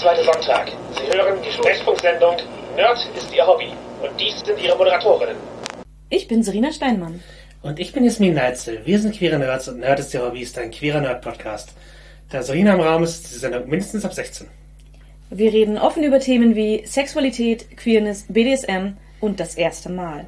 zweite 0.00 0.24
Sonntag. 0.24 0.72
Sie 0.96 1.14
hören 1.14 1.38
die 1.46 1.52
Sprechfunksendung 1.52 2.36
Nerd 2.74 3.06
ist 3.14 3.34
Ihr 3.34 3.46
Hobby. 3.46 3.68
Und 4.02 4.18
dies 4.18 4.40
sind 4.40 4.58
Ihre 4.58 4.74
Moderatorinnen. 4.74 5.36
Ich 6.08 6.26
bin 6.26 6.42
Serena 6.42 6.72
Steinmann. 6.72 7.22
Und 7.60 7.78
ich 7.78 7.92
bin 7.92 8.04
Jasmin 8.04 8.32
Neitzel. 8.32 8.80
Wir 8.86 8.98
sind 8.98 9.14
queere 9.14 9.38
Nerds 9.38 9.68
und 9.68 9.80
Nerd 9.80 10.00
ist 10.00 10.14
Ihr 10.14 10.22
Hobby 10.22 10.40
ist 10.40 10.56
ein 10.58 10.70
queerer 10.70 11.02
Nerd-Podcast. 11.02 11.74
Da 12.30 12.42
Serena 12.42 12.72
im 12.74 12.80
Raum 12.80 13.02
ist, 13.02 13.24
ist 13.24 13.34
die 13.34 13.38
Sendung 13.40 13.68
mindestens 13.68 14.06
ab 14.06 14.14
16. 14.14 14.46
Wir 15.28 15.52
reden 15.52 15.76
offen 15.76 16.02
über 16.02 16.18
Themen 16.18 16.56
wie 16.56 16.82
Sexualität, 16.86 17.76
Queerness, 17.76 18.24
BDSM 18.28 18.96
und 19.20 19.38
das 19.38 19.54
erste 19.54 19.90
Mal. 19.90 20.26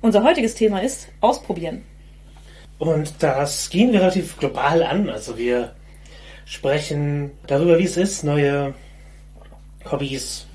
Unser 0.00 0.24
heutiges 0.24 0.54
Thema 0.54 0.82
ist 0.82 1.08
Ausprobieren. 1.20 1.84
Und 2.78 3.12
das 3.22 3.68
gehen 3.68 3.92
wir 3.92 4.00
relativ 4.00 4.38
global 4.38 4.82
an. 4.82 5.10
Also 5.10 5.36
wir 5.36 5.74
sprechen 6.46 7.32
darüber, 7.46 7.78
wie 7.78 7.84
es 7.84 7.98
ist, 7.98 8.24
neue 8.24 8.72
Hobbys, 9.90 10.46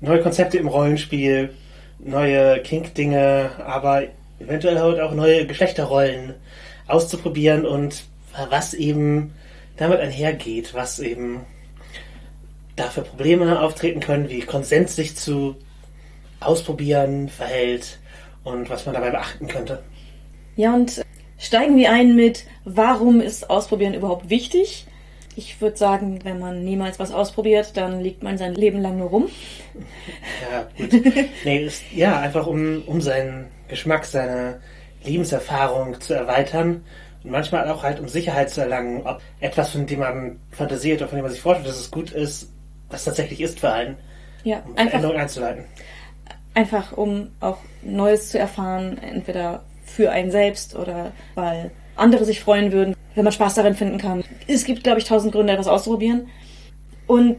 neue 0.00 0.20
Konzepte 0.20 0.58
im 0.58 0.68
Rollenspiel, 0.68 1.54
neue 1.98 2.60
Kink-Dinge, 2.60 3.50
aber 3.64 4.04
eventuell 4.40 4.78
halt 4.78 5.00
auch 5.00 5.12
neue 5.12 5.46
Geschlechterrollen 5.46 6.34
auszuprobieren 6.86 7.64
und 7.64 8.04
was 8.50 8.74
eben 8.74 9.32
damit 9.76 10.00
einhergeht, 10.00 10.74
was 10.74 10.98
eben 10.98 11.40
dafür 12.76 13.04
Probleme 13.04 13.60
auftreten 13.60 14.00
können, 14.00 14.28
wie 14.28 14.40
Konsent 14.40 14.90
sich 14.90 15.16
zu 15.16 15.56
ausprobieren 16.40 17.28
verhält 17.28 17.98
und 18.44 18.68
was 18.70 18.86
man 18.86 18.94
dabei 18.94 19.10
beachten 19.10 19.46
könnte. 19.46 19.82
Ja, 20.56 20.74
und 20.74 21.02
steigen 21.38 21.76
wir 21.76 21.92
ein 21.92 22.16
mit, 22.16 22.44
warum 22.64 23.20
ist 23.20 23.48
Ausprobieren 23.48 23.94
überhaupt 23.94 24.28
wichtig? 24.28 24.86
Ich 25.34 25.60
würde 25.60 25.76
sagen, 25.76 26.20
wenn 26.24 26.38
man 26.38 26.62
niemals 26.62 26.98
was 26.98 27.10
ausprobiert, 27.10 27.76
dann 27.76 28.00
liegt 28.00 28.22
man 28.22 28.36
sein 28.36 28.54
Leben 28.54 28.80
lang 28.80 28.98
nur 28.98 29.08
rum. 29.08 29.28
Ja, 30.50 30.68
gut. 30.76 30.92
nee, 31.44 31.64
ist, 31.64 31.82
ja, 31.92 32.20
einfach 32.20 32.46
um, 32.46 32.82
um 32.86 33.00
seinen 33.00 33.46
Geschmack, 33.68 34.04
seine 34.04 34.60
Lebenserfahrung 35.04 36.00
zu 36.00 36.12
erweitern 36.12 36.84
und 37.24 37.30
manchmal 37.30 37.68
auch 37.70 37.82
halt 37.82 38.00
um 38.00 38.08
Sicherheit 38.08 38.50
zu 38.50 38.60
erlangen, 38.60 39.02
ob 39.06 39.20
etwas, 39.40 39.70
von 39.70 39.86
dem 39.86 40.00
man 40.00 40.40
fantasiert 40.50 41.00
oder 41.00 41.08
von 41.08 41.18
dem 41.18 41.22
man 41.22 41.32
sich 41.32 41.40
vorstellt, 41.40 41.68
dass 41.68 41.80
es 41.80 41.90
gut 41.90 42.10
ist, 42.10 42.50
das 42.90 43.04
tatsächlich 43.04 43.40
ist 43.40 43.60
für 43.60 43.72
einen. 43.72 43.96
Ja, 44.44 44.58
um 44.58 44.76
einfach, 44.76 44.90
Veränderungen 44.90 45.20
einzuleiten. 45.20 45.64
einfach 46.54 46.92
um 46.92 47.30
auch 47.40 47.58
Neues 47.82 48.30
zu 48.30 48.38
erfahren, 48.38 48.98
entweder 48.98 49.62
für 49.84 50.10
einen 50.10 50.30
selbst 50.30 50.74
oder 50.74 51.12
weil 51.34 51.70
andere 51.96 52.24
sich 52.24 52.40
freuen 52.40 52.72
würden, 52.72 52.94
wenn 53.14 53.24
man 53.24 53.32
Spaß 53.32 53.54
darin 53.54 53.74
finden 53.74 53.98
kann. 53.98 54.24
Es 54.46 54.64
gibt, 54.64 54.84
glaube 54.84 54.98
ich, 54.98 55.04
tausend 55.04 55.32
Gründe, 55.32 55.52
etwas 55.52 55.68
auszuprobieren. 55.68 56.28
Und 57.06 57.36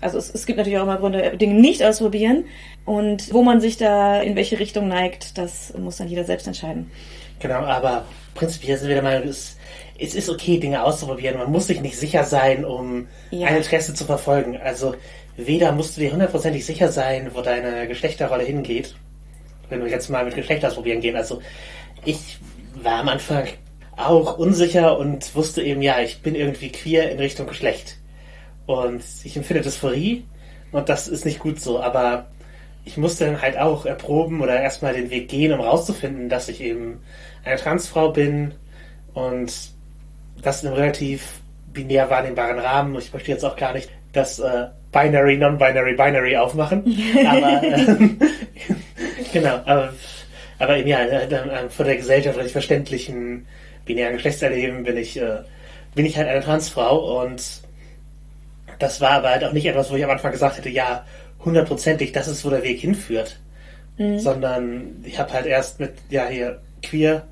also 0.00 0.18
es, 0.18 0.34
es 0.34 0.46
gibt 0.46 0.58
natürlich 0.58 0.78
auch 0.78 0.82
immer 0.84 0.96
Gründe, 0.98 1.36
Dinge 1.36 1.54
nicht 1.54 1.82
auszuprobieren. 1.82 2.44
Und 2.84 3.32
wo 3.32 3.42
man 3.42 3.60
sich 3.60 3.76
da 3.76 4.20
in 4.20 4.34
welche 4.34 4.58
Richtung 4.58 4.88
neigt, 4.88 5.38
das 5.38 5.72
muss 5.78 5.96
dann 5.98 6.08
jeder 6.08 6.24
selbst 6.24 6.46
entscheiden. 6.46 6.90
Genau, 7.38 7.60
aber 7.60 8.04
prinzipiell 8.34 8.76
sind 8.78 8.88
wir 8.88 8.96
der 8.96 9.04
Meinung, 9.04 9.28
es, 9.28 9.56
es 9.98 10.14
ist 10.14 10.28
okay, 10.28 10.58
Dinge 10.58 10.82
auszuprobieren. 10.82 11.38
Man 11.38 11.52
muss 11.52 11.68
sich 11.68 11.80
nicht 11.80 11.96
sicher 11.96 12.24
sein, 12.24 12.64
um 12.64 13.06
Ja. 13.30 13.48
ein 13.48 13.56
Interesse 13.56 13.94
zu 13.94 14.04
verfolgen. 14.04 14.56
Also 14.56 14.94
weder 15.36 15.72
musst 15.72 15.96
du 15.96 16.00
dir 16.00 16.12
hundertprozentig 16.12 16.64
sicher 16.66 16.90
sein, 16.90 17.30
wo 17.34 17.40
deine 17.40 17.86
Geschlechterrolle 17.86 18.44
hingeht, 18.44 18.94
wenn 19.68 19.82
wir 19.84 19.90
jetzt 19.90 20.10
mal 20.10 20.24
mit 20.24 20.34
Geschlecht 20.34 20.64
ausprobieren 20.64 21.00
gehen. 21.00 21.16
Also 21.16 21.40
ich 22.04 22.38
war 22.82 23.00
am 23.00 23.08
Anfang 23.08 23.44
auch 24.08 24.38
unsicher 24.38 24.98
und 24.98 25.34
wusste 25.34 25.62
eben, 25.62 25.82
ja, 25.82 26.00
ich 26.00 26.22
bin 26.22 26.34
irgendwie 26.34 26.70
queer 26.70 27.10
in 27.10 27.18
Richtung 27.18 27.46
Geschlecht. 27.46 27.98
Und 28.66 29.02
ich 29.24 29.36
empfinde 29.36 29.62
Dysphorie 29.62 30.24
und 30.70 30.88
das 30.88 31.08
ist 31.08 31.24
nicht 31.24 31.40
gut 31.40 31.60
so, 31.60 31.80
aber 31.80 32.26
ich 32.84 32.96
musste 32.96 33.26
dann 33.26 33.40
halt 33.40 33.58
auch 33.58 33.86
erproben 33.86 34.40
oder 34.40 34.60
erstmal 34.60 34.94
den 34.94 35.10
Weg 35.10 35.28
gehen, 35.28 35.52
um 35.52 35.60
rauszufinden, 35.60 36.28
dass 36.28 36.48
ich 36.48 36.60
eben 36.60 37.00
eine 37.44 37.56
Transfrau 37.56 38.10
bin 38.10 38.52
und 39.14 39.52
das 40.42 40.62
in 40.62 40.68
einem 40.68 40.78
relativ 40.78 41.40
binär 41.72 42.10
wahrnehmbaren 42.10 42.58
Rahmen. 42.58 42.96
Ich 42.96 43.12
möchte 43.12 43.30
jetzt 43.30 43.44
auch 43.44 43.56
gar 43.56 43.72
nicht 43.72 43.90
das 44.12 44.38
äh, 44.38 44.66
Binary, 44.90 45.36
Non-Binary, 45.38 45.94
Binary 45.94 46.36
aufmachen, 46.36 46.84
aber 47.26 47.62
ähm, 47.62 48.18
genau, 49.32 49.60
aber, 49.64 49.92
aber 50.58 50.76
eben 50.76 50.88
ja, 50.88 50.98
äh, 50.98 51.24
äh, 51.24 51.68
von 51.68 51.86
der 51.86 51.96
Gesellschaft 51.96 52.36
oder 52.36 52.48
verständlichen 52.48 53.46
binären 53.84 54.14
Geschlechtserleben 54.14 54.84
bin 54.84 54.96
ich, 54.96 55.20
äh, 55.20 55.38
bin 55.94 56.06
ich 56.06 56.16
halt 56.16 56.28
eine 56.28 56.42
Transfrau 56.42 57.22
und 57.22 57.42
das 58.78 59.00
war 59.00 59.10
aber 59.10 59.30
halt 59.30 59.44
auch 59.44 59.52
nicht 59.52 59.66
etwas, 59.66 59.90
wo 59.90 59.96
ich 59.96 60.04
am 60.04 60.10
Anfang 60.10 60.32
gesagt 60.32 60.58
hätte, 60.58 60.70
ja, 60.70 61.04
hundertprozentig, 61.44 62.12
das 62.12 62.28
ist, 62.28 62.44
wo 62.44 62.50
der 62.50 62.62
Weg 62.62 62.80
hinführt. 62.80 63.38
Sondern 64.18 65.02
ich 65.04 65.18
habe 65.18 65.32
halt 65.32 65.46
erst 65.46 65.78
mit, 65.78 65.92
ja, 66.10 66.26
hier 66.26 66.60
queer, 66.82 67.26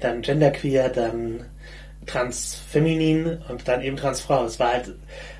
dann 0.00 0.20
genderqueer, 0.22 0.88
dann 0.88 1.46
transfeminin 2.06 3.38
und 3.48 3.68
dann 3.68 3.82
eben 3.82 3.96
transfrau. 3.96 4.44
Es 4.44 4.58
war 4.58 4.72
halt, 4.72 4.92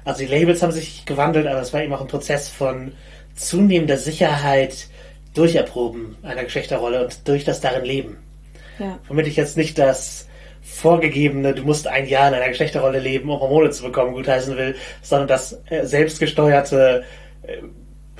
also 0.05 0.21
die 0.21 0.27
Labels 0.27 0.63
haben 0.63 0.73
sich 0.73 1.05
gewandelt, 1.05 1.47
aber 1.47 1.61
es 1.61 1.73
war 1.73 1.83
eben 1.83 1.93
auch 1.93 2.01
ein 2.01 2.07
Prozess 2.07 2.49
von 2.49 2.93
zunehmender 3.35 3.99
Sicherheit 3.99 4.87
durch 5.35 5.55
Erproben 5.55 6.17
einer 6.23 6.45
Geschlechterrolle 6.45 7.05
und 7.05 7.27
durch 7.27 7.45
das 7.45 7.61
darin 7.61 7.85
Leben. 7.85 8.19
Ja. 8.79 8.99
Womit 9.09 9.27
ich 9.27 9.37
jetzt 9.37 9.57
nicht 9.57 9.79
das 9.79 10.29
vorgegebene, 10.73 11.55
du 11.55 11.63
musst 11.63 11.87
ein 11.87 12.07
Jahr 12.07 12.29
in 12.29 12.35
einer 12.35 12.49
Geschlechterrolle 12.49 12.99
leben, 12.99 13.31
um 13.31 13.41
Hormone 13.41 13.71
zu 13.71 13.85
bekommen, 13.85 14.15
gutheißen 14.15 14.57
will, 14.57 14.75
sondern 15.03 15.29
das 15.29 15.61
äh, 15.67 15.85
selbstgesteuerte 15.85 17.05
äh, 17.43 17.59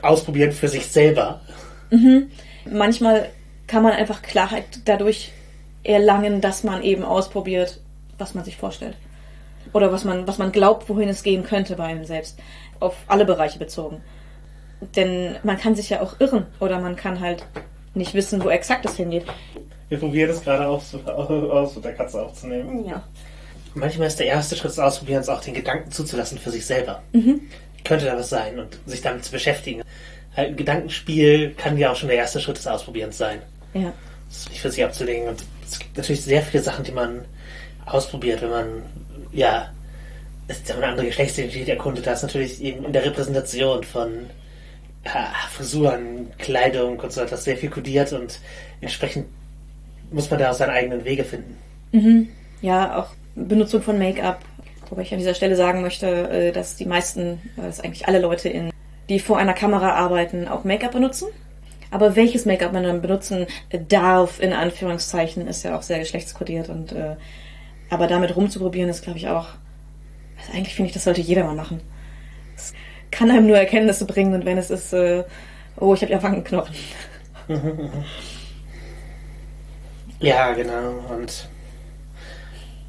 Ausprobieren 0.03 0.51
für 0.51 0.67
sich 0.67 0.89
selber. 0.89 1.41
Manchmal 2.69 3.29
kann 3.69 3.85
man 3.85 3.93
einfach 3.93 4.21
Klarheit 4.21 4.65
dadurch 4.85 5.31
erlangen, 5.85 6.41
dass 6.41 6.65
man 6.65 6.83
eben 6.83 7.05
ausprobiert, 7.05 7.81
was 8.19 8.35
man 8.35 8.45
sich 8.45 8.57
vorstellt. 8.57 8.97
Oder 9.73 9.93
was 9.93 10.05
man, 10.05 10.27
was 10.27 10.39
man 10.39 10.51
glaubt, 10.51 10.89
wohin 10.89 11.09
es 11.09 11.23
gehen 11.23 11.45
könnte 11.45 11.77
bei 11.77 11.85
einem 11.85 12.05
selbst. 12.05 12.39
Auf 12.81 12.97
alle 13.07 13.25
Bereiche 13.25 13.61
bezogen. 13.61 14.03
Denn 14.97 15.37
man 15.45 15.57
kann 15.57 15.77
sich 15.77 15.89
ja 15.89 16.01
auch 16.01 16.19
irren 16.19 16.47
oder 16.59 16.81
man 16.81 16.97
kann 16.97 17.21
halt 17.21 17.47
nicht 17.95 18.15
wissen, 18.15 18.43
wo 18.43 18.51
exakt 18.51 18.85
es 18.85 18.97
hingeht. 18.97 19.25
Wir 19.93 19.99
probieren 19.99 20.31
es 20.31 20.43
gerade 20.43 20.67
aus, 20.67 20.95
aus 21.05 21.75
mit 21.75 21.85
der 21.85 21.93
Katze 21.93 22.23
aufzunehmen. 22.23 22.87
Ja. 22.87 23.03
Manchmal 23.75 24.07
ist 24.07 24.19
der 24.19 24.25
erste 24.25 24.57
Schritt 24.57 24.71
des 24.71 24.79
Ausprobierens 24.79 25.29
auch 25.29 25.43
den 25.43 25.53
Gedanken 25.53 25.91
zuzulassen 25.91 26.39
für 26.39 26.51
sich 26.51 26.65
selber. 26.65 27.03
Könnte 27.85 28.07
da 28.07 28.17
was 28.17 28.31
sein 28.31 28.59
und 28.59 28.79
sich 28.87 29.03
damit 29.03 29.23
zu 29.23 29.33
beschäftigen. 29.33 29.83
Halt 30.35 30.49
Ein 30.49 30.57
Gedankenspiel 30.57 31.51
kann 31.59 31.77
ja 31.77 31.93
auch 31.93 31.97
schon 31.97 32.09
der 32.09 32.17
erste 32.17 32.41
Schritt 32.41 32.57
des 32.57 32.67
Ausprobierens 32.67 33.19
sein. 33.19 33.43
Ja. 33.75 33.93
Das 34.31 34.49
nicht 34.49 34.63
für 34.63 34.71
sich 34.71 34.83
abzulegen. 34.83 35.29
Und 35.29 35.45
es 35.69 35.79
gibt 35.79 35.95
natürlich 35.95 36.23
sehr 36.23 36.41
viele 36.41 36.63
Sachen, 36.63 36.85
die 36.85 36.93
man 36.93 37.27
ausprobiert, 37.85 38.41
wenn 38.41 38.49
man, 38.49 38.83
ja, 39.31 39.75
wenn 40.47 40.57
man 40.77 40.85
eine 40.85 40.87
andere 40.93 41.07
Geschlechtsidentität 41.09 41.69
erkundet. 41.69 42.07
Da 42.07 42.15
ist 42.15 42.23
natürlich 42.23 42.63
eben 42.63 42.87
in 42.87 42.95
der 42.95 43.05
Repräsentation 43.05 43.85
von 43.85 44.31
ja, 45.05 45.35
Frisuren, 45.51 46.31
Kleidung 46.39 46.99
und 46.99 47.13
so 47.13 47.21
etwas 47.21 47.45
sehr 47.45 47.59
viel 47.59 47.69
kodiert 47.69 48.15
und 48.15 48.39
entsprechend 48.81 49.27
muss 50.13 50.31
man 50.31 50.39
da 50.39 50.51
auch 50.51 50.55
seine 50.55 50.73
eigenen 50.73 51.05
Wege 51.05 51.25
finden. 51.25 51.59
Ja, 52.61 52.99
auch 52.99 53.09
Benutzung 53.35 53.83
von 53.83 53.99
Make-up. 53.99 54.41
Wobei 54.89 55.03
ich 55.03 55.13
an 55.13 55.19
dieser 55.19 55.35
Stelle 55.35 55.57
sagen 55.57 55.81
möchte, 55.81 56.07
äh, 56.07 56.53
dass 56.53 56.77
die 56.77 56.85
meisten, 56.85 57.41
äh, 57.57 57.63
dass 57.63 57.81
eigentlich 57.81 58.09
alle 58.09 58.21
Leute, 58.21 58.49
in, 58.49 58.71
die 59.09 59.19
vor 59.21 59.39
einer 59.39 59.55
Kamera 59.55 59.93
arbeiten, 59.95 60.49
auch 60.49 60.65
Make-up 60.65 60.93
benutzen. 60.93 61.29
Aber 61.91 62.17
welches 62.17 62.47
Make-up 62.47 62.73
man 62.73 62.85
dann 62.85 63.03
benutzen 63.03 63.47
darf, 63.89 64.41
in 64.41 64.53
Anführungszeichen, 64.53 65.47
ist 65.47 65.63
ja 65.63 65.77
auch 65.77 65.83
sehr 65.83 65.99
geschlechtskodiert. 65.99 66.69
Und, 66.69 66.93
äh, 66.93 67.17
aber 67.91 68.07
damit 68.07 68.37
rumzuprobieren 68.37 68.89
ist, 68.89 69.03
glaube 69.03 69.19
ich, 69.19 69.29
auch. 69.29 69.49
Also 70.39 70.57
eigentlich 70.57 70.75
finde 70.75 70.89
ich, 70.89 70.95
das 70.95 71.05
sollte 71.05 71.21
jeder 71.21 71.45
mal 71.45 71.55
machen. 71.55 71.81
Es 72.57 72.73
kann 73.11 73.31
einem 73.31 73.47
nur 73.47 73.59
Erkenntnisse 73.59 74.07
bringen 74.07 74.35
und 74.35 74.45
wenn 74.45 74.59
es 74.59 74.71
ist, 74.71 74.93
äh, 74.93 75.25
oh, 75.79 75.95
ich 75.95 76.03
habe 76.03 76.13
ja 76.13 76.23
Wangenknochen. 76.23 76.75
Ja, 80.23 80.53
genau. 80.53 81.01
Und 81.11 81.49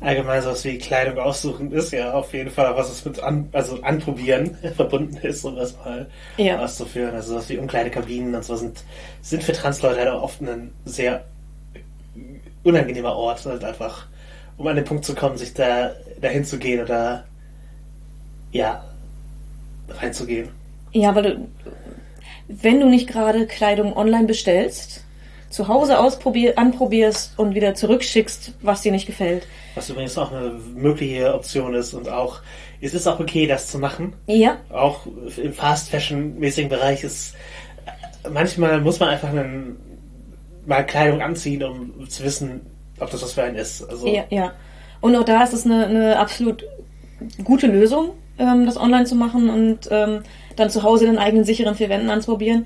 allgemein 0.01 0.41
sowas 0.41 0.63
wie 0.65 0.77
Kleidung 0.77 1.17
aussuchen 1.17 1.71
ist 1.71 1.91
ja 1.93 2.13
auf 2.13 2.33
jeden 2.33 2.51
Fall, 2.51 2.75
was 2.75 2.89
es 2.91 3.05
mit 3.05 3.19
an, 3.21 3.47
also 3.53 3.81
anprobieren 3.81 4.57
verbunden 4.75 5.17
ist, 5.17 5.43
um 5.45 5.55
das 5.55 5.75
mal 5.77 6.09
Ja. 6.37 6.59
auszuführen. 6.59 7.15
Also 7.15 7.33
sowas 7.33 7.49
wie 7.49 7.57
Umkleidekabinen 7.57 8.35
und 8.35 8.43
so 8.43 8.55
sind, 8.55 8.83
sind 9.21 9.43
für 9.43 9.53
Transleute 9.53 9.99
halt 9.99 10.09
auch 10.09 10.23
oft 10.23 10.41
ein 10.41 10.71
sehr 10.85 11.25
unangenehmer 12.63 13.15
Ort, 13.15 13.45
halt 13.45 13.63
einfach, 13.63 14.07
um 14.57 14.67
an 14.67 14.75
den 14.75 14.85
Punkt 14.85 15.05
zu 15.05 15.15
kommen, 15.15 15.37
sich 15.37 15.53
da 15.53 15.91
dahin 16.21 16.45
zu 16.45 16.57
gehen 16.57 16.81
oder 16.81 17.25
ja, 18.51 18.83
reinzugehen. 19.89 20.49
Ja, 20.93 21.15
weil 21.15 21.23
du, 21.23 21.47
wenn 22.47 22.79
du 22.79 22.89
nicht 22.89 23.07
gerade 23.07 23.47
Kleidung 23.47 23.95
online 23.95 24.25
bestellst, 24.27 25.02
zu 25.53 25.67
Hause 25.67 25.99
ausprobier 25.99 26.57
anprobierst 26.57 27.37
und 27.37 27.53
wieder 27.53 27.75
zurückschickst, 27.75 28.53
was 28.63 28.81
dir 28.81 28.91
nicht 28.91 29.05
gefällt. 29.05 29.47
Was 29.75 29.87
übrigens 29.87 30.17
auch 30.17 30.31
eine 30.31 30.59
mögliche 30.75 31.31
Option 31.31 31.75
ist 31.75 31.93
und 31.93 32.09
auch, 32.09 32.39
es 32.81 32.95
ist 32.95 33.05
auch 33.07 33.19
okay, 33.19 33.45
das 33.45 33.67
zu 33.67 33.77
machen. 33.77 34.13
Ja. 34.25 34.57
Auch 34.71 35.01
im 35.37 35.53
Fast-Fashion-mäßigen 35.53 36.69
Bereich 36.69 37.03
ist, 37.03 37.35
manchmal 38.31 38.81
muss 38.81 38.99
man 38.99 39.09
einfach 39.09 39.29
einen, 39.29 39.77
mal 40.65 40.83
Kleidung 40.83 41.21
anziehen, 41.21 41.63
um 41.63 42.09
zu 42.09 42.23
wissen, 42.23 42.61
ob 42.99 43.11
das 43.11 43.21
was 43.21 43.33
für 43.33 43.43
einen 43.43 43.55
ist. 43.55 43.87
Also, 43.87 44.07
Ja, 44.07 44.23
ja. 44.29 44.53
Und 45.01 45.15
auch 45.15 45.23
da 45.23 45.43
ist 45.43 45.53
es 45.53 45.65
eine, 45.65 45.85
eine 45.85 46.19
absolut 46.19 46.65
gute 47.43 47.67
Lösung, 47.67 48.11
ähm, 48.39 48.65
das 48.65 48.77
online 48.77 49.05
zu 49.05 49.13
machen 49.15 49.51
und 49.51 49.87
ähm, 49.91 50.23
dann 50.55 50.71
zu 50.71 50.81
Hause 50.81 51.05
den 51.05 51.19
eigenen 51.19 51.45
sicheren 51.45 51.75
vier 51.75 51.89
Wänden 51.89 52.09
anzuprobieren. 52.09 52.65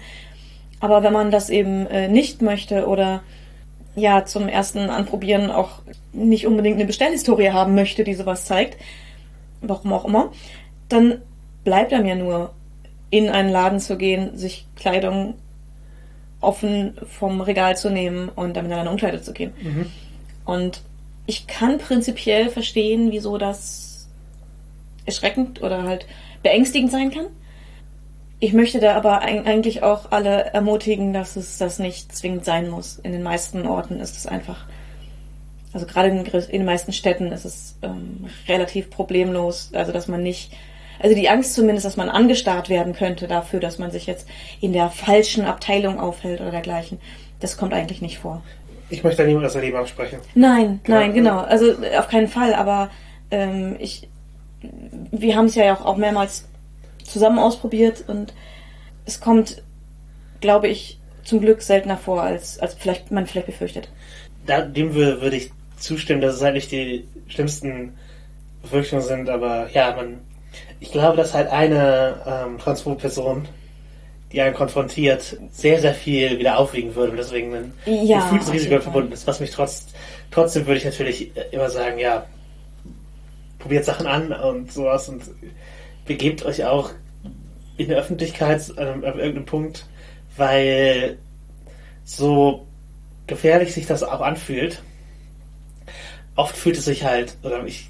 Aber 0.79 1.03
wenn 1.03 1.13
man 1.13 1.31
das 1.31 1.49
eben 1.49 1.87
äh, 1.87 2.07
nicht 2.07 2.41
möchte 2.41 2.87
oder 2.87 3.23
ja 3.95 4.25
zum 4.25 4.47
ersten 4.47 4.89
Anprobieren 4.89 5.49
auch 5.49 5.81
nicht 6.13 6.45
unbedingt 6.45 6.75
eine 6.75 6.85
Bestellhistorie 6.85 7.49
haben 7.49 7.73
möchte, 7.75 8.03
die 8.03 8.13
sowas 8.13 8.45
zeigt, 8.45 8.77
warum 9.61 9.93
auch 9.93 10.05
immer, 10.05 10.31
dann 10.89 11.21
bleibt 11.63 11.93
einem 11.93 12.05
ja 12.05 12.15
nur 12.15 12.53
in 13.09 13.29
einen 13.29 13.49
Laden 13.49 13.79
zu 13.79 13.97
gehen, 13.97 14.37
sich 14.37 14.65
Kleidung 14.75 15.35
offen 16.41 16.93
vom 17.07 17.41
Regal 17.41 17.75
zu 17.75 17.89
nehmen 17.89 18.29
und 18.29 18.55
dann 18.55 18.65
in 18.65 18.73
eine 18.73 18.91
Umkleide 18.91 19.21
zu 19.21 19.33
gehen. 19.33 19.51
Und 20.45 20.81
ich 21.25 21.47
kann 21.47 21.77
prinzipiell 21.79 22.49
verstehen, 22.49 23.11
wieso 23.11 23.37
das 23.37 24.07
erschreckend 25.05 25.61
oder 25.61 25.83
halt 25.83 26.05
beängstigend 26.43 26.91
sein 26.91 27.11
kann. 27.11 27.25
Ich 28.39 28.53
möchte 28.53 28.79
da 28.79 28.95
aber 28.95 29.23
eig- 29.23 29.45
eigentlich 29.45 29.81
auch 29.83 30.11
alle 30.11 30.45
ermutigen, 30.53 31.11
dass 31.13 31.35
es 31.35 31.57
das 31.57 31.79
nicht 31.79 32.15
zwingend 32.15 32.45
sein 32.45 32.69
muss. 32.69 32.99
In 33.01 33.11
den 33.11 33.23
meisten 33.23 33.65
Orten 33.65 33.99
ist 33.99 34.15
es 34.15 34.27
einfach, 34.27 34.65
also 35.73 35.85
gerade 35.87 36.09
in, 36.09 36.23
den 36.23 36.65
meisten 36.65 36.93
Städten 36.93 37.31
ist 37.31 37.45
es 37.45 37.75
ähm, 37.81 38.27
relativ 38.47 38.89
problemlos, 38.91 39.71
also 39.73 39.91
dass 39.91 40.07
man 40.07 40.21
nicht, 40.21 40.53
also 40.99 41.15
die 41.15 41.29
Angst 41.29 41.55
zumindest, 41.55 41.85
dass 41.85 41.97
man 41.97 42.09
angestarrt 42.09 42.69
werden 42.69 42.93
könnte 42.93 43.27
dafür, 43.27 43.59
dass 43.59 43.79
man 43.79 43.89
sich 43.91 44.05
jetzt 44.05 44.27
in 44.61 44.71
der 44.73 44.89
falschen 44.91 45.45
Abteilung 45.45 45.99
aufhält 45.99 46.39
oder 46.39 46.51
dergleichen, 46.51 46.99
das 47.39 47.57
kommt 47.57 47.73
eigentlich 47.73 48.01
nicht 48.01 48.19
vor. 48.19 48.43
Ich 48.89 49.03
möchte 49.03 49.23
da 49.23 49.27
niemand 49.27 49.45
aus 49.47 49.53
der 49.53 49.63
Leben 49.63 49.77
absprechen. 49.77 50.19
Nein, 50.35 50.79
Genau. 50.83 50.99
nein, 50.99 51.13
genau. 51.13 51.39
Also 51.39 51.73
auf 51.97 52.07
keinen 52.07 52.27
Fall, 52.27 52.53
aber 52.53 52.89
ähm, 53.31 53.75
ich, 53.79 54.07
wir 55.11 55.35
haben 55.35 55.45
es 55.45 55.55
ja 55.55 55.73
auch 55.83 55.97
mehrmals 55.97 56.45
zusammen 57.07 57.39
ausprobiert 57.39 58.03
und 58.07 58.33
es 59.05 59.19
kommt, 59.19 59.63
glaube 60.41 60.67
ich, 60.67 60.99
zum 61.23 61.41
Glück 61.41 61.61
seltener 61.61 61.97
vor, 61.97 62.21
als, 62.21 62.59
als 62.59 62.73
vielleicht 62.75 63.11
man 63.11 63.27
vielleicht 63.27 63.47
befürchtet. 63.47 63.89
Da, 64.45 64.61
dem 64.61 64.93
wür- 64.93 65.21
würde 65.21 65.35
ich 65.37 65.51
zustimmen, 65.77 66.21
dass 66.21 66.35
es 66.35 66.41
halt 66.41 66.55
nicht 66.55 66.71
die 66.71 67.07
schlimmsten 67.27 67.93
Befürchtungen 68.61 69.03
sind, 69.03 69.29
aber 69.29 69.69
ja, 69.71 69.95
man, 69.95 70.19
ich 70.79 70.91
glaube, 70.91 71.17
dass 71.17 71.33
halt 71.33 71.49
eine 71.49 72.21
ähm, 72.25 72.57
transphobe 72.59 72.97
Person, 72.97 73.47
die 74.31 74.41
einen 74.41 74.55
konfrontiert, 74.55 75.37
sehr, 75.51 75.79
sehr 75.79 75.93
viel 75.93 76.39
wieder 76.39 76.57
aufwiegen 76.59 76.95
würde 76.95 77.11
und 77.11 77.17
deswegen 77.17 77.53
ein 77.55 77.73
Ja, 77.85 78.19
gefühltes 78.19 78.51
Risiko 78.51 78.79
verbunden 78.81 79.13
ist. 79.13 79.27
Was 79.27 79.39
mich 79.39 79.51
trotz, 79.51 79.87
trotzdem 80.31 80.65
würde 80.67 80.79
ich 80.79 80.85
natürlich 80.85 81.35
äh, 81.37 81.45
immer 81.51 81.69
sagen, 81.69 81.99
ja, 81.99 82.25
probiert 83.59 83.85
Sachen 83.85 84.07
an 84.07 84.31
und 84.31 84.71
sowas 84.71 85.09
und 85.09 85.23
begebt 86.07 86.43
euch 86.45 86.65
auch 86.65 86.91
in 87.77 87.89
der 87.89 87.99
Öffentlichkeit 87.99 88.77
an, 88.77 89.03
an 89.03 89.19
irgendeinem 89.19 89.45
Punkt, 89.45 89.85
weil 90.35 91.17
so 92.03 92.65
gefährlich 93.27 93.73
sich 93.73 93.85
das 93.85 94.03
auch 94.03 94.21
anfühlt, 94.21 94.81
oft 96.35 96.55
fühlt 96.55 96.77
es 96.77 96.85
sich 96.85 97.03
halt, 97.03 97.35
oder 97.43 97.65
ich, 97.65 97.89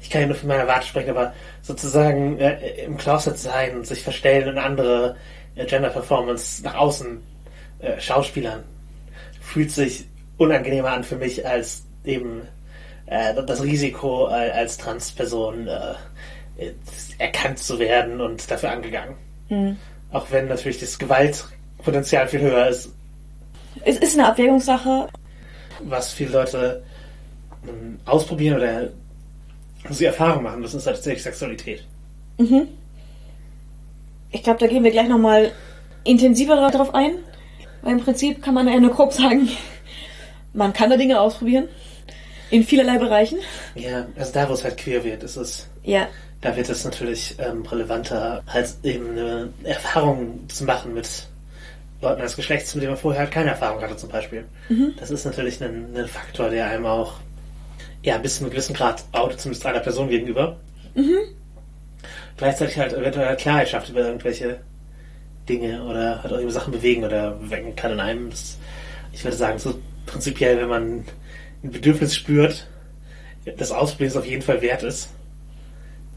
ich 0.00 0.10
kann 0.10 0.22
ja 0.22 0.26
nur 0.28 0.36
von 0.36 0.48
meiner 0.48 0.66
Warte 0.66 0.86
sprechen, 0.86 1.10
aber 1.10 1.34
sozusagen 1.62 2.38
äh, 2.38 2.84
im 2.84 2.96
Closet 2.96 3.38
sein 3.38 3.76
und 3.76 3.86
sich 3.86 4.02
verstellen 4.02 4.48
und 4.48 4.58
andere 4.58 5.16
äh, 5.56 5.66
Gender 5.66 5.90
Performance 5.90 6.62
nach 6.62 6.74
außen 6.74 7.20
äh, 7.80 8.00
Schauspielern 8.00 8.62
fühlt 9.40 9.70
sich 9.70 10.06
unangenehmer 10.36 10.92
an 10.92 11.04
für 11.04 11.16
mich 11.16 11.46
als 11.46 11.84
eben 12.04 12.42
äh, 13.06 13.34
das 13.46 13.62
Risiko 13.62 14.28
äh, 14.28 14.50
als 14.50 14.76
Transperson 14.78 15.66
äh, 15.68 15.94
erkannt 17.18 17.58
zu 17.58 17.78
werden 17.78 18.20
und 18.20 18.50
dafür 18.50 18.70
angegangen. 18.70 19.14
Auch 20.12 20.30
wenn 20.30 20.48
natürlich 20.48 20.78
das 20.80 20.98
Gewaltpotenzial 20.98 22.28
viel 22.28 22.40
höher 22.40 22.68
ist, 22.68 22.90
Es 23.84 23.96
ist 23.98 24.18
eine 24.18 24.28
Abwägungssache. 24.28 25.08
was 25.80 26.12
viele 26.12 26.30
Leute 26.30 26.82
ähm, 27.68 27.98
ausprobieren 28.04 28.58
oder 28.58 28.88
sie 29.90 30.04
Erfahrung 30.04 30.44
machen 30.44 30.60
müssen, 30.60 30.78
ist 30.78 30.86
halt 30.86 30.96
tatsächlich 30.96 31.22
Sexualität. 31.24 31.84
Ich 34.30 34.42
glaube, 34.42 34.58
da 34.60 34.66
gehen 34.66 34.82
wir 34.84 34.90
gleich 34.90 35.08
nochmal 35.08 35.52
intensiver 36.04 36.56
darauf 36.56 36.94
ein. 36.94 37.16
Weil 37.82 37.92
im 37.92 38.00
Prinzip 38.00 38.42
kann 38.42 38.54
man 38.54 38.66
ja 38.66 38.80
nur 38.80 38.92
grob 38.92 39.12
sagen, 39.12 39.48
man 40.54 40.72
kann 40.72 40.90
da 40.90 40.96
Dinge 40.96 41.20
ausprobieren. 41.20 41.68
In 42.50 42.64
vielerlei 42.64 42.98
Bereichen. 42.98 43.38
Ja, 43.74 44.06
also 44.16 44.32
da, 44.32 44.48
wo 44.48 44.52
es 44.52 44.64
halt 44.64 44.76
queer 44.76 45.02
wird, 45.04 45.22
ist 45.22 45.36
es, 45.36 45.66
Ja, 45.82 46.08
da 46.40 46.54
wird 46.56 46.68
es 46.68 46.84
natürlich 46.84 47.36
ähm, 47.38 47.62
relevanter, 47.64 48.42
halt 48.46 48.74
eben 48.82 49.10
eine 49.10 49.48
Erfahrung 49.64 50.48
zu 50.48 50.64
machen 50.64 50.94
mit 50.94 51.08
Leuten 52.02 52.20
als 52.20 52.36
Geschlechts, 52.36 52.74
mit 52.74 52.82
denen 52.82 52.92
man 52.92 53.00
vorher 53.00 53.22
halt 53.22 53.30
keine 53.30 53.50
Erfahrung 53.50 53.80
hatte, 53.80 53.96
zum 53.96 54.10
Beispiel. 54.10 54.44
Das 54.98 55.10
ist 55.10 55.24
natürlich 55.24 55.62
ein, 55.62 55.96
ein 55.96 56.06
Faktor, 56.06 56.50
der 56.50 56.66
einem 56.66 56.84
auch 56.86 57.14
ja, 58.02 58.18
bis 58.18 58.36
zu 58.36 58.42
einem 58.44 58.50
gewissen 58.50 58.74
Grad 58.74 59.02
outet, 59.12 59.40
zumindest 59.40 59.64
einer 59.64 59.80
Person 59.80 60.10
gegenüber. 60.10 60.58
Gleichzeitig 62.36 62.78
halt 62.78 62.92
eventuell 62.92 63.26
halt 63.28 63.40
Klarheit 63.40 63.68
schafft 63.70 63.88
über 63.88 64.00
irgendwelche 64.00 64.58
Dinge 65.48 65.82
oder 65.84 66.22
halt 66.22 66.32
auch 66.32 66.38
über 66.38 66.50
Sachen 66.50 66.72
bewegen 66.72 67.04
oder 67.04 67.38
wecken 67.50 67.74
kann 67.74 67.92
in 67.92 68.00
einem. 68.00 68.30
Das, 68.30 68.58
ich 69.12 69.24
würde 69.24 69.36
sagen, 69.36 69.58
so 69.58 69.78
prinzipiell, 70.06 70.58
wenn 70.58 70.68
man 70.68 71.04
ein 71.64 71.70
Bedürfnis 71.70 72.14
spürt, 72.14 72.68
das 73.56 73.72
Ausprobieren 73.72 74.16
auf 74.16 74.26
jeden 74.26 74.42
Fall 74.42 74.62
wert 74.62 74.82
ist. 74.82 75.10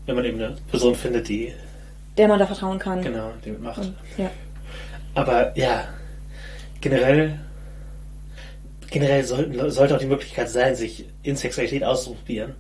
Wenn 0.06 0.16
man 0.16 0.26
eben 0.26 0.40
eine 0.40 0.56
Person 0.70 0.96
findet, 0.96 1.28
die 1.28 1.54
der 2.18 2.28
man 2.28 2.40
da 2.40 2.48
vertrauen 2.48 2.80
kann. 2.80 3.02
genau 3.02 3.32
die 3.44 3.52
mitmacht. 3.52 3.80
Und, 3.80 3.96
ja. 4.18 4.32
Aber 5.14 5.58
ja, 5.58 5.88
generell, 6.82 7.40
generell 8.90 9.24
sollten, 9.24 9.70
sollte 9.70 9.96
auch 9.96 10.00
die 10.00 10.08
Möglichkeit 10.08 10.50
sein, 10.50 10.76
sich 10.76 11.06
in 11.24 11.36
Sexualität 11.36 11.84
auszuprobieren. 11.84 12.56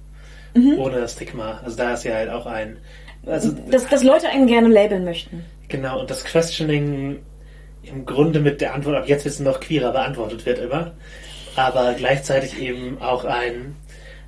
Ohne 0.77 1.07
Stigma. 1.07 1.59
Also 1.63 1.77
da 1.77 1.93
ist 1.93 2.03
ja 2.03 2.15
halt 2.15 2.29
auch 2.29 2.45
ein. 2.45 2.77
Also, 3.25 3.51
Dass, 3.69 3.87
dass 3.87 4.03
Leute 4.03 4.29
einen 4.29 4.47
gerne 4.47 4.69
labeln 4.69 5.03
möchten. 5.03 5.43
Genau, 5.67 5.99
und 5.99 6.09
das 6.09 6.23
Questioning 6.23 7.19
im 7.83 8.05
Grunde 8.05 8.39
mit 8.39 8.61
der 8.61 8.73
Antwort, 8.73 8.95
ab 8.95 9.07
jetzt 9.07 9.25
wissen 9.25 9.43
noch 9.43 9.59
queerer 9.59 9.91
beantwortet 9.91 10.45
wird 10.45 10.59
immer. 10.59 10.93
Aber 11.57 11.95
gleichzeitig 11.95 12.61
eben 12.61 13.01
auch 13.01 13.25
ein, 13.25 13.75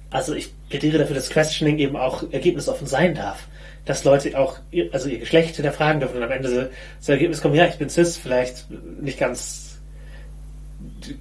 also 0.09 0.33
ich 0.33 0.51
plädiere 0.67 0.97
dafür, 0.97 1.15
dass 1.15 1.29
Questioning 1.29 1.77
eben 1.77 1.95
auch 1.95 2.23
ergebnisoffen 2.31 2.87
sein 2.87 3.13
darf. 3.13 3.47
Dass 3.85 4.03
Leute 4.03 4.35
auch, 4.37 4.57
ihr, 4.71 4.89
also 4.93 5.09
ihr 5.09 5.19
Geschlecht 5.19 5.55
hinterfragen 5.55 5.99
dürfen 5.99 6.17
und 6.17 6.23
am 6.23 6.31
Ende 6.31 6.71
so, 6.99 7.11
Ergebnis 7.11 7.39
kommen, 7.39 7.53
ja, 7.53 7.67
ich 7.67 7.77
bin 7.77 7.87
cis, 7.87 8.17
vielleicht 8.17 8.65
nicht 8.99 9.19
ganz 9.19 9.77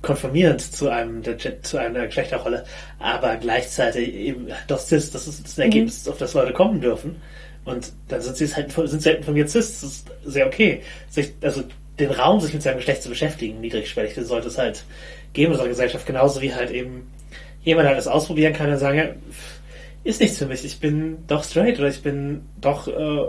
konformierend 0.00 0.62
zu 0.62 0.88
einem 0.88 1.22
der, 1.22 1.62
zu 1.62 1.76
einer 1.76 2.06
Geschlechterrolle, 2.06 2.64
aber 2.98 3.36
gleichzeitig 3.36 4.14
eben 4.14 4.48
doch 4.66 4.80
cis, 4.80 5.10
das 5.10 5.28
ist, 5.28 5.44
das 5.44 5.58
ein 5.58 5.64
Ergebnis, 5.64 6.08
auf 6.08 6.16
das 6.16 6.32
Leute 6.32 6.54
kommen 6.54 6.80
dürfen. 6.80 7.20
Und 7.66 7.92
dann 8.08 8.22
sind 8.22 8.38
sie 8.38 8.44
es 8.44 8.56
halt 8.56 8.72
sind 8.72 9.02
sie 9.02 9.10
halt 9.10 9.26
von 9.26 9.34
mir 9.34 9.46
cis, 9.46 9.82
das 9.82 9.90
ist 9.90 10.10
sehr 10.24 10.46
okay. 10.46 10.80
Sich, 11.10 11.34
also 11.42 11.64
den 11.98 12.10
Raum, 12.12 12.40
sich 12.40 12.54
mit 12.54 12.62
seinem 12.62 12.78
Geschlecht 12.78 13.02
zu 13.02 13.10
beschäftigen, 13.10 13.60
niedrigschwellig, 13.60 14.14
das 14.14 14.28
sollte 14.28 14.48
es 14.48 14.56
halt 14.56 14.84
geben 15.32 15.52
unserer 15.52 15.68
Gesellschaft, 15.68 16.06
genauso 16.06 16.40
wie 16.40 16.54
halt 16.54 16.70
eben 16.70 17.10
jemand 17.62 17.88
halt 17.88 17.98
das 17.98 18.06
ausprobieren 18.08 18.52
kann 18.52 18.70
und 18.70 18.78
sagen, 18.78 18.98
ja, 18.98 19.04
ist 20.04 20.20
nichts 20.20 20.38
für 20.38 20.46
mich, 20.46 20.64
ich 20.64 20.80
bin 20.80 21.18
doch 21.26 21.44
straight 21.44 21.78
oder 21.78 21.88
ich 21.88 22.02
bin 22.02 22.42
doch 22.60 22.88
äh, 22.88 23.24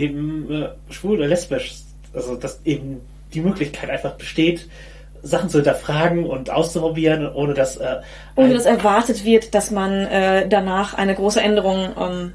eben 0.00 0.50
äh, 0.52 0.68
schwul 0.92 1.18
oder 1.18 1.26
lesbisch. 1.28 1.74
Also 2.14 2.36
dass 2.36 2.60
eben 2.64 3.00
die 3.34 3.40
Möglichkeit 3.40 3.88
einfach 3.90 4.12
besteht, 4.12 4.68
Sachen 5.22 5.48
zu 5.48 5.58
hinterfragen 5.58 6.26
und 6.26 6.50
auszuprobieren, 6.50 7.32
ohne 7.32 7.54
dass 7.54 7.76
äh, 7.78 8.00
Ohne 8.36 8.48
ein- 8.48 8.54
dass 8.54 8.66
erwartet 8.66 9.24
wird, 9.24 9.54
dass 9.54 9.70
man 9.70 9.92
äh, 10.06 10.48
danach 10.48 10.94
eine 10.94 11.14
große 11.14 11.40
Änderung 11.40 11.90
ähm, 11.98 12.32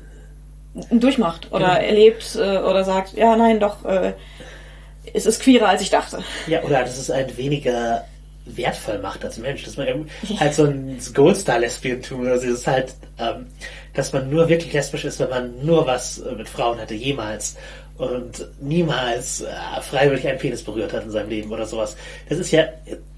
durchmacht 1.00 1.48
oder 1.52 1.76
Genau. 1.76 1.88
erlebt 1.88 2.36
äh, 2.36 2.58
oder 2.58 2.84
sagt, 2.84 3.14
ja, 3.14 3.36
nein, 3.36 3.60
doch, 3.60 3.86
äh, 3.86 4.14
es 5.14 5.26
ist 5.26 5.42
queerer, 5.42 5.70
als 5.70 5.82
ich 5.82 5.90
dachte. 5.90 6.20
Ja, 6.48 6.62
oder 6.64 6.82
dass 6.82 6.98
es 6.98 7.10
einen 7.12 7.36
weniger 7.38 8.06
wertvoll 8.56 9.00
macht 9.00 9.24
als 9.26 9.38
Mensch. 9.38 9.64
Dass 9.64 9.78
man 9.78 9.88
eben 9.88 10.08
halt 10.40 10.54
so 10.54 10.66
ein 10.66 10.98
Goldstar-Lesbientum 11.14 12.22
oder 12.22 12.38
so, 12.40 12.48
das 12.48 12.60
ist 12.60 12.68
halt, 12.68 12.94
ähm, 13.20 13.48
dass 13.94 14.14
man 14.14 14.30
nur 14.30 14.48
wirklich 14.50 14.74
lesbisch 14.74 15.06
ist, 15.06 15.20
wenn 15.20 15.30
man 15.30 15.66
nur 15.66 15.86
was 15.88 16.20
äh, 16.20 16.32
mit 16.34 16.48
Frauen 16.50 16.80
hatte, 16.80 16.94
jemals. 16.94 17.56
und 17.98 18.48
niemals 18.62 19.42
äh, 19.42 19.48
freiwillig 19.82 20.28
einen 20.28 20.38
Penis 20.38 20.62
berührt 20.64 20.94
hat 20.94 21.04
in 21.04 21.12
seinem 21.12 21.30
Leben 21.30 21.52
oder 21.52 21.66
sowas. 21.66 21.98
Das 22.30 22.38
ist 22.38 22.52
ja, 22.52 22.66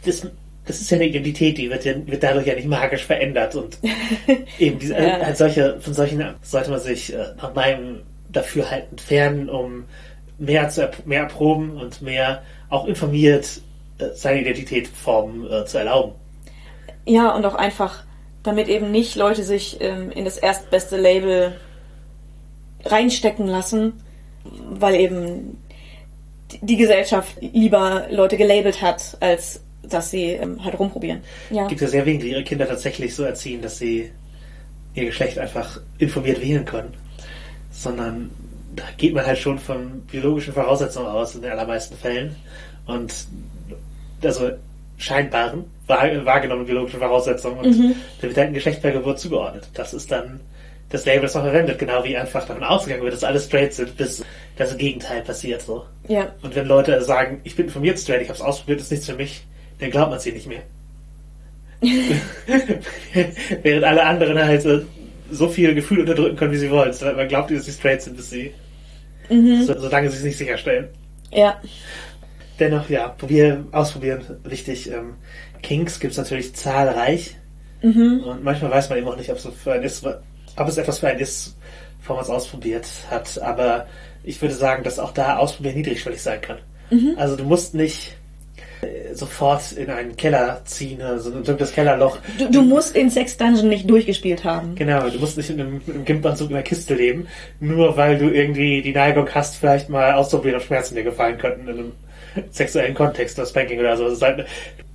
das, 0.06 0.26
das 0.66 0.80
ist 0.82 0.90
ja 0.92 0.96
eine 0.96 1.08
Identität, 1.08 1.58
die 1.58 1.70
wird, 1.70 1.84
ja, 1.84 1.94
wird 2.06 2.24
dadurch 2.24 2.48
ja 2.48 2.56
nicht 2.56 2.68
magisch 2.68 3.04
verändert 3.04 3.56
und 3.56 3.78
eben 4.60 4.80
diese, 4.80 4.94
Ja. 4.94 5.20
äh, 5.30 5.36
solche, 5.36 5.80
von 5.82 5.94
solchen 5.94 6.24
sollte 6.44 6.70
man 6.72 6.80
sich 6.80 7.14
äh, 7.14 7.26
nach 7.42 7.54
meinem 7.54 8.02
Dafürhalten 8.32 8.92
entfernen, 8.92 9.50
um 9.50 9.84
mehr 10.38 10.70
zu 10.70 10.90
mehr 11.06 11.22
erproben 11.24 11.72
und 11.76 12.02
mehr 12.02 12.42
auch 12.70 12.86
informiert 12.88 13.60
seine 14.16 14.42
Identität 14.42 14.88
formen 14.88 15.50
äh, 15.52 15.66
zu 15.66 15.78
erlauben. 15.78 16.14
Ja, 17.06 17.36
und 17.36 17.46
auch 17.46 17.56
einfach, 17.56 18.04
damit 18.44 18.68
eben 18.68 18.92
nicht 18.92 19.16
Leute 19.16 19.44
sich 19.44 19.78
ähm, 19.82 20.12
in 20.12 20.26
das 20.26 20.38
erstbeste 20.38 20.98
Label 20.98 21.56
reinstecken 22.86 23.48
lassen, 23.48 23.94
weil 24.44 24.96
eben 24.96 25.58
die- 26.62 26.78
Gesellschaft 26.78 27.36
lieber 27.42 28.08
Leute 28.10 28.38
gelabelt 28.38 28.82
hat, 28.82 29.18
als 29.20 29.62
dass 29.84 30.12
sie 30.12 30.32
ähm, 30.32 30.64
halt 30.64 30.80
rumprobieren. 30.80 31.22
Ja. 31.50 31.64
Es 31.64 31.70
gibt 31.70 31.82
ja 31.82 31.88
sehr 31.88 32.06
wenige, 32.06 32.26
die 32.26 32.32
ihre 32.32 32.44
Kinder 32.44 32.68
tatsächlich 32.68 33.14
so 33.16 33.24
erziehen, 33.24 33.62
dass 33.62 33.78
sie 33.80 34.12
ihr 34.94 35.06
Geschlecht 35.06 35.38
einfach 35.38 35.80
informiert 35.98 36.42
wählen 36.42 36.66
können. 36.66 36.94
Sondern 37.72 38.30
da 38.76 38.84
geht 38.98 39.14
man 39.14 39.26
halt 39.26 39.38
schon 39.40 39.60
von 39.60 40.02
biologischen 40.02 40.54
Voraussetzungen 40.54 41.08
aus 41.08 41.36
in 41.36 41.42
den 41.42 41.52
allermeisten 41.52 41.98
Fällen. 41.98 42.36
Und 42.86 43.14
also 44.26 44.52
scheinbaren, 44.98 45.64
wahr- 45.88 46.26
wahrgenommenen 46.26 46.68
biologischen 46.68 47.00
Voraussetzungen. 47.00 47.60
Und 47.60 47.96
da 48.22 48.28
wird 48.28 48.38
halt 48.38 48.48
ein 48.48 48.54
Geschlecht 48.54 48.82
per 48.82 48.92
Geburt 48.92 49.20
zugeordnet. 49.20 49.68
Das 49.74 49.94
ist 49.94 50.12
dann 50.12 50.40
das 50.90 51.06
Label, 51.06 51.22
das 51.22 51.36
man 51.36 51.44
verwendet, 51.44 51.78
genau 51.80 52.04
wie 52.04 52.18
einfach 52.18 52.46
davon 52.48 52.64
ausgegangen 52.64 53.04
wird, 53.04 53.14
dass 53.14 53.24
alle 53.24 53.40
straight 53.40 53.74
sind, 53.74 53.96
bis 53.96 54.24
das 54.58 54.76
Gegenteil 54.76 55.22
passiert 55.22 55.62
so. 55.62 55.86
ja. 56.08 56.34
Und 56.42 56.56
wenn 56.56 56.66
Leute 56.68 57.02
sagen, 57.04 57.40
ich 57.44 57.56
bin 57.56 57.68
informiert 57.68 58.00
straight, 58.00 58.22
ich 58.24 58.28
habe 58.30 58.38
es 58.38 58.42
ausprobiert, 58.44 58.82
ist 58.82 58.90
nichts 58.92 59.06
für 59.06 59.14
mich, 59.16 59.44
dann 59.80 59.92
glaubt 59.92 60.10
man 60.12 60.20
sie 60.20 60.32
nicht 60.32 60.48
mehr. 60.48 60.62
Während 63.64 63.84
alle 63.86 64.04
anderen 64.06 64.38
halt 64.38 64.66
so 65.32 65.48
viel 65.48 65.76
Gefühl 65.76 66.00
unterdrücken 66.02 66.36
können, 66.36 66.52
wie 66.52 66.58
sie 66.58 66.72
wollen. 66.72 66.94
Man 67.16 67.28
glaubt, 67.28 67.52
dass 67.52 67.66
sie 67.66 67.72
straight 67.72 68.02
sind, 68.02 68.18
bis 68.18 68.30
sie, 68.32 68.52
so, 69.30 69.80
solange 69.80 70.10
sie 70.10 70.18
es 70.18 70.24
nicht 70.24 70.38
sicherstellen. 70.38 70.88
Ja. 71.32 71.62
Dennoch, 72.60 72.90
ja, 72.90 73.08
probier, 73.08 73.66
ausprobieren, 73.72 74.22
wichtig. 74.44 74.92
Ähm, 74.92 75.16
Kinks 75.62 76.00
gibt 76.00 76.12
es 76.12 76.18
natürlich 76.18 76.56
zahlreich. 76.56 77.36
Und 78.24 78.44
manchmal 78.44 78.72
weiß 78.72 78.90
man 78.90 78.98
eben 78.98 79.08
auch 79.08 79.16
nicht, 79.16 79.30
ob 79.30 79.38
es, 79.38 79.44
so 79.44 79.52
für 79.52 79.74
einen 79.74 79.84
ist, 79.84 80.06
ob 80.06 80.68
es 80.68 80.78
etwas 80.78 81.00
für 81.00 81.08
einen 81.08 81.20
ist, 81.20 81.56
bevor 82.00 82.18
man 82.18 82.26
es 82.26 82.30
ausprobiert 82.30 82.88
hat. 83.10 83.42
Aber 83.42 83.88
ich 84.24 84.42
würde 84.42 84.56
sagen, 84.56 84.84
dass 84.84 85.00
auch 85.00 85.14
da 85.14 85.38
Ausprobieren 85.38 85.76
niedrigschwellig 85.76 86.22
sein 86.22 86.42
kann. 86.42 86.58
Also 87.18 87.36
du 87.36 87.44
musst 87.44 87.74
nicht 87.76 88.16
äh, 88.82 89.14
sofort 89.14 89.74
in 89.74 89.90
einen 89.90 90.16
Keller 90.18 90.62
ziehen, 90.66 91.02
also 91.02 91.32
ein 91.32 91.44
dunkles 91.44 91.72
Kellerloch. 91.72 92.18
Du, 92.38 92.50
du 92.50 92.62
musst 92.62 92.96
den 92.96 93.10
Sex 93.10 93.38
Dungeon 93.38 93.70
nicht 93.70 93.90
durchgespielt 93.90 94.44
haben. 94.44 94.76
Genau, 94.76 95.10
du 95.10 95.20
musst 95.20 95.38
nicht 95.38 95.50
in 95.50 95.60
einem, 95.60 95.82
einem 95.88 96.06
Gimpanzug 96.06 96.50
in 96.50 96.56
einer 96.56 96.64
Kiste 96.64 96.96
leben, 96.96 97.28
nur 97.60 97.98
weil 97.98 98.18
du 98.18 98.30
irgendwie 98.30 98.82
die 98.82 98.94
Neigung 98.94 99.30
hast, 99.34 99.58
vielleicht 99.58 99.90
mal 99.90 100.14
auszuprobieren, 100.14 100.60
ob 100.60 100.66
Schmerzen 100.66 100.96
dir 100.96 101.04
gefallen 101.04 101.38
könnten 101.38 101.68
in 101.68 101.80
einem 101.80 101.92
sexuellen 102.52 102.94
Kontext, 102.96 103.38
das 103.38 103.50
Spanking 103.50 103.80
oder 103.80 103.98
so. 103.98 104.10
Das, 104.10 104.22
halt, 104.22 104.46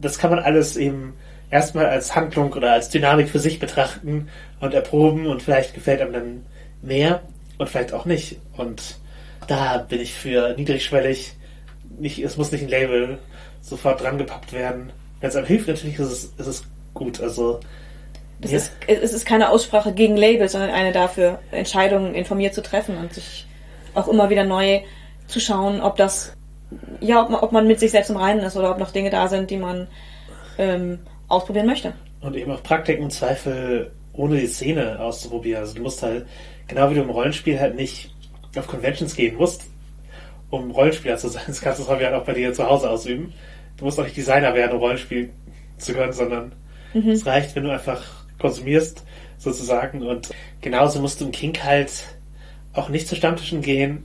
das 0.01 0.19
kann 0.19 0.31
man 0.31 0.39
alles 0.41 0.77
eben 0.77 1.15
erstmal 1.51 1.87
als 1.87 2.15
Handlung 2.15 2.53
oder 2.53 2.73
als 2.73 2.89
Dynamik 2.89 3.29
für 3.29 3.39
sich 3.39 3.59
betrachten 3.59 4.29
und 4.61 4.75
erproben 4.75 5.27
und 5.27 5.43
vielleicht 5.43 5.75
gefällt 5.75 6.01
einem 6.01 6.13
dann 6.13 6.47
mehr 6.83 7.23
und 7.59 7.69
vielleicht 7.69 7.93
auch 7.93 8.05
nicht. 8.05 8.39
Und 8.57 8.97
da 9.47 9.79
bin 9.79 10.01
ich 10.01 10.15
für 10.15 10.55
niedrigschwellig. 10.57 11.33
Nicht, 11.99 12.19
es 12.19 12.37
muss 12.37 12.51
nicht 12.51 12.63
ein 12.63 12.69
Label 12.69 13.19
sofort 13.63 14.03
dran 14.03 14.19
gepappt 14.19 14.53
werden. 14.53 14.91
Wenn 15.21 15.29
es 15.31 15.37
einem 15.37 15.47
hilft, 15.47 15.69
natürlich 15.69 15.99
ist 15.99 16.11
es, 16.11 16.25
ist 16.39 16.47
es 16.47 16.65
gut. 16.93 17.21
Also 17.21 17.61
Das 18.41 18.51
Ja. 18.51 18.57
ist, 18.59 18.73
es 18.87 19.13
ist 19.13 19.27
keine 19.27 19.49
Aussprache 19.51 19.93
gegen 19.93 20.17
Labels, 20.17 20.53
sondern 20.53 20.71
eine 20.71 20.93
dafür, 20.93 21.39
Entscheidungen 21.53 22.15
informiert 22.15 22.53
zu 22.55 22.63
treffen 22.63 22.97
und 22.99 23.15
sich 23.15 23.47
auch 23.95 24.09
immer 24.09 24.29
wieder 24.29 24.45
neu 24.45 24.81
zu 25.29 25.41
schauen, 25.41 25.81
ob 25.81 25.97
das, 25.97 26.33
ja, 27.01 27.23
ob 27.23 27.31
man, 27.31 27.41
ob 27.41 27.53
man 27.53 27.67
mit 27.67 27.81
sich 27.81 27.91
selbst 27.91 28.11
im 28.11 28.17
Reinen 28.17 28.41
ist 28.41 28.57
oder 28.57 28.71
ob 28.71 28.79
noch 28.79 28.91
Dinge 28.91 29.11
da 29.11 29.29
sind, 29.29 29.51
die 29.51 29.57
man 29.57 29.89
ähm, 30.59 31.01
ausprobieren 31.29 31.67
möchte. 31.67 31.93
Und 32.21 32.37
eben 32.37 32.51
auch 32.51 32.63
Praktiken 32.63 33.05
im 33.05 33.11
Zweifel 33.11 33.91
ohne 34.13 34.39
die 34.39 34.47
Szene 34.47 35.01
auszuprobieren. 35.01 35.63
Also 35.63 35.75
du 35.75 35.83
musst 35.83 36.03
halt, 36.03 36.27
genau 36.69 36.91
wie 36.91 36.95
du 36.95 37.03
im 37.03 37.11
Rollenspiel 37.11 37.59
halt 37.59 37.75
nicht 37.75 38.15
auf 38.57 38.67
Conventions 38.67 39.17
gehen 39.17 39.37
musst, 39.37 39.65
um 40.51 40.71
Rollenspieler 40.71 41.17
zu 41.17 41.29
sein. 41.29 41.43
Das 41.47 41.61
kannst 41.61 41.81
du 41.81 41.87
halt 41.87 42.15
auch 42.15 42.25
bei 42.25 42.35
dir 42.35 42.53
zu 42.53 42.69
Hause 42.69 42.91
ausüben. 42.91 43.33
Du 43.77 43.85
musst 43.85 43.99
auch 43.99 44.05
nicht 44.05 44.17
Designer 44.17 44.55
werden, 44.55 44.73
um 44.73 44.79
Rollenspiel 44.79 45.31
zu 45.79 45.93
können, 45.93 46.13
sondern 46.13 46.53
es 46.95 47.27
reicht, 47.27 47.57
wenn 47.57 47.65
du 47.65 47.73
einfach 47.73 48.03
konsumierst, 48.39 49.05
sozusagen. 49.39 50.03
Und 50.03 50.31
genauso 50.61 51.01
musst 51.01 51.21
du 51.21 51.27
im 51.27 51.33
Kink 51.33 51.65
halt 51.65 52.05
auch 52.73 52.89
nicht 52.89 53.09
zu 53.09 53.17
Stammtischen 53.17 53.63
gehen, 53.63 54.05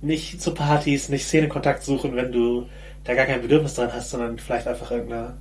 nicht 0.00 0.40
zu 0.40 0.54
Partys, 0.54 1.08
nicht 1.08 1.24
Szenekontakt 1.24 1.82
suchen, 1.82 2.14
wenn 2.16 2.32
du 2.32 2.66
da 3.04 3.14
gar 3.14 3.26
kein 3.26 3.42
Bedürfnis 3.42 3.74
dran 3.74 3.92
hast, 3.92 4.10
sondern 4.10 4.38
vielleicht 4.38 4.66
einfach 4.66 4.90
irgendeine 4.90 5.34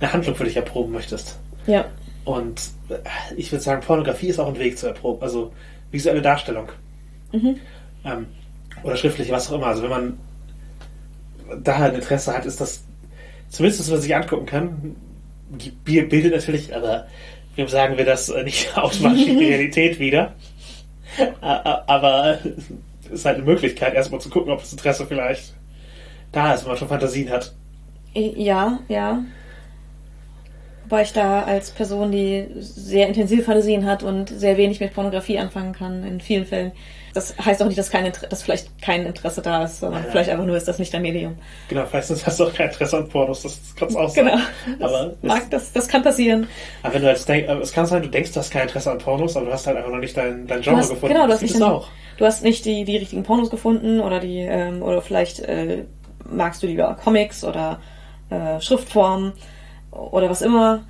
eine 0.00 0.12
Handlung 0.12 0.34
für 0.34 0.44
dich 0.44 0.56
erproben 0.56 0.92
möchtest. 0.92 1.38
Ja. 1.66 1.86
Und 2.24 2.70
äh, 2.88 2.98
ich 3.36 3.50
würde 3.50 3.62
sagen, 3.62 3.82
Pornografie 3.82 4.28
ist 4.28 4.38
auch 4.38 4.48
ein 4.48 4.58
Weg 4.58 4.78
zu 4.78 4.86
erproben. 4.86 5.22
Also 5.22 5.52
visuelle 5.90 6.22
Darstellung. 6.22 6.68
Ähm, 8.04 8.26
oder 8.82 8.96
schriftliche, 8.96 9.32
was 9.32 9.50
auch 9.50 9.54
immer. 9.56 9.66
Also 9.66 9.82
wenn 9.82 9.90
man 9.90 10.18
da 11.62 11.76
ein 11.76 11.94
Interesse 11.94 12.36
hat, 12.36 12.44
ist 12.46 12.60
das 12.60 12.84
zumindest, 13.48 13.80
was 13.80 13.90
man 13.90 14.00
sich 14.00 14.14
angucken 14.14 14.46
kann. 14.46 14.96
Bildet 15.84 16.32
natürlich, 16.32 16.74
aber 16.74 17.06
wem 17.54 17.68
sagen 17.68 17.96
wir 17.96 18.04
das 18.04 18.28
äh, 18.28 18.42
nicht 18.42 18.76
automatisch 18.76 19.24
die 19.24 19.38
Realität 19.38 19.98
wieder. 19.98 20.34
Aber 21.40 22.38
ist 23.10 23.24
halt 23.24 23.36
eine 23.36 23.44
Möglichkeit, 23.44 23.94
erstmal 23.94 24.20
zu 24.20 24.30
gucken, 24.30 24.52
ob 24.52 24.60
das 24.60 24.72
Interesse 24.72 25.06
vielleicht 25.06 25.54
da 26.32 26.54
ist, 26.54 26.62
wenn 26.62 26.70
man 26.70 26.78
schon 26.78 26.88
Fantasien 26.88 27.30
hat. 27.30 27.54
Ja, 28.14 28.80
ja. 28.88 29.22
Wobei 30.84 31.02
ich 31.02 31.12
da 31.12 31.42
als 31.42 31.70
Person, 31.70 32.12
die 32.12 32.46
sehr 32.58 33.08
intensiv 33.08 33.44
Fantasien 33.44 33.84
hat 33.86 34.02
und 34.02 34.28
sehr 34.28 34.56
wenig 34.56 34.80
mit 34.80 34.94
Pornografie 34.94 35.38
anfangen 35.38 35.72
kann, 35.72 36.04
in 36.04 36.20
vielen 36.20 36.46
Fällen. 36.46 36.72
Das 37.16 37.34
heißt 37.38 37.62
auch 37.62 37.66
nicht, 37.66 37.78
dass, 37.78 37.90
kein 37.90 38.04
Inter 38.06 38.26
dass 38.26 38.42
vielleicht 38.42 38.80
kein 38.82 39.06
Interesse 39.06 39.40
da 39.42 39.64
ist, 39.64 39.80
sondern 39.80 40.04
Ja. 40.04 40.10
vielleicht 40.10 40.30
einfach 40.30 40.44
nur 40.44 40.56
ist 40.56 40.68
das 40.68 40.78
nicht 40.78 40.92
dein 40.92 41.02
Medium. 41.02 41.36
Genau, 41.68 41.84
vielleicht 41.86 42.10
hast 42.10 42.38
du 42.40 42.44
auch 42.44 42.52
kein 42.52 42.68
Interesse 42.68 42.98
an 42.98 43.08
Pornos, 43.08 43.42
das 43.42 43.58
kann 43.74 43.88
es 43.88 43.96
auch 43.96 44.08
sein. 44.08 44.26
Genau. 44.26 44.38
Aber, 44.86 45.06
Das, 45.06 45.22
mag, 45.22 45.50
das, 45.50 45.72
das 45.72 45.88
kann 45.88 46.02
passieren. 46.02 46.46
aber 46.82 46.94
wenn 46.94 47.02
du 47.02 47.08
jetzt 47.08 47.28
denkst, 47.28 47.50
es 47.62 47.72
kann 47.72 47.86
sein, 47.86 48.02
du 48.02 48.08
denkst, 48.08 48.32
du 48.32 48.40
hast 48.40 48.50
kein 48.50 48.62
Interesse 48.62 48.90
an 48.90 48.98
Pornos, 48.98 49.36
aber 49.36 49.46
du 49.46 49.52
hast 49.52 49.66
halt 49.66 49.76
einfach 49.78 49.90
noch 49.90 49.98
nicht 49.98 50.16
dein, 50.16 50.46
dein 50.46 50.60
Genre 50.60 50.76
hast, 50.78 50.90
gefunden. 50.90 51.14
genau, 51.14 51.26
du 51.26 51.32
Das 51.32 51.36
hast, 51.36 51.42
nicht 51.42 51.52
es 51.54 51.58
den, 51.58 51.66
auch. 51.68 51.88
du 52.18 52.24
hast 52.26 52.44
nicht 52.44 52.64
die, 52.64 52.84
die 52.84 52.96
richtigen 52.98 53.22
Pornos 53.22 53.50
gefunden 53.50 54.00
oder 54.00 54.20
die 54.20 54.40
ähm, 54.40 54.82
oder 54.82 55.00
vielleicht 55.02 55.40
äh, 55.40 55.84
magst 56.30 56.62
du 56.62 56.66
lieber 56.66 56.96
Comics 57.02 57.44
oder 57.44 57.80
äh, 58.30 58.60
Schriftformen 58.60 59.32
oder 59.90 60.28
was 60.28 60.42
immer. 60.42 60.84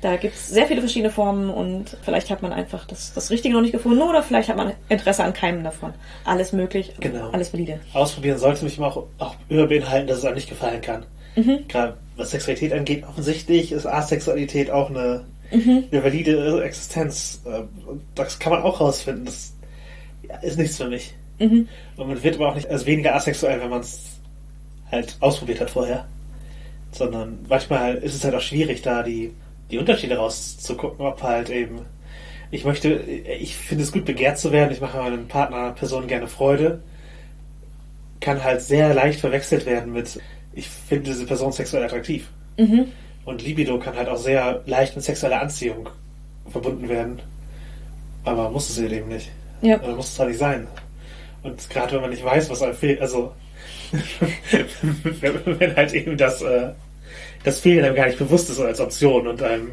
Da 0.00 0.16
gibt 0.16 0.34
es 0.34 0.48
sehr 0.48 0.66
viele 0.66 0.80
verschiedene 0.80 1.10
Formen 1.12 1.50
und 1.50 1.96
vielleicht 2.02 2.30
hat 2.30 2.40
man 2.40 2.52
einfach 2.54 2.86
das, 2.86 3.12
das 3.12 3.30
Richtige 3.30 3.54
noch 3.54 3.60
nicht 3.60 3.72
gefunden 3.72 4.00
oder 4.00 4.22
vielleicht 4.22 4.48
hat 4.48 4.56
man 4.56 4.72
Interesse 4.88 5.22
an 5.24 5.34
keinem 5.34 5.62
davon. 5.62 5.92
Alles 6.24 6.52
möglich, 6.52 6.92
Genau. 7.00 7.28
alles 7.30 7.52
valide. 7.52 7.80
Ausprobieren 7.92 8.38
sollte 8.38 8.64
mich 8.64 8.80
auch, 8.80 9.04
auch 9.18 9.34
immer 9.50 9.66
beinhalten, 9.66 10.06
dass 10.08 10.18
es 10.18 10.24
einem 10.24 10.36
nicht 10.36 10.48
gefallen 10.48 10.80
kann. 10.80 11.04
Mhm. 11.36 11.68
Gerade 11.68 11.96
was 12.16 12.30
Sexualität 12.30 12.72
angeht, 12.72 13.04
offensichtlich 13.06 13.72
ist 13.72 13.86
Asexualität 13.86 14.70
auch 14.70 14.88
eine, 14.90 15.24
Mhm. 15.52 15.84
eine 15.92 16.04
valide 16.04 16.62
Existenz. 16.64 17.42
Äh, 17.44 17.62
Das 18.14 18.38
kann 18.38 18.52
man 18.52 18.62
auch 18.62 18.80
rausfinden. 18.80 19.26
Das 19.26 19.52
ist 20.42 20.58
nichts 20.58 20.76
für 20.78 20.88
mich. 20.88 21.12
Mhm. 21.38 21.68
Und 21.96 22.08
man 22.08 22.22
wird 22.22 22.36
aber 22.36 22.48
auch 22.50 22.54
nicht 22.54 22.68
als 22.70 22.86
weniger 22.86 23.14
asexuell, 23.14 23.60
wenn 23.60 23.68
man 23.70 23.80
es 23.80 24.00
halt 24.90 25.16
ausprobiert 25.20 25.60
hat 25.60 25.70
vorher. 25.70 26.06
Sondern 26.92 27.38
manchmal 27.48 27.96
ist 27.96 28.14
es 28.14 28.24
halt 28.24 28.34
auch 28.34 28.40
schwierig, 28.40 28.82
da 28.82 29.02
die, 29.02 29.32
die 29.70 29.78
Unterschiede 29.78 30.16
rauszugucken, 30.16 31.04
ob 31.04 31.22
halt 31.22 31.50
eben. 31.50 31.80
Ich 32.50 32.64
möchte, 32.64 32.94
ich 32.94 33.56
finde 33.56 33.84
es 33.84 33.92
gut, 33.92 34.04
begehrt 34.04 34.38
zu 34.38 34.50
werden. 34.50 34.72
Ich 34.72 34.80
mache 34.80 34.98
meinen 34.98 35.28
Partner, 35.28 35.72
Personen 35.72 36.08
gerne 36.08 36.26
Freude. 36.26 36.82
Kann 38.20 38.42
halt 38.42 38.60
sehr 38.62 38.92
leicht 38.92 39.20
verwechselt 39.20 39.66
werden 39.66 39.92
mit, 39.92 40.20
ich 40.52 40.68
finde 40.68 41.10
diese 41.10 41.26
Person 41.26 41.52
sexuell 41.52 41.84
attraktiv. 41.84 42.28
Mhm. 42.58 42.86
Und 43.24 43.42
Libido 43.42 43.78
kann 43.78 43.96
halt 43.96 44.08
auch 44.08 44.16
sehr 44.16 44.62
leicht 44.66 44.96
mit 44.96 45.04
sexueller 45.04 45.40
Anziehung 45.40 45.88
verbunden 46.48 46.88
werden. 46.88 47.20
Aber 48.24 48.50
muss 48.50 48.68
es 48.68 48.78
eben 48.78 49.08
nicht. 49.08 49.30
Ja. 49.62 49.80
Oder 49.80 49.94
muss 49.94 50.12
es 50.12 50.18
halt 50.18 50.30
nicht 50.30 50.38
sein. 50.38 50.66
Und 51.42 51.70
gerade 51.70 51.92
wenn 51.92 52.00
man 52.02 52.10
nicht 52.10 52.24
weiß, 52.24 52.50
was 52.50 52.62
einem 52.62 52.74
fehlt, 52.74 53.00
also 53.00 53.32
wenn, 55.20 55.34
wenn 55.60 55.76
halt 55.76 55.92
eben 55.92 56.16
das, 56.16 56.42
äh, 56.42 56.70
das 57.44 57.60
Fehlen 57.60 57.84
einem 57.84 57.94
gar 57.94 58.06
nicht 58.06 58.18
bewusst 58.18 58.50
ist 58.50 58.60
als 58.60 58.80
Option 58.80 59.26
und 59.26 59.42
einem, 59.42 59.70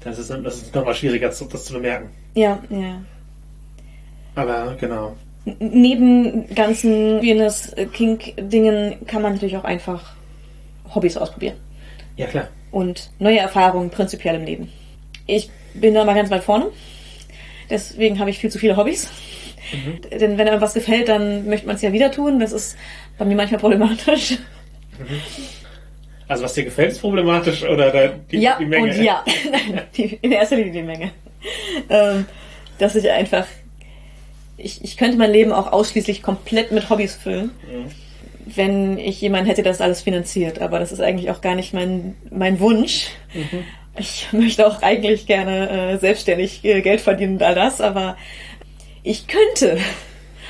dann 0.00 0.12
ist 0.12 0.18
es, 0.18 0.28
das 0.28 0.56
ist 0.62 0.74
nochmal 0.74 0.94
schwieriger, 0.94 1.30
zu- 1.30 1.46
das 1.46 1.64
zu 1.64 1.72
bemerken. 1.74 2.10
Ja, 2.34 2.62
ja. 2.70 3.00
Aber 4.34 4.76
genau. 4.80 5.16
n- 5.46 5.56
neben 5.60 6.52
ganzen 6.54 7.20
Queerness-Kink-Dingen 7.20 9.06
kann 9.06 9.22
man 9.22 9.34
natürlich 9.34 9.56
auch 9.56 9.64
einfach 9.64 10.12
Hobbys 10.94 11.16
ausprobieren. 11.16 11.56
Ja, 12.16 12.26
klar. 12.26 12.48
Und 12.70 13.10
neue 13.18 13.38
Erfahrungen 13.38 13.90
prinzipiell 13.90 14.34
im 14.34 14.44
Leben. 14.44 14.68
Ich 15.26 15.50
bin 15.74 15.94
da 15.94 16.04
mal 16.04 16.14
ganz 16.14 16.30
weit 16.30 16.44
vorne. 16.44 16.66
Deswegen 17.70 18.18
habe 18.18 18.30
ich 18.30 18.38
viel 18.38 18.50
zu 18.50 18.58
viele 18.58 18.76
Hobbys. 18.76 19.08
Denn 20.20 20.36
wenn 20.36 20.46
einem 20.48 20.60
was 20.60 20.74
gefällt, 20.74 21.08
dann 21.08 21.46
möchte 21.46 21.66
man 21.66 21.76
es 21.76 21.82
ja 21.82 21.92
wieder 21.92 22.10
tun. 22.10 22.38
Das 22.40 22.52
ist 22.52 22.76
bei 23.16 23.24
mir 23.24 23.34
manchmal 23.36 23.60
problematisch. 23.60 24.38
Also 26.26 26.44
was 26.44 26.54
dir 26.54 26.64
gefällt, 26.64 26.92
ist 26.92 27.00
problematisch 27.00 27.64
oder 27.64 28.08
die, 28.08 28.38
ja, 28.38 28.56
die 28.58 28.64
Menge? 28.64 28.92
und 28.92 29.02
ja. 29.02 29.24
Die, 29.96 30.18
in 30.22 30.32
erster 30.32 30.56
Linie 30.56 30.72
die 30.72 30.82
Menge. 30.82 31.10
Ähm, 31.90 32.26
dass 32.78 32.94
ich 32.94 33.10
einfach. 33.10 33.46
Ich, 34.56 34.82
ich 34.82 34.96
könnte 34.96 35.18
mein 35.18 35.32
Leben 35.32 35.52
auch 35.52 35.72
ausschließlich 35.72 36.22
komplett 36.22 36.72
mit 36.72 36.88
Hobbys 36.88 37.14
füllen, 37.14 37.50
wenn 38.46 38.98
ich 38.98 39.20
jemanden 39.20 39.46
hätte, 39.46 39.62
der 39.62 39.72
das 39.72 39.80
alles 39.80 40.02
finanziert. 40.02 40.60
Aber 40.60 40.78
das 40.78 40.92
ist 40.92 41.00
eigentlich 41.00 41.30
auch 41.30 41.40
gar 41.40 41.56
nicht 41.56 41.74
mein, 41.74 42.14
mein 42.30 42.60
Wunsch. 42.60 43.08
Ich 43.98 44.28
möchte 44.32 44.66
auch 44.66 44.82
eigentlich 44.82 45.26
gerne 45.26 45.92
äh, 45.92 45.98
selbstständig 45.98 46.64
äh, 46.64 46.80
Geld 46.82 47.00
verdienen 47.00 47.34
und 47.34 47.42
all 47.42 47.54
das, 47.54 47.80
aber 47.80 48.16
ich 49.02 49.26
könnte 49.26 49.78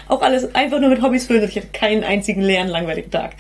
auch 0.09 0.23
alles 0.23 0.55
einfach 0.55 0.81
nur 0.81 0.91
mit 0.91 1.03
Hobbys 1.03 1.27
füllen 1.27 1.43
und 1.43 1.49
ich 1.49 1.57
hätte 1.57 1.69
keinen 1.73 2.05
einzigen 2.05 2.43
leeren, 2.43 2.69
langweiligen 2.69 3.11
Tag. 3.11 3.37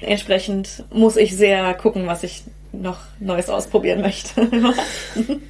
Entsprechend 0.00 0.84
muss 0.92 1.16
ich 1.16 1.36
sehr 1.36 1.74
gucken, 1.74 2.06
was 2.06 2.22
ich 2.22 2.42
noch 2.72 2.98
Neues 3.18 3.48
ausprobieren 3.48 4.00
möchte. 4.00 4.48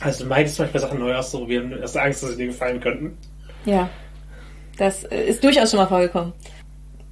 Also 0.00 0.24
du 0.24 0.30
meintest 0.30 0.58
manchmal 0.58 0.80
Sachen 0.80 0.98
neu 0.98 1.14
auszuprobieren, 1.14 1.78
hast 1.80 1.94
du 1.94 2.00
Angst, 2.00 2.22
dass 2.24 2.30
sie 2.30 2.36
dir 2.36 2.46
gefallen 2.46 2.80
könnten? 2.80 3.16
ja, 3.64 3.88
das 4.76 5.04
äh, 5.04 5.22
ist 5.22 5.44
durchaus 5.44 5.70
schon 5.70 5.78
mal 5.78 5.86
vorgekommen. 5.86 6.32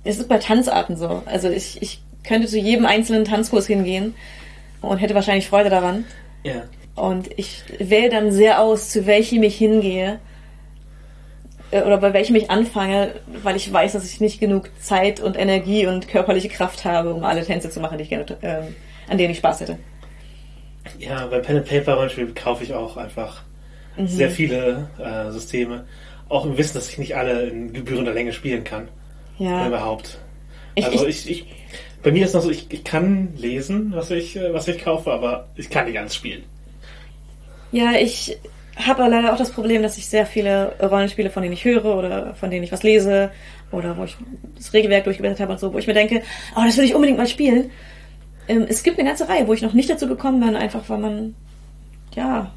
Es 0.03 0.19
ist 0.19 0.29
bei 0.29 0.39
Tanzarten 0.39 0.97
so. 0.97 1.23
Also 1.27 1.49
ich, 1.49 1.81
ich 1.83 2.01
könnte 2.25 2.49
zu 2.49 2.59
jedem 2.59 2.87
einzelnen 2.87 3.25
Tanzkurs 3.25 3.67
hingehen 3.67 4.15
und 4.81 4.99
hätte 4.99 5.15
wahrscheinlich 5.15 5.49
Freude 5.49 5.71
daran. 5.71 6.05
Ja. 6.43 6.65
Und 6.97 7.31
ich 7.39 7.63
wähle 7.79 8.11
dann 8.11 8.33
sehr 8.33 8.61
aus, 8.61 8.89
zu 8.89 9.07
welchem 9.07 9.43
ich 9.43 9.57
hingehe 9.57 10.19
oder 11.73 11.99
bei 11.99 12.13
welchem 12.13 12.35
ich 12.37 12.51
anfange, 12.51 13.15
weil 13.43 13.57
ich 13.57 13.73
weiß, 13.73 13.93
dass 13.93 14.05
ich 14.11 14.21
nicht 14.21 14.41
genug 14.41 14.71
Zeit 14.81 15.21
und 15.21 15.39
Energie 15.39 15.87
und 15.87 16.09
körperliche 16.09 16.49
Kraft 16.49 16.85
habe, 16.85 17.15
um 17.15 17.25
alle 17.25 17.45
Tänze 17.45 17.71
zu 17.71 17.81
machen, 17.81 17.99
die 17.99 18.05
ich 18.05 18.11
gerne, 18.11 18.27
ähm, 18.43 18.75
an 19.09 19.19
denen 19.19 19.31
ich 19.31 19.39
Spaß 19.39 19.61
hätte. 19.61 19.79
Ja, 20.99 21.27
bei 21.27 21.39
Pen 21.41 21.59
and 21.59 21.67
Paper 21.69 21.95
Rollenspiel 21.95 22.33
kaufe 22.35 22.65
ich 22.65 22.75
auch 22.75 22.97
einfach 22.97 23.43
Mhm. 23.97 24.07
sehr 24.07 24.31
viele 24.31 24.89
äh, 24.99 25.31
Systeme. 25.33 25.85
Auch 26.29 26.47
im 26.47 26.57
Wissen, 26.57 26.75
dass 26.75 26.89
ich 26.89 26.99
nicht 26.99 27.17
alle 27.17 27.47
in 27.49 27.73
gebührender 27.73 28.13
Länge 28.13 28.33
spielen 28.33 28.63
kann. 28.65 28.89
Ja. 29.39 29.67
Überhaupt. 29.67 30.19
Ich- 30.77 30.85
also 30.87 31.07
ich- 31.07 31.29
ich, 31.29 31.41
ich, 31.43 31.47
bei 32.03 32.13
mir 32.13 32.25
ist 32.25 32.35
noch 32.35 32.43
so, 32.43 32.51
ich, 32.51 32.67
ich 32.71 32.85
kann 32.85 33.35
lesen, 33.37 33.93
was 33.95 34.11
ich, 34.13 34.37
äh, 34.37 34.55
was 34.55 34.69
ich 34.69 34.79
kaufe, 34.83 35.11
aber 35.13 35.49
ich 35.57 35.71
kann 35.71 35.87
nicht 35.87 35.99
alles 35.99 36.15
spielen. 36.15 36.45
Ja, 37.73 37.93
ich 37.93 38.39
habe 38.87 39.07
leider 39.09 39.33
auch 39.33 39.39
das 39.39 39.51
Problem, 39.51 39.83
dass 39.83 39.99
ich 39.99 40.09
sehr 40.09 40.27
viele 40.27 40.75
Rollenspiele, 40.81 41.31
von 41.31 41.43
denen 41.43 41.53
ich 41.53 41.65
höre 41.65 41.85
oder 41.85 42.35
von 42.35 42.51
denen 42.51 42.65
ich 42.65 42.73
was 42.73 42.83
lese 42.83 43.31
oder 43.73 43.97
wo 43.97 44.05
ich 44.05 44.17
das 44.57 44.73
Regelwerk 44.73 45.05
durchgeblättert 45.05 45.41
habe 45.41 45.53
und 45.53 45.61
so, 45.61 45.73
wo 45.73 45.79
ich 45.79 45.87
mir 45.87 45.95
denke, 45.95 46.23
oh, 46.57 46.63
das 46.65 46.77
will 46.77 46.85
ich 46.85 46.95
unbedingt 46.95 47.19
mal 47.19 47.27
spielen. 47.27 47.71
Ähm, 48.49 48.67
es 48.69 48.83
gibt 48.83 48.99
eine 48.99 49.09
ganze 49.09 49.29
Reihe, 49.29 49.47
wo 49.47 49.53
ich 49.53 49.63
noch 49.63 49.73
nicht 49.73 49.91
dazu 49.91 50.09
gekommen 50.09 50.41
bin, 50.41 50.57
einfach 50.57 50.89
weil 50.89 50.99
man, 50.99 51.35
ja, 52.15 52.53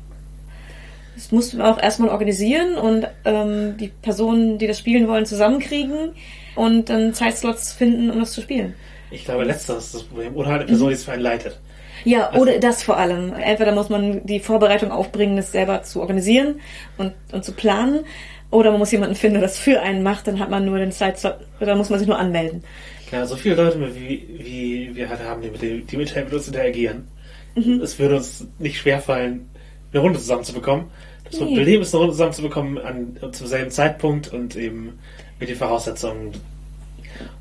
es 1.16 1.32
muss 1.32 1.54
man 1.54 1.68
auch 1.68 1.82
erstmal 1.82 2.10
organisieren 2.10 2.76
und 2.76 3.08
ähm, 3.26 3.78
die 3.78 3.90
Personen, 3.90 4.58
die 4.58 4.68
das 4.68 4.80
spielen 4.80 5.08
wollen, 5.08 5.26
zusammenkriegen 5.26 6.14
und 6.56 6.90
dann 6.90 7.14
Zeitslots 7.14 7.72
finden, 7.72 8.10
um 8.10 8.20
das 8.20 8.32
zu 8.32 8.42
spielen. 8.42 8.74
Ich 9.12 9.26
glaube, 9.26 9.44
letzteres 9.44 9.86
ist 9.86 9.96
das 9.96 10.04
Problem. 10.04 10.36
Oder 10.36 10.50
halt 10.50 10.62
eine 10.62 10.70
Person, 10.70 10.88
die 10.88 10.96
es 10.96 11.04
für 11.04 11.12
einen 11.12 11.22
leitet. 11.22 11.60
Ja, 12.06 12.28
Also- 12.28 12.42
oder 12.42 12.60
das 12.60 12.84
vor 12.84 12.98
allem. 12.98 13.34
Entweder 13.34 13.72
muss 13.74 13.90
man 13.90 14.26
die 14.26 14.40
Vorbereitung 14.40 14.92
aufbringen, 14.92 15.36
das 15.38 15.52
selber 15.52 15.84
zu 15.84 16.02
organisieren 16.02 16.60
und, 16.98 17.14
und 17.32 17.44
zu 17.44 17.52
planen, 17.54 18.06
oder 18.52 18.70
man 18.70 18.80
muss 18.80 18.92
jemanden 18.92 19.16
finden, 19.16 19.36
der 19.40 19.48
das 19.48 19.58
für 19.58 19.82
einen 19.82 20.04
macht, 20.04 20.28
dann 20.28 20.40
hat 20.40 20.50
man 20.50 20.64
nur 20.66 20.78
den 20.78 20.92
Zeitslot, 20.92 21.38
oder 21.60 21.76
muss 21.76 21.90
man 21.90 21.98
sich 21.98 22.08
nur 22.08 22.20
anmelden. 22.20 22.64
Klar, 23.08 23.26
so 23.26 23.36
viele 23.36 23.56
Leute, 23.56 23.80
wie, 23.96 24.28
wie 24.38 24.92
wir 24.96 25.10
halt 25.10 25.24
haben, 25.24 25.42
die 25.42 25.50
mit, 25.50 25.62
dem, 25.62 25.88
die 25.88 25.98
mit 25.98 26.16
uns 26.34 26.48
interagieren. 26.48 27.08
Mhm. 27.56 27.82
Es 27.82 27.98
würde 27.98 28.18
uns 28.18 28.46
nicht 28.60 28.78
schwerfallen, 28.80 29.50
eine 29.92 30.02
Runde 30.02 30.20
zusammenzubekommen. 30.20 30.86
Das 31.24 31.40
Nee. 31.40 31.56
Problem 31.56 31.82
ist, 31.82 31.94
eine 31.94 32.00
Runde 32.02 32.14
zusammenzubekommen 32.14 32.78
an, 32.78 33.18
zum 33.32 33.48
selben 33.48 33.72
Zeitpunkt 33.72 34.32
und 34.32 34.56
eben 34.56 35.00
mit 35.40 35.50
den 35.50 35.56
Voraussetzungen. 35.56 36.34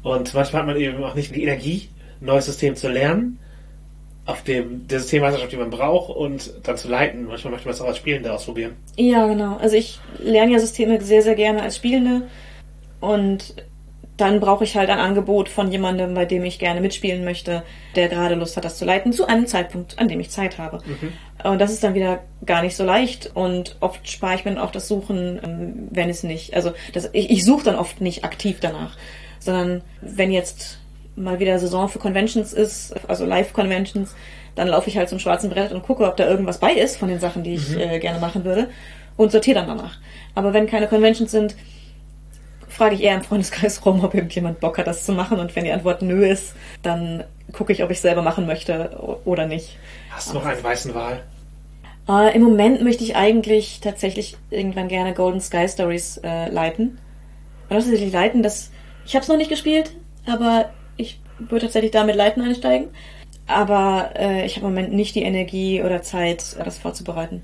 Und 0.02 0.32
manchmal 0.34 0.62
hat 0.62 0.66
man 0.66 0.76
eben 0.76 1.02
auch 1.04 1.14
nicht 1.14 1.34
die 1.34 1.42
Energie, 1.42 1.88
ein 2.20 2.26
neues 2.26 2.46
System 2.46 2.74
zu 2.76 2.88
lernen, 2.88 3.38
auf 4.24 4.42
dem 4.42 4.86
der 4.86 5.00
Systemmeisterschaft, 5.00 5.52
die 5.52 5.56
man 5.56 5.70
braucht, 5.70 6.14
und 6.14 6.52
dann 6.62 6.76
zu 6.76 6.88
leiten. 6.88 7.26
Manchmal 7.26 7.52
möchte 7.52 7.66
man 7.66 7.74
es 7.74 7.80
auch 7.80 7.88
als 7.88 7.96
Spielende 7.96 8.32
ausprobieren. 8.32 8.76
Ja, 8.96 9.26
genau. 9.26 9.56
Also 9.56 9.76
ich 9.76 9.98
lerne 10.18 10.52
ja 10.52 10.58
Systeme 10.58 11.00
sehr, 11.00 11.22
sehr 11.22 11.34
gerne 11.34 11.62
als 11.62 11.76
Spielende 11.76 12.22
und 13.00 13.54
dann 14.16 14.40
brauche 14.40 14.64
ich 14.64 14.76
halt 14.76 14.90
ein 14.90 14.98
Angebot 14.98 15.48
von 15.48 15.72
jemandem, 15.72 16.14
bei 16.14 16.26
dem 16.26 16.44
ich 16.44 16.58
gerne 16.58 16.80
mitspielen 16.80 17.24
möchte, 17.24 17.62
der 17.96 18.08
gerade 18.08 18.34
Lust 18.34 18.56
hat, 18.56 18.64
das 18.64 18.78
zu 18.78 18.84
leiten, 18.84 19.12
zu 19.12 19.26
einem 19.26 19.46
Zeitpunkt, 19.46 19.98
an 19.98 20.06
dem 20.06 20.20
ich 20.20 20.30
Zeit 20.30 20.58
habe. 20.58 20.78
Und 21.42 21.60
das 21.60 21.72
ist 21.72 21.82
dann 21.82 21.94
wieder 21.94 22.20
gar 22.44 22.62
nicht 22.62 22.76
so 22.76 22.84
leicht 22.84 23.30
und 23.34 23.76
oft 23.80 24.08
spare 24.08 24.36
ich 24.36 24.44
mir 24.44 24.52
dann 24.52 24.62
auch 24.62 24.70
das 24.70 24.86
Suchen, 24.86 25.40
ähm, 25.42 25.88
wenn 25.90 26.08
es 26.08 26.22
nicht, 26.22 26.54
also 26.54 26.72
das, 26.92 27.10
ich, 27.12 27.30
ich 27.30 27.44
suche 27.44 27.64
dann 27.64 27.76
oft 27.76 28.00
nicht 28.00 28.22
aktiv 28.22 28.58
danach, 28.60 28.96
sondern 29.40 29.82
wenn 30.02 30.30
jetzt 30.30 30.78
mal 31.16 31.38
wieder 31.40 31.58
Saison 31.58 31.88
für 31.88 31.98
Conventions 31.98 32.52
ist, 32.52 32.94
also 33.08 33.24
Live-Conventions, 33.24 34.14
dann 34.54 34.68
laufe 34.68 34.88
ich 34.88 34.96
halt 34.96 35.08
zum 35.08 35.18
schwarzen 35.18 35.50
Brett 35.50 35.72
und 35.72 35.82
gucke, 35.82 36.04
ob 36.04 36.16
da 36.16 36.28
irgendwas 36.28 36.58
bei 36.58 36.72
ist 36.72 36.96
von 36.96 37.08
den 37.08 37.20
Sachen, 37.20 37.42
die 37.42 37.54
ich 37.54 37.76
äh, 37.76 37.98
gerne 37.98 38.18
machen 38.18 38.44
würde 38.44 38.68
und 39.16 39.32
sortiere 39.32 39.60
dann 39.60 39.68
danach. 39.68 39.98
Aber 40.34 40.52
wenn 40.52 40.66
keine 40.66 40.88
Conventions 40.88 41.30
sind, 41.30 41.54
frage 42.68 42.94
ich 42.94 43.02
eher 43.02 43.14
im 43.14 43.22
Freundeskreis 43.22 43.84
rum, 43.84 44.02
ob 44.02 44.14
irgendjemand 44.14 44.60
Bock 44.60 44.78
hat, 44.78 44.86
das 44.86 45.04
zu 45.04 45.12
machen. 45.12 45.38
Und 45.38 45.54
wenn 45.54 45.64
die 45.64 45.72
Antwort 45.72 46.02
nö 46.02 46.26
ist, 46.26 46.54
dann 46.82 47.24
gucke 47.52 47.72
ich, 47.72 47.82
ob 47.84 47.90
ich 47.90 48.00
selber 48.00 48.22
machen 48.22 48.46
möchte 48.46 48.98
oder 49.24 49.46
nicht. 49.46 49.76
Hast 50.10 50.30
du 50.30 50.34
noch 50.34 50.46
einen 50.46 50.62
weißen 50.62 50.94
Wahl? 50.94 51.22
Äh, 52.08 52.34
Im 52.34 52.42
Moment 52.42 52.82
möchte 52.82 53.04
ich 53.04 53.14
eigentlich 53.14 53.80
tatsächlich 53.80 54.36
irgendwann 54.50 54.88
gerne 54.88 55.12
Golden 55.14 55.40
Sky 55.40 55.68
Stories 55.68 56.18
äh, 56.24 56.48
leiten. 56.48 56.98
Und 57.68 57.76
das 57.76 57.84
tatsächlich 57.84 58.12
leiten, 58.12 58.42
das 58.42 58.70
ich 59.04 59.14
habe 59.14 59.22
es 59.22 59.28
noch 59.28 59.36
nicht 59.36 59.50
gespielt, 59.50 59.92
aber 60.26 60.70
würde 61.50 61.66
tatsächlich 61.66 61.92
damit 61.92 62.16
leiten 62.16 62.42
einsteigen. 62.42 62.88
Aber 63.46 64.10
äh, 64.16 64.46
ich 64.46 64.56
habe 64.56 64.66
im 64.66 64.74
Moment 64.74 64.92
nicht 64.92 65.14
die 65.14 65.22
Energie 65.22 65.82
oder 65.82 66.02
Zeit, 66.02 66.56
das 66.64 66.78
vorzubereiten. 66.78 67.42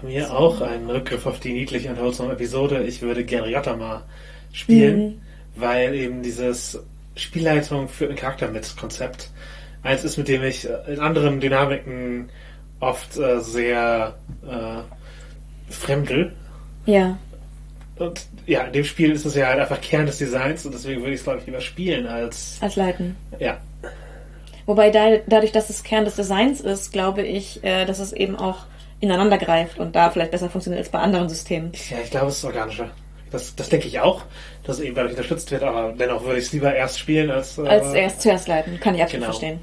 Bei 0.00 0.08
mir 0.08 0.32
auch 0.36 0.60
ein 0.60 0.90
Rückgriff 0.90 1.26
auf 1.26 1.40
die 1.40 1.52
niedliche 1.52 1.90
und 1.90 2.00
holsame 2.00 2.32
Episode. 2.32 2.82
Ich 2.82 3.02
würde 3.02 3.24
gerne 3.24 3.48
Yotama 3.48 4.02
spielen, 4.52 5.22
weil 5.54 5.94
eben 5.94 6.22
dieses 6.22 6.82
Spielleitung 7.14 7.88
für 7.88 8.06
einen 8.06 8.16
Charakter 8.16 8.48
mit 8.48 8.76
Konzept 8.76 9.30
eins 9.82 10.04
ist, 10.04 10.16
mit 10.16 10.28
dem 10.28 10.42
ich 10.42 10.68
in 10.86 11.00
anderen 11.00 11.40
Dynamiken 11.40 12.30
oft 12.80 13.16
äh, 13.16 13.40
sehr 13.40 14.14
äh, 14.46 15.72
fremdel. 15.72 16.32
Ja. 16.86 17.16
Und 17.98 18.26
ja, 18.46 18.62
in 18.62 18.72
dem 18.72 18.84
Spiel 18.84 19.12
ist 19.12 19.24
es 19.24 19.34
ja 19.34 19.46
halt 19.46 19.60
einfach 19.60 19.80
Kern 19.80 20.06
des 20.06 20.18
Designs 20.18 20.64
und 20.66 20.72
deswegen 20.72 21.00
würde 21.00 21.12
ich 21.12 21.20
es, 21.20 21.24
glaube 21.24 21.40
ich, 21.40 21.46
lieber 21.46 21.60
spielen 21.60 22.06
als. 22.06 22.58
Als 22.60 22.76
Leiten. 22.76 23.16
Ja. 23.38 23.58
Wobei 24.66 24.90
da, 24.90 25.18
dadurch, 25.26 25.52
dass 25.52 25.70
es 25.70 25.82
Kern 25.82 26.04
des 26.04 26.16
Designs 26.16 26.60
ist, 26.60 26.92
glaube 26.92 27.22
ich, 27.22 27.62
äh, 27.64 27.84
dass 27.84 27.98
es 27.98 28.12
eben 28.12 28.36
auch 28.36 28.58
ineinander 29.00 29.38
greift 29.38 29.78
und 29.78 29.96
da 29.96 30.10
vielleicht 30.10 30.30
besser 30.30 30.48
funktioniert 30.48 30.80
als 30.80 30.90
bei 30.90 31.00
anderen 31.00 31.28
Systemen. 31.28 31.72
Ja, 31.90 31.96
ich 32.02 32.10
glaube, 32.10 32.28
es 32.28 32.38
ist 32.38 32.44
organischer. 32.44 32.90
Das, 33.32 33.56
das 33.56 33.68
denke 33.70 33.88
ich 33.88 33.98
auch, 33.98 34.22
dass 34.62 34.78
es 34.78 34.84
eben 34.84 34.94
dadurch 34.94 35.14
unterstützt 35.14 35.50
wird, 35.50 35.62
aber 35.62 35.92
dennoch 35.98 36.22
würde 36.24 36.38
ich 36.38 36.44
es 36.46 36.52
lieber 36.52 36.72
erst 36.74 36.98
spielen 36.98 37.30
als. 37.30 37.58
Äh, 37.58 37.62
Als 37.62 37.92
erst 37.94 38.22
zuerst 38.22 38.46
leiten, 38.46 38.78
kann 38.78 38.94
ich 38.94 39.02
absolut 39.02 39.22
Genau. 39.26 39.32
verstehen. 39.32 39.60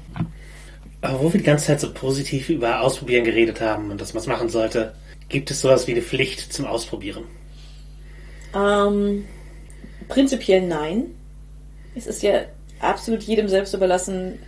Aber 1.02 1.20
wo 1.20 1.32
wir 1.32 1.38
die 1.40 1.46
ganze 1.46 1.66
Zeit 1.66 1.80
so 1.80 1.92
positiv 1.94 2.50
über 2.50 2.80
Ausprobieren 2.82 3.24
geredet 3.24 3.60
haben 3.60 3.90
und 3.90 4.00
dass 4.00 4.12
man 4.12 4.20
es 4.20 4.26
machen 4.26 4.50
sollte, 4.50 4.92
gibt 5.30 5.50
es 5.50 5.60
sowas 5.62 5.86
wie 5.86 5.92
eine 5.92 6.02
Pflicht 6.02 6.52
zum 6.52 6.66
Ausprobieren. 6.66 7.24
Ähm, 8.54 9.24
prinzipiell 10.08 10.62
nein. 10.66 11.04
Es 11.94 12.06
ist 12.06 12.22
ja 12.22 12.42
absolut 12.80 13.22
jedem 13.22 13.48
selbst 13.48 13.74
überlassen, 13.74 14.38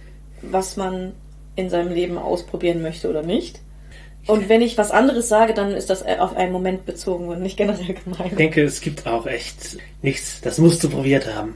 was 0.43 0.77
man 0.77 1.12
in 1.57 1.71
seinem 1.71 1.93
Leben 1.93 2.19
ausprobieren 2.19 2.83
möchte 2.83 3.09
oder 3.09 3.23
nicht. 3.23 3.61
Und 4.27 4.49
wenn 4.49 4.62
ich 4.62 4.79
was 4.79 4.93
anderes 4.93 5.29
sage, 5.29 5.53
dann 5.53 5.73
ist 5.73 5.91
das 5.91 6.05
auf 6.05 6.37
einen 6.37 6.53
Moment 6.53 6.87
bezogen 6.87 7.29
und 7.29 7.43
nicht 7.43 7.57
generell 7.57 7.91
Ich 7.91 8.05
gemeint. 8.05 8.38
denke, 8.38 8.62
es 8.62 8.81
gibt 8.81 9.07
auch 9.07 9.27
echt 9.27 9.79
nichts, 10.01 10.41
das 10.41 10.59
musst 10.59 10.83
du 10.85 10.88
probiert 10.88 11.33
haben. 11.35 11.55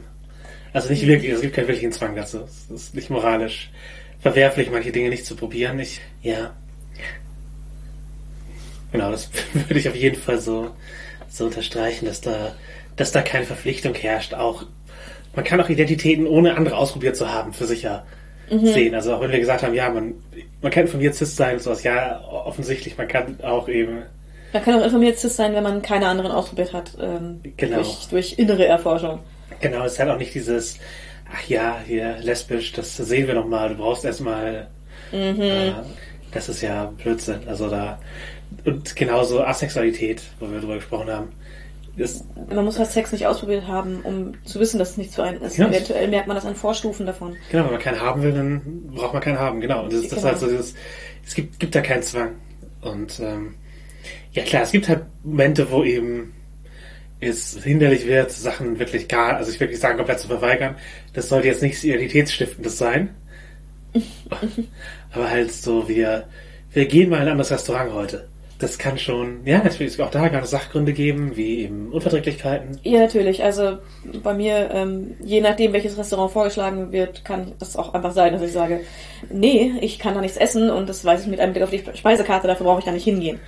Also 0.73 0.89
nicht 0.89 1.07
wirklich, 1.07 1.31
es 1.31 1.41
gibt 1.41 1.55
keinen 1.55 1.69
wirklichen 1.69 1.93
Zwang 1.93 2.15
dazu. 2.15 2.39
Es 2.41 2.69
ist 2.69 2.93
nicht 2.93 3.09
moralisch 3.09 3.71
verwerflich, 4.19 4.69
manche 4.69 4.91
Dinge 4.91 5.09
nicht 5.09 5.25
zu 5.25 5.35
probieren. 5.35 5.79
Ich, 5.79 6.01
ja. 6.21 6.53
Genau, 8.91 9.11
das 9.11 9.29
würde 9.53 9.79
ich 9.79 9.87
auf 9.87 9.95
jeden 9.95 10.17
Fall 10.17 10.39
so 10.39 10.71
so 11.29 11.45
unterstreichen, 11.45 12.05
dass 12.05 12.21
da, 12.21 12.53
dass 12.95 13.11
da 13.11 13.21
keine 13.21 13.45
Verpflichtung 13.45 13.93
herrscht. 13.95 14.33
Auch 14.33 14.63
man 15.35 15.45
kann 15.45 15.61
auch 15.61 15.69
Identitäten 15.69 16.25
ohne 16.25 16.55
andere 16.57 16.77
ausprobiert 16.77 17.15
zu 17.15 17.31
haben 17.31 17.53
für 17.53 17.65
sicher 17.65 18.05
sehen. 18.49 18.95
Also 18.95 19.13
auch 19.13 19.21
wenn 19.21 19.31
wir 19.31 19.39
gesagt 19.39 19.61
haben, 19.63 19.73
ja, 19.73 19.89
man, 19.89 20.13
man 20.61 20.71
kann 20.71 20.83
informiert 20.83 21.15
cis 21.15 21.35
sein 21.35 21.55
und 21.55 21.61
sowas, 21.61 21.83
ja, 21.83 22.21
offensichtlich, 22.27 22.97
man 22.97 23.07
kann 23.07 23.39
auch 23.43 23.67
eben 23.67 24.03
Man 24.53 24.63
kann 24.63 24.79
auch 24.79 24.85
informiert 24.85 25.19
cis 25.19 25.35
sein, 25.35 25.53
wenn 25.53 25.63
man 25.63 25.81
keine 25.81 26.07
anderen 26.07 26.31
ausprobiert 26.31 26.73
hat. 26.73 26.91
Ähm, 26.99 27.41
Genau. 27.57 27.75
durch, 27.77 28.07
durch 28.09 28.39
innere 28.39 28.65
Erforschung. 28.65 29.19
Genau, 29.59 29.83
es 29.83 29.93
ist 29.93 29.99
halt 29.99 30.09
auch 30.11 30.17
nicht 30.17 30.33
dieses, 30.33 30.79
ach 31.31 31.47
ja, 31.49 31.77
hier 31.85 32.17
lesbisch, 32.21 32.71
das 32.71 32.95
sehen 32.95 33.27
wir 33.27 33.33
noch 33.33 33.47
mal, 33.47 33.69
du 33.69 33.75
brauchst 33.75 34.05
erstmal, 34.05 34.67
äh, 35.11 35.71
das 36.31 36.47
ist 36.47 36.61
ja 36.61 36.85
Blödsinn. 37.03 37.41
Also 37.47 37.69
da, 37.69 37.99
und 38.65 38.95
genauso 38.95 39.43
Asexualität, 39.43 40.21
wo 40.39 40.49
wir 40.49 40.59
drüber 40.59 40.75
gesprochen 40.75 41.09
haben, 41.09 41.27
ist, 41.97 42.25
Man 42.53 42.63
muss 42.63 42.77
halt 42.77 42.91
Sex 42.91 43.11
nicht 43.11 43.25
ausprobiert 43.25 43.65
haben, 43.67 44.01
um 44.03 44.33
zu 44.45 44.59
wissen, 44.59 44.77
dass 44.77 44.91
es 44.91 44.97
nicht 44.97 45.11
zu 45.11 45.23
einem 45.23 45.41
ist. 45.41 45.57
Ja. 45.57 45.67
Eventuell 45.67 46.07
merkt 46.07 46.27
man 46.27 46.35
das 46.35 46.45
an 46.45 46.55
Vorstufen 46.55 47.07
davon. 47.07 47.35
genau, 47.49 47.63
wenn 47.65 47.71
man 47.71 47.81
keinen 47.81 47.99
haben 47.99 48.21
will, 48.21 48.33
dann 48.33 48.61
braucht 48.93 49.13
man 49.13 49.21
keinen 49.21 49.39
haben, 49.39 49.61
genau. 49.61 49.83
Und 49.83 49.93
das, 49.93 50.01
das 50.03 50.11
Genau. 50.11 50.23
halt 50.23 50.39
so 50.39 50.47
dieses, 50.47 50.75
es 51.25 51.33
gibt, 51.33 51.59
gibt 51.59 51.73
da 51.73 51.81
keinen 51.81 52.03
Zwang. 52.03 52.35
Und, 52.81 53.19
ähm, 53.19 53.55
ja 54.31 54.43
klar, 54.43 54.61
es 54.61 54.71
gibt 54.71 54.87
halt 54.87 55.01
Momente, 55.23 55.71
wo 55.71 55.83
eben 55.83 56.33
es 57.19 57.57
hinderlich 57.63 58.05
wird, 58.05 58.31
Sachen 58.31 58.77
wirklich 58.77 59.07
gar, 59.07 59.37
also 59.37 59.51
ich 59.51 59.59
wirklich 59.59 59.79
sagen, 59.79 59.97
komplett 59.97 60.19
zu 60.19 60.27
verweigern. 60.27 60.75
Das 61.13 61.29
sollte 61.29 61.47
jetzt 61.47 61.63
nichts 61.63 61.83
Identitätsstiftendes 61.83 62.77
sein. 62.77 63.09
Aber 65.11 65.29
halt 65.31 65.51
so, 65.51 65.87
wir, 65.89 66.25
wir 66.73 66.85
gehen 66.85 67.09
mal 67.09 67.17
in 67.17 67.21
ein 67.23 67.29
anderes 67.29 67.49
Restaurant 67.49 67.91
heute. 67.93 68.27
Das 68.59 68.79
kann 68.79 68.97
schon, 68.97 69.45
ja, 69.45 69.59
natürlich 69.63 70.01
auch 70.01 70.09
da 70.09 70.27
gerne 70.29 70.47
Sachgründe 70.47 70.91
geben, 70.91 71.35
wie 71.35 71.59
eben 71.59 71.91
Unverträglichkeiten. 71.91 72.79
Ja, 72.81 72.99
natürlich. 72.99 73.43
Also 73.43 73.77
bei 74.23 74.33
mir, 74.33 74.71
ähm, 74.73 75.15
je 75.23 75.41
nachdem, 75.41 75.73
welches 75.73 75.95
Restaurant 75.97 76.31
vorgeschlagen 76.31 76.91
wird, 76.91 77.23
kann 77.23 77.51
das 77.59 77.75
auch 77.75 77.93
einfach 77.93 78.13
sein, 78.13 78.33
dass 78.33 78.41
ich 78.41 78.51
sage, 78.51 78.81
nee, 79.29 79.73
ich 79.81 79.99
kann 79.99 80.15
da 80.15 80.21
nichts 80.21 80.37
essen 80.37 80.71
und 80.71 80.89
das 80.89 81.05
weiß 81.05 81.21
ich 81.21 81.27
mit 81.27 81.39
einem 81.39 81.53
Blick 81.53 81.63
auf 81.63 81.69
die 81.69 81.83
Speisekarte, 81.93 82.47
dafür 82.47 82.65
brauche 82.65 82.79
ich 82.79 82.85
da 82.85 82.91
nicht 82.91 83.03
hingehen. 83.03 83.39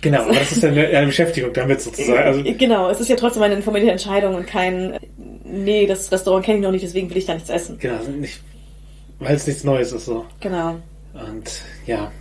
Genau, 0.00 0.22
aber 0.22 0.34
das 0.34 0.52
ist 0.52 0.62
ja 0.62 0.68
eine, 0.68 0.86
eine 0.86 1.06
Beschäftigung 1.06 1.52
damit 1.52 1.80
sozusagen. 1.80 2.18
Also, 2.18 2.42
genau, 2.44 2.90
es 2.90 3.00
ist 3.00 3.08
ja 3.08 3.16
trotzdem 3.16 3.42
eine 3.42 3.54
informierte 3.54 3.90
Entscheidung 3.90 4.34
und 4.36 4.46
kein, 4.46 4.98
nee, 5.44 5.86
das 5.86 6.12
Restaurant 6.12 6.44
kenne 6.44 6.58
ich 6.58 6.64
noch 6.64 6.72
nicht, 6.72 6.84
deswegen 6.84 7.10
will 7.10 7.16
ich 7.16 7.26
da 7.26 7.34
nichts 7.34 7.50
essen. 7.50 7.78
genau, 7.80 8.02
nicht, 8.20 8.40
weil 9.18 9.34
es 9.34 9.46
nichts 9.46 9.64
Neues 9.64 9.90
ist 9.92 10.04
so. 10.04 10.26
Genau. 10.40 10.76
Und 11.14 11.62
ja, 11.86 12.12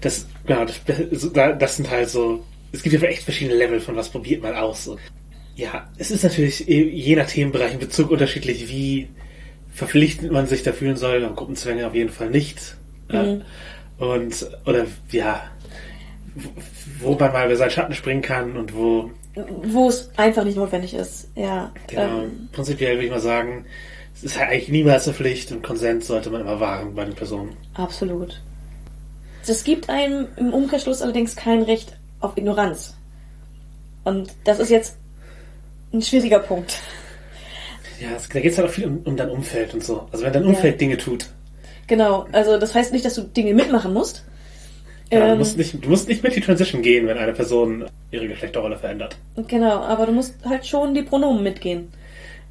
das, 0.00 0.26
genau, 0.46 0.64
das, 0.64 0.80
das, 1.58 1.76
sind 1.76 1.90
halt 1.90 2.08
so, 2.08 2.44
es 2.72 2.82
gibt 2.82 2.94
ja 2.94 3.08
echt 3.08 3.22
verschiedene 3.22 3.56
Level 3.56 3.80
von 3.80 3.96
was 3.96 4.08
probiert 4.08 4.42
man 4.42 4.54
aus. 4.54 4.88
Und 4.88 5.00
ja, 5.56 5.88
es 5.98 6.10
ist 6.10 6.24
natürlich 6.24 6.60
je 6.60 7.16
nach 7.16 7.26
Themenbereich 7.26 7.74
in 7.74 7.80
Bezug 7.80 8.10
unterschiedlich, 8.10 8.68
wie 8.68 9.08
verpflichtend 9.72 10.32
man 10.32 10.46
sich 10.46 10.62
da 10.62 10.72
fühlen 10.72 10.96
soll. 10.96 11.20
Gruppenzwänge 11.34 11.86
auf 11.86 11.94
jeden 11.94 12.10
Fall 12.10 12.30
nicht. 12.30 12.76
Ja. 13.10 13.38
Und, 13.98 14.46
oder 14.64 14.86
ja, 15.10 15.42
wo 17.00 17.14
man 17.14 17.32
mal 17.32 17.46
über 17.46 17.56
seinen 17.56 17.70
Schatten 17.70 17.94
springen 17.94 18.22
kann 18.22 18.56
und 18.56 18.74
wo, 18.74 19.10
Wo 19.34 19.88
es 19.88 20.10
einfach 20.16 20.44
nicht 20.44 20.56
notwendig 20.56 20.94
ist. 20.94 21.28
Ja. 21.34 21.72
genau, 21.86 22.22
Ähm, 22.22 22.48
prinzipiell 22.52 22.94
würde 22.94 23.04
ich 23.04 23.10
mal 23.10 23.20
sagen, 23.20 23.66
es 24.14 24.24
ist 24.24 24.38
halt 24.38 24.50
eigentlich 24.50 24.68
niemals 24.68 25.06
eine 25.06 25.14
Pflicht 25.14 25.52
und 25.52 25.62
Konsens 25.62 26.06
sollte 26.06 26.30
man 26.30 26.42
immer 26.42 26.60
wahren 26.60 26.94
bei 26.94 27.04
den 27.04 27.14
Personen. 27.14 27.56
absolut. 27.74 28.40
Es 29.50 29.64
gibt 29.64 29.90
einem 29.90 30.28
im 30.36 30.52
Umkehrschluss 30.54 31.02
allerdings 31.02 31.34
kein 31.34 31.62
Recht 31.62 31.96
auf 32.20 32.36
Ignoranz. 32.36 32.94
Und 34.04 34.32
das 34.44 34.60
ist 34.60 34.70
jetzt 34.70 34.96
ein 35.92 36.02
schwieriger 36.02 36.38
Punkt. 36.38 36.78
Ja, 38.00 38.10
es, 38.16 38.28
da 38.28 38.38
geht 38.38 38.52
es 38.52 38.58
halt 38.58 38.68
auch 38.68 38.72
viel 38.72 38.86
um, 38.86 38.98
um 39.04 39.16
dein 39.16 39.28
Umfeld 39.28 39.74
und 39.74 39.82
so. 39.82 40.06
Also 40.12 40.24
wenn 40.24 40.32
dein 40.32 40.44
Umfeld 40.44 40.80
Dinge 40.80 40.96
tut, 40.96 41.26
Genau, 41.88 42.28
also 42.30 42.56
das 42.56 42.72
heißt 42.76 42.92
nicht, 42.92 43.04
dass 43.04 43.16
du 43.16 43.22
Dinge 43.22 43.52
mitmachen 43.52 43.92
musst. 43.92 44.22
du, 45.10 45.16
Ähm, 45.16 45.38
musst 45.38 45.58
nicht, 45.58 45.84
du 45.84 45.88
musst 45.88 46.08
nicht 46.08 46.22
mit 46.22 46.36
die 46.36 46.40
Transition 46.40 46.82
gehen, 46.82 47.08
wenn 47.08 47.18
eine 47.18 47.32
Person 47.32 47.86
ihre 48.12 48.28
Geschlechterrolle 48.28 48.76
verändert. 48.78 49.16
Genau, 49.48 49.80
aber 49.80 50.06
du 50.06 50.12
musst 50.12 50.36
halt 50.48 50.64
schon 50.64 50.94
die 50.94 51.02
Pronomen 51.02 51.42
mitgehen. 51.42 51.92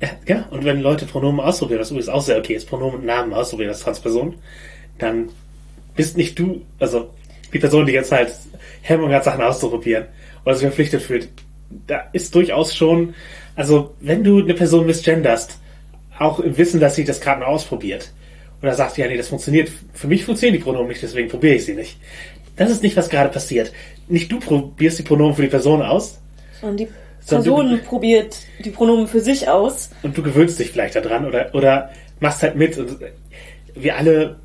Ja, 0.02 0.10
ja, 0.28 0.46
und 0.52 0.66
wenn 0.66 0.82
Leute 0.82 1.06
Pronomen 1.06 1.40
ausprobieren, 1.40 1.80
was 1.80 1.90
übrigens 1.92 2.10
auch 2.10 2.22
sehr 2.22 2.38
okay 2.38 2.56
ist, 2.56 2.68
Pronomen 2.68 3.00
und 3.00 3.06
Namen 3.06 3.34
ausprobieren 3.34 3.70
als 3.70 3.80
Transperson, 3.80 4.36
dann 4.98 5.30
bist 6.00 6.16
nicht 6.16 6.40
du, 6.40 6.62
also 6.80 7.10
die 7.54 7.60
Person, 7.60 7.86
die 7.86 7.92
jetzt 7.92 8.12
halt 8.14 8.32
Hemmung 8.82 9.12
hat, 9.12 9.26
Sachen 9.26 9.42
auszuprobieren 9.44 10.06
oder 10.46 10.56
sich 10.56 10.64
verpflichtet 10.64 11.02
fühlt, 11.02 11.28
da 11.88 12.04
ist 12.14 12.34
durchaus 12.36 12.74
schon, 12.74 13.14
also 13.58 13.94
wenn 14.00 14.24
du 14.24 14.40
eine 14.40 14.54
Person 14.54 14.86
misgenderst, 14.86 15.58
auch 16.18 16.40
im 16.40 16.58
Wissen, 16.58 16.80
dass 16.80 16.96
sie 16.96 17.04
das 17.04 17.20
gerade 17.20 17.42
mal 17.42 17.48
ausprobiert, 17.48 18.12
oder 18.62 18.74
sagt, 18.76 18.98
ja, 18.98 19.08
nee, 19.08 19.18
das 19.18 19.28
funktioniert, 19.28 19.70
für 19.94 20.08
mich 20.08 20.24
funktionieren 20.24 20.58
die 20.58 20.64
Pronomen 20.64 20.88
nicht, 20.88 21.02
deswegen 21.02 21.28
probiere 21.30 21.56
ich 21.56 21.66
sie 21.66 21.74
nicht. 21.76 21.98
Das 22.56 22.70
ist 22.72 22.82
nicht, 22.84 22.96
was 22.98 23.10
gerade 23.10 23.30
passiert. 23.30 23.72
Nicht 24.08 24.32
du 24.32 24.40
probierst 24.40 25.00
die 25.00 25.04
Pronomen 25.04 25.36
für 25.36 25.42
die 25.44 25.48
Person 25.50 25.82
aus, 25.82 26.20
Und 26.62 26.78
die 26.78 26.88
Sondern 27.26 27.44
Person 27.56 27.70
du- 27.72 27.84
probiert 27.84 28.38
die 28.64 28.70
Pronomen 28.70 29.08
für 29.08 29.20
sich 29.20 29.48
aus. 29.50 29.90
und 30.04 30.18
du 30.18 30.24
gewöhnst 30.24 30.60
dich 30.60 30.72
vielleicht 30.72 30.96
daran 30.96 31.26
oder, 31.26 31.54
oder 31.54 31.90
machst 32.22 32.42
halt 32.44 32.56
mit. 32.56 32.78
Und 32.78 32.98
wir 33.76 33.96
alle, 33.98 34.38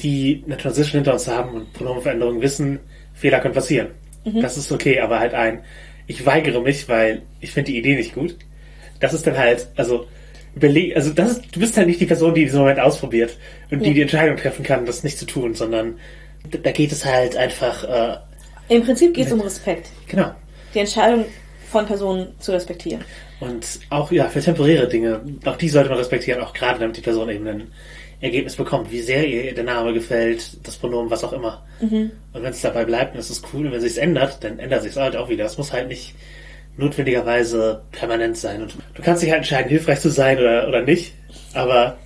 die 0.00 0.42
eine 0.46 0.56
Transition 0.56 0.98
hinter 0.98 1.12
uns 1.14 1.28
haben 1.28 1.54
und 1.54 1.72
Pronomenveränderungen 1.72 2.42
wissen, 2.42 2.80
Fehler 3.14 3.40
können 3.40 3.54
passieren. 3.54 3.88
Das 4.24 4.56
ist 4.56 4.70
okay, 4.70 5.00
aber 5.00 5.18
halt 5.18 5.34
ein, 5.34 5.60
ich 6.06 6.24
weigere 6.24 6.60
mich, 6.62 6.88
weil 6.88 7.22
ich 7.40 7.50
finde 7.50 7.72
die 7.72 7.78
Idee 7.78 7.96
nicht 7.96 8.14
gut. 8.14 8.36
Das 9.00 9.12
ist 9.14 9.26
dann 9.26 9.36
halt, 9.36 9.66
also, 9.76 10.06
überleg, 10.54 10.94
also 10.94 11.10
das 11.10 11.32
ist, 11.32 11.42
du 11.56 11.58
bist 11.60 11.76
halt 11.76 11.88
nicht 11.88 12.00
die 12.00 12.06
Person, 12.06 12.32
die 12.34 12.44
diesen 12.44 12.60
Moment 12.60 12.78
ausprobiert 12.78 13.36
und 13.70 13.80
die 13.80 13.88
Ja. 13.88 13.94
die 13.94 14.02
Entscheidung 14.02 14.36
treffen 14.36 14.62
kann, 14.64 14.86
das 14.86 15.02
nicht 15.02 15.18
zu 15.18 15.26
tun, 15.26 15.54
sondern 15.54 15.98
da 16.62 16.70
geht 16.70 16.92
es 16.92 17.04
halt 17.04 17.36
einfach, 17.36 17.84
äh, 17.84 18.16
Im 18.74 18.84
Prinzip 18.84 19.12
geht 19.14 19.26
es 19.26 19.32
um 19.32 19.40
Respekt. 19.40 19.90
genau, 20.08 20.30
Die 20.74 20.78
Entscheidung 20.78 21.24
von 21.70 21.84
Personen 21.86 22.28
zu 22.38 22.52
respektieren. 22.52 23.04
Und 23.40 23.80
auch 23.90 24.12
ja, 24.12 24.28
für 24.28 24.40
temporäre 24.40 24.88
Dinge, 24.88 25.20
auch 25.44 25.56
die 25.56 25.68
sollte 25.68 25.88
man 25.88 25.98
respektieren, 25.98 26.40
auch 26.42 26.52
gerade 26.52 26.78
damit 26.78 26.96
die 26.96 27.00
Person 27.00 27.28
eben 27.28 27.46
ein 27.48 27.72
Ergebnis 28.22 28.56
bekommt, 28.56 28.90
wie 28.90 29.00
sehr 29.00 29.26
ihr 29.28 29.52
der 29.54 29.64
Name 29.64 29.92
gefällt, 29.92 30.66
das 30.66 30.76
Pronomen, 30.76 31.10
was 31.10 31.22
auch 31.24 31.32
immer. 31.34 31.62
Und 31.80 32.12
wenn 32.32 32.44
es 32.52 32.60
dabei 32.62 32.84
bleibt, 32.84 33.12
dann 33.12 33.20
ist 33.20 33.30
es 33.30 33.42
cool. 33.52 33.66
Und 33.66 33.72
wenn 33.72 33.80
sich 33.80 33.98
ändert, 33.98 34.42
dann 34.44 34.58
ändert 34.58 34.82
sich 34.84 34.96
halt 34.96 35.16
auch 35.16 35.28
wieder. 35.28 35.44
Es 35.44 35.58
muss 35.58 35.72
halt 35.72 35.88
nicht 35.88 36.14
notwendigerweise 36.76 37.82
permanent 37.92 38.36
sein. 38.36 38.62
Und 38.62 38.76
du 38.94 39.02
kannst 39.02 39.22
dich 39.22 39.30
halt 39.30 39.38
entscheiden, 39.40 39.68
hilfreich 39.68 40.00
zu 40.00 40.10
sein 40.10 40.38
oder, 40.38 40.68
oder 40.68 40.82
nicht. 40.82 41.12
Aber 41.54 41.98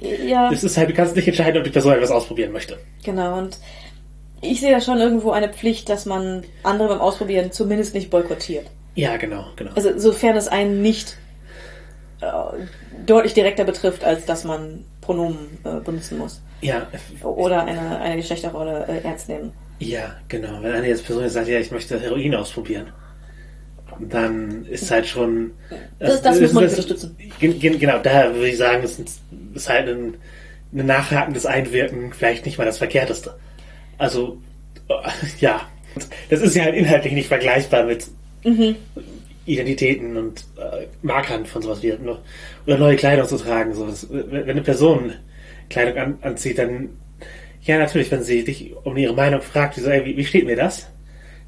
Ja, 0.00 0.50
es 0.52 0.62
ist 0.64 0.76
halt, 0.76 0.90
du 0.90 0.94
kannst 0.94 1.16
nicht 1.16 1.26
entscheiden, 1.26 1.58
ob 1.58 1.64
die 1.64 1.70
Person 1.70 1.94
etwas 1.94 2.10
ausprobieren 2.10 2.52
möchte. 2.52 2.78
genau. 3.02 3.38
Und 3.38 3.58
ich 4.42 4.60
sehe 4.60 4.72
da 4.72 4.80
schon 4.82 4.98
irgendwo 4.98 5.30
eine 5.30 5.48
Pflicht, 5.48 5.88
dass 5.88 6.04
man 6.04 6.44
andere 6.62 6.88
beim 6.88 7.00
Ausprobieren 7.00 7.50
zumindest 7.50 7.94
nicht 7.94 8.10
boykottiert. 8.10 8.66
Ja, 8.94 9.16
genau, 9.16 9.46
genau. 9.56 9.70
Also 9.74 9.98
sofern 9.98 10.36
es 10.36 10.48
einen 10.48 10.82
nicht 10.82 11.16
äh, 12.20 12.26
deutlich 13.06 13.32
direkter 13.32 13.64
betrifft, 13.64 14.04
als 14.04 14.26
dass 14.26 14.44
man 14.44 14.84
Pronomen 15.04 15.58
äh, 15.64 15.80
benutzen 15.84 16.18
muss. 16.18 16.40
ja, 16.60 16.86
Oder 17.22 17.64
eine, 17.64 17.98
eine 18.00 18.16
Geschlechterrolle 18.16 18.86
äh, 18.88 19.06
ernst 19.06 19.28
nehmen. 19.28 19.52
Ja, 19.80 20.14
genau. 20.28 20.62
Wenn 20.62 20.72
eine 20.72 20.88
jetzt 20.88 21.04
Person 21.04 21.24
jetzt 21.24 21.34
sagt, 21.34 21.48
ja, 21.48 21.58
ich 21.58 21.70
möchte 21.70 22.00
Heroin 22.00 22.34
ausprobieren, 22.34 22.86
dann 24.00 24.64
ist 24.66 24.90
halt 24.90 25.06
schon. 25.06 25.52
Das- 25.98 26.22
das 26.22 26.40
muss 26.40 26.52
man 26.52 26.64
nicht 26.64 26.72
unterstützen. 26.72 27.16
Gen- 27.38 27.58
gen- 27.58 27.78
Genau, 27.78 27.98
daher 27.98 28.34
würde 28.34 28.48
ich 28.48 28.56
sagen, 28.56 28.82
es 28.82 28.98
ist- 28.98 29.68
halt 29.68 29.88
ein, 29.88 30.14
ein 30.72 30.86
nachhakendes 30.86 31.46
Einwirken 31.46 32.12
vielleicht 32.12 32.44
nicht 32.46 32.58
mal 32.58 32.64
das 32.64 32.78
Verkehrteste. 32.78 33.34
Also, 33.98 34.38
äh, 34.88 34.94
ja. 35.40 35.60
Das 36.28 36.40
ist 36.40 36.56
ja 36.56 36.64
halt 36.64 36.74
inhaltlich 36.74 37.12
nicht 37.12 37.28
vergleichbar 37.28 37.84
mit 37.84 38.06
Identitäten 39.46 40.16
und 40.16 40.44
äh, 40.56 40.86
Markern 41.02 41.46
von 41.46 41.62
sowas 41.62 41.82
wie 41.82 41.92
nur- 41.92 42.22
oder 42.66 42.78
neue 42.78 42.96
Kleidung 42.96 43.26
zu 43.26 43.36
tragen. 43.36 43.74
So. 43.74 43.86
Das, 43.86 44.06
wenn 44.10 44.48
eine 44.48 44.62
Person 44.62 45.12
Kleidung 45.68 45.96
an, 45.98 46.18
anzieht, 46.22 46.58
dann 46.58 46.90
ja 47.62 47.78
natürlich, 47.78 48.10
wenn 48.10 48.22
sie 48.22 48.44
dich 48.44 48.74
um 48.84 48.96
ihre 48.96 49.14
Meinung 49.14 49.40
fragt, 49.40 49.76
die 49.76 49.80
so, 49.80 49.90
ey, 49.90 50.04
wie, 50.04 50.16
wie 50.16 50.24
steht 50.24 50.46
mir 50.46 50.56
das? 50.56 50.88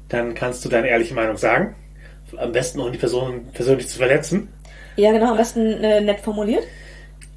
Dann 0.09 0.33
kannst 0.33 0.63
du 0.63 0.69
deine 0.69 0.87
ehrliche 0.87 1.13
Meinung 1.13 1.37
sagen. 1.37 1.75
Am 2.37 2.51
besten 2.51 2.79
ohne 2.79 2.91
die 2.91 2.97
Person 2.97 3.47
persönlich 3.53 3.87
zu 3.87 3.97
verletzen. 3.97 4.49
Ja, 4.95 5.11
genau, 5.11 5.31
am 5.31 5.37
besten 5.37 5.83
äh, 5.83 6.01
nett 6.01 6.19
formuliert. 6.19 6.63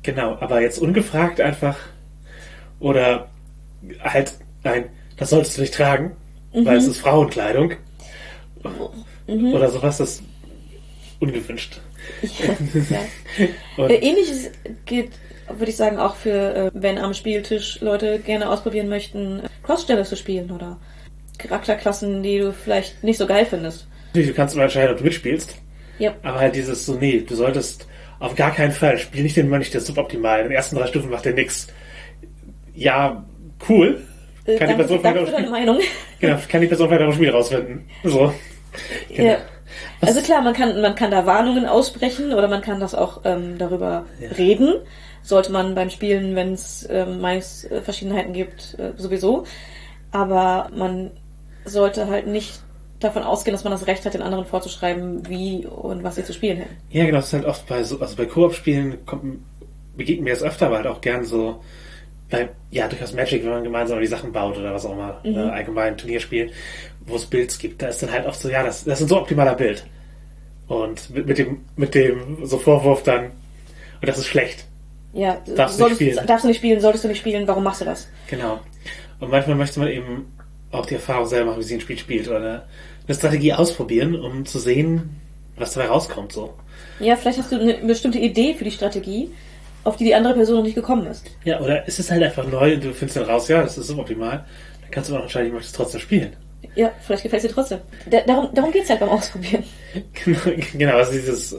Genau, 0.02 0.36
aber 0.40 0.62
jetzt 0.62 0.78
ungefragt 0.78 1.40
einfach 1.40 1.78
oder 2.80 3.28
halt, 4.02 4.34
nein, 4.64 4.86
das 5.16 5.30
solltest 5.30 5.56
du 5.56 5.60
nicht 5.60 5.74
tragen, 5.74 6.16
weil 6.52 6.78
es 6.78 6.86
ist 6.86 6.98
Frauenkleidung 6.98 7.74
oder 9.26 9.70
sowas, 9.70 9.98
das 9.98 10.22
ungewünscht. 11.20 11.80
ja. 12.22 12.98
Und, 13.76 13.90
Äh, 13.90 13.96
Ähnliches 13.96 14.50
gilt, 14.87 15.11
würde 15.48 15.70
ich 15.70 15.76
sagen, 15.76 15.98
auch 15.98 16.16
für, 16.16 16.54
äh, 16.54 16.70
wenn 16.74 16.98
am 16.98 17.14
Spieltisch 17.14 17.80
Leute 17.80 18.18
gerne 18.18 18.50
ausprobieren 18.50 18.88
möchten, 18.88 19.42
Crossgender 19.62 20.04
zu 20.04 20.16
spielen 20.16 20.50
oder 20.50 20.78
Charakterklassen, 21.38 22.22
die 22.22 22.38
du 22.38 22.52
vielleicht 22.52 23.02
nicht 23.04 23.18
so 23.18 23.26
geil 23.26 23.46
findest. 23.46 23.87
Du 24.12 24.33
kannst 24.33 24.54
immer 24.54 24.64
entscheiden, 24.64 24.92
ob 24.92 24.98
du 24.98 25.04
mitspielst. 25.04 25.56
Ja. 25.98 26.14
Aber 26.22 26.40
halt 26.40 26.56
dieses 26.56 26.87
so, 26.87 26.94
nee, 26.94 27.20
du 27.26 27.35
solltest 27.35 27.87
auf 28.18 28.35
gar 28.35 28.54
keinen 28.54 28.72
Fall, 28.72 28.98
spiel 28.98 29.22
nicht 29.22 29.37
den 29.37 29.48
Mönch, 29.48 29.70
der 29.70 29.80
ist 29.80 29.87
suboptimal. 29.87 30.40
In 30.40 30.46
den 30.46 30.52
ersten 30.52 30.76
drei 30.76 30.87
Stufen 30.87 31.11
macht 31.11 31.24
der 31.24 31.35
nix. 31.35 31.68
Ja, 32.74 33.24
cool. 33.68 34.02
Äh, 34.44 34.56
Kann 34.56 34.68
die 34.68 34.74
danke, 34.76 34.85
Person 34.85 35.00
vielleicht 35.00 35.44
auch 35.46 35.50
Meinung. 35.50 35.80
Genau, 36.20 36.38
kann 36.48 36.61
die 36.61 36.66
Person 36.66 36.88
vielleicht 36.88 37.02
auch 37.02 37.14
Spiel 37.14 37.30
rausfinden. 37.30 37.85
So. 38.04 38.33
Genau. 39.09 39.30
Ja. 39.30 39.38
Also 40.00 40.20
klar, 40.22 40.42
man 40.42 40.54
kann, 40.54 40.80
man 40.80 40.94
kann 40.94 41.11
da 41.11 41.26
Warnungen 41.26 41.66
aussprechen 41.66 42.33
oder 42.33 42.48
man 42.48 42.62
kann 42.62 42.80
das 42.80 42.94
auch 42.94 43.20
ähm, 43.24 43.59
darüber 43.59 44.04
Ja. 44.20 44.30
reden. 44.30 44.74
Sollte 45.22 45.52
man 45.52 45.74
beim 45.74 45.90
Spielen, 45.90 46.35
wenn 46.35 46.54
es 46.54 46.87
ähm, 46.90 47.20
Meinungsverschiedenheiten 47.20 48.33
gibt, 48.33 48.76
äh, 48.78 48.92
sowieso. 48.96 49.44
Aber 50.12 50.70
man 50.74 51.11
sollte 51.64 52.09
halt 52.09 52.26
nicht 52.26 52.61
davon 53.00 53.22
ausgehen, 53.22 53.54
dass 53.54 53.64
man 53.64 53.70
das 53.72 53.87
Recht 53.87 54.04
hat, 54.04 54.14
den 54.14 54.22
anderen 54.22 54.44
vorzuschreiben, 54.44 55.28
wie 55.28 55.66
und 55.66 56.02
was 56.04 56.16
sie 56.16 56.24
zu 56.24 56.33
spielen 56.33 56.59
hätten. 56.59 56.76
Ja, 56.90 57.04
genau, 57.04 57.18
das 57.18 57.26
ist 57.28 57.33
halt 57.35 57.44
oft 57.46 57.66
bei 57.66 57.83
so, 57.83 58.00
also 58.00 58.16
bei 58.16 58.26
Koop-Spielen 58.26 59.04
kommt, 59.06 59.38
begegnet 59.96 60.24
mir 60.24 60.30
das 60.35 60.42
öfter, 60.42 60.66
aber 60.66 60.76
halt 60.76 60.87
auch 60.87 61.00
gern 61.00 61.24
so 61.24 61.62
bei, 62.30 62.48
ja, 62.70 62.87
durchaus 62.88 63.12
Magic, 63.12 63.42
wenn 63.44 63.50
man 63.50 63.64
gemeinsam 63.64 64.00
die 64.00 64.06
Sachen 64.06 64.33
baut 64.33 64.56
oder 64.56 64.72
was 64.72 64.87
auch 64.87 64.92
immer, 64.92 65.20
Mhm. 65.24 65.37
äh, 65.37 65.40
allgemein 65.50 65.96
Turnierspielen, 65.96 66.50
wo 67.06 67.16
es 67.16 67.26
Builds 67.26 67.58
gibt, 67.58 67.82
da 67.82 67.88
ist 67.88 68.02
dann 68.02 68.10
halt 68.12 68.26
oft 68.26 68.40
so, 68.40 68.48
ja, 68.48 68.62
das, 68.62 68.84
das 68.84 69.00
ist 69.00 69.06
ein 69.06 69.08
so 69.08 69.18
optimaler 69.18 69.54
Bild. 69.54 69.84
Und 70.68 71.10
mit, 71.10 71.26
mit 71.26 71.38
dem, 71.38 71.60
mit 71.76 71.94
dem 71.94 72.44
so 72.46 72.58
Vorwurf 72.58 73.02
dann, 73.02 73.24
und 73.26 74.08
das 74.08 74.18
ist 74.18 74.26
schlecht. 74.26 74.64
Ja, 75.12 75.38
Darfst 75.56 75.74
du 75.76 75.80
solltest, 75.80 76.00
nicht 76.00 76.12
spielen. 76.12 76.26
darfst 76.26 76.44
du 76.44 76.48
nicht 76.48 76.58
spielen, 76.58 76.80
solltest 76.80 77.04
du 77.04 77.08
nicht 77.08 77.18
spielen, 77.18 77.48
warum 77.48 77.64
machst 77.64 77.80
du 77.80 77.84
das? 77.84 78.06
Genau. 78.28 78.60
Und 79.18 79.30
manchmal 79.30 79.56
möchte 79.56 79.80
man 79.80 79.88
eben 79.88 80.32
auch 80.70 80.86
die 80.86 80.94
Erfahrung 80.94 81.26
selber 81.26 81.50
machen, 81.50 81.60
wie 81.60 81.64
sie 81.64 81.74
ein 81.74 81.80
Spiel 81.80 81.98
spielt 81.98 82.28
oder 82.28 82.36
eine, 82.36 82.62
eine 83.08 83.16
Strategie 83.16 83.52
ausprobieren, 83.52 84.14
um 84.14 84.46
zu 84.46 84.58
sehen, 84.60 85.20
was 85.56 85.72
dabei 85.72 85.88
rauskommt, 85.88 86.32
so. 86.32 86.54
Ja, 87.00 87.16
vielleicht 87.16 87.38
hast 87.38 87.50
du 87.50 87.58
eine 87.58 87.74
bestimmte 87.78 88.18
Idee 88.18 88.54
für 88.54 88.64
die 88.64 88.70
Strategie, 88.70 89.30
auf 89.82 89.96
die 89.96 90.04
die 90.04 90.14
andere 90.14 90.34
Person 90.34 90.56
noch 90.58 90.62
nicht 90.64 90.74
gekommen 90.74 91.06
ist. 91.06 91.26
Ja, 91.44 91.60
oder 91.60 91.86
ist 91.88 91.98
es 91.98 92.10
halt 92.10 92.22
einfach 92.22 92.46
neu 92.46 92.74
und 92.74 92.84
du 92.84 92.92
findest 92.92 93.16
dann 93.16 93.24
raus, 93.24 93.48
ja, 93.48 93.62
das 93.62 93.76
ist 93.76 93.88
suboptimal, 93.88 94.44
dann 94.82 94.90
kannst 94.90 95.10
du 95.10 95.16
auch 95.16 95.22
entscheiden, 95.22 95.48
ich 95.48 95.52
möchte 95.54 95.66
es 95.68 95.72
trotzdem 95.72 96.00
spielen. 96.00 96.34
Ja, 96.74 96.92
vielleicht 97.00 97.22
gefällt 97.22 97.42
es 97.42 97.48
dir 97.48 97.54
trotzdem. 97.54 97.80
Da, 98.08 98.20
darum 98.20 98.54
darum 98.54 98.72
geht's 98.72 98.90
halt 98.90 99.00
beim 99.00 99.08
Ausprobieren. 99.08 99.64
genau, 100.72 100.96
also 100.96 101.12
dieses 101.12 101.56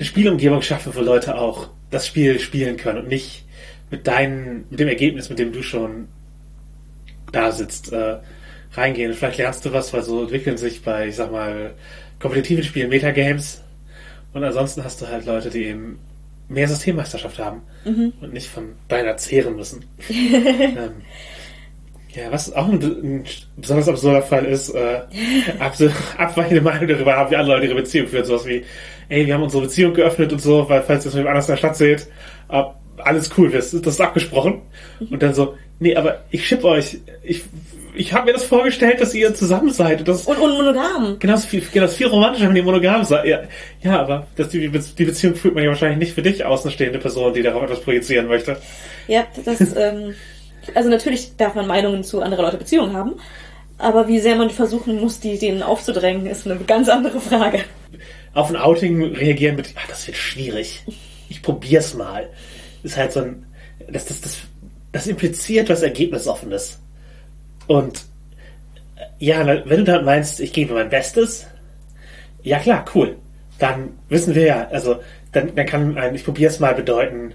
Spielumgebung 0.00 0.62
schaffen, 0.62 0.94
wo 0.94 1.00
Leute 1.00 1.36
auch 1.36 1.68
das 1.90 2.06
Spiel 2.06 2.38
spielen 2.38 2.76
können 2.76 2.98
und 2.98 3.08
nicht 3.08 3.44
mit 3.90 4.06
deinen, 4.06 4.64
mit 4.70 4.80
dem 4.80 4.88
Ergebnis, 4.88 5.28
mit 5.28 5.38
dem 5.38 5.52
du 5.52 5.62
schon 5.62 6.08
da 7.30 7.52
sitzt, 7.52 7.92
äh, 7.92 8.16
reingehen. 8.74 9.12
Vielleicht 9.14 9.38
lernst 9.38 9.64
du 9.64 9.72
was, 9.72 9.92
weil 9.92 10.02
so 10.02 10.22
entwickeln 10.22 10.56
sich 10.56 10.82
bei, 10.82 11.08
ich 11.08 11.16
sag 11.16 11.30
mal, 11.30 11.74
kompetitiven 12.18 12.64
Spielen 12.64 12.88
Metagames. 12.88 13.62
Und 14.32 14.44
ansonsten 14.44 14.82
hast 14.84 15.02
du 15.02 15.08
halt 15.08 15.26
Leute, 15.26 15.50
die 15.50 15.64
eben 15.64 15.98
mehr 16.48 16.68
Systemmeisterschaft 16.68 17.38
haben 17.38 17.62
und 18.20 18.32
nicht 18.32 18.48
von 18.48 18.72
deiner 18.88 19.16
zehren 19.16 19.56
müssen. 19.56 19.84
ähm, 20.10 21.02
ja, 22.14 22.30
was 22.30 22.52
auch 22.54 22.68
ein, 22.68 22.82
ein 22.82 23.24
besonders 23.56 23.88
absurder 23.88 24.22
Fall 24.22 24.44
ist, 24.44 24.70
äh, 24.70 25.00
abs- 25.58 25.82
abweichende 26.18 26.60
Meinung 26.60 26.86
darüber 26.88 27.16
haben, 27.16 27.30
wie 27.30 27.36
andere 27.36 27.56
Leute 27.56 27.66
ihre 27.66 27.76
Beziehung 27.76 28.08
führen. 28.08 28.24
Sowas 28.24 28.46
wie, 28.46 28.64
ey, 29.08 29.26
wir 29.26 29.34
haben 29.34 29.42
unsere 29.42 29.62
Beziehung 29.62 29.94
geöffnet 29.94 30.32
und 30.32 30.40
so, 30.40 30.68
weil 30.68 30.82
falls 30.82 31.04
ihr 31.04 31.08
es 31.10 31.14
mit 31.14 31.26
anders 31.26 31.46
in 31.48 31.52
der 31.52 31.56
Stadt 31.58 31.76
seht, 31.76 32.06
ab, 32.48 32.78
alles 32.98 33.30
cool, 33.38 33.50
das, 33.50 33.70
das 33.70 33.94
ist 33.94 34.00
abgesprochen. 34.00 34.62
Und 35.10 35.22
dann 35.22 35.34
so, 35.34 35.56
nee, 35.80 35.96
aber 35.96 36.20
ich 36.30 36.46
schipp 36.46 36.62
euch. 36.64 36.98
Ich, 37.22 37.42
ich 37.94 38.12
habe 38.12 38.26
mir 38.26 38.32
das 38.32 38.44
vorgestellt, 38.44 39.00
dass 39.00 39.14
ihr 39.14 39.34
zusammen 39.34 39.70
seid. 39.70 39.98
Und 40.00 40.08
das 40.08 40.24
Und, 40.26 40.38
und 40.38 40.52
monogam. 40.52 41.16
genauso 41.18 41.46
viel, 41.48 41.62
genauso 41.72 41.94
viel 41.96 42.06
romantischer, 42.06 42.48
wenn 42.48 42.56
ihr 42.56 42.62
monogam 42.62 43.04
seid. 43.04 43.24
Ja, 43.26 43.40
ja 43.82 44.00
aber 44.00 44.26
das, 44.36 44.50
die, 44.50 44.68
die 44.70 45.04
Beziehung 45.04 45.34
führt 45.34 45.54
man 45.54 45.64
ja 45.64 45.70
wahrscheinlich 45.70 45.98
nicht 45.98 46.14
für 46.14 46.22
dich 46.22 46.44
außenstehende 46.44 46.98
Person, 46.98 47.34
die 47.34 47.42
darauf 47.42 47.62
etwas 47.64 47.80
projizieren 47.80 48.28
möchte. 48.28 48.56
Ja, 49.08 49.26
das, 49.44 49.60
ähm, 49.76 50.14
also 50.74 50.88
natürlich 50.88 51.36
darf 51.36 51.54
man 51.54 51.66
Meinungen 51.66 52.04
zu 52.04 52.20
anderen 52.22 52.44
Leute 52.44 52.56
Beziehungen 52.56 52.96
haben, 52.96 53.14
aber 53.78 54.08
wie 54.08 54.20
sehr 54.20 54.36
man 54.36 54.50
versuchen 54.50 55.00
muss, 55.00 55.20
die 55.20 55.38
denen 55.38 55.62
aufzudrängen, 55.62 56.26
ist 56.26 56.46
eine 56.46 56.58
ganz 56.60 56.88
andere 56.88 57.20
Frage. 57.20 57.64
auf 58.34 58.50
ein 58.50 58.56
Outing 58.56 59.14
reagieren 59.14 59.56
mit, 59.56 59.74
ah, 59.76 59.86
das 59.88 60.06
wird 60.06 60.16
schwierig. 60.16 60.82
Ich 61.28 61.42
probier's 61.42 61.94
mal. 61.94 62.28
Ist 62.82 62.96
halt 62.96 63.12
so 63.12 63.20
ein, 63.20 63.46
das, 63.90 64.06
das, 64.06 64.20
das, 64.20 64.38
das 64.92 65.06
impliziert 65.06 65.68
was 65.68 65.82
Ergebnisoffenes. 65.82 66.78
Und 67.66 68.04
äh, 68.96 69.24
ja, 69.24 69.46
wenn 69.46 69.78
du 69.78 69.84
dann 69.84 70.04
meinst, 70.04 70.40
ich 70.40 70.52
gebe 70.52 70.74
mein 70.74 70.90
Bestes, 70.90 71.46
ja 72.42 72.58
klar, 72.58 72.84
cool. 72.94 73.16
Dann 73.58 73.90
wissen 74.08 74.34
wir 74.34 74.44
ja, 74.44 74.68
also 74.68 75.00
dann, 75.32 75.54
dann 75.54 75.66
kann 75.66 75.96
ein, 75.96 76.14
ich 76.14 76.24
probier's 76.24 76.60
mal 76.60 76.74
bedeuten, 76.74 77.34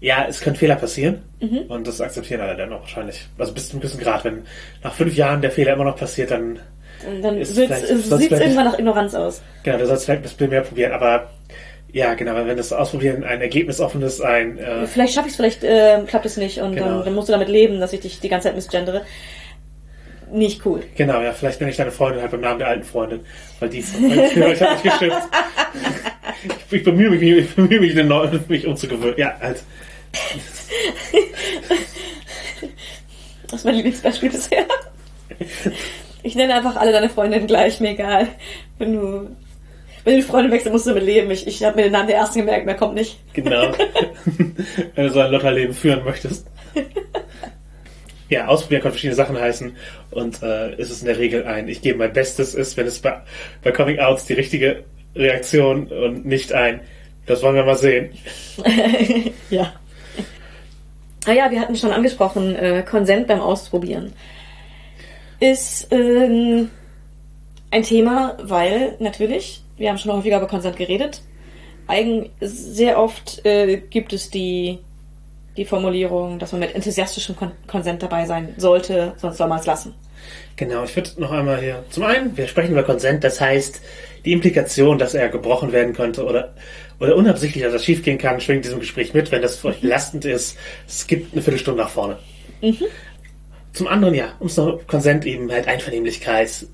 ja, 0.00 0.26
es 0.28 0.40
können 0.40 0.56
Fehler 0.56 0.76
passieren. 0.76 1.22
Und 1.68 1.86
das 1.86 2.00
akzeptieren 2.00 2.40
alle 2.40 2.56
dann 2.56 2.72
auch 2.72 2.80
wahrscheinlich. 2.80 3.26
Also 3.38 3.52
bis 3.52 3.66
zu 3.68 3.72
einem 3.72 3.80
gewissen 3.80 4.00
Grad. 4.00 4.24
Wenn 4.24 4.44
nach 4.82 4.92
fünf 4.94 5.14
Jahren 5.16 5.40
der 5.42 5.50
Fehler 5.50 5.72
immer 5.74 5.84
noch 5.84 5.96
passiert, 5.96 6.30
dann 6.30 6.58
Und 7.08 7.22
dann 7.22 7.38
Ist 7.38 7.54
sieht 7.54 7.70
es 7.70 7.90
irgendwann 7.90 8.64
nach 8.64 8.78
Ignoranz 8.78 9.14
aus. 9.14 9.40
Genau, 9.62 9.78
du 9.78 9.86
sollst 9.86 10.04
vielleicht 10.04 10.20
ein 10.20 10.22
bisschen 10.22 10.50
mehr 10.50 10.62
probieren, 10.62 10.92
aber 10.92 11.30
ja, 11.92 12.14
genau, 12.14 12.34
wenn 12.34 12.56
das 12.56 12.72
Ausprobieren 12.72 13.24
ein 13.24 13.40
ergebnisoffenes, 13.40 14.20
ein 14.20 14.58
äh, 14.58 14.86
Vielleicht 14.86 15.14
schaffe 15.14 15.28
ich 15.28 15.32
es, 15.32 15.36
vielleicht 15.36 15.64
äh, 15.64 16.00
klappt 16.06 16.26
es 16.26 16.36
nicht 16.36 16.58
und 16.60 16.74
Genau. 16.74 16.86
dann, 16.86 17.04
dann 17.06 17.14
musst 17.14 17.28
du 17.28 17.32
damit 17.32 17.48
leben, 17.48 17.80
dass 17.80 17.92
ich 17.92 18.00
dich 18.00 18.20
die 18.20 18.28
ganze 18.28 18.48
Zeit 18.48 18.56
misgendere. 18.56 19.02
Nicht 20.30 20.66
cool. 20.66 20.82
genau, 20.96 21.22
ja, 21.22 21.32
vielleicht 21.32 21.60
nenne 21.60 21.70
ich 21.70 21.78
deine 21.78 21.90
Freundin 21.90 22.20
halt 22.20 22.30
beim 22.30 22.42
Namen 22.42 22.58
der 22.58 22.68
alten 22.68 22.82
Freundin, 22.84 23.20
weil 23.60 23.70
die 23.70 23.82
weil 23.82 24.52
ich, 24.52 24.60
habe 24.62 24.72
nicht 24.72 24.82
gestimmt. 24.84 25.14
Ich, 26.70 26.72
ich 26.72 26.84
bemühe 26.84 27.10
mich, 27.10 27.20
ich 27.20 27.54
bemühe 27.54 27.80
mich, 27.80 27.94
den 27.94 28.06
neuen, 28.06 28.44
mich 28.46 28.64
umzugewöhnen. 28.64 29.16
Ja, 29.18 29.34
halt. 29.40 29.60
Das 33.50 33.60
ist 33.60 33.64
mein 33.64 33.76
Lieblingsbeispiel 33.76 34.30
bisher. 34.30 34.66
Ich 36.22 36.34
nenne 36.34 36.54
einfach 36.54 36.76
alle 36.76 36.92
deine 36.92 37.08
Freundinnen 37.08 37.46
gleich, 37.46 37.80
mir 37.80 37.90
egal. 37.90 38.28
Wenn 38.78 38.92
du, 38.92 39.36
wenn 40.04 40.14
du 40.14 40.20
die 40.20 40.26
Freundin 40.26 40.52
wechselst, 40.52 40.72
musst 40.72 40.86
du 40.86 40.90
damit 40.90 41.04
leben. 41.04 41.30
Ich, 41.30 41.46
ich 41.46 41.64
habe 41.64 41.76
mir 41.76 41.84
den 41.84 41.92
Namen 41.92 42.08
der 42.08 42.16
ersten 42.16 42.40
gemerkt, 42.40 42.66
mehr 42.66 42.74
kommt 42.74 42.94
nicht. 42.94 43.18
Genau. 43.32 43.72
wenn 44.94 45.06
du 45.06 45.10
so 45.10 45.20
ein 45.20 45.30
Lotterleben 45.30 45.74
führen 45.74 46.04
möchtest. 46.04 46.46
Ja, 48.28 48.46
ausprobieren 48.46 48.82
kann 48.82 48.92
verschiedene 48.92 49.16
Sachen 49.16 49.38
heißen 49.38 49.74
und 50.10 50.42
äh, 50.42 50.74
ist 50.76 50.90
es 50.90 51.00
in 51.00 51.06
der 51.06 51.18
Regel 51.18 51.46
ein, 51.46 51.66
ich 51.66 51.80
gebe 51.80 51.98
mein 51.98 52.12
Bestes 52.12 52.54
ist, 52.54 52.76
wenn 52.76 52.86
es 52.86 52.98
bei, 52.98 53.22
bei 53.62 53.72
Coming 53.72 54.00
Outs 54.00 54.26
die 54.26 54.34
richtige 54.34 54.84
Reaktion 55.16 55.86
und 55.86 56.26
nicht 56.26 56.52
ein, 56.52 56.80
das 57.24 57.42
wollen 57.42 57.56
wir 57.56 57.64
mal 57.64 57.78
sehen. 57.78 58.10
ja. 59.50 59.72
Ah 61.26 61.32
ja, 61.32 61.50
wir 61.50 61.60
hatten 61.60 61.76
schon 61.76 61.92
angesprochen, 61.92 62.54
äh, 62.56 62.84
Konsent 62.88 63.26
beim 63.26 63.40
Ausprobieren. 63.40 64.12
Ist 65.40 65.88
ähm, 65.90 66.70
ein 67.70 67.82
Thema, 67.82 68.36
weil 68.42 68.96
natürlich, 68.98 69.62
wir 69.76 69.90
haben 69.90 69.98
schon 69.98 70.12
häufiger 70.12 70.38
über 70.38 70.46
Konsent 70.46 70.76
geredet, 70.76 71.22
eigen, 71.86 72.30
sehr 72.40 72.98
oft 72.98 73.44
äh, 73.44 73.78
gibt 73.78 74.12
es 74.12 74.30
die, 74.30 74.78
die 75.56 75.64
Formulierung, 75.64 76.38
dass 76.38 76.52
man 76.52 76.60
mit 76.60 76.74
enthusiastischem 76.74 77.36
Kon 77.36 77.52
Konsent 77.66 78.02
dabei 78.02 78.26
sein 78.26 78.54
sollte, 78.56 79.14
sonst 79.16 79.38
soll 79.38 79.48
man 79.48 79.58
es 79.58 79.66
lassen. 79.66 79.94
Genau, 80.56 80.84
ich 80.84 80.94
würde 80.96 81.10
noch 81.18 81.30
einmal 81.30 81.60
hier. 81.60 81.84
Zum 81.90 82.04
einen, 82.04 82.36
wir 82.36 82.48
sprechen 82.48 82.72
über 82.72 82.82
Konsent, 82.82 83.22
das 83.24 83.40
heißt, 83.40 83.80
die 84.28 84.34
Implikation, 84.34 84.98
dass 84.98 85.14
er 85.14 85.30
gebrochen 85.30 85.72
werden 85.72 85.94
könnte 85.94 86.22
oder, 86.22 86.52
oder 87.00 87.16
unabsichtlich, 87.16 87.64
dass 87.64 87.72
das 87.72 87.82
schiefgehen 87.82 88.18
kann, 88.18 88.42
schwingt 88.42 88.58
in 88.58 88.62
diesem 88.64 88.80
Gespräch 88.80 89.14
mit. 89.14 89.32
Wenn 89.32 89.40
das 89.40 89.56
für 89.56 89.68
euch 89.68 89.80
belastend 89.80 90.26
ist, 90.26 90.58
es 90.86 91.06
gibt 91.06 91.32
eine 91.32 91.40
Viertelstunde 91.40 91.82
nach 91.82 91.88
vorne. 91.88 92.18
Zum 93.72 93.86
anderen, 93.86 94.14
ja, 94.14 94.34
ums 94.38 94.58
noch 94.58 94.86
Konsent 94.86 95.24
eben 95.24 95.50
halt 95.50 95.66
Einvernehmlichkeit 95.66 96.66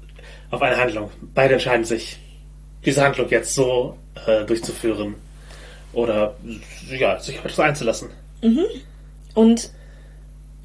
auf 0.50 0.62
eine 0.62 0.76
Handlung. 0.76 1.12
Beide 1.32 1.54
entscheiden 1.54 1.84
sich, 1.84 2.18
diese 2.84 3.02
Handlung 3.02 3.28
jetzt 3.28 3.54
so 3.54 3.96
äh, 4.26 4.44
durchzuführen 4.44 5.14
oder 5.92 6.34
ja, 6.90 7.20
sich 7.20 7.38
auf 7.38 7.44
etwas 7.44 7.60
einzulassen. 7.60 8.08
Und 9.34 9.70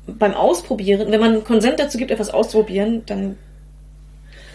beim 0.07 0.33
Ausprobieren, 0.33 1.11
wenn 1.11 1.19
man 1.19 1.43
Konsent 1.43 1.79
dazu 1.79 1.99
gibt, 1.99 2.09
etwas 2.09 2.31
auszuprobieren, 2.31 3.03
dann 3.05 3.37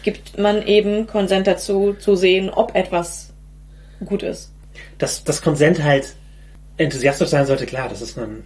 gibt 0.05 0.38
man 0.38 0.64
eben 0.67 1.07
Konsent 1.09 1.47
dazu, 1.49 1.95
zu 1.95 2.14
sehen, 2.14 2.51
ob 2.51 2.75
etwas 2.77 3.33
gut 4.05 4.23
ist. 4.23 4.53
dass 4.99 5.25
das 5.25 5.43
Konsent 5.43 5.83
halt 5.83 6.14
enthusiastisch 6.77 7.29
sein 7.29 7.47
sollte, 7.47 7.67
klar, 7.67 7.88
das 7.88 8.03
ist 8.03 8.19
ein, 8.19 8.45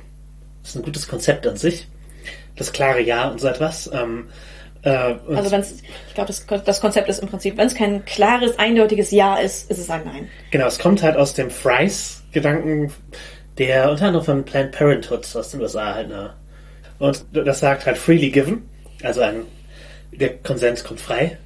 das 0.63 0.71
ist 0.71 0.77
ein 0.77 0.83
gutes 0.83 1.09
Konzept 1.09 1.47
an 1.47 1.57
sich. 1.57 1.87
Das 2.57 2.73
klare 2.73 3.01
Ja 3.01 3.29
und 3.29 3.41
so 3.41 3.49
etwas. 3.49 3.91
Ähm, 3.93 4.29
äh, 4.83 4.89
Also 5.35 5.51
wenn 5.51 5.63
ich 5.63 6.15
glaube, 6.15 6.29
das, 6.29 6.47
das 6.65 6.81
Konzept 6.81 7.09
ist 7.09 7.21
im 7.21 7.29
Prinzip, 7.29 7.57
wenn 7.57 7.67
es 7.67 7.75
kein 7.75 8.05
klares, 8.05 8.59
eindeutiges 8.59 9.11
Ja 9.11 9.37
ist, 9.37 9.71
ist 9.71 9.79
es 9.79 9.91
ein 9.91 10.05
Nein. 10.05 10.29
genau, 10.51 10.67
es 10.67 10.79
kommt 10.79 11.03
halt 11.03 11.17
aus 11.17 11.35
dem 11.35 11.51
Fries-Gedanken, 11.51 12.93
der 13.59 13.91
unter 13.91 14.07
anderem 14.07 14.25
von 14.25 14.45
Planned 14.45 14.73
Parenthood 14.73 15.35
aus 15.35 15.51
den 15.51 15.61
USA 15.61 15.95
halt, 15.95 16.09
ne? 16.09 16.35
Und 16.99 17.25
das 17.33 17.61
sagt 17.61 17.87
halt 17.87 17.97
freely 17.99 18.31
given, 18.31 18.69
also 19.03 19.21
ein 19.23 19.43
der 20.13 20.35
Konsent 20.39 20.83
kommt 20.85 21.01
frei 21.01 21.39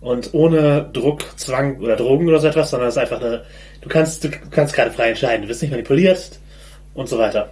und 0.00 0.32
ohne 0.32 0.88
Druck, 0.92 1.24
Zwang 1.36 1.78
oder 1.80 1.96
Drogen 1.96 2.28
oder 2.28 2.40
so 2.40 2.48
etwas, 2.48 2.70
sondern 2.70 2.88
es 2.88 2.96
ist 2.96 3.02
einfach 3.02 3.20
eine, 3.20 3.44
du 3.80 3.88
kannst, 3.88 4.24
du 4.24 4.30
kannst 4.50 4.74
gerade 4.74 4.90
frei 4.90 5.10
entscheiden, 5.10 5.42
du 5.42 5.48
wirst 5.48 5.62
nicht 5.62 5.70
manipuliert 5.70 6.38
und 6.94 7.08
so 7.08 7.18
weiter. 7.18 7.50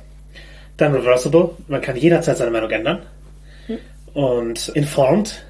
Dann 0.76 0.94
reversible, 0.94 1.50
man 1.68 1.80
kann 1.80 1.96
jederzeit 1.96 2.36
seine 2.36 2.50
Meinung 2.50 2.70
ändern. 2.70 3.02
Und 4.12 4.68
informed, 4.68 5.44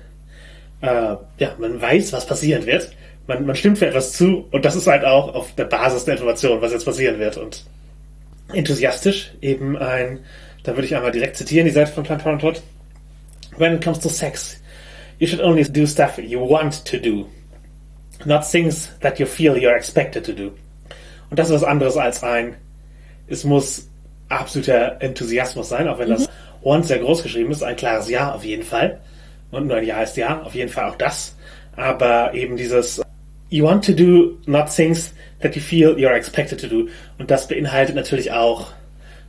äh, 0.80 1.16
ja, 1.38 1.54
man 1.58 1.80
weiß, 1.80 2.12
was 2.12 2.26
passieren 2.26 2.66
wird. 2.66 2.90
Man, 3.26 3.44
man 3.46 3.56
stimmt 3.56 3.78
für 3.78 3.86
etwas 3.86 4.12
zu 4.12 4.46
und 4.50 4.64
das 4.64 4.76
ist 4.76 4.86
halt 4.86 5.04
auch 5.04 5.34
auf 5.34 5.54
der 5.54 5.64
Basis 5.64 6.04
der 6.04 6.14
Information, 6.14 6.60
was 6.62 6.72
jetzt 6.72 6.84
passieren 6.84 7.18
wird. 7.18 7.36
Und 7.36 7.64
enthusiastisch, 8.52 9.32
eben 9.40 9.76
ein, 9.76 10.20
da 10.62 10.72
würde 10.72 10.86
ich 10.86 10.96
einmal 10.96 11.12
direkt 11.12 11.36
zitieren, 11.36 11.66
die 11.66 11.72
Seite 11.72 11.92
von 11.92 12.04
Planned 12.04 12.22
Parenthood. 12.22 12.62
When 13.56 13.74
it 13.74 13.84
comes 13.84 14.00
to 14.00 14.08
sex, 14.08 14.60
you 15.18 15.26
should 15.26 15.40
only 15.40 15.64
do 15.64 15.86
stuff 15.86 16.18
you 16.18 16.38
want 16.40 16.84
to 16.84 16.98
do, 16.98 17.26
not 18.24 18.44
things 18.44 18.90
that 19.00 19.18
you 19.18 19.26
feel 19.26 19.56
you're 19.56 19.76
expected 19.76 20.24
to 20.24 20.32
do. 20.32 20.52
Und 21.30 21.38
das 21.38 21.50
ist 21.50 21.54
was 21.54 21.64
anderes 21.64 21.96
als 21.96 22.22
ein, 22.22 22.56
es 23.28 23.44
muss 23.44 23.88
absoluter 24.28 25.00
Enthusiasmus 25.00 25.68
sein, 25.68 25.88
auch 25.88 25.98
wenn 25.98 26.10
das 26.10 26.28
want 26.62 26.86
sehr 26.86 26.98
groß 26.98 27.22
geschrieben 27.22 27.50
ist, 27.50 27.62
ein 27.62 27.76
klares 27.76 28.08
Ja 28.08 28.34
auf 28.34 28.44
jeden 28.44 28.62
Fall. 28.62 29.00
Und 29.50 29.68
nur 29.68 29.76
ein 29.76 29.84
Ja 29.84 30.02
ist 30.02 30.16
Ja, 30.16 30.42
auf 30.42 30.54
jeden 30.54 30.70
Fall 30.70 30.90
auch 30.90 30.96
das. 30.96 31.36
Aber 31.76 32.34
eben 32.34 32.56
dieses 32.56 33.00
You 33.48 33.64
want 33.64 33.84
to 33.84 33.92
do 33.92 34.38
not 34.46 34.68
things 34.74 35.14
that 35.40 35.54
you 35.54 35.62
feel 35.62 35.90
you're 35.94 36.14
expected 36.14 36.60
to 36.60 36.66
do. 36.66 36.88
Und 37.18 37.30
das 37.30 37.46
beinhaltet 37.46 37.94
natürlich 37.94 38.32
auch, 38.32 38.72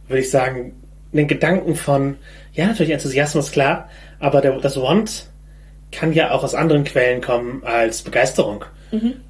würde 0.08 0.22
ich 0.22 0.32
sagen, 0.32 0.74
den 1.12 1.28
Gedanken 1.28 1.76
von, 1.76 2.18
ja, 2.54 2.66
natürlich 2.66 2.92
Enthusiasmus, 2.92 3.52
klar, 3.52 3.90
aber 4.20 4.42
der, 4.42 4.60
das 4.60 4.76
Want 4.78 5.28
kann 5.92 6.14
ja 6.14 6.32
auch 6.32 6.44
aus 6.44 6.56
anderen 6.56 6.84
Quellen 6.84 7.22
kommen 7.22 7.64
als 7.64 8.02
Begeisterung. 8.02 8.66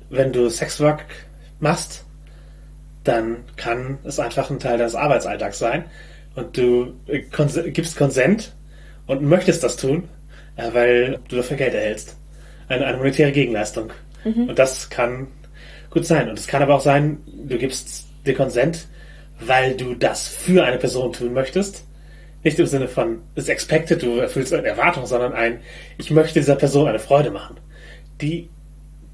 Wenn 0.09 0.31
du 0.33 0.49
Sexwork 0.49 1.05
machst, 1.59 2.05
dann 3.03 3.37
kann 3.55 3.97
es 4.03 4.19
einfach 4.19 4.49
ein 4.49 4.59
Teil 4.59 4.77
deines 4.77 4.95
Arbeitsalltags 4.95 5.59
sein 5.59 5.85
und 6.35 6.57
du 6.57 6.93
äh, 7.07 7.21
kons 7.21 7.59
gibst 7.67 7.97
Konsent 7.97 8.53
und 9.07 9.23
möchtest 9.23 9.63
das 9.63 9.77
tun, 9.77 10.07
weil 10.71 11.19
du 11.29 11.37
dafür 11.37 11.57
Geld 11.57 11.73
erhältst. 11.73 12.17
Eine, 12.67 12.85
eine 12.85 12.97
monetäre 12.97 13.31
Gegenleistung. 13.31 13.91
Und 14.47 14.59
das 14.59 14.89
kann 14.89 15.27
gut 15.89 16.05
sein. 16.05 16.29
Und 16.29 16.37
es 16.37 16.47
kann 16.47 16.61
aber 16.61 16.75
auch 16.75 16.81
sein, 16.81 17.19
du 17.47 17.57
gibst 17.57 18.07
dir 18.25 18.33
Konsent, 18.33 18.87
weil 19.39 19.75
du 19.75 19.95
das 19.95 20.27
für 20.27 20.63
eine 20.65 20.77
Person 20.77 21.13
tun 21.13 21.33
möchtest. 21.33 21.85
Nicht 22.47 22.60
im 22.60 22.65
Sinne 22.65 22.88
von, 22.88 23.23
ist 23.36 23.49
expected, 23.49 24.01
du 24.01 24.19
erfüllst 24.19 24.53
eine 24.53 24.65
Erwartung, 24.65 25.05
sondern 25.05 25.33
ein, 25.33 25.60
ich 25.97 26.12
möchte 26.12 26.39
dieser 26.39 26.55
Person 26.55 26.88
eine 26.88 26.97
Freude 26.97 27.29
machen. 27.29 27.57
Die 28.21 28.47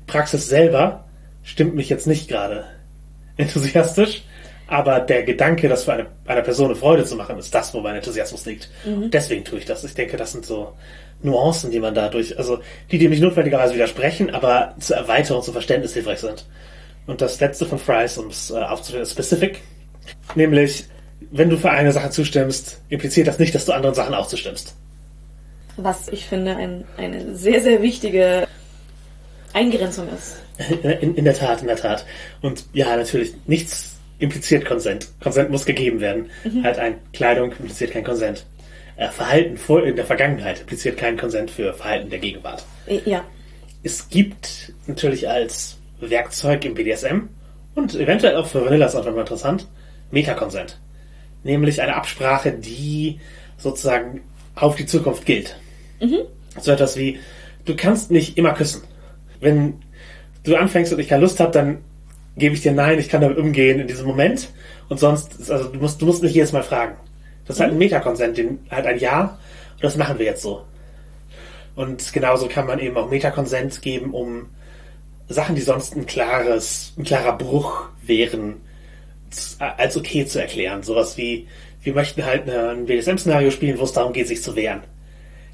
Praxis 0.06 0.48
selber 0.48 1.06
stimmt 1.42 1.74
mich 1.74 1.90
jetzt 1.90 2.06
nicht 2.06 2.28
gerade 2.28 2.66
enthusiastisch, 3.38 4.22
aber 4.68 5.00
der 5.00 5.24
Gedanke, 5.24 5.68
das 5.68 5.86
für 5.86 5.94
eine, 5.94 6.06
einer 6.28 6.44
Person 6.44 6.68
eine 6.68 6.76
Freude 6.76 7.06
zu 7.06 7.16
machen, 7.16 7.40
ist 7.40 7.56
das, 7.56 7.74
wo 7.74 7.82
mein 7.82 7.96
Enthusiasmus 7.96 8.46
liegt. 8.46 8.70
Deswegen 9.10 9.44
tue 9.44 9.58
ich 9.58 9.66
das. 9.66 9.84
Ich 9.84 9.96
denke, 9.96 10.16
das 10.16 10.34
sind 10.34 10.46
so 10.46 10.74
Nuancen, 11.24 11.72
die 11.72 11.80
man 11.80 11.96
dadurch, 11.96 12.38
also 12.38 12.60
die 12.92 13.00
dem 13.00 13.10
nicht 13.10 13.24
notwendigerweise 13.24 13.74
widersprechen, 13.74 14.30
aber 14.30 14.76
zur 14.78 14.98
Erweiterung, 14.98 15.42
zum 15.42 15.54
Verständnis 15.54 15.96
hilfreich 15.96 16.20
sind. 16.20 16.46
Und 17.08 17.20
das 17.20 17.40
letzte 17.40 17.66
von 17.66 17.80
Fries, 17.80 18.16
um 18.20 18.28
es 18.28 18.52
äh, 18.52 18.60
aufzunehmen, 18.60 19.02
ist 19.02 19.14
specific. 19.14 19.60
Nämlich, 20.36 20.86
wenn 21.32 21.50
du 21.50 21.58
für 21.58 21.72
eine 21.72 21.92
Sache 21.92 22.10
zustimmst, 22.10 22.82
impliziert 22.90 23.28
das 23.28 23.40
nicht, 23.40 23.54
dass 23.54 23.66
du 23.66 23.74
anderen 23.74 23.96
Sachen 23.96 24.14
auch 24.14 24.28
zustimmst. 24.28 24.76
Was 25.78 26.08
ich 26.10 26.26
finde 26.26 26.56
ein, 26.56 26.84
eine 26.98 27.36
sehr, 27.36 27.62
sehr 27.62 27.82
wichtige 27.82 28.48
Eingrenzung 29.54 30.08
ist. 30.10 30.38
In, 31.02 31.16
in 31.16 31.26
der 31.26 31.34
Tat, 31.34 31.62
in 31.62 31.68
der 31.68 31.78
Tat. 31.78 32.06
Und 32.42 32.66
ja, 32.74 32.96
natürlich, 32.96 33.34
nichts 33.48 33.96
impliziert 34.20 34.66
Konsent. 34.66 35.08
Konsent 35.20 35.50
muss 35.50 35.66
gegeben 35.66 36.00
werden. 36.00 36.30
Halt 36.64 36.78
ein 36.78 36.96
Kleidung 37.12 37.52
impliziert 37.52 37.90
kein 37.92 38.04
Konsent. 38.04 38.46
Äh, 38.96 39.10
Verhalten 39.10 39.58
vor, 39.58 39.84
in 39.84 39.96
der 39.96 40.06
Vergangenheit 40.06 40.60
impliziert 40.60 40.98
keinen 40.98 41.18
Konsent 41.18 41.50
für 41.50 41.74
Verhalten 41.74 42.12
der 42.12 42.20
Gegenwart. 42.20 42.64
Äh, 42.86 43.00
Ja. 43.06 43.24
Es 43.82 44.08
gibt 44.10 44.74
natürlich 44.88 45.28
als 45.28 45.78
Werkzeug 46.00 46.64
im 46.64 46.74
BDSM 46.74 47.28
und 47.76 47.96
eventuell 47.96 48.38
auch 48.38 48.48
für 48.48 48.64
Vanilla 48.64 48.86
ist 48.86 48.96
auch 48.96 49.04
nochmal 49.04 49.22
interessant, 49.22 49.68
Metakonsent. 50.12 50.80
Nämlich 51.44 51.82
eine 51.82 51.96
Absprache, 51.96 52.52
die 52.52 53.20
sozusagen 53.58 54.22
auf 54.56 54.76
die 54.76 54.86
Zukunft 54.86 55.26
gilt. 55.26 55.58
So 56.62 56.72
etwas 56.72 56.98
wie, 56.98 57.20
du 57.66 57.76
kannst 57.76 58.12
nicht 58.12 58.38
immer 58.38 58.54
küssen. 58.54 58.84
Wenn 59.40 59.82
du 60.44 60.56
anfängst 60.56 60.94
und 60.94 61.00
ich 61.00 61.08
keine 61.08 61.22
Lust 61.22 61.40
habe, 61.40 61.52
dann 61.52 61.80
gebe 62.38 62.56
ich 62.56 62.62
dir 62.62 62.72
Nein, 62.72 63.00
ich 63.00 63.10
kann 63.10 63.22
damit 63.22 63.38
umgehen 63.38 63.80
in 63.80 63.88
diesem 63.88 64.06
Moment. 64.06 64.50
Und 64.90 65.00
sonst, 65.00 65.50
also 65.52 65.70
du 65.70 65.80
musst, 65.80 66.02
du 66.02 66.06
musst 66.06 66.24
nicht 66.24 66.36
jedes 66.36 66.52
Mal 66.52 66.64
fragen. 66.64 66.96
Das 67.46 67.58
ist 67.58 67.62
halt 67.62 67.72
ein 67.72 67.78
Metakonsent, 67.78 68.38
den 68.38 68.60
halt 68.70 68.86
ein 68.86 69.00
Ja, 69.00 69.38
und 69.74 69.84
das 69.84 69.98
machen 69.98 70.20
wir 70.20 70.26
jetzt 70.26 70.42
so. 70.42 70.64
Und 71.76 72.14
genauso 72.14 72.48
kann 72.48 72.68
man 72.68 72.80
eben 72.80 72.96
auch 72.98 73.10
Metakonsent 73.10 73.82
geben, 73.82 74.14
um 74.14 74.48
Sachen, 75.28 75.56
die 75.56 75.62
sonst 75.62 75.96
ein 75.96 76.06
klares, 76.06 76.94
ein 76.98 77.04
klarer 77.04 77.38
Bruch 77.38 77.88
wären, 78.06 78.58
als 79.60 79.98
okay 79.98 80.26
zu 80.26 80.40
erklären. 80.42 80.84
Sowas 80.84 81.18
wie, 81.18 81.48
wir 81.82 81.94
möchten 81.94 82.24
halt 82.26 82.50
ein 82.50 82.86
BDSM-Szenario 82.86 83.52
spielen, 83.52 83.78
wo 83.80 83.84
es 83.84 83.94
darum 83.94 84.14
geht, 84.14 84.28
sich 84.28 84.42
zu 84.44 84.56
wehren. 84.56 84.82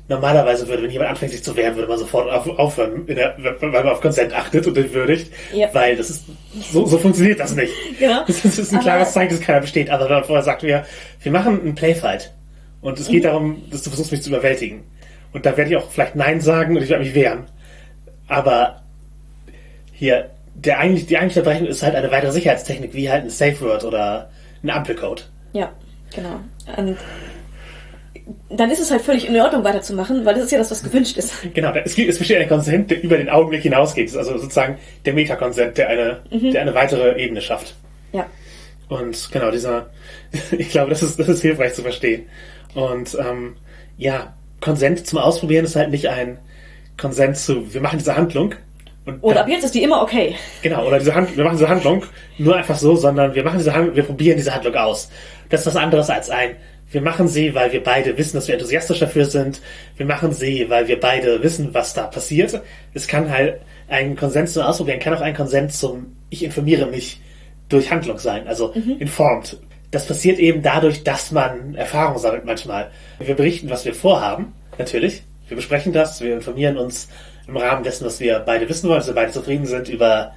Normalerweise 0.07 0.67
würde, 0.67 0.81
wenn 0.81 0.89
jemand 0.89 1.11
anfängt, 1.11 1.31
sich 1.33 1.43
zu 1.43 1.55
wehren, 1.55 1.75
würde 1.75 1.87
man 1.87 1.99
sofort 1.99 2.31
auf, 2.31 2.47
aufhören, 2.57 3.05
der, 3.05 3.35
weil 3.37 3.69
man 3.69 3.87
auf 3.89 4.01
Konsent 4.01 4.33
achtet 4.33 4.65
und 4.65 4.75
den 4.75 4.91
würdigt, 4.91 5.31
Ja. 5.53 5.69
weil 5.73 5.95
das 5.95 6.09
ist, 6.09 6.23
so, 6.71 6.83
so 6.87 6.97
funktioniert 6.97 7.39
das 7.39 7.55
nicht. 7.55 7.71
Genau. 7.99 8.23
Das 8.25 8.43
ist 8.43 8.71
ein 8.71 8.77
Aber- 8.77 8.83
klares 8.83 9.13
Zeichen, 9.13 9.35
dass 9.37 9.41
keiner 9.45 9.61
besteht. 9.61 9.89
Aber 9.91 10.07
dann 10.07 10.23
vorher 10.23 10.43
sagt 10.43 10.63
wir, 10.63 10.83
wir 11.21 11.31
machen 11.31 11.61
einen 11.61 11.75
Playfight. 11.75 12.33
Und 12.81 12.99
es 12.99 13.07
geht 13.07 13.25
darum, 13.25 13.61
dass 13.69 13.83
du 13.83 13.89
versuchst, 13.91 14.11
mich 14.11 14.23
zu 14.23 14.29
überwältigen. 14.29 14.83
Und 15.31 15.45
da 15.45 15.55
werde 15.55 15.69
ich 15.71 15.77
auch 15.77 15.91
vielleicht 15.91 16.15
Nein 16.15 16.41
sagen 16.41 16.75
und 16.75 16.81
ich 16.81 16.89
werde 16.89 17.03
mich 17.03 17.13
wehren. 17.13 17.43
Aber 18.27 18.81
hier, 19.93 20.31
der 20.65 20.79
eigentlich, 20.79 21.05
die 21.05 21.17
eigentliche 21.17 21.41
Unterbrechung 21.41 21.67
ist 21.67 21.83
halt 21.83 21.95
eine 21.95 22.11
weitere 22.11 22.31
Sicherheitstechnik, 22.31 22.93
wie 22.93 23.09
halt 23.09 23.23
ein 23.23 23.29
Safe 23.29 23.59
Word 23.61 23.83
oder 23.83 24.29
ein 24.63 24.69
Ampelcode. 24.69 25.29
Ja, 25.53 25.71
genau. 26.13 26.39
Und 26.77 26.97
dann 28.49 28.69
ist 28.69 28.79
es 28.79 28.91
halt 28.91 29.01
völlig 29.01 29.27
in 29.27 29.39
Ordnung 29.39 29.63
weiterzumachen, 29.63 30.25
weil 30.25 30.35
das 30.35 30.45
ist 30.45 30.51
ja 30.51 30.57
das, 30.57 30.71
was 30.71 30.83
gewünscht 30.83 31.17
ist. 31.17 31.33
Genau, 31.53 31.73
es, 31.83 31.95
gibt, 31.95 32.09
es 32.09 32.17
besteht 32.17 32.37
ein 32.37 32.49
Konsent, 32.49 32.91
der 32.91 33.01
über 33.01 33.17
den 33.17 33.29
Augenblick 33.29 33.63
hinausgeht. 33.63 34.07
Das 34.07 34.13
ist 34.13 34.17
also 34.17 34.37
sozusagen 34.37 34.77
der 35.05 35.13
Metakonsent, 35.13 35.77
der 35.77 35.89
eine, 35.89 36.19
der 36.31 36.61
eine 36.61 36.75
weitere 36.75 37.21
Ebene 37.21 37.41
schafft. 37.41 37.75
Ja. 38.11 38.25
Und 38.87 39.31
genau, 39.31 39.51
dieser, 39.51 39.89
ich 40.51 40.69
glaube, 40.69 40.89
das 40.89 41.01
ist, 41.03 41.19
das 41.19 41.29
ist 41.29 41.41
hilfreich 41.41 41.73
zu 41.73 41.81
verstehen. 41.81 42.25
Und 42.75 43.17
ähm, 43.19 43.55
ja, 43.97 44.33
Konsent 44.61 45.07
zum 45.07 45.19
Ausprobieren 45.19 45.65
ist 45.65 45.75
halt 45.75 45.91
nicht 45.91 46.09
ein 46.09 46.37
Konsent 46.97 47.37
zu, 47.37 47.73
wir 47.73 47.81
machen 47.81 47.99
diese 47.99 48.15
Handlung. 48.15 48.55
Und 49.05 49.23
Und 49.23 49.37
ab 49.37 49.47
jetzt 49.47 49.63
ist 49.63 49.75
die 49.75 49.83
immer 49.83 50.01
okay. 50.01 50.35
Genau, 50.61 50.85
oder 50.85 50.99
diese 50.99 51.15
Hand, 51.15 51.35
wir 51.35 51.43
machen 51.43 51.57
diese 51.57 51.69
Handlung 51.69 52.03
nur 52.37 52.55
einfach 52.55 52.77
so, 52.77 52.95
sondern 52.95 53.33
wir 53.33 53.43
machen 53.43 53.57
diese 53.57 53.73
Handlung, 53.73 53.95
wir 53.95 54.03
probieren 54.03 54.37
diese 54.37 54.53
Handlung 54.53 54.75
aus. 54.75 55.09
Das 55.49 55.61
ist 55.61 55.67
was 55.67 55.75
anderes 55.75 56.09
als 56.09 56.29
ein, 56.29 56.55
wir 56.91 57.01
machen 57.01 57.27
sie, 57.27 57.53
weil 57.53 57.71
wir 57.71 57.83
beide 57.83 58.17
wissen, 58.17 58.37
dass 58.37 58.47
wir 58.47 58.55
enthusiastisch 58.55 58.99
dafür 58.99 59.25
sind. 59.25 59.61
Wir 59.97 60.07
machen 60.07 60.33
sie, 60.33 60.69
weil 60.69 60.87
wir 60.87 60.99
beide 60.99 61.43
wissen, 61.43 61.73
was 61.73 61.93
da 61.93 62.07
passiert. 62.07 62.61
Es 62.93 63.07
kann 63.07 63.29
halt 63.29 63.61
ein 63.87 64.15
Konsens 64.15 64.53
zum 64.53 64.63
Ausprobieren, 64.63 64.99
kann 64.99 65.13
auch 65.13 65.21
ein 65.21 65.35
Konsens 65.35 65.79
zum, 65.79 66.15
ich 66.29 66.43
informiere 66.43 66.87
mich 66.87 67.21
durch 67.69 67.91
Handlung 67.91 68.17
sein, 68.17 68.47
also 68.47 68.73
informed. 68.99 69.57
Das 69.91 70.07
passiert 70.07 70.39
eben 70.39 70.63
dadurch, 70.63 71.03
dass 71.03 71.31
man 71.31 71.75
Erfahrung 71.75 72.17
sammelt 72.17 72.45
manchmal. 72.45 72.89
Wir 73.19 73.35
berichten, 73.35 73.69
was 73.69 73.85
wir 73.85 73.93
vorhaben, 73.93 74.53
natürlich. 74.77 75.21
Wir 75.47 75.55
besprechen 75.55 75.93
das, 75.93 76.21
wir 76.21 76.33
informieren 76.33 76.77
uns 76.77 77.07
im 77.49 77.57
Rahmen 77.57 77.83
dessen, 77.83 78.05
was 78.05 78.19
wir 78.19 78.39
beide 78.39 78.67
wissen 78.69 78.87
wollen, 78.87 78.99
dass 78.99 79.07
wir 79.07 79.15
beide 79.15 79.31
zufrieden 79.31 79.65
sind 79.65 79.89
über 79.89 80.33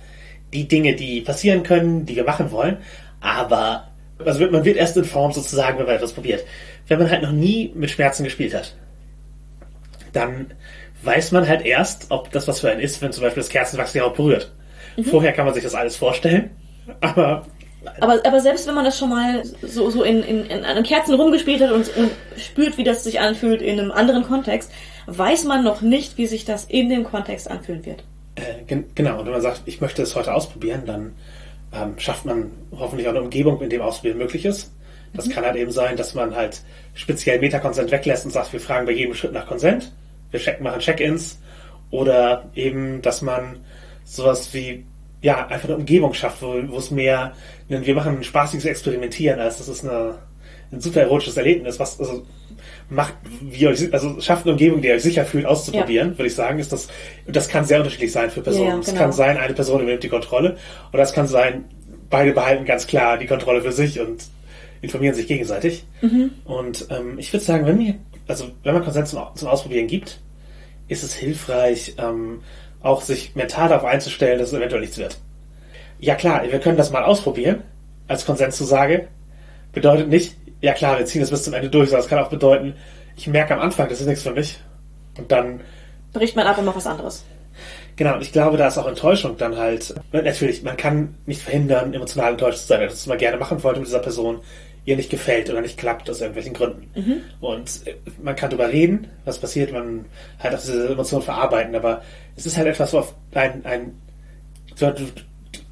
die 0.53 0.69
Dinge, 0.69 0.95
die 0.97 1.21
passieren 1.21 1.63
können, 1.63 2.07
die 2.07 2.17
wir 2.17 2.25
machen 2.25 2.51
wollen. 2.51 2.79
Aber 3.21 3.89
also 4.25 4.47
man 4.51 4.65
wird 4.65 4.77
erst 4.77 4.97
informed 4.97 5.35
sozusagen, 5.35 5.79
wenn 5.79 5.87
man 5.87 5.97
etwas 5.97 6.13
probiert. 6.13 6.45
Wenn 6.89 6.99
man 6.99 7.11
halt 7.11 7.23
noch 7.23 7.33
nie 7.33 7.73
mit 7.75 7.91
Schmerzen 7.91 8.25
gespielt 8.25 8.55
hat, 8.55 8.75
dann 10.13 10.53
weiß 11.03 11.33
man 11.33 11.49
halt 11.49 11.65
erst, 11.65 12.07
ob 12.11 12.31
das 12.31 12.47
was 12.49 12.61
für 12.61 12.71
einen 12.71 12.81
ist, 12.81 13.01
wenn 13.03 13.13
zum 13.13 13.23
Beispiel 13.23 13.43
das 13.43 13.51
Kerzenwachs 13.51 13.93
die 13.93 14.01
Haut 14.01 14.15
berührt. 14.15 14.53
Vorher 15.11 15.33
kann 15.33 15.47
man 15.47 15.55
sich 15.55 15.63
das 15.63 15.75
alles 15.75 15.97
vorstellen, 15.97 16.51
aber 17.01 17.47
Aber, 18.01 18.21
aber 18.25 18.41
selbst 18.41 18.69
wenn 18.69 18.75
man 18.75 18.85
das 18.85 18.97
schon 18.97 19.09
mal 19.09 19.43
so, 19.63 19.91
so 19.91 20.05
in, 20.05 20.23
in, 20.23 20.47
in 20.47 20.65
an 20.65 20.83
Kerzen 20.85 21.15
rumgespielt 21.15 21.61
hat 21.61 21.73
und, 21.73 21.89
und 21.97 22.11
spürt, 22.37 22.79
wie 22.79 22.85
das 22.85 23.03
sich 23.03 23.19
anfühlt 23.19 23.61
in 23.61 23.81
einem 23.81 23.91
anderen 23.91 24.23
Kontext, 24.23 24.71
weiß 25.07 25.45
man 25.45 25.65
noch 25.65 25.81
nicht, 25.81 26.19
wie 26.19 26.27
sich 26.27 26.45
das 26.45 26.65
in 26.65 26.89
dem 26.89 27.05
Kontext 27.05 27.51
anfühlen 27.51 27.85
wird. 27.85 28.05
Äh, 28.37 28.65
gen 28.67 28.85
genau, 28.95 29.19
und 29.19 29.27
wenn 29.27 29.33
man 29.33 29.43
sagt, 29.43 29.63
ich 29.67 29.81
möchte 29.81 30.03
es 30.03 30.15
heute 30.17 30.35
ausprobieren, 30.35 30.83
dann 30.87 31.15
ähm, 31.75 31.99
schafft 31.99 32.25
man 32.25 32.51
hoffentlich 32.77 33.07
auch 33.09 33.13
eine 33.13 33.23
Umgebung, 33.23 33.61
in 33.61 33.71
dem 33.71 33.83
Ausprobieren 33.83 34.19
möglich 34.19 34.45
ist. 34.45 34.73
Das 35.15 35.29
kann 35.29 35.45
halt 35.45 35.57
eben 35.57 35.71
sein, 35.71 35.97
dass 35.97 36.15
man 36.15 36.35
halt 36.35 36.63
speziell 36.95 37.39
Metakonsent 37.39 37.91
weglässt 37.91 38.25
und 38.25 38.31
sagt, 38.31 38.53
wir 38.53 38.61
fragen 38.61 38.87
bei 38.87 38.93
jedem 38.93 39.15
Schritt 39.15 39.33
nach 39.33 39.47
Konsent. 39.47 39.93
wir 40.31 40.41
check, 40.41 40.61
machen 40.61 40.81
Check-ins 40.81 41.39
oder 41.91 42.51
eben, 42.55 43.03
dass 43.03 43.23
man 43.23 43.61
sowas 44.05 44.53
wie 44.55 44.85
ja, 45.21 45.47
einfach 45.47 45.69
eine 45.69 45.77
Umgebung 45.77 46.15
schafft, 46.15 46.43
wo, 46.43 46.55
wo 46.69 46.79
es 46.79 46.91
mehr, 46.91 47.33
wir 47.69 47.95
machen 47.95 48.19
ein 48.19 48.25
spaßiges 48.25 48.65
Experimentieren, 48.65 49.39
als 49.39 49.59
das 49.59 49.69
ist 49.69 49.85
eine, 49.85 50.19
ein 50.73 50.81
super 50.81 51.03
erotisches 51.03 51.37
Erlebnis, 51.37 51.79
was 51.79 52.01
also 52.01 52.27
macht, 52.89 53.15
wie 53.41 53.67
euch, 53.67 53.93
also 53.93 54.21
schafft 54.21 54.45
eine 54.45 54.53
Umgebung, 54.53 54.83
die 54.83 54.89
ihr 54.89 54.95
euch 54.95 55.03
sicher 55.03 55.25
fühlt, 55.25 55.47
auszuprobieren, 55.47 56.11
ja. 56.11 56.19
würde 56.19 56.27
ich 56.27 56.35
sagen, 56.35 56.59
ist 56.59 56.73
das, 56.73 56.89
das 57.27 57.49
kann 57.49 57.65
sehr 57.65 57.79
unterschiedlich 57.79 58.13
sein 58.13 58.31
für 58.31 58.43
Personen. 58.43 58.67
Ja, 58.67 58.75
genau. 58.75 58.87
Es 58.87 58.95
kann 58.95 59.13
sein, 59.13 59.37
eine 59.37 59.55
Person 59.55 59.81
übernimmt 59.81 60.03
die 60.03 60.09
Kontrolle, 60.09 60.57
oder 60.93 61.03
es 61.03 61.13
kann 61.13 61.27
sein, 61.27 61.65
beide 62.11 62.33
behalten 62.33 62.65
ganz 62.65 62.87
klar 62.87 63.19
die 63.19 63.27
Kontrolle 63.27 63.63
für 63.63 63.73
sich 63.73 64.01
und 64.01 64.25
informieren 64.83 65.15
sich 65.15 65.27
gegenseitig. 65.27 65.85
Mhm. 66.03 66.33
Und 66.45 66.87
ähm, 66.91 67.19
ich 67.19 67.33
würde 67.33 67.45
sagen, 67.45 67.67
wenn 67.67 67.79
mir, 67.79 67.95
also 68.27 68.51
wenn 68.63 68.75
man 68.75 68.85
Konsens 68.85 69.11
zum, 69.11 69.21
zum 69.35 69.49
Ausprobieren 69.49 69.87
gibt, 69.87 70.21
ist 70.89 71.03
es 71.03 71.15
hilfreich, 71.15 71.95
ähm, 71.99 72.41
auch 72.83 73.01
sich 73.01 73.35
mental 73.35 73.69
darauf 73.69 73.85
einzustellen, 73.85 74.39
dass 74.39 74.49
es 74.49 74.55
eventuell 74.55 74.81
nichts 74.81 74.99
wird. 74.99 75.19
Ja 76.01 76.17
klar, 76.17 76.43
wir 76.43 76.59
können 76.59 76.77
das 76.77 76.91
mal 76.91 77.05
ausprobieren, 77.05 77.63
als 78.09 78.27
Konsenszusage. 78.27 79.09
Bedeutet 79.73 80.09
nicht, 80.09 80.37
ja 80.63 80.73
klar, 80.73 80.99
wir 80.99 81.05
ziehen 81.05 81.21
das 81.21 81.31
bis 81.31 81.43
zum 81.43 81.53
Ende 81.53 81.69
durch, 81.69 81.91
sondern 81.91 82.05
es 82.05 82.09
kann 82.09 82.19
auch 82.19 82.31
bedeuten, 82.31 82.75
ich 83.17 83.27
merke 83.27 83.55
am 83.55 83.61
Anfang, 83.61 83.89
das 83.89 84.01
ist 84.01 84.07
nichts 84.07 84.23
für 84.23 84.33
mich. 84.33 84.59
Und 85.19 85.31
dann 85.31 85.61
bricht 86.13 86.37
man 86.37 86.47
ab 86.47 86.57
und 86.57 86.65
macht 86.65 86.77
was 86.77 86.87
anderes. 86.87 87.25
Genau, 87.97 88.15
und 88.15 88.23
ich 88.23 88.33
glaube, 88.33 88.57
da 88.57 88.69
ist 88.69 88.79
auch 88.79 88.87
Enttäuschung 88.87 89.37
dann 89.37 89.59
halt. 89.59 89.95
Natürlich, 90.13 90.63
man 90.63 90.79
kann 90.79 91.15
nicht 91.27 91.43
verhindern, 91.43 91.93
emotional 91.93 92.33
enttäuscht 92.33 92.61
zu 92.61 92.67
sein, 92.69 92.81
wenn 92.81 92.89
das 92.89 93.07
mal 93.07 93.19
gerne 93.19 93.37
machen 93.37 93.63
wollte 93.63 93.81
mit 93.81 93.89
dieser 93.89 93.99
Person, 93.99 94.41
ihr 94.85 94.97
nicht 94.97 95.11
gefällt 95.11 95.51
oder 95.51 95.61
nicht 95.61 95.79
klappt 95.79 96.09
aus 96.09 96.21
irgendwelchen 96.21 96.55
Gründen. 96.55 96.91
Mhm. 96.95 97.21
Und 97.41 97.87
äh, 97.87 97.95
man 98.23 98.35
kann 98.35 98.51
darüber 98.51 98.73
reden, 98.73 99.09
was 99.25 99.39
passiert, 99.39 99.73
man 99.73 100.07
halt 100.43 100.55
auch 100.55 100.61
diese 100.61 100.89
Emotionen 100.89 101.23
verarbeiten, 101.23 101.75
aber 101.75 102.03
es 102.37 102.47
ist 102.47 102.57
halt 102.57 102.67
etwas, 102.67 102.93
wo 102.93 102.99
auf 102.99 103.15
ein, 103.35 103.65
ein 103.65 103.93
du, 104.79 104.93
du, 104.93 105.05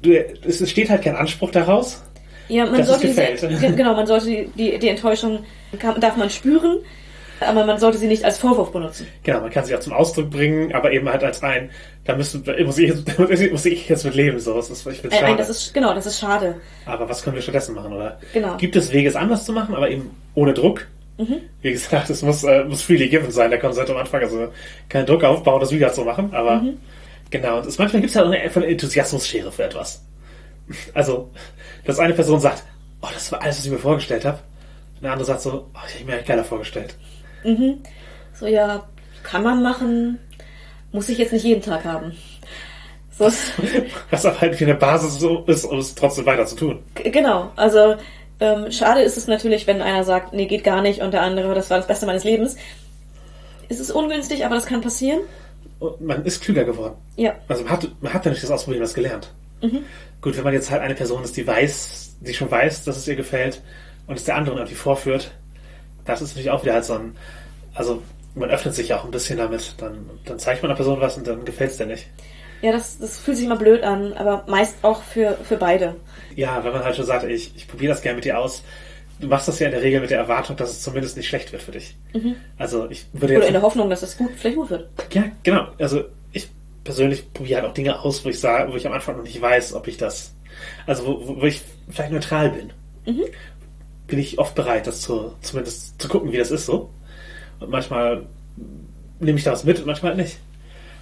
du, 0.01 0.47
es 0.47 0.69
steht 0.69 0.89
halt 0.89 1.01
kein 1.01 1.15
Anspruch 1.15 1.51
daraus. 1.51 2.03
Ja, 2.51 2.65
man 2.65 2.83
sollte 2.83 3.07
diese, 3.07 3.75
genau, 3.75 3.95
man 3.95 4.05
sollte 4.05 4.45
die, 4.57 4.77
die, 4.77 4.89
Enttäuschung 4.89 5.45
kann, 5.79 6.01
darf 6.01 6.17
man 6.17 6.29
spüren, 6.29 6.79
aber 7.39 7.65
man 7.65 7.79
sollte 7.79 7.97
sie 7.97 8.07
nicht 8.07 8.25
als 8.25 8.39
Vorwurf 8.39 8.73
benutzen. 8.73 9.07
Genau, 9.23 9.39
man 9.39 9.49
kann 9.49 9.63
sie 9.63 9.73
auch 9.73 9.79
zum 9.79 9.93
Ausdruck 9.93 10.29
bringen, 10.29 10.75
aber 10.75 10.91
eben 10.91 11.07
halt 11.07 11.23
als 11.23 11.41
ein, 11.43 11.69
da 12.03 12.13
müssen, 12.13 12.43
muss 12.65 12.77
ich, 12.77 12.89
jetzt, 12.89 13.17
muss 13.51 13.65
ich 13.65 13.87
jetzt 13.87 14.03
mit 14.03 14.15
leben, 14.15 14.37
so. 14.37 14.53
Das 14.53 14.69
ist, 14.69 14.85
ich 14.85 14.99
schade. 14.99 15.25
Ein, 15.25 15.37
das 15.37 15.49
ist, 15.49 15.73
genau, 15.73 15.93
das 15.93 16.05
ist 16.05 16.19
schade. 16.19 16.59
Aber 16.85 17.07
was 17.07 17.23
können 17.23 17.37
wir 17.37 17.41
stattdessen 17.41 17.73
machen, 17.73 17.93
oder? 17.93 18.19
Genau. 18.33 18.57
Gibt 18.57 18.75
es 18.75 18.91
Wege, 18.91 19.07
es 19.07 19.15
anders 19.15 19.45
zu 19.45 19.53
machen, 19.53 19.73
aber 19.73 19.89
eben 19.89 20.11
ohne 20.35 20.53
Druck? 20.53 20.87
Mhm. 21.17 21.37
Wie 21.61 21.71
gesagt, 21.71 22.09
es 22.09 22.21
muss, 22.21 22.43
äh, 22.43 22.65
muss 22.65 22.81
freely 22.81 23.07
given 23.07 23.31
sein, 23.31 23.49
der 23.49 23.59
Konzert 23.59 23.89
am 23.89 23.95
Anfang, 23.95 24.21
also 24.21 24.49
keinen 24.89 25.05
Druck 25.05 25.23
aufbauen, 25.23 25.61
das 25.61 25.71
wieder 25.71 25.93
zu 25.93 26.03
machen, 26.03 26.33
aber 26.33 26.57
mhm. 26.57 26.79
genau. 27.29 27.59
Und 27.59 27.65
es, 27.65 27.77
manchmal 27.77 28.01
gibt 28.01 28.09
es 28.09 28.17
halt 28.17 28.27
auch 28.27 28.33
eine, 28.33 28.41
eine 28.41 28.67
Enthusiasmusschere 28.67 29.53
für 29.53 29.63
etwas. 29.63 30.03
Also, 30.93 31.29
dass 31.85 31.99
eine 31.99 32.13
Person 32.13 32.39
sagt, 32.39 32.63
oh, 33.01 33.07
das 33.13 33.31
war 33.31 33.41
alles, 33.41 33.57
was 33.57 33.65
ich 33.65 33.71
mir 33.71 33.77
vorgestellt 33.77 34.25
habe. 34.25 34.39
Und 34.95 35.03
der 35.03 35.11
andere 35.11 35.25
sagt 35.25 35.41
so, 35.41 35.69
oh, 35.73 35.79
ich 35.87 35.95
habe 35.95 36.05
mir 36.05 36.23
geiler 36.23 36.43
vorgestellt. 36.43 36.95
Mhm. 37.43 37.81
So, 38.33 38.47
ja, 38.47 38.83
kann 39.23 39.43
man 39.43 39.61
machen, 39.61 40.19
muss 40.91 41.09
ich 41.09 41.17
jetzt 41.17 41.33
nicht 41.33 41.45
jeden 41.45 41.61
Tag 41.61 41.85
haben. 41.85 42.13
So. 43.17 43.31
Was 44.09 44.25
aber 44.25 44.41
halt 44.41 44.59
wie 44.59 44.63
eine 44.63 44.75
Basis 44.75 45.19
so 45.19 45.43
ist, 45.45 45.65
um 45.65 45.79
es 45.79 45.95
trotzdem 45.95 46.25
weiter 46.25 46.45
zu 46.45 46.55
tun. 46.55 46.79
Genau, 46.95 47.51
also 47.55 47.95
ähm, 48.39 48.71
schade 48.71 49.01
ist 49.01 49.17
es 49.17 49.27
natürlich, 49.27 49.67
wenn 49.67 49.81
einer 49.81 50.03
sagt, 50.03 50.33
nee, 50.33 50.47
geht 50.47 50.63
gar 50.63 50.81
nicht 50.81 51.01
und 51.01 51.11
der 51.11 51.21
andere, 51.21 51.53
das 51.53 51.69
war 51.69 51.77
das 51.77 51.87
Beste 51.87 52.05
meines 52.05 52.23
Lebens. 52.23 52.55
Es 53.69 53.79
ist 53.79 53.91
ungünstig, 53.91 54.45
aber 54.45 54.55
das 54.55 54.65
kann 54.65 54.81
passieren. 54.81 55.21
Und 55.79 56.01
man 56.01 56.25
ist 56.25 56.41
klüger 56.41 56.63
geworden. 56.63 56.95
Ja. 57.15 57.35
Also 57.47 57.63
man 57.63 57.71
hat, 57.71 57.87
man 58.01 58.13
hat 58.13 58.25
ja 58.25 58.31
nicht 58.31 58.43
das 58.43 58.51
Ausprobieren 58.51 58.83
was 58.83 58.93
gelernt. 58.93 59.31
Mhm. 59.61 59.83
Gut, 60.21 60.37
wenn 60.37 60.43
man 60.43 60.53
jetzt 60.53 60.71
halt 60.71 60.81
eine 60.81 60.95
Person 60.95 61.23
ist, 61.23 61.35
die 61.37 61.45
weiß, 61.45 62.17
die 62.21 62.33
schon 62.33 62.51
weiß, 62.51 62.83
dass 62.83 62.97
es 62.97 63.07
ihr 63.07 63.15
gefällt 63.15 63.61
und 64.07 64.15
es 64.15 64.25
der 64.25 64.35
anderen 64.35 64.59
irgendwie 64.59 64.75
vorführt, 64.75 65.31
das 66.05 66.21
ist 66.21 66.29
natürlich 66.29 66.51
auch 66.51 66.63
wieder 66.63 66.73
halt 66.73 66.85
so 66.85 66.93
ein, 66.93 67.15
also 67.73 68.01
man 68.35 68.49
öffnet 68.49 68.75
sich 68.75 68.89
ja 68.89 68.99
auch 68.99 69.05
ein 69.05 69.11
bisschen 69.11 69.37
damit. 69.37 69.75
Dann, 69.77 70.09
dann 70.25 70.39
zeigt 70.39 70.61
man 70.61 70.71
einer 70.71 70.77
Person 70.77 71.01
was 71.01 71.17
und 71.17 71.27
dann 71.27 71.45
gefällt 71.45 71.71
es 71.71 71.77
dir 71.77 71.85
nicht. 71.85 72.07
Ja, 72.61 72.71
das, 72.71 72.99
das 72.99 73.17
fühlt 73.17 73.37
sich 73.37 73.45
immer 73.45 73.57
blöd 73.57 73.83
an, 73.83 74.13
aber 74.13 74.45
meist 74.47 74.75
auch 74.83 75.01
für, 75.01 75.37
für 75.43 75.57
beide. 75.57 75.95
Ja, 76.35 76.63
wenn 76.63 76.71
man 76.71 76.83
halt 76.83 76.95
schon 76.95 77.05
sagt, 77.05 77.23
ich, 77.23 77.55
ich 77.55 77.67
probiere 77.67 77.93
das 77.93 78.01
gerne 78.01 78.17
mit 78.17 78.25
dir 78.25 78.37
aus. 78.37 78.63
Du 79.19 79.27
machst 79.27 79.47
das 79.47 79.59
ja 79.59 79.67
in 79.67 79.73
der 79.73 79.81
Regel 79.81 80.01
mit 80.01 80.09
der 80.09 80.19
Erwartung, 80.19 80.55
dass 80.55 80.71
es 80.71 80.81
zumindest 80.81 81.17
nicht 81.17 81.27
schlecht 81.27 81.51
wird 81.51 81.61
für 81.61 81.71
dich. 81.71 81.95
Mhm. 82.13 82.35
Also 82.57 82.89
ich 82.89 83.05
würde 83.13 83.37
Oder 83.37 83.47
in 83.47 83.53
der 83.53 83.61
Hoffnung, 83.61 83.89
dass 83.89 84.01
es 84.03 84.17
gut, 84.17 84.31
vielleicht 84.35 84.55
gut 84.55 84.69
wird. 84.69 84.89
Ja, 85.11 85.23
genau. 85.43 85.67
Also 85.79 86.05
persönlich 86.91 87.33
probiere 87.33 87.61
halt 87.61 87.69
auch 87.69 87.73
Dinge 87.73 87.99
aus, 88.01 88.25
wo 88.25 88.29
ich 88.29 88.39
sage, 88.39 88.71
wo 88.71 88.75
ich 88.75 88.85
am 88.85 88.91
Anfang 88.91 89.15
noch 89.15 89.23
nicht 89.23 89.41
weiß, 89.41 89.73
ob 89.73 89.87
ich 89.87 89.95
das, 89.95 90.33
also 90.85 91.07
wo, 91.07 91.41
wo 91.41 91.45
ich 91.45 91.61
vielleicht 91.89 92.11
neutral 92.11 92.49
bin. 92.49 92.73
Mhm. 93.05 93.23
Bin 94.07 94.19
ich 94.19 94.37
oft 94.39 94.55
bereit, 94.55 94.87
das 94.87 94.99
zu, 94.99 95.33
zumindest 95.41 96.01
zu 96.01 96.09
gucken, 96.09 96.33
wie 96.33 96.37
das 96.37 96.51
ist 96.51 96.65
so. 96.65 96.89
Und 97.61 97.69
manchmal 97.69 98.23
nehme 99.21 99.37
ich 99.37 99.45
da 99.45 99.53
was 99.53 99.63
mit 99.63 99.79
und 99.79 99.85
manchmal 99.85 100.15
nicht. 100.15 100.37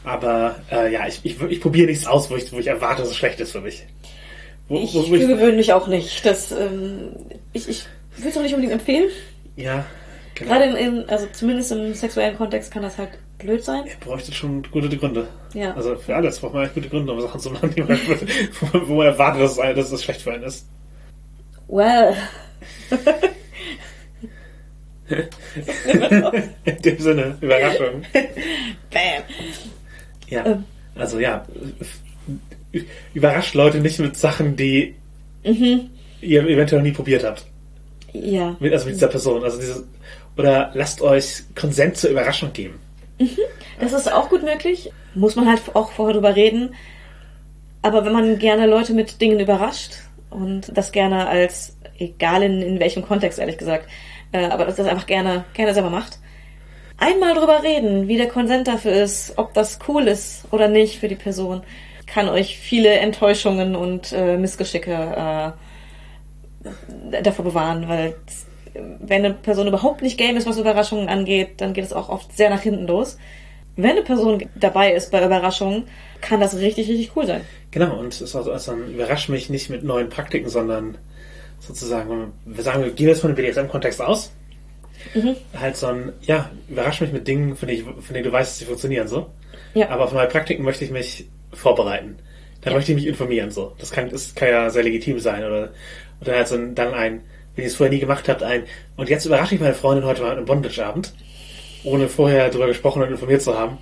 Aber 0.04 0.58
äh, 0.72 0.94
ja, 0.94 1.08
ich, 1.08 1.22
ich, 1.24 1.42
ich 1.42 1.60
probiere 1.60 1.88
nichts 1.88 2.06
aus, 2.06 2.30
wo 2.30 2.36
ich, 2.36 2.52
wo 2.54 2.60
ich 2.60 2.68
erwarte, 2.68 3.02
dass 3.02 3.12
es 3.12 3.18
schlecht 3.18 3.40
ist 3.40 3.54
für 3.54 3.62
mich. 3.62 3.84
Wo, 4.68 4.80
ich 4.80 4.94
wo, 4.94 5.08
wo 5.08 5.10
gewöhnlich 5.10 5.74
auch 5.74 5.88
nicht. 5.88 6.24
Das, 6.24 6.52
ähm, 6.52 7.16
ich 7.52 7.68
ich 7.68 7.86
würde 8.16 8.30
es 8.30 8.38
auch 8.38 8.44
nicht 8.44 8.54
unbedingt 8.54 8.80
empfehlen. 8.80 9.10
Ja, 9.56 9.86
genau. 10.36 10.52
Gerade 10.52 10.78
in, 10.78 11.10
also 11.10 11.26
zumindest 11.34 11.72
im 11.72 11.96
sexuellen 11.96 12.38
Kontext 12.38 12.72
kann 12.72 12.84
das 12.84 13.00
halt 13.00 13.10
blöd 13.40 13.64
sein. 13.64 13.86
Er 13.88 13.96
bräuchte 13.96 14.32
schon 14.34 14.62
gute 14.70 14.96
Gründe. 14.96 15.28
Ja. 15.54 15.74
Also 15.74 15.96
für 15.96 16.16
alles 16.16 16.40
braucht 16.40 16.54
man 16.54 16.66
echt 16.66 16.76
gute 16.76 16.90
Gründe, 16.90 17.12
um 17.12 17.22
Sachen 17.22 17.40
zu 17.40 17.50
machen, 17.50 17.74
die 17.76 17.82
man, 17.82 17.98
wo 18.88 18.96
man 18.96 19.08
erwartet, 19.08 19.42
dass 19.42 19.58
es, 19.58 19.76
dass 19.76 19.92
es 19.92 20.04
schlecht 20.04 20.22
für 20.22 20.34
einen 20.34 20.44
ist. 20.44 20.68
Well. 21.68 22.16
In 26.66 26.82
dem 26.84 27.00
Sinne, 27.00 27.38
Überraschung. 27.42 28.04
Bam. 28.92 29.24
Ja, 30.28 30.46
ähm. 30.46 30.66
also 30.96 31.20
ja, 31.20 31.46
überrascht 33.14 33.56
Leute 33.56 33.80
nicht 33.80 34.00
mit 34.00 34.16
Sachen, 34.18 34.56
die 34.56 34.94
mhm. 35.44 35.90
ihr 36.22 36.48
eventuell 36.48 36.82
noch 36.82 36.88
nie 36.88 36.94
probiert 36.94 37.24
habt. 37.24 37.46
Ja. 38.14 38.56
Mit, 38.60 38.72
also 38.74 38.86
mit 38.86 38.96
dieser 38.96 39.08
Person. 39.08 39.44
Also 39.44 39.60
diese, 39.60 39.84
oder 40.38 40.72
lasst 40.74 41.02
euch 41.02 41.44
Konsent 41.56 41.98
zur 41.98 42.12
Überraschung 42.12 42.54
geben. 42.54 42.80
Mhm. 43.20 43.38
Das 43.80 43.94
ist 43.94 44.12
auch 44.12 44.30
gut 44.30 44.44
möglich. 44.44 44.92
Muss 45.14 45.36
man 45.36 45.48
halt 45.48 45.62
auch 45.74 45.92
vorher 45.92 46.14
drüber 46.14 46.36
reden. 46.36 46.76
Aber 47.82 48.06
wenn 48.06 48.14
man 48.14 48.40
gerne 48.40 48.66
Leute 48.66 48.94
mit 48.94 49.22
Dingen 49.22 49.40
überrascht 49.40 49.94
und 50.30 50.72
das 50.76 50.92
gerne 50.92 51.28
als, 51.28 51.78
egal 51.98 52.44
in, 52.44 52.62
in 52.62 52.80
welchem 52.80 53.06
Kontext, 53.06 53.40
ehrlich 53.40 53.58
gesagt, 53.58 53.88
äh, 54.32 54.46
aber 54.46 54.66
dass 54.66 54.76
das 54.76 54.88
einfach 54.88 55.08
gerne, 55.08 55.46
gerne 55.54 55.74
selber 55.74 55.90
macht. 55.90 56.20
Einmal 56.98 57.34
drüber 57.34 57.64
reden, 57.64 58.10
wie 58.10 58.18
der 58.18 58.28
Konsent 58.28 58.68
dafür 58.68 58.92
ist, 58.92 59.38
ob 59.38 59.54
das 59.54 59.80
cool 59.88 60.08
ist 60.08 60.46
oder 60.52 60.68
nicht 60.68 61.00
für 61.00 61.08
die 61.08 61.16
Person, 61.16 61.64
kann 62.06 62.28
euch 62.28 62.58
viele 62.58 62.90
Enttäuschungen 62.90 63.76
und 63.76 64.12
äh, 64.12 64.36
Missgeschicke 64.36 65.56
äh, 66.66 67.22
davor 67.22 67.46
bewahren, 67.46 67.88
weil 67.88 68.16
wenn 69.00 69.26
eine 69.26 69.34
Person 69.34 69.68
überhaupt 69.68 70.02
nicht 70.02 70.18
game 70.18 70.38
ist, 70.38 70.48
was 70.48 70.58
Überraschungen 70.58 71.10
angeht, 71.10 71.62
dann 71.62 71.74
geht 71.74 71.86
es 71.86 71.94
auch 71.94 72.10
oft 72.10 72.36
sehr 72.36 72.50
nach 72.50 72.62
hinten 72.62 72.88
los. 72.88 73.18
Wenn 73.76 73.92
eine 73.92 74.02
Person 74.02 74.44
dabei 74.56 74.94
ist 74.94 75.12
bei 75.12 75.24
Überraschungen, 75.24 75.86
kann 76.22 76.42
das 76.42 76.58
richtig, 76.58 76.90
richtig 76.90 77.12
cool 77.16 77.26
sein. 77.26 77.42
Genau, 77.72 77.98
und 77.98 78.14
es 78.14 78.22
ist 78.22 78.36
also, 78.36 78.52
also 78.52 78.74
überrascht 78.74 79.30
mich 79.30 79.50
nicht 79.50 79.70
mit 79.70 79.84
neuen 79.84 80.10
Praktiken, 80.10 80.50
sondern 80.50 80.98
sozusagen, 81.60 82.34
wir 82.46 82.64
sagen, 82.64 82.84
wir 82.84 82.92
gehen 82.92 83.08
jetzt 83.08 83.22
von 83.22 83.34
dem 83.34 83.36
BDSM-Kontext 83.36 84.02
aus. 84.02 84.32
Mhm. 85.14 85.36
Halt 85.58 85.78
so 85.78 85.88
ein, 85.88 86.14
ja, 86.22 86.52
überrasch 86.68 87.02
mich 87.02 87.12
mit 87.12 87.28
Dingen, 87.28 87.56
von 87.56 87.68
denen, 87.68 87.80
ich, 87.80 88.04
von 88.06 88.14
denen 88.14 88.26
du 88.26 88.32
weißt, 88.32 88.52
dass 88.52 88.60
sie 88.60 88.66
funktionieren, 88.66 89.08
so. 89.08 89.30
Ja. 89.74 89.90
Aber 89.90 90.06
auf 90.06 90.14
neue 90.14 90.28
Praktiken 90.28 90.64
möchte 90.64 90.84
ich 90.84 90.92
mich 90.92 91.28
vorbereiten. 91.54 92.18
Da 92.62 92.72
ja. 92.72 92.76
möchte 92.76 92.92
ich 92.92 92.98
mich 92.98 93.08
informieren, 93.08 93.52
so. 93.52 93.76
Das 93.80 93.92
kann, 93.92 94.10
das 94.10 94.36
kann 94.36 94.50
ja 94.50 94.70
sehr 94.70 94.84
legitim 94.84 95.20
sein, 95.20 95.44
oder, 95.44 95.72
oder 96.22 96.36
halt 96.36 96.48
so 96.48 96.56
ein, 96.56 96.76
dann 96.76 96.94
ein, 96.94 97.22
wenn 97.60 97.66
ihr 97.66 97.68
es 97.68 97.76
vorher 97.76 97.94
nie 97.94 98.00
gemacht 98.00 98.30
habt, 98.30 98.42
ein, 98.42 98.64
und 98.96 99.10
jetzt 99.10 99.26
überrasche 99.26 99.56
ich 99.56 99.62
meine 99.62 99.74
Freundin 99.74 100.06
heute 100.06 100.22
mal 100.22 100.30
mit 100.30 100.38
einem 100.38 100.46
Bondage-Abend, 100.46 101.14
ohne 101.84 102.08
vorher 102.08 102.48
darüber 102.48 102.68
gesprochen 102.68 103.04
und 103.04 103.12
informiert 103.12 103.42
zu 103.42 103.58
haben 103.58 103.78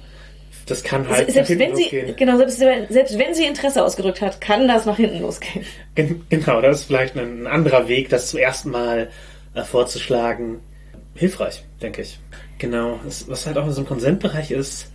das 0.68 0.84
kann 0.84 1.08
halt 1.08 1.32
selbst 1.32 1.58
wenn 1.58 1.76
sie 1.76 1.84
losgehen. 1.84 2.16
genau 2.18 2.38
selbst, 2.38 2.58
selbst 2.58 3.18
wenn 3.18 3.34
sie 3.34 3.46
Interesse 3.46 3.84
ausgedrückt 3.84 4.20
hat, 4.22 4.42
kann 4.42 4.68
das 4.68 4.86
nach 4.86 4.98
hinten 4.98 5.22
losgehen. 5.22 5.66
Genau, 5.96 6.62
das 6.62 6.82
ist 6.82 6.84
vielleicht 6.86 7.16
ein, 7.16 7.48
anderer 7.48 7.88
Weg, 7.88 8.10
das 8.10 8.28
zum 8.30 8.40
ersten 8.40 8.70
Mal 8.72 9.10
äh, 9.56 9.64
vorzuschlagen. 9.64 10.60
Hilfreich, 11.16 11.64
denke 11.82 12.02
ich. 12.02 12.20
Genau, 12.58 13.00
was 13.28 13.48
halt 13.48 13.58
auch 13.58 13.66
in 13.66 13.72
so 13.72 13.80
einem 13.80 13.88
Konsentbereich 13.88 14.52
ist, 14.52 14.92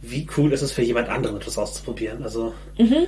wie 0.00 0.26
cool 0.36 0.52
ist 0.52 0.62
es 0.62 0.72
für 0.72 0.82
jemand 0.82 1.08
anderen 1.08 1.36
etwas 1.36 1.56
auszuprobieren? 1.56 2.24
Also 2.24 2.52
mhm. 2.76 3.06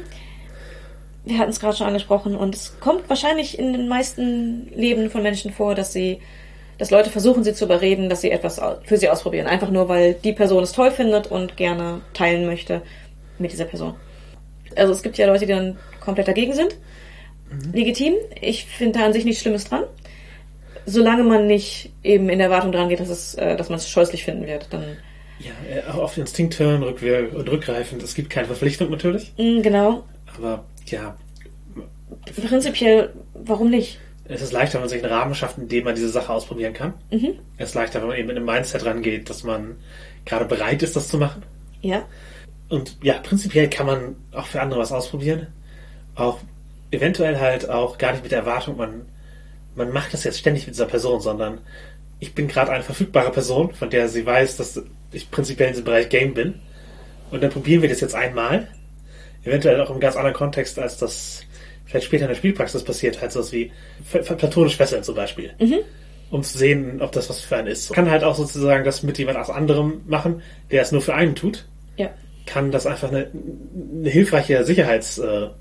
Wir 1.24 1.38
hatten 1.38 1.50
es 1.50 1.60
gerade 1.60 1.76
schon 1.76 1.86
angesprochen 1.86 2.36
und 2.36 2.54
es 2.54 2.78
kommt 2.80 3.08
wahrscheinlich 3.08 3.58
in 3.58 3.72
den 3.72 3.88
meisten 3.88 4.68
Leben 4.74 5.10
von 5.10 5.22
Menschen 5.22 5.52
vor, 5.52 5.74
dass 5.74 5.92
sie 5.92 6.20
dass 6.78 6.90
Leute 6.90 7.10
versuchen, 7.10 7.44
sie 7.44 7.54
zu 7.54 7.66
überreden, 7.66 8.08
dass 8.08 8.20
sie 8.20 8.30
etwas 8.30 8.60
für 8.82 8.96
sie 8.96 9.08
ausprobieren. 9.08 9.46
Einfach 9.46 9.70
nur, 9.70 9.88
weil 9.88 10.14
die 10.14 10.32
Person 10.32 10.64
es 10.64 10.72
toll 10.72 10.90
findet 10.90 11.28
und 11.28 11.56
gerne 11.56 12.00
teilen 12.14 12.46
möchte 12.46 12.82
mit 13.38 13.52
dieser 13.52 13.64
Person. 13.64 13.94
Also 14.76 14.92
es 14.92 15.02
gibt 15.02 15.16
ja 15.16 15.26
Leute, 15.26 15.46
die 15.46 15.52
dann 15.52 15.78
komplett 16.00 16.28
dagegen 16.28 16.52
sind. 16.52 16.76
Mhm. 17.50 17.72
Legitim. 17.72 18.14
Ich 18.40 18.64
finde 18.64 18.98
da 18.98 19.06
an 19.06 19.12
sich 19.12 19.24
nichts 19.24 19.42
Schlimmes 19.42 19.64
dran. 19.64 19.84
Solange 20.86 21.22
man 21.22 21.46
nicht 21.46 21.92
eben 22.02 22.28
in 22.28 22.38
der 22.38 22.48
Erwartung 22.48 22.72
dran 22.72 22.88
geht, 22.88 23.00
dass, 23.00 23.08
es, 23.08 23.34
äh, 23.36 23.56
dass 23.56 23.68
man 23.68 23.78
es 23.78 23.88
scheußlich 23.88 24.24
finden 24.24 24.46
wird, 24.46 24.66
dann. 24.70 24.96
Ja, 25.38 25.52
äh, 25.70 25.90
auf 25.90 26.14
den 26.14 26.22
Instinkt 26.22 26.58
hören 26.58 26.82
rückgreifend. 26.82 28.02
Es 28.02 28.14
gibt 28.14 28.30
keine 28.30 28.46
Verpflichtung 28.46 28.90
natürlich. 28.90 29.32
Mm, 29.38 29.62
genau. 29.62 30.04
Aber 30.36 30.64
ja. 30.86 31.16
Prinzipiell, 32.48 33.12
warum 33.34 33.70
nicht? 33.70 33.98
Es 34.26 34.40
ist 34.40 34.52
leichter, 34.52 34.74
wenn 34.74 34.82
man 34.82 34.88
sich 34.88 35.02
einen 35.02 35.12
Rahmen 35.12 35.34
schafft, 35.34 35.58
in 35.58 35.68
dem 35.68 35.84
man 35.84 35.94
diese 35.94 36.08
Sache 36.08 36.32
ausprobieren 36.32 36.72
kann. 36.72 36.94
Mhm. 37.10 37.38
Es 37.58 37.70
ist 37.70 37.74
leichter, 37.74 38.00
wenn 38.00 38.08
man 38.08 38.16
eben 38.16 38.28
mit 38.28 38.36
einem 38.36 38.46
Mindset 38.46 38.84
rangeht, 38.84 39.28
dass 39.28 39.44
man 39.44 39.76
gerade 40.24 40.46
bereit 40.46 40.82
ist, 40.82 40.96
das 40.96 41.08
zu 41.08 41.18
machen. 41.18 41.42
Ja. 41.82 42.06
Und 42.70 42.96
ja, 43.02 43.18
prinzipiell 43.18 43.68
kann 43.68 43.86
man 43.86 44.16
auch 44.32 44.46
für 44.46 44.62
andere 44.62 44.80
was 44.80 44.92
ausprobieren. 44.92 45.48
Auch 46.14 46.38
eventuell 46.90 47.38
halt 47.38 47.68
auch 47.68 47.98
gar 47.98 48.12
nicht 48.12 48.22
mit 48.22 48.32
der 48.32 48.40
Erwartung, 48.40 48.76
man, 48.76 49.02
man 49.74 49.92
macht 49.92 50.14
das 50.14 50.24
jetzt 50.24 50.38
ständig 50.38 50.66
mit 50.66 50.74
dieser 50.74 50.86
Person, 50.86 51.20
sondern 51.20 51.58
ich 52.20 52.34
bin 52.34 52.48
gerade 52.48 52.72
eine 52.72 52.82
verfügbare 52.82 53.30
Person, 53.30 53.74
von 53.74 53.90
der 53.90 54.08
sie 54.08 54.24
weiß, 54.24 54.56
dass 54.56 54.82
ich 55.12 55.30
prinzipiell 55.30 55.68
in 55.68 55.74
diesem 55.74 55.84
Bereich 55.84 56.08
Game 56.08 56.32
bin. 56.32 56.54
Und 57.30 57.42
dann 57.42 57.50
probieren 57.50 57.82
wir 57.82 57.88
das 57.88 58.00
jetzt 58.00 58.14
einmal. 58.14 58.68
Eventuell 59.44 59.80
auch 59.80 59.90
im 59.90 60.00
ganz 60.00 60.16
anderen 60.16 60.34
Kontext, 60.34 60.78
als 60.78 60.98
das 60.98 61.42
vielleicht 61.84 62.06
später 62.06 62.24
in 62.24 62.28
der 62.28 62.36
Spielpraxis 62.36 62.82
passiert, 62.82 63.20
halt 63.20 63.32
sowas 63.32 63.52
wie 63.52 63.70
platonisch 64.10 64.76
fesseln 64.76 65.04
zum 65.04 65.14
Beispiel. 65.14 65.52
Mhm. 65.60 65.80
Um 66.30 66.42
zu 66.42 66.58
sehen, 66.58 67.00
ob 67.00 67.12
das 67.12 67.28
was 67.30 67.40
für 67.40 67.56
einen 67.56 67.68
ist. 67.68 67.92
Kann 67.92 68.10
halt 68.10 68.24
auch 68.24 68.34
sozusagen 68.34 68.84
das 68.84 69.02
mit 69.02 69.18
jemand 69.18 69.38
aus 69.38 69.50
anderem 69.50 70.00
machen, 70.06 70.42
der 70.70 70.82
es 70.82 70.90
nur 70.90 71.02
für 71.02 71.14
einen 71.14 71.34
tut. 71.34 71.66
Ja. 71.96 72.10
Kann 72.46 72.72
das 72.72 72.86
einfach 72.86 73.10
eine, 73.10 73.30
eine 74.00 74.10
hilfreiche 74.10 74.64
Sicherheitsmechanik 74.64 75.54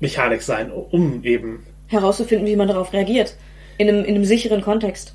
äh, 0.00 0.42
sein, 0.42 0.70
um 0.70 1.22
eben 1.24 1.66
herauszufinden, 1.88 2.46
wie 2.46 2.56
man 2.56 2.68
darauf 2.68 2.92
reagiert. 2.92 3.34
In 3.76 3.88
einem, 3.88 4.04
in 4.04 4.14
einem 4.14 4.24
sicheren 4.24 4.62
Kontext. 4.62 5.14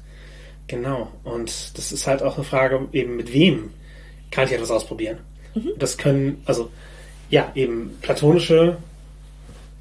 Genau. 0.68 1.10
Und 1.24 1.78
das 1.78 1.92
ist 1.92 2.08
halt 2.08 2.22
auch 2.22 2.36
eine 2.36 2.44
Frage, 2.44 2.88
eben 2.92 3.16
mit 3.16 3.34
wem 3.34 3.72
kann 4.32 4.46
ich 4.46 4.54
etwas 4.54 4.72
ausprobieren. 4.72 5.18
Mhm. 5.56 5.72
Das 5.78 5.98
können, 5.98 6.42
also 6.46 6.70
ja, 7.30 7.52
eben 7.56 7.98
platonische 8.02 8.78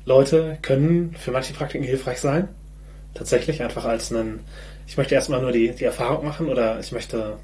Leute 0.05 0.59
können 0.63 1.15
für 1.19 1.31
manche 1.31 1.53
Praktiken 1.53 1.85
hilfreich 1.85 2.19
sein. 2.19 2.49
Tatsächlich 3.15 3.63
einfach 3.63 3.85
als 3.85 4.13
einen, 4.13 4.41
ich 4.87 4.97
möchte 4.97 5.15
erstmal 5.15 5.41
nur 5.41 5.53
die, 5.53 5.73
die 5.73 5.85
Erfahrung 5.85 6.25
machen 6.25 6.49
oder 6.49 6.81
ich 6.81 6.93
möchte 6.93 7.39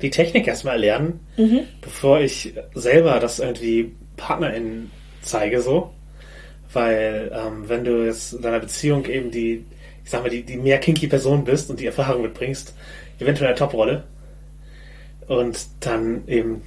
die 0.00 0.10
Technik 0.10 0.46
erstmal 0.46 0.78
lernen, 0.78 1.20
mhm. 1.36 1.60
bevor 1.80 2.20
ich 2.20 2.54
selber 2.74 3.18
das 3.18 3.38
irgendwie 3.38 3.92
PartnerInnen 4.16 4.90
zeige, 5.22 5.60
so. 5.60 5.90
Weil, 6.72 7.32
ähm, 7.34 7.68
wenn 7.68 7.84
du 7.84 8.04
jetzt 8.04 8.34
in 8.34 8.42
deiner 8.42 8.60
Beziehung 8.60 9.06
eben 9.06 9.30
die, 9.30 9.64
ich 10.04 10.10
sag 10.10 10.22
mal, 10.22 10.30
die, 10.30 10.42
die 10.42 10.56
mehr 10.56 10.78
kinky 10.78 11.06
Person 11.06 11.44
bist 11.44 11.70
und 11.70 11.80
die 11.80 11.86
Erfahrung 11.86 12.22
mitbringst, 12.22 12.74
eventuell 13.18 13.48
eine 13.48 13.58
Top-Rolle, 13.58 14.04
und 15.26 15.66
dann 15.80 16.22
eben 16.28 16.62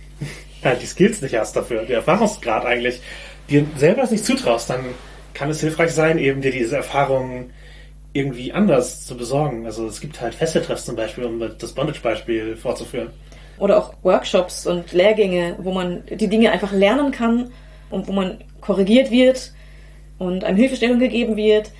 halt 0.63 0.81
die 0.81 0.85
Skills 0.85 1.21
nicht 1.21 1.35
hast 1.35 1.55
dafür, 1.55 1.83
der 1.83 1.97
Erfahrungsgrad 1.97 2.65
eigentlich, 2.65 3.01
dir 3.49 3.65
selber 3.77 4.01
das 4.01 4.11
nicht 4.11 4.25
zutraust, 4.25 4.69
dann 4.69 4.81
kann 5.33 5.49
es 5.49 5.61
hilfreich 5.61 5.91
sein, 5.91 6.17
eben 6.17 6.41
dir 6.41 6.51
diese 6.51 6.77
Erfahrungen 6.77 7.51
irgendwie 8.13 8.51
anders 8.51 9.05
zu 9.05 9.15
besorgen. 9.15 9.65
Also 9.65 9.87
es 9.87 10.01
gibt 10.01 10.19
halt 10.19 10.35
Fesseltreffs 10.35 10.85
zum 10.85 10.95
Beispiel, 10.95 11.25
um 11.25 11.39
das 11.39 11.73
Bondage-Beispiel 11.73 12.55
vorzuführen. 12.55 13.09
Oder 13.57 13.77
auch 13.77 13.93
Workshops 14.03 14.65
und 14.65 14.91
Lehrgänge, 14.93 15.55
wo 15.59 15.71
man 15.71 16.03
die 16.07 16.27
Dinge 16.27 16.51
einfach 16.51 16.71
lernen 16.71 17.11
kann 17.11 17.51
und 17.89 18.07
wo 18.07 18.11
man 18.11 18.39
korrigiert 18.61 19.11
wird 19.11 19.53
und 20.17 20.43
einem 20.43 20.57
Hilfestellung 20.57 20.99
gegeben 20.99 21.35
wird, 21.35 21.71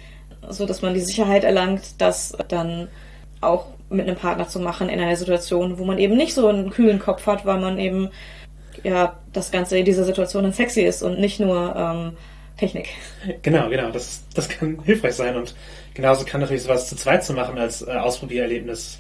so 0.50 0.66
dass 0.66 0.82
man 0.82 0.94
die 0.94 1.00
Sicherheit 1.00 1.44
erlangt, 1.44 1.82
das 2.00 2.38
dann 2.48 2.90
auch 3.42 3.68
mit 3.90 4.08
einem 4.08 4.18
Partner 4.18 4.48
zu 4.48 4.60
machen 4.60 4.90
in 4.90 5.00
einer 5.00 5.16
Situation, 5.16 5.80
wo 5.80 5.86
man 5.86 5.98
eben 5.98 6.16
nicht 6.16 6.34
so 6.34 6.48
einen 6.48 6.70
kühlen 6.70 7.00
Kopf 7.00 7.26
hat, 7.26 7.46
weil 7.46 7.60
man 7.60 7.80
eben 7.80 8.10
ja 8.84 9.20
das 9.34 9.52
Ganze 9.52 9.78
in 9.78 9.86
dieser 9.86 10.04
Situation 10.04 10.44
dann 10.44 10.54
sexy 10.54 10.82
ist 10.82 11.04
und 11.04 11.20
nicht 11.20 11.40
nur 11.40 11.76
ähm, 11.76 12.18
Technik. 12.58 12.90
Genau, 13.42 13.70
genau. 13.70 13.90
Das, 13.90 14.24
das 14.34 14.50
kann 14.50 14.80
hilfreich 14.84 15.16
sein 15.16 15.36
und 15.36 15.56
genauso 15.94 16.26
kann 16.26 16.42
natürlich 16.42 16.64
sowas 16.64 16.90
zu 16.90 16.96
zweit 16.96 17.24
zu 17.24 17.34
machen 17.34 17.58
als 17.58 17.82
äh, 17.82 17.92
Ausprobiererlebnis 17.92 19.00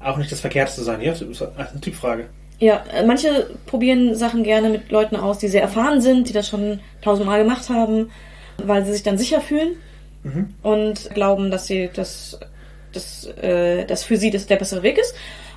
auch 0.00 0.16
nicht 0.16 0.32
das 0.32 0.40
Verkehrteste 0.40 0.82
sein. 0.82 1.00
Ja, 1.00 1.12
das 1.12 1.22
ist 1.22 1.42
eine 1.42 1.80
Typfrage. 1.80 2.26
Ja, 2.58 2.84
äh, 2.92 3.04
manche 3.04 3.50
probieren 3.66 4.14
Sachen 4.14 4.44
gerne 4.44 4.70
mit 4.70 4.90
Leuten 4.90 5.16
aus, 5.16 5.38
die 5.38 5.48
sehr 5.48 5.62
erfahren 5.62 6.00
sind, 6.00 6.28
die 6.28 6.32
das 6.32 6.48
schon 6.48 6.80
tausendmal 7.02 7.42
gemacht 7.42 7.68
haben, 7.68 8.10
weil 8.58 8.84
sie 8.84 8.92
sich 8.92 9.02
dann 9.02 9.18
sicher 9.18 9.40
fühlen 9.40 9.76
mhm. 10.22 10.54
und 10.62 11.10
glauben, 11.14 11.50
dass 11.50 11.66
sie 11.66 11.90
das, 11.92 12.38
das, 12.92 13.26
äh, 13.42 13.84
das 13.86 14.04
für 14.04 14.16
sie 14.16 14.30
das 14.30 14.46
der 14.46 14.56
bessere 14.56 14.82
Weg 14.82 14.98
ist. 14.98 15.14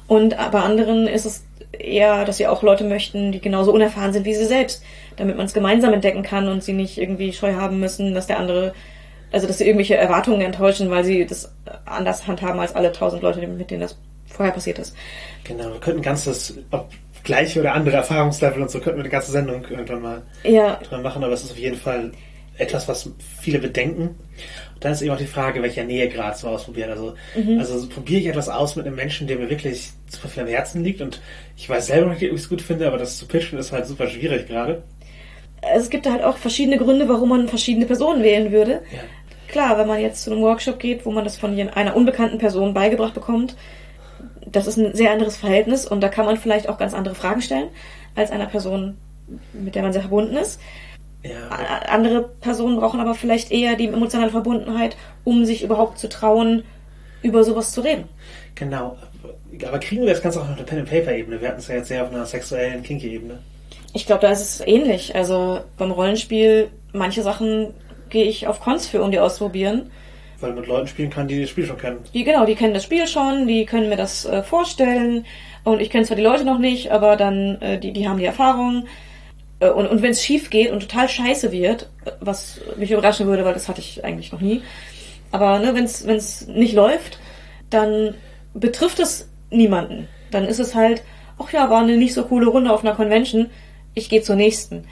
Und 0.08 0.38
bei 0.38 0.60
anderen 0.60 1.06
ist 1.08 1.26
es 1.26 1.44
eher, 1.80 2.26
dass 2.26 2.38
sie 2.38 2.48
auch 2.48 2.64
Leute 2.64 2.84
möchten, 2.84 3.32
die 3.32 3.42
genauso 3.42 3.72
unerfahren 3.72 4.14
sind 4.14 4.26
wie 4.26 4.36
sie 4.36 4.46
selbst, 4.46 4.84
damit 5.16 5.38
man 5.38 5.46
es 5.46 5.54
gemeinsam 5.54 5.94
entdecken 5.94 6.24
kann 6.24 6.48
und 6.48 6.64
sie 6.64 6.74
nicht 6.74 6.98
irgendwie 6.98 7.34
scheu 7.34 7.54
haben 7.54 7.80
müssen, 7.80 8.14
dass 8.14 8.28
der 8.28 8.40
andere, 8.40 8.74
also 9.32 9.48
dass 9.48 9.58
sie 9.58 9.66
irgendwelche 9.66 9.96
Erwartungen 9.96 10.42
enttäuschen, 10.42 10.90
weil 10.90 11.04
sie 11.04 11.26
das 11.26 11.54
anders 11.86 12.28
handhaben 12.28 12.60
als 12.60 12.76
alle 12.76 12.92
tausend 12.92 13.22
Leute, 13.22 13.46
mit 13.46 13.72
denen 13.72 13.82
das 13.82 13.98
vorher 14.28 14.54
passiert 14.54 14.80
ist. 14.80 14.96
Genau, 15.44 15.72
wir 15.72 15.80
könnten 15.80 16.00
ein 16.00 16.04
ganzes, 16.04 16.58
ob 16.72 16.90
gleiche 17.24 17.60
oder 17.60 17.74
andere 17.74 17.98
Erfahrungslevel 17.98 18.62
und 18.62 18.72
so, 18.72 18.80
könnten 18.80 19.00
wir 19.00 19.04
eine 19.04 19.10
ganze 19.10 19.32
Sendung 19.32 19.66
irgendwann 19.70 20.02
mal 20.02 20.22
ja. 20.44 20.80
dran 20.88 21.02
machen, 21.02 21.24
aber 21.24 21.34
es 21.34 21.44
ist 21.44 21.52
auf 21.52 21.58
jeden 21.58 21.78
Fall 21.78 22.12
etwas, 22.58 22.88
was 22.88 23.10
viele 23.40 23.60
bedenken. 23.60 24.16
Dann 24.80 24.92
ist 24.92 25.02
eben 25.02 25.12
auch 25.12 25.18
die 25.18 25.26
Frage, 25.26 25.62
welcher 25.62 25.84
Nähegrad 25.84 26.38
zu 26.38 26.48
ausprobieren. 26.48 26.92
Also, 26.92 27.16
mhm. 27.36 27.60
also 27.60 27.88
probiere 27.88 28.22
ich 28.22 28.28
etwas 28.28 28.50
aus 28.50 28.76
mit 28.76 28.86
einem 28.86 28.96
Menschen, 28.96 29.28
der 29.28 29.38
mir 29.38 29.50
wirklich 29.50 29.92
super 30.10 30.28
viel 30.28 30.44
am 30.44 30.50
Herzen 30.50 30.84
liegt 30.84 31.02
und 31.02 31.22
ich 31.56 31.70
weiß 31.70 31.88
selber 31.88 32.10
nicht, 32.10 32.24
ob 32.24 32.36
ich 32.36 32.42
es 32.42 32.50
gut 32.50 32.62
finde, 32.62 32.88
aber 32.88 32.98
das 32.98 33.18
zu 33.18 33.28
pitchen 33.28 33.58
ist 33.58 33.72
halt 33.72 33.86
super 33.88 34.08
schwierig 34.08 34.48
gerade. 34.48 34.84
Es 35.62 35.90
gibt 35.90 36.08
halt 36.08 36.24
auch 36.24 36.38
verschiedene 36.38 36.78
Gründe, 36.78 37.10
warum 37.10 37.30
man 37.30 37.48
verschiedene 37.48 37.86
Personen 37.86 38.24
wählen 38.24 38.52
würde. 38.52 38.82
Ja. 38.92 39.00
Klar, 39.48 39.78
wenn 39.78 39.88
man 39.88 40.02
jetzt 40.02 40.24
zu 40.24 40.32
einem 40.32 40.42
Workshop 40.42 40.80
geht, 40.80 41.06
wo 41.06 41.12
man 41.12 41.24
das 41.24 41.38
von 41.38 41.58
einer 41.58 41.96
unbekannten 41.96 42.38
Person 42.38 42.74
beigebracht 42.74 43.14
bekommt, 43.14 43.56
das 44.46 44.68
ist 44.68 44.78
ein 44.78 44.94
sehr 44.94 45.12
anderes 45.12 45.38
Verhältnis 45.38 45.86
und 45.86 46.02
da 46.02 46.10
kann 46.10 46.26
man 46.26 46.38
vielleicht 46.38 46.70
auch 46.70 46.78
ganz 46.78 46.94
andere 46.94 47.16
Fragen 47.16 47.42
stellen 47.42 47.70
als 48.16 48.32
einer 48.32 48.46
Person, 48.46 48.98
mit 49.54 49.76
der 49.76 49.84
man 49.84 49.94
sehr 49.94 50.02
verbunden 50.02 50.36
ist. 50.36 50.60
Ja. 51.30 51.50
Andere 51.88 52.30
Personen 52.42 52.78
brauchen 52.78 53.00
aber 53.00 53.16
vielleicht 53.16 53.52
eher 53.52 53.76
die 53.76 53.88
emotionale 53.88 54.32
Verbundenheit, 54.32 54.98
um 55.24 55.46
sich 55.46 55.64
überhaupt 55.64 55.98
zu 55.98 56.10
trauen, 56.10 56.64
über 57.22 57.44
sowas 57.44 57.72
zu 57.72 57.82
reden. 57.82 58.06
Genau. 58.56 58.98
Aber 59.66 59.80
kriegen 59.80 60.04
wir 60.04 60.14
das 60.14 60.22
Ganze 60.22 60.40
auch 60.40 60.44
auf 60.44 60.56
einer 60.56 60.64
Pen-and-Paper-Ebene? 60.64 61.42
Wir 61.42 61.50
hatten 61.50 61.60
es 61.60 61.68
ja 61.68 61.76
jetzt 61.76 61.88
sehr 61.88 62.04
auf 62.04 62.12
einer 62.12 62.26
sexuellen, 62.26 62.84
kinky-Ebene. 62.84 63.40
Ich 63.94 64.06
glaube, 64.06 64.22
da 64.22 64.32
ist 64.32 64.42
es 64.42 64.68
ähnlich. 64.68 65.16
Also 65.16 65.62
beim 65.78 65.92
Rollenspiel, 65.92 66.70
manche 66.94 67.24
Sachen 67.24 67.74
gehe 68.10 68.26
ich 68.26 68.48
auf 68.48 68.60
Cons 68.60 68.88
für, 68.88 69.02
um 69.02 69.12
die 69.12 69.20
auszuprobieren. 69.20 69.92
Weil 70.40 70.52
man 70.52 70.60
mit 70.60 70.68
Leuten 70.68 70.88
spielen 70.88 71.10
kann, 71.10 71.28
die 71.28 71.42
das 71.42 71.50
Spiel 71.50 71.66
schon 71.66 71.80
kennen. 71.80 72.00
Die, 72.14 72.24
genau, 72.24 72.46
die 72.46 72.56
kennen 72.56 72.74
das 72.74 72.84
Spiel 72.84 73.08
schon, 73.08 73.48
die 73.48 73.66
können 73.66 73.90
mir 73.90 73.98
das 73.98 74.26
äh, 74.26 74.44
vorstellen. 74.44 75.26
Und 75.64 75.82
ich 75.82 75.90
kenne 75.90 76.06
zwar 76.06 76.16
die 76.16 76.24
Leute 76.24 76.46
noch 76.46 76.60
nicht, 76.60 76.92
aber 76.92 77.16
dann, 77.16 77.60
äh, 77.62 77.80
die, 77.80 77.92
die 77.92 78.08
haben 78.08 78.20
die 78.20 78.26
Erfahrung. 78.26 78.86
Äh, 79.60 79.70
und, 79.70 79.88
und 79.88 80.02
wenn 80.02 80.12
es 80.12 80.24
schief 80.24 80.50
geht 80.50 80.72
und 80.72 80.82
total 80.82 81.10
scheiße 81.10 81.52
wird, 81.52 81.90
was 82.20 82.60
mich 82.78 82.92
überraschen 82.92 83.28
würde, 83.28 83.46
weil 83.46 83.54
das 83.54 83.68
hatte 83.68 83.82
ich 83.82 84.04
eigentlich 84.04 84.32
noch 84.32 84.42
nie. 84.42 84.62
Aber 85.32 85.60
ne, 85.60 85.76
wenn 85.76 85.86
es 85.86 86.48
nicht 86.48 86.74
läuft, 86.74 87.20
dann 87.70 88.16
betrifft 88.54 89.00
es 89.00 89.30
niemanden. 89.50 90.08
Dann 90.32 90.46
ist 90.46 90.60
es 90.60 90.76
halt, 90.76 91.04
ach 91.38 91.52
ja, 91.52 91.70
war 91.70 91.82
eine 91.82 91.98
nicht 91.98 92.14
so 92.14 92.24
coole 92.24 92.48
Runde 92.48 92.72
auf 92.72 92.84
einer 92.84 92.96
Convention, 92.96 93.50
ich 93.94 94.10
gehe 94.10 94.22
zur 94.22 94.36
nächsten. 94.36 94.86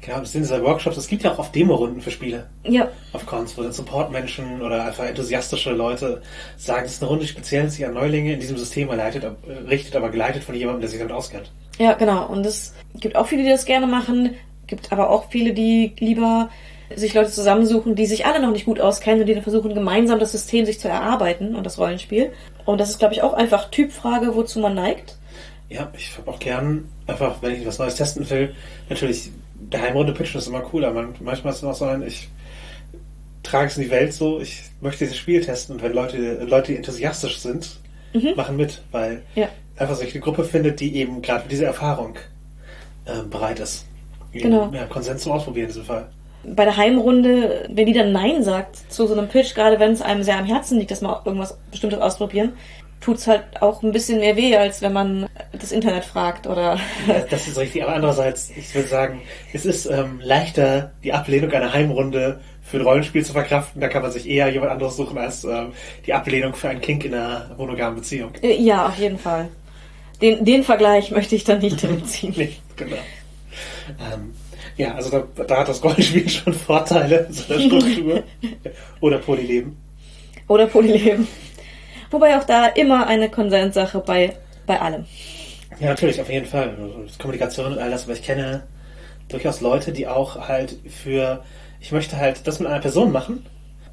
Genau, 0.00 0.20
das 0.20 0.32
sind 0.32 0.42
diese 0.42 0.62
Workshops, 0.62 0.98
es 0.98 1.08
gibt 1.08 1.22
ja 1.22 1.32
auch 1.32 1.38
oft 1.38 1.54
Demo-Runden 1.54 2.02
für 2.02 2.10
Spiele. 2.10 2.46
Ja. 2.62 2.88
Auf 3.14 3.24
Cons, 3.24 3.56
wo 3.56 3.62
dann 3.62 3.72
Support-Menschen 3.72 4.60
oder 4.60 4.84
einfach 4.84 5.04
enthusiastische 5.04 5.72
Leute 5.72 6.20
sagen, 6.58 6.84
es 6.84 6.92
ist 6.92 7.02
eine 7.02 7.08
Runde 7.08 7.26
speziell, 7.26 7.64
die 7.64 7.70
sich 7.70 7.86
an 7.86 7.94
Neulinge 7.94 8.34
in 8.34 8.40
diesem 8.40 8.58
System 8.58 8.90
erleitet, 8.90 9.24
richtet, 9.66 9.96
aber 9.96 10.10
geleitet 10.10 10.44
von 10.44 10.54
jemandem, 10.54 10.82
der 10.82 10.90
sich 10.90 10.98
damit 10.98 11.14
auskennt. 11.14 11.50
Ja, 11.78 11.94
genau. 11.94 12.26
Und 12.26 12.46
es 12.46 12.74
gibt 12.94 13.16
auch 13.16 13.26
viele, 13.26 13.42
die 13.42 13.48
das 13.48 13.64
gerne 13.64 13.86
machen, 13.86 14.30
gibt 14.66 14.92
aber 14.92 15.10
auch 15.10 15.30
viele, 15.30 15.52
die 15.52 15.92
lieber 15.98 16.50
sich 16.94 17.14
Leute 17.14 17.30
zusammensuchen, 17.30 17.94
die 17.94 18.06
sich 18.06 18.26
alle 18.26 18.40
noch 18.40 18.52
nicht 18.52 18.66
gut 18.66 18.80
auskennen 18.80 19.20
und 19.20 19.26
die 19.26 19.34
dann 19.34 19.42
versuchen, 19.42 19.74
gemeinsam 19.74 20.18
das 20.18 20.32
System 20.32 20.66
sich 20.66 20.78
zu 20.78 20.88
erarbeiten 20.88 21.56
und 21.56 21.64
das 21.64 21.78
Rollenspiel. 21.78 22.32
Und 22.64 22.80
das 22.80 22.90
ist, 22.90 22.98
glaube 22.98 23.14
ich, 23.14 23.22
auch 23.22 23.32
einfach 23.32 23.70
Typfrage, 23.70 24.34
wozu 24.34 24.60
man 24.60 24.74
neigt. 24.74 25.16
Ja, 25.68 25.90
ich 25.96 26.16
habe 26.16 26.30
auch 26.30 26.38
gern, 26.38 26.88
einfach, 27.06 27.36
wenn 27.42 27.54
ich 27.54 27.66
was 27.66 27.78
Neues 27.78 27.96
testen 27.96 28.28
will, 28.30 28.54
natürlich, 28.88 29.30
der 29.54 29.82
Heimrunde 29.82 30.12
pitchen 30.12 30.38
ist 30.38 30.46
immer 30.46 30.62
cool, 30.72 30.84
aber 30.84 31.08
manchmal 31.20 31.52
ist 31.52 31.58
es 31.60 31.64
auch 31.64 31.74
so 31.74 31.86
ein, 31.86 32.06
ich 32.06 32.28
trage 33.42 33.68
es 33.68 33.76
in 33.76 33.84
die 33.84 33.90
Welt 33.90 34.12
so, 34.12 34.40
ich 34.40 34.62
möchte 34.80 35.04
dieses 35.04 35.16
Spiel 35.16 35.40
testen 35.40 35.76
und 35.76 35.82
wenn 35.82 35.92
Leute, 35.92 36.44
Leute 36.44 36.72
die 36.72 36.76
enthusiastisch 36.76 37.38
sind, 37.38 37.78
machen 38.36 38.56
mit, 38.56 38.82
weil 38.92 39.22
Ja. 39.34 39.48
Einfach 39.76 39.94
sich 39.96 40.12
eine 40.14 40.22
Gruppe 40.22 40.44
findet, 40.44 40.80
die 40.80 40.96
eben 40.96 41.22
gerade 41.22 41.42
für 41.42 41.48
diese 41.48 41.64
Erfahrung 41.64 42.16
ähm, 43.06 43.30
bereit 43.30 43.60
ist. 43.60 43.86
Genau. 44.32 44.70
Ja, 44.72 44.84
Konsens 44.86 45.22
zum 45.22 45.32
Ausprobieren 45.32 45.66
in 45.66 45.70
diesem 45.70 45.84
Fall. 45.84 46.08
Bei 46.44 46.64
der 46.64 46.76
Heimrunde, 46.76 47.68
wenn 47.70 47.86
die 47.86 47.92
dann 47.92 48.12
Nein 48.12 48.42
sagt 48.42 48.92
zu 48.92 49.06
so 49.06 49.14
einem 49.14 49.28
Pitch, 49.28 49.54
gerade 49.54 49.78
wenn 49.78 49.92
es 49.92 50.02
einem 50.02 50.22
sehr 50.22 50.38
am 50.38 50.44
Herzen 50.44 50.78
liegt, 50.78 50.90
dass 50.90 51.00
man 51.00 51.16
irgendwas 51.24 51.56
Bestimmtes 51.70 52.00
ausprobieren, 52.00 52.52
tut's 53.00 53.26
halt 53.26 53.44
auch 53.60 53.82
ein 53.82 53.92
bisschen 53.92 54.18
mehr 54.18 54.36
weh, 54.36 54.56
als 54.56 54.82
wenn 54.82 54.92
man 54.92 55.26
das 55.52 55.72
Internet 55.72 56.04
fragt 56.04 56.46
oder 56.46 56.78
Ja, 57.06 57.20
das 57.30 57.46
ist 57.46 57.58
richtig, 57.58 57.82
aber 57.82 57.94
andererseits, 57.94 58.50
ich 58.50 58.74
würde 58.74 58.88
sagen, 58.88 59.22
es 59.52 59.64
ist 59.64 59.86
ähm, 59.86 60.20
leichter, 60.22 60.92
die 61.02 61.12
Ablehnung 61.12 61.50
einer 61.52 61.72
Heimrunde 61.72 62.40
für 62.62 62.78
ein 62.78 62.82
Rollenspiel 62.82 63.24
zu 63.24 63.32
verkraften. 63.32 63.80
Da 63.80 63.88
kann 63.88 64.02
man 64.02 64.10
sich 64.10 64.28
eher 64.28 64.48
jemand 64.48 64.72
anderes 64.72 64.96
suchen 64.96 65.18
als 65.18 65.44
ähm, 65.44 65.72
die 66.06 66.14
Ablehnung 66.14 66.54
für 66.54 66.68
einen 66.70 66.80
Kink 66.80 67.04
in 67.04 67.14
einer 67.14 67.50
monogamen 67.56 67.96
Beziehung. 67.96 68.32
Äh, 68.42 68.56
ja, 68.60 68.86
auf 68.86 68.98
jeden 68.98 69.18
Fall. 69.18 69.48
Den, 70.20 70.44
den 70.44 70.62
Vergleich 70.62 71.10
möchte 71.10 71.34
ich 71.34 71.44
dann 71.44 71.60
nicht 71.60 71.80
hinziehen. 71.80 72.34
Nicht, 72.36 72.60
genau. 72.76 72.96
Ähm, 73.88 74.34
ja, 74.76 74.94
also 74.94 75.10
da, 75.10 75.44
da 75.44 75.58
hat 75.58 75.68
das 75.68 75.82
Rollenspiel 75.82 76.28
schon 76.28 76.52
Vorteile, 76.52 77.26
so 77.30 77.44
der 77.44 77.60
Struktur. 77.60 78.22
Oder 79.00 79.18
Polyleben. 79.18 79.76
Oder 80.48 80.66
Polyleben. 80.66 81.26
Wobei 82.10 82.36
auch 82.38 82.44
da 82.44 82.66
immer 82.66 83.06
eine 83.06 83.28
Konsenssache 83.28 84.00
bei, 84.00 84.34
bei 84.66 84.80
allem. 84.80 85.04
Ja, 85.80 85.88
natürlich, 85.88 86.20
auf 86.20 86.30
jeden 86.30 86.46
Fall. 86.46 86.76
Also 86.80 87.18
Kommunikation 87.18 87.72
und 87.72 87.78
all 87.78 87.90
das, 87.90 88.04
aber 88.04 88.12
ich 88.12 88.22
kenne 88.22 88.62
durchaus 89.28 89.60
Leute, 89.60 89.92
die 89.92 90.06
auch 90.06 90.48
halt 90.48 90.76
für, 90.88 91.42
ich 91.80 91.92
möchte 91.92 92.16
halt 92.16 92.46
das 92.46 92.60
mit 92.60 92.68
einer 92.68 92.80
Person 92.80 93.10
machen, 93.10 93.46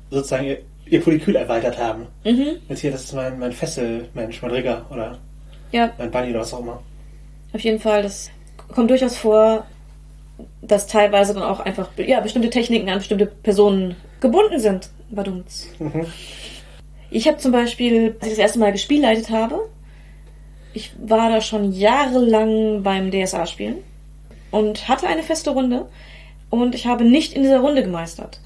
sozusagen 0.09 0.45
ihr, 0.45 0.59
ihr 0.86 1.01
Polykül 1.01 1.36
erweitert 1.36 1.78
haben. 1.78 2.07
Mhm. 2.24 2.57
Mit 2.67 2.80
hier, 2.80 2.91
das 2.91 3.05
ist 3.05 3.13
mein, 3.13 3.39
mein 3.39 3.53
Fesselmensch, 3.53 4.41
mein 4.41 4.51
Rigger 4.51 4.86
oder 4.91 5.19
Ja, 5.72 5.91
mein 5.97 6.11
Bunny 6.11 6.30
oder 6.32 6.41
was 6.41 6.53
auch 6.53 6.59
immer. 6.59 6.82
auf 7.53 7.61
jeden 7.61 7.80
Fall. 7.80 8.03
Das 8.03 8.30
kommt 8.74 8.89
durchaus 8.89 9.17
vor, 9.17 9.65
dass 10.61 10.88
teilweise 10.88 11.34
dann 11.34 11.43
auch 11.43 11.59
einfach 11.59 11.89
ja, 11.97 12.19
bestimmte 12.19 12.49
Techniken 12.49 12.89
an 12.89 12.99
bestimmte 12.99 13.26
Personen 13.26 13.95
gebunden 14.19 14.59
sind. 14.59 14.89
Badumts. 15.09 15.67
Mhm. 15.80 16.05
Ich 17.09 17.28
habe 17.28 17.38
zum 17.38 17.51
Beispiel, 17.51 18.15
als 18.19 18.28
ich 18.28 18.36
das 18.36 18.39
erste 18.39 18.59
Mal 18.59 18.72
gespielleitet 18.72 19.30
habe, 19.30 19.67
ich 20.74 20.93
war 20.97 21.30
da 21.30 21.41
schon 21.41 21.74
jahrelang 21.74 22.84
beim 22.84 23.11
DSA-Spielen 23.11 23.78
und 24.51 24.88
hatte 24.88 25.07
eine 25.07 25.24
feste 25.24 25.49
Runde 25.49 25.89
und 26.49 26.74
ich 26.76 26.88
habe 26.88 27.03
nicht 27.03 27.34
in 27.34 27.41
dieser 27.43 27.59
Runde 27.59 27.84
gemeistert. 27.84 28.39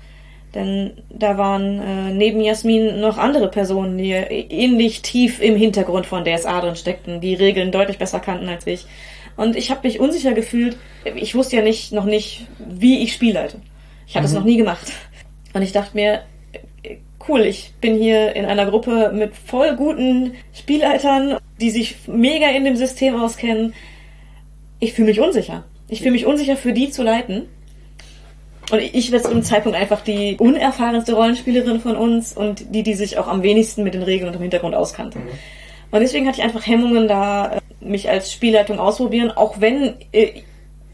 Denn 0.56 0.94
da 1.10 1.38
waren 1.38 1.80
äh, 1.80 2.14
neben 2.14 2.42
Jasmin 2.42 3.02
noch 3.02 3.18
andere 3.18 3.50
Personen, 3.50 3.98
die 3.98 4.12
ähnlich 4.12 5.02
tief 5.02 5.42
im 5.42 5.56
Hintergrund 5.58 6.06
von 6.06 6.24
DSA 6.24 6.62
drin 6.62 6.78
steckten, 6.78 7.20
die 7.20 7.36
Regeln 7.36 7.72
deutlich 7.74 7.98
besser 7.98 8.22
kannten 8.22 8.48
als 8.48 8.66
ich. 8.66 8.86
Und 9.36 9.58
ich 9.58 9.70
habe 9.70 9.86
mich 9.86 10.00
unsicher 10.00 10.34
gefühlt. 10.34 10.78
Ich 11.16 11.36
wusste 11.36 11.58
ja 11.58 11.62
nicht, 11.62 11.92
noch 11.92 12.06
nicht, 12.06 12.48
wie 12.58 13.04
ich 13.04 13.14
spielleite. 13.14 13.58
Ich 14.08 14.16
hatte 14.16 14.28
es 14.28 14.32
Mhm. 14.32 14.40
noch 14.40 14.46
nie 14.46 14.58
gemacht. 14.58 14.94
Und 15.54 15.62
ich 15.62 15.74
dachte 15.74 15.96
mir, 15.96 16.22
äh, 16.84 16.96
cool, 17.28 17.42
ich 17.42 17.74
bin 17.82 17.98
hier 17.98 18.34
in 18.36 18.46
einer 18.46 18.66
Gruppe 18.66 19.12
mit 19.14 19.36
voll 19.36 19.76
guten 19.76 20.36
Spielleitern, 20.54 21.38
die 21.60 21.70
sich 21.70 21.96
mega 22.08 22.48
in 22.50 22.64
dem 22.64 22.78
System 22.78 23.22
auskennen. 23.22 23.74
Ich 24.80 24.94
fühle 24.94 25.10
mich 25.10 25.20
unsicher. 25.20 25.66
Ich 25.90 26.00
fühle 26.00 26.12
mich 26.12 26.26
unsicher, 26.26 26.56
für 26.56 26.72
die 26.72 26.90
zu 26.92 27.04
leiten. 27.04 27.48
Und 28.72 28.80
ich 28.80 29.12
werde 29.12 29.26
zu 29.26 29.32
dem 29.32 29.44
Zeitpunkt 29.44 29.78
einfach 29.78 30.02
die 30.02 30.38
unerfahrenste 30.40 31.14
Rollenspielerin 31.14 31.80
von 31.80 31.96
uns 31.96 32.34
und 32.34 32.74
die, 32.74 32.84
die 32.84 32.96
sich 32.96 33.18
auch 33.18 33.28
am 33.28 33.44
wenigsten 33.44 33.84
mit 33.84 33.94
den 33.94 34.04
Regeln 34.04 34.28
und 34.28 34.34
dem 34.34 34.42
Hintergrund 34.42 34.74
auskannte. 34.74 35.20
Und 35.92 36.00
deswegen 36.00 36.28
hatte 36.28 36.40
ich 36.40 36.44
einfach 36.44 36.66
Hemmungen, 36.66 37.08
da 37.08 37.54
äh, 37.54 37.60
mich 37.80 38.10
als 38.10 38.32
Spielleitung 38.32 38.80
ausprobieren, 38.80 39.32
auch 39.32 39.62
wenn 39.62 39.94
äh, 40.12 40.42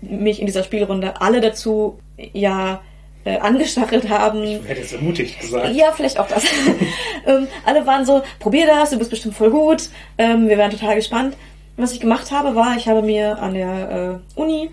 mich 0.02 0.40
in 0.40 0.48
dieser 0.48 0.64
Spielrunde 0.64 1.22
alle 1.22 1.40
dazu 1.40 2.00
ja 2.34 2.82
äh, 3.24 3.38
angestachelt 3.38 4.10
haben. 4.10 4.44
Ich 4.44 4.68
hätte 4.68 4.82
jetzt 4.82 4.94
ermutigt 4.94 5.40
gesagt. 5.40 5.74
Ja, 5.74 5.92
vielleicht 5.92 6.20
auch 6.20 6.28
das. 6.28 6.44
ähm, 7.26 7.48
alle 7.66 7.86
waren 7.86 8.06
so, 8.06 8.22
probier 8.40 8.66
das, 8.66 8.90
du 8.90 8.98
bist 8.98 9.12
bestimmt 9.12 9.36
voll 9.36 9.52
gut. 9.52 9.90
Ähm, 10.18 10.50
wir 10.50 10.58
waren 10.58 10.72
total 10.72 10.96
gespannt. 10.96 11.36
Was 11.78 11.94
ich 11.94 12.00
gemacht 12.00 12.32
habe, 12.32 12.56
war, 12.56 12.76
ich 12.76 12.88
habe 12.88 13.02
mir 13.02 13.40
an 13.40 13.54
der 13.54 14.22
äh, 14.36 14.40
Uni 14.40 14.70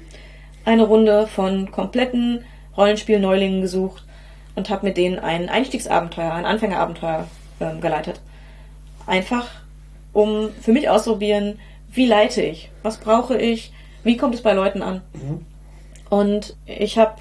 eine 0.64 0.82
Runde 0.82 1.26
von 1.26 1.70
kompletten 1.70 2.44
Rollenspiel-Neulingen 2.78 3.60
gesucht 3.60 4.04
und 4.54 4.70
habe 4.70 4.86
mit 4.86 4.96
denen 4.96 5.18
ein 5.18 5.48
Einstiegsabenteuer, 5.48 6.32
ein 6.32 6.46
Anfängerabenteuer 6.46 7.26
ähm, 7.60 7.80
geleitet. 7.80 8.20
Einfach, 9.06 9.48
um 10.12 10.50
für 10.60 10.72
mich 10.72 10.88
auszuprobieren, 10.88 11.58
wie 11.92 12.06
leite 12.06 12.42
ich, 12.42 12.70
was 12.82 12.98
brauche 12.98 13.36
ich, 13.36 13.72
wie 14.04 14.16
kommt 14.16 14.34
es 14.34 14.42
bei 14.42 14.52
Leuten 14.52 14.82
an. 14.82 15.02
Und 16.10 16.56
ich 16.66 16.98
habe 16.98 17.16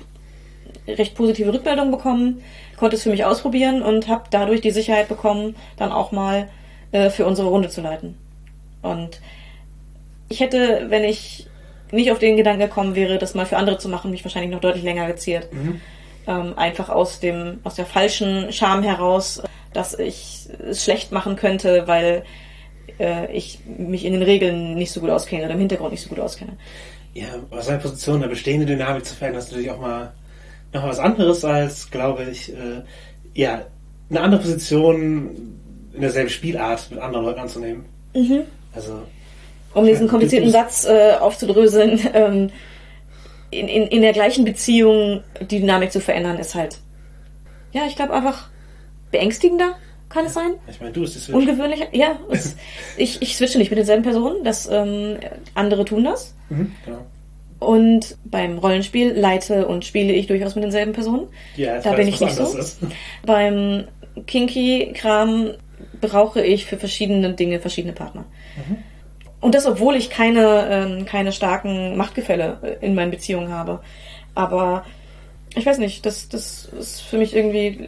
recht 0.87 1.15
positive 1.15 1.53
Rückmeldungen 1.53 1.91
bekommen, 1.91 2.41
konnte 2.77 2.95
es 2.95 3.03
für 3.03 3.09
mich 3.09 3.25
ausprobieren 3.25 3.81
und 3.81 4.07
habe 4.07 4.25
dadurch 4.29 4.61
die 4.61 4.71
Sicherheit 4.71 5.09
bekommen, 5.09 5.55
dann 5.77 5.91
auch 5.91 6.11
mal 6.11 6.47
äh, 6.91 7.09
für 7.09 7.25
unsere 7.25 7.49
Runde 7.49 7.69
zu 7.69 7.81
leiten. 7.81 8.17
Und 8.81 9.19
ich 10.29 10.39
hätte, 10.39 10.85
wenn 10.89 11.03
ich 11.03 11.47
nicht 11.91 12.11
auf 12.11 12.19
den 12.19 12.37
Gedanken 12.37 12.61
gekommen 12.61 12.95
wäre, 12.95 13.17
das 13.17 13.35
mal 13.35 13.45
für 13.45 13.57
andere 13.57 13.77
zu 13.77 13.89
machen, 13.89 14.11
mich 14.11 14.23
wahrscheinlich 14.23 14.51
noch 14.51 14.61
deutlich 14.61 14.83
länger 14.83 15.07
geziert. 15.07 15.47
Ähm, 16.27 16.57
einfach 16.57 16.89
aus 16.89 17.19
dem, 17.19 17.59
aus 17.63 17.75
der 17.75 17.85
falschen 17.85 18.51
Scham 18.51 18.83
heraus, 18.83 19.41
dass 19.73 19.97
ich 19.97 20.47
es 20.69 20.83
schlecht 20.83 21.11
machen 21.11 21.35
könnte, 21.35 21.87
weil 21.87 22.23
äh, 22.99 23.31
ich 23.31 23.59
mich 23.65 24.05
in 24.05 24.13
den 24.13 24.23
Regeln 24.23 24.75
nicht 24.75 24.91
so 24.91 24.99
gut 24.99 25.09
auskenne 25.09 25.45
oder 25.45 25.53
im 25.53 25.59
Hintergrund 25.59 25.91
nicht 25.91 26.03
so 26.03 26.09
gut 26.09 26.19
auskenne. 26.19 26.53
Ja, 27.13 27.27
aus 27.49 27.69
einer 27.69 27.79
Position 27.79 28.17
eine 28.17 28.27
bestehende 28.27 28.65
Dynamik 28.65 29.05
zu 29.05 29.15
verändern, 29.15 29.41
ist 29.41 29.49
natürlich 29.51 29.71
auch 29.71 29.79
mal 29.79 30.13
noch 30.73 30.81
mal 30.81 30.89
was 30.89 30.99
anderes 30.99 31.45
als, 31.45 31.89
glaube 31.89 32.25
ich, 32.29 32.51
äh, 32.53 32.81
ja, 33.33 33.65
eine 34.09 34.21
andere 34.21 34.41
Position 34.41 35.31
in 35.93 36.01
derselben 36.01 36.29
Spielart 36.29 36.89
mit 36.91 36.99
anderen 36.99 37.25
Leuten 37.25 37.39
anzunehmen. 37.39 37.85
Also, 38.73 39.03
um 39.77 39.85
diesen 39.85 40.07
komplizierten 40.07 40.49
Satz 40.49 40.85
äh, 40.85 41.13
aufzudröseln, 41.19 41.99
ähm, 42.13 42.49
in, 43.49 43.67
in, 43.67 43.83
in 43.87 44.01
der 44.01 44.13
gleichen 44.13 44.43
Beziehung 44.43 45.21
die 45.39 45.59
Dynamik 45.59 45.91
zu 45.91 46.01
verändern, 46.01 46.37
ist 46.37 46.55
halt, 46.55 46.79
ja, 47.71 47.83
ich 47.87 47.95
glaube 47.95 48.13
einfach 48.13 48.49
beängstigender, 49.11 49.75
kann 50.09 50.25
es 50.25 50.33
sein? 50.33 50.53
ich 50.69 50.79
meine, 50.79 50.93
du 50.93 51.01
bist 51.01 51.15
die 51.15 51.19
Switch. 51.19 51.35
Ungewöhnlicher, 51.35 51.87
ja. 51.91 52.19
Es, 52.31 52.55
ich, 52.97 53.21
ich 53.21 53.37
switche 53.37 53.57
nicht 53.57 53.69
mit 53.69 53.77
denselben 53.77 54.03
Personen, 54.03 54.43
das, 54.43 54.67
ähm, 54.71 55.17
andere 55.53 55.85
tun 55.85 56.03
das. 56.03 56.33
Mhm, 56.49 56.71
genau. 56.85 57.05
Und 57.59 58.17
beim 58.25 58.59
Rollenspiel 58.59 59.13
leite 59.13 59.67
und 59.67 59.83
spiele 59.83 60.13
ich 60.13 60.27
durchaus 60.27 60.55
mit 60.55 60.63
denselben 60.63 60.93
Personen. 60.93 61.27
Ja, 61.55 61.79
da 61.79 61.93
bin 61.93 62.07
ich 62.07 62.19
nicht 62.19 62.35
so. 62.35 62.55
ist. 62.55 62.79
Beim 63.25 63.85
Kinky-Kram 64.27 65.53
brauche 65.99 66.45
ich 66.45 66.65
für 66.65 66.77
verschiedene 66.77 67.33
Dinge 67.33 67.59
verschiedene 67.59 67.93
Partner. 67.93 68.25
Und 69.39 69.53
das, 69.55 69.65
obwohl 69.65 69.95
ich 69.95 70.09
keine, 70.09 70.67
ähm, 70.69 71.05
keine 71.05 71.31
starken 71.31 71.95
Machtgefälle 71.95 72.77
äh, 72.81 72.85
in 72.85 72.95
meinen 72.95 73.11
Beziehungen 73.11 73.51
habe. 73.51 73.79
Aber 74.35 74.83
ich 75.55 75.65
weiß 75.65 75.77
nicht, 75.77 76.05
das, 76.05 76.29
das 76.29 76.65
ist 76.65 77.01
für 77.01 77.17
mich 77.17 77.35
irgendwie 77.35 77.87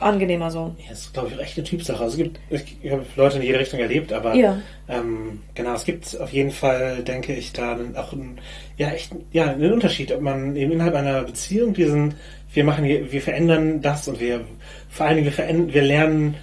angenehmer 0.00 0.50
so. 0.50 0.74
Ja, 0.78 0.90
das 0.90 1.00
ist, 1.00 1.12
glaube 1.12 1.28
ich, 1.28 1.36
auch 1.36 1.40
echt 1.40 1.58
eine 1.58 1.66
Typsache. 1.66 2.02
Also 2.02 2.16
es 2.16 2.24
gibt, 2.24 2.40
ich, 2.82 2.90
habe 2.90 3.04
Leute 3.16 3.36
in 3.36 3.42
jede 3.42 3.58
Richtung 3.58 3.80
erlebt, 3.80 4.12
aber 4.12 4.34
Ja. 4.34 4.60
ähm, 4.88 5.42
genau, 5.54 5.74
es 5.74 5.84
gibt 5.84 6.18
auf 6.18 6.32
jeden 6.32 6.50
Fall, 6.50 7.02
denke 7.02 7.34
ich, 7.34 7.52
da 7.52 7.78
auch 7.96 8.12
einen, 8.12 8.38
ja, 8.76 8.90
echt, 8.90 9.12
ja, 9.32 9.50
einen 9.50 9.72
Unterschied, 9.72 10.12
ob 10.12 10.22
man 10.22 10.56
eben 10.56 10.72
innerhalb 10.72 10.94
einer 10.94 11.22
Beziehung 11.22 11.74
diesen, 11.74 12.14
wir 12.52 12.64
machen, 12.64 12.84
wir 12.84 13.22
verändern 13.22 13.82
das 13.82 14.08
und 14.08 14.20
wir, 14.20 14.44
vor 14.88 15.06
allen 15.06 15.16
Dingen, 15.16 15.26
wir 15.26 15.32
verändern, 15.32 15.74
wir 15.74 15.82
lernen 15.82 16.34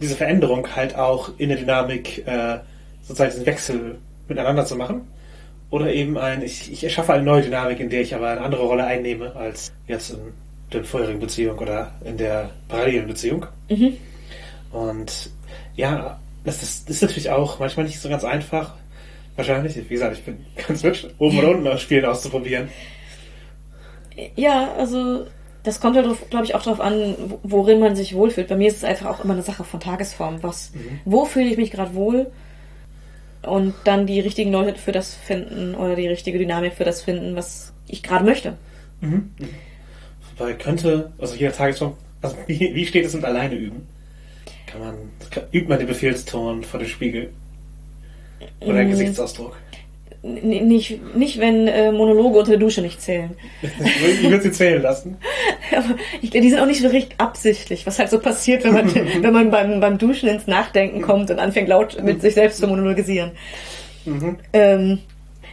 diese 0.00 0.16
Veränderung 0.16 0.74
halt 0.74 0.96
auch 0.96 1.30
in 1.38 1.48
der 1.48 1.58
Dynamik, 1.58 2.26
äh, 2.26 2.58
sozusagen 3.06 3.30
diesen 3.30 3.46
Wechsel 3.46 3.98
miteinander 4.28 4.66
zu 4.66 4.76
machen. 4.76 5.02
Oder 5.70 5.92
eben 5.92 6.16
ein, 6.16 6.42
ich, 6.42 6.70
ich 6.72 6.84
erschaffe 6.84 7.12
eine 7.12 7.24
neue 7.24 7.42
Dynamik, 7.42 7.80
in 7.80 7.90
der 7.90 8.00
ich 8.00 8.14
aber 8.14 8.28
eine 8.30 8.40
andere 8.40 8.62
Rolle 8.62 8.84
einnehme 8.84 9.34
als 9.34 9.72
jetzt 9.88 10.10
in 10.10 10.18
der 10.72 10.84
vorherigen 10.84 11.18
Beziehung 11.20 11.58
oder 11.58 11.92
in 12.04 12.16
der 12.16 12.50
parallelen 12.68 13.06
Beziehung. 13.08 13.46
Und 14.72 15.30
ja, 15.74 16.18
das 16.44 16.62
ist, 16.62 16.88
das 16.88 16.96
ist 16.96 17.02
natürlich 17.02 17.30
auch 17.30 17.58
manchmal 17.58 17.86
nicht 17.86 18.00
so 18.00 18.08
ganz 18.08 18.22
einfach. 18.24 18.74
Wahrscheinlich, 19.34 19.76
wie 19.76 19.82
gesagt, 19.94 20.16
ich 20.18 20.24
bin 20.24 20.44
ganz 20.68 20.82
hübsch, 20.84 21.06
oben 21.18 21.38
und 21.40 21.44
unten 21.46 21.68
aus 21.68 21.80
Spielen 21.82 22.04
auszuprobieren. 22.04 22.68
Ja, 24.34 24.72
also 24.78 25.26
das 25.62 25.80
kommt 25.80 25.96
halt, 25.96 26.06
glaube 26.30 26.44
ich, 26.44 26.54
auch 26.54 26.62
darauf 26.62 26.80
an, 26.80 27.14
wo- 27.26 27.40
worin 27.42 27.80
man 27.80 27.96
sich 27.96 28.14
wohlfühlt. 28.14 28.48
Bei 28.48 28.56
mir 28.56 28.68
ist 28.68 28.78
es 28.78 28.84
einfach 28.84 29.06
auch 29.06 29.24
immer 29.24 29.34
eine 29.34 29.42
Sache 29.42 29.64
von 29.64 29.80
Tagesform. 29.80 30.42
Was, 30.42 30.72
wo 31.04 31.24
fühle 31.24 31.48
ich 31.50 31.56
mich 31.56 31.70
gerade 31.70 31.94
wohl? 31.94 32.28
Und 33.46 33.74
dann 33.84 34.06
die 34.06 34.20
richtigen 34.20 34.52
Leute 34.52 34.78
für 34.78 34.92
das 34.92 35.14
finden 35.14 35.74
oder 35.74 35.96
die 35.96 36.08
richtige 36.08 36.38
Dynamik 36.38 36.74
für 36.74 36.84
das 36.84 37.02
finden, 37.02 37.36
was 37.36 37.72
ich 37.88 38.02
gerade 38.02 38.24
möchte. 38.24 38.54
Weil 40.38 40.54
könnte, 40.58 41.12
also 41.18 41.34
jeder 41.34 41.52
Tagesform, 41.52 41.94
Also, 42.22 42.36
wie, 42.46 42.74
wie 42.74 42.86
steht 42.86 43.06
es 43.06 43.14
mit 43.14 43.24
alleine 43.24 43.54
üben? 43.54 43.86
Kann 44.66 44.80
man, 44.80 44.94
kann, 45.30 45.44
übt 45.52 45.68
man 45.68 45.78
den 45.78 45.86
Befehlston 45.86 46.64
vor 46.64 46.80
dem 46.80 46.88
Spiegel? 46.88 47.30
Oder 48.60 48.78
den 48.78 48.90
Gesichtsausdruck? 48.90 49.56
Nicht, 50.26 51.14
nicht, 51.14 51.38
wenn 51.38 51.68
äh, 51.68 51.92
Monologe 51.92 52.38
unter 52.38 52.50
der 52.52 52.60
Dusche 52.60 52.82
nicht 52.82 53.00
zählen. 53.00 53.30
Ich 53.62 54.22
würde 54.22 54.42
sie 54.42 54.50
zählen 54.50 54.82
lassen. 54.82 55.16
Aber 55.76 55.94
ich, 56.20 56.30
die 56.30 56.50
sind 56.50 56.58
auch 56.58 56.66
nicht 56.66 56.82
so 56.82 56.88
richtig 56.88 57.14
absichtlich, 57.18 57.86
was 57.86 57.98
halt 57.98 58.10
so 58.10 58.18
passiert, 58.18 58.64
wenn 58.64 58.74
man, 58.74 58.94
wenn 59.22 59.32
man 59.32 59.50
beim, 59.50 59.80
beim 59.80 59.98
Duschen 59.98 60.28
ins 60.28 60.46
Nachdenken 60.46 61.00
kommt 61.00 61.30
und 61.30 61.38
anfängt 61.38 61.68
laut 61.68 62.02
mit 62.02 62.20
sich 62.22 62.34
selbst 62.34 62.58
zu 62.58 62.66
monologisieren. 62.66 63.32
Mhm. 64.04 64.36
Ähm, 64.52 64.98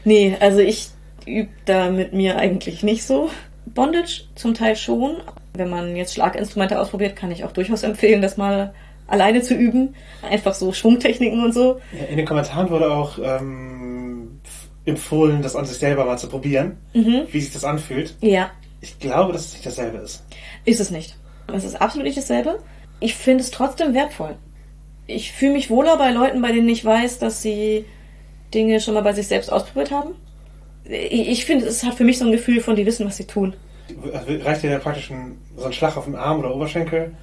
nee, 0.05 0.35
also 0.39 0.59
ich 0.59 0.89
übe 1.25 1.49
da 1.65 1.89
mit 1.89 2.13
mir 2.13 2.37
eigentlich 2.37 2.83
nicht 2.83 3.03
so. 3.03 3.29
Bondage 3.65 4.23
zum 4.35 4.53
Teil 4.53 4.75
schon. 4.75 5.17
Wenn 5.53 5.69
man 5.69 5.95
jetzt 5.95 6.13
Schlaginstrumente 6.15 6.79
ausprobiert, 6.79 7.15
kann 7.15 7.31
ich 7.31 7.43
auch 7.43 7.51
durchaus 7.51 7.83
empfehlen, 7.83 8.21
das 8.21 8.37
mal 8.37 8.73
alleine 9.07 9.41
zu 9.41 9.53
üben. 9.53 9.95
Einfach 10.27 10.53
so 10.53 10.73
Schwungtechniken 10.73 11.43
und 11.43 11.53
so. 11.53 11.79
Ja, 11.97 12.05
in 12.09 12.17
den 12.17 12.25
Kommentaren 12.25 12.69
wurde 12.69 12.91
auch 12.91 13.17
ähm, 13.21 14.39
empfohlen, 14.85 15.41
das 15.41 15.55
an 15.55 15.65
sich 15.65 15.77
selber 15.77 16.05
mal 16.05 16.17
zu 16.17 16.27
probieren, 16.27 16.77
wie 16.93 17.39
sich 17.41 17.53
das 17.53 17.63
anfühlt. 17.63 18.15
Ja, 18.21 18.51
Ich 18.81 18.99
glaube, 18.99 19.31
dass 19.33 19.45
es 19.45 19.53
nicht 19.53 19.65
dasselbe 19.65 19.97
ist. 19.99 20.23
ist 20.65 20.79
es 20.81 20.91
nicht. 20.91 21.15
Es 21.53 21.63
ist 21.63 21.81
absolut 21.81 22.05
nicht 22.05 22.17
dasselbe. 22.17 22.59
Ich 22.99 23.15
finde 23.15 23.43
es 23.43 23.51
trotzdem 23.51 23.93
wertvoll. 23.93 24.35
Ich 25.07 25.31
fühle 25.31 25.53
mich 25.53 25.69
wohler 25.69 25.97
bei 25.97 26.11
Leuten, 26.11 26.41
bei 26.41 26.51
denen 26.51 26.69
ich 26.69 26.83
weiß, 26.85 27.19
dass 27.19 27.41
sie 27.41 27.85
Dinge 28.53 28.79
schon 28.79 28.93
mal 28.93 29.01
bei 29.03 29.13
sich 29.13 29.27
selbst 29.27 29.51
ausprobiert 29.51 29.91
haben. 29.91 30.11
Ich, 30.85 31.45
finde, 31.45 31.65
es 31.65 31.83
hat 31.83 31.95
für 31.95 32.03
mich 32.03 32.17
so 32.17 32.25
ein 32.25 32.31
Gefühl 32.31 32.59
von, 32.61 32.75
die 32.75 32.85
wissen, 32.85 33.05
was 33.05 33.17
sie 33.17 33.25
tun. 33.25 33.53
Reicht 34.03 34.63
dir 34.63 34.71
ja 34.71 34.79
praktisch 34.79 35.11
ein, 35.11 35.37
so 35.57 35.65
ein 35.65 35.73
Schlag 35.73 35.95
auf 35.97 36.05
den 36.05 36.15
Arm 36.15 36.39
oder 36.39 36.53
Oberschenkel? 36.55 37.13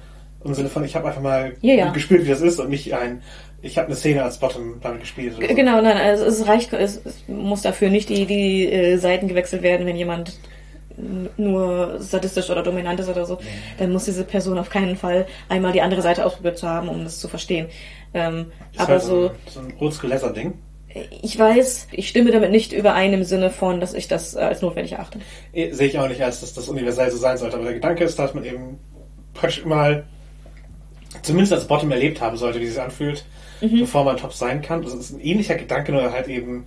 Im 0.43 0.53
Sinne 0.55 0.69
von, 0.69 0.83
ich 0.83 0.95
habe 0.95 1.07
einfach 1.07 1.21
mal 1.21 1.55
Ja, 1.61 1.73
ja. 1.75 1.91
gespürt, 1.91 2.25
wie 2.25 2.29
das 2.29 2.41
ist 2.41 2.59
und 2.59 2.69
nicht 2.69 2.93
ein, 2.95 3.21
ich 3.61 3.77
habe 3.77 3.87
eine 3.87 3.95
Szene 3.95 4.23
als 4.23 4.39
Bottom 4.39 4.79
damit 4.81 5.01
gespielt. 5.01 5.33
So. 5.33 5.39
Genau, 5.39 5.81
nein, 5.81 5.97
also 5.97 6.25
es 6.25 6.47
reicht, 6.47 6.73
es, 6.73 7.01
muss 7.27 7.61
dafür 7.61 7.89
nicht 7.89 8.09
die, 8.09 8.25
die 8.25 8.71
äh, 8.71 8.97
Seiten 8.97 9.27
gewechselt 9.27 9.61
werden, 9.61 9.85
wenn 9.85 9.95
jemand 9.95 10.39
nur 11.37 11.99
sadistisch 11.99 12.49
oder 12.49 12.63
dominant 12.63 12.99
ist 12.99 13.09
oder 13.09 13.25
so, 13.25 13.39
dann 13.77 13.91
muss 13.91 14.05
diese 14.05 14.23
Person 14.23 14.57
auf 14.57 14.69
keinen 14.69 14.95
Fall 14.95 15.25
einmal 15.49 15.71
die 15.71 15.81
andere 15.81 16.01
Seite 16.01 16.25
ausprobiert 16.25 16.57
zu 16.57 16.67
haben, 16.67 16.89
um 16.89 17.03
das 17.03 17.19
zu 17.19 17.27
verstehen. 17.27 17.67
Ähm, 18.13 18.47
Ist 18.71 18.81
aber 18.81 18.93
halt 18.93 19.01
so, 19.01 19.29
ein, 19.29 19.35
so 19.47 19.59
ein 19.61 19.73
Oldschool-Leather-Ding. 19.79 20.53
ich 21.21 21.37
weiß, 21.37 21.87
ich 21.91 22.09
stimme 22.09 22.31
damit 22.31 22.51
nicht 22.51 22.73
überein 22.73 23.13
im 23.13 23.23
Sinne 23.23 23.49
von, 23.49 23.79
dass 23.79 23.93
ich 23.93 24.07
das 24.07 24.35
äh, 24.35 24.39
als 24.39 24.61
notwendig 24.61 24.93
erachte. 24.93 25.19
Eh, 25.53 25.71
Sehe 25.71 25.87
ich 25.87 25.97
auch 25.97 26.07
nicht, 26.07 26.21
als 26.21 26.41
dass 26.41 26.53
das 26.53 26.67
universell 26.67 27.09
so 27.09 27.17
sein 27.17 27.37
sollte. 27.37 27.55
Aber 27.55 27.65
der 27.65 27.75
Gedanke 27.75 28.03
ist, 28.03 28.19
dass 28.19 28.33
man 28.33 28.43
eben 28.43 28.79
praktisch 29.33 29.65
mal 29.65 30.05
zumindest 31.21 31.53
als 31.53 31.67
Bottom 31.67 31.91
erlebt 31.91 32.21
haben 32.21 32.37
sollte, 32.37 32.59
wie 32.59 32.65
es 32.65 32.73
sich 32.73 32.81
anfühlt, 32.81 33.25
bevor 33.61 34.03
man 34.03 34.17
Top 34.17 34.33
sein 34.33 34.61
kann. 34.61 34.81
Das 34.81 34.93
ist 34.93 35.11
ein 35.11 35.21
ähnlicher 35.21 35.55
Gedanke, 35.55 35.91
nur 35.91 36.11
halt 36.11 36.27
eben 36.27 36.65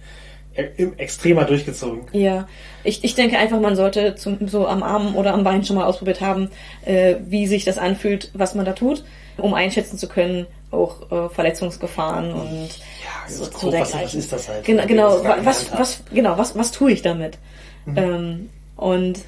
e- 0.56 0.88
extremer 0.96 1.44
durchgezogen. 1.44 2.02
Ja, 2.12 2.48
ich, 2.84 3.04
ich 3.04 3.14
denke 3.14 3.38
einfach, 3.38 3.60
man 3.60 3.76
sollte 3.76 4.14
zum, 4.14 4.48
so 4.48 4.66
am 4.66 4.82
Arm 4.82 5.16
oder 5.16 5.34
am 5.34 5.44
Bein 5.44 5.64
schon 5.64 5.76
mal 5.76 5.84
ausprobiert 5.84 6.20
haben, 6.20 6.50
äh, 6.84 7.16
wie 7.26 7.46
sich 7.46 7.64
das 7.64 7.78
anfühlt, 7.78 8.30
was 8.34 8.54
man 8.54 8.64
da 8.64 8.72
tut, 8.72 9.04
um 9.36 9.54
einschätzen 9.54 9.98
zu 9.98 10.08
können, 10.08 10.46
auch 10.70 11.10
äh, 11.10 11.28
Verletzungsgefahren 11.28 12.32
und 12.32 12.68
Ja, 12.68 13.28
so, 13.28 13.44
so 13.44 13.72
was, 13.72 13.94
was 13.94 14.14
ist 14.14 14.32
das 14.32 14.48
halt? 14.48 14.64
Genau, 14.64 14.86
genau, 14.86 15.24
was, 15.42 15.70
was, 15.72 16.02
genau, 16.12 16.36
was, 16.38 16.56
was 16.56 16.72
tue 16.72 16.92
ich 16.92 17.02
damit? 17.02 17.38
Ähm, 17.96 18.48
und 18.76 19.20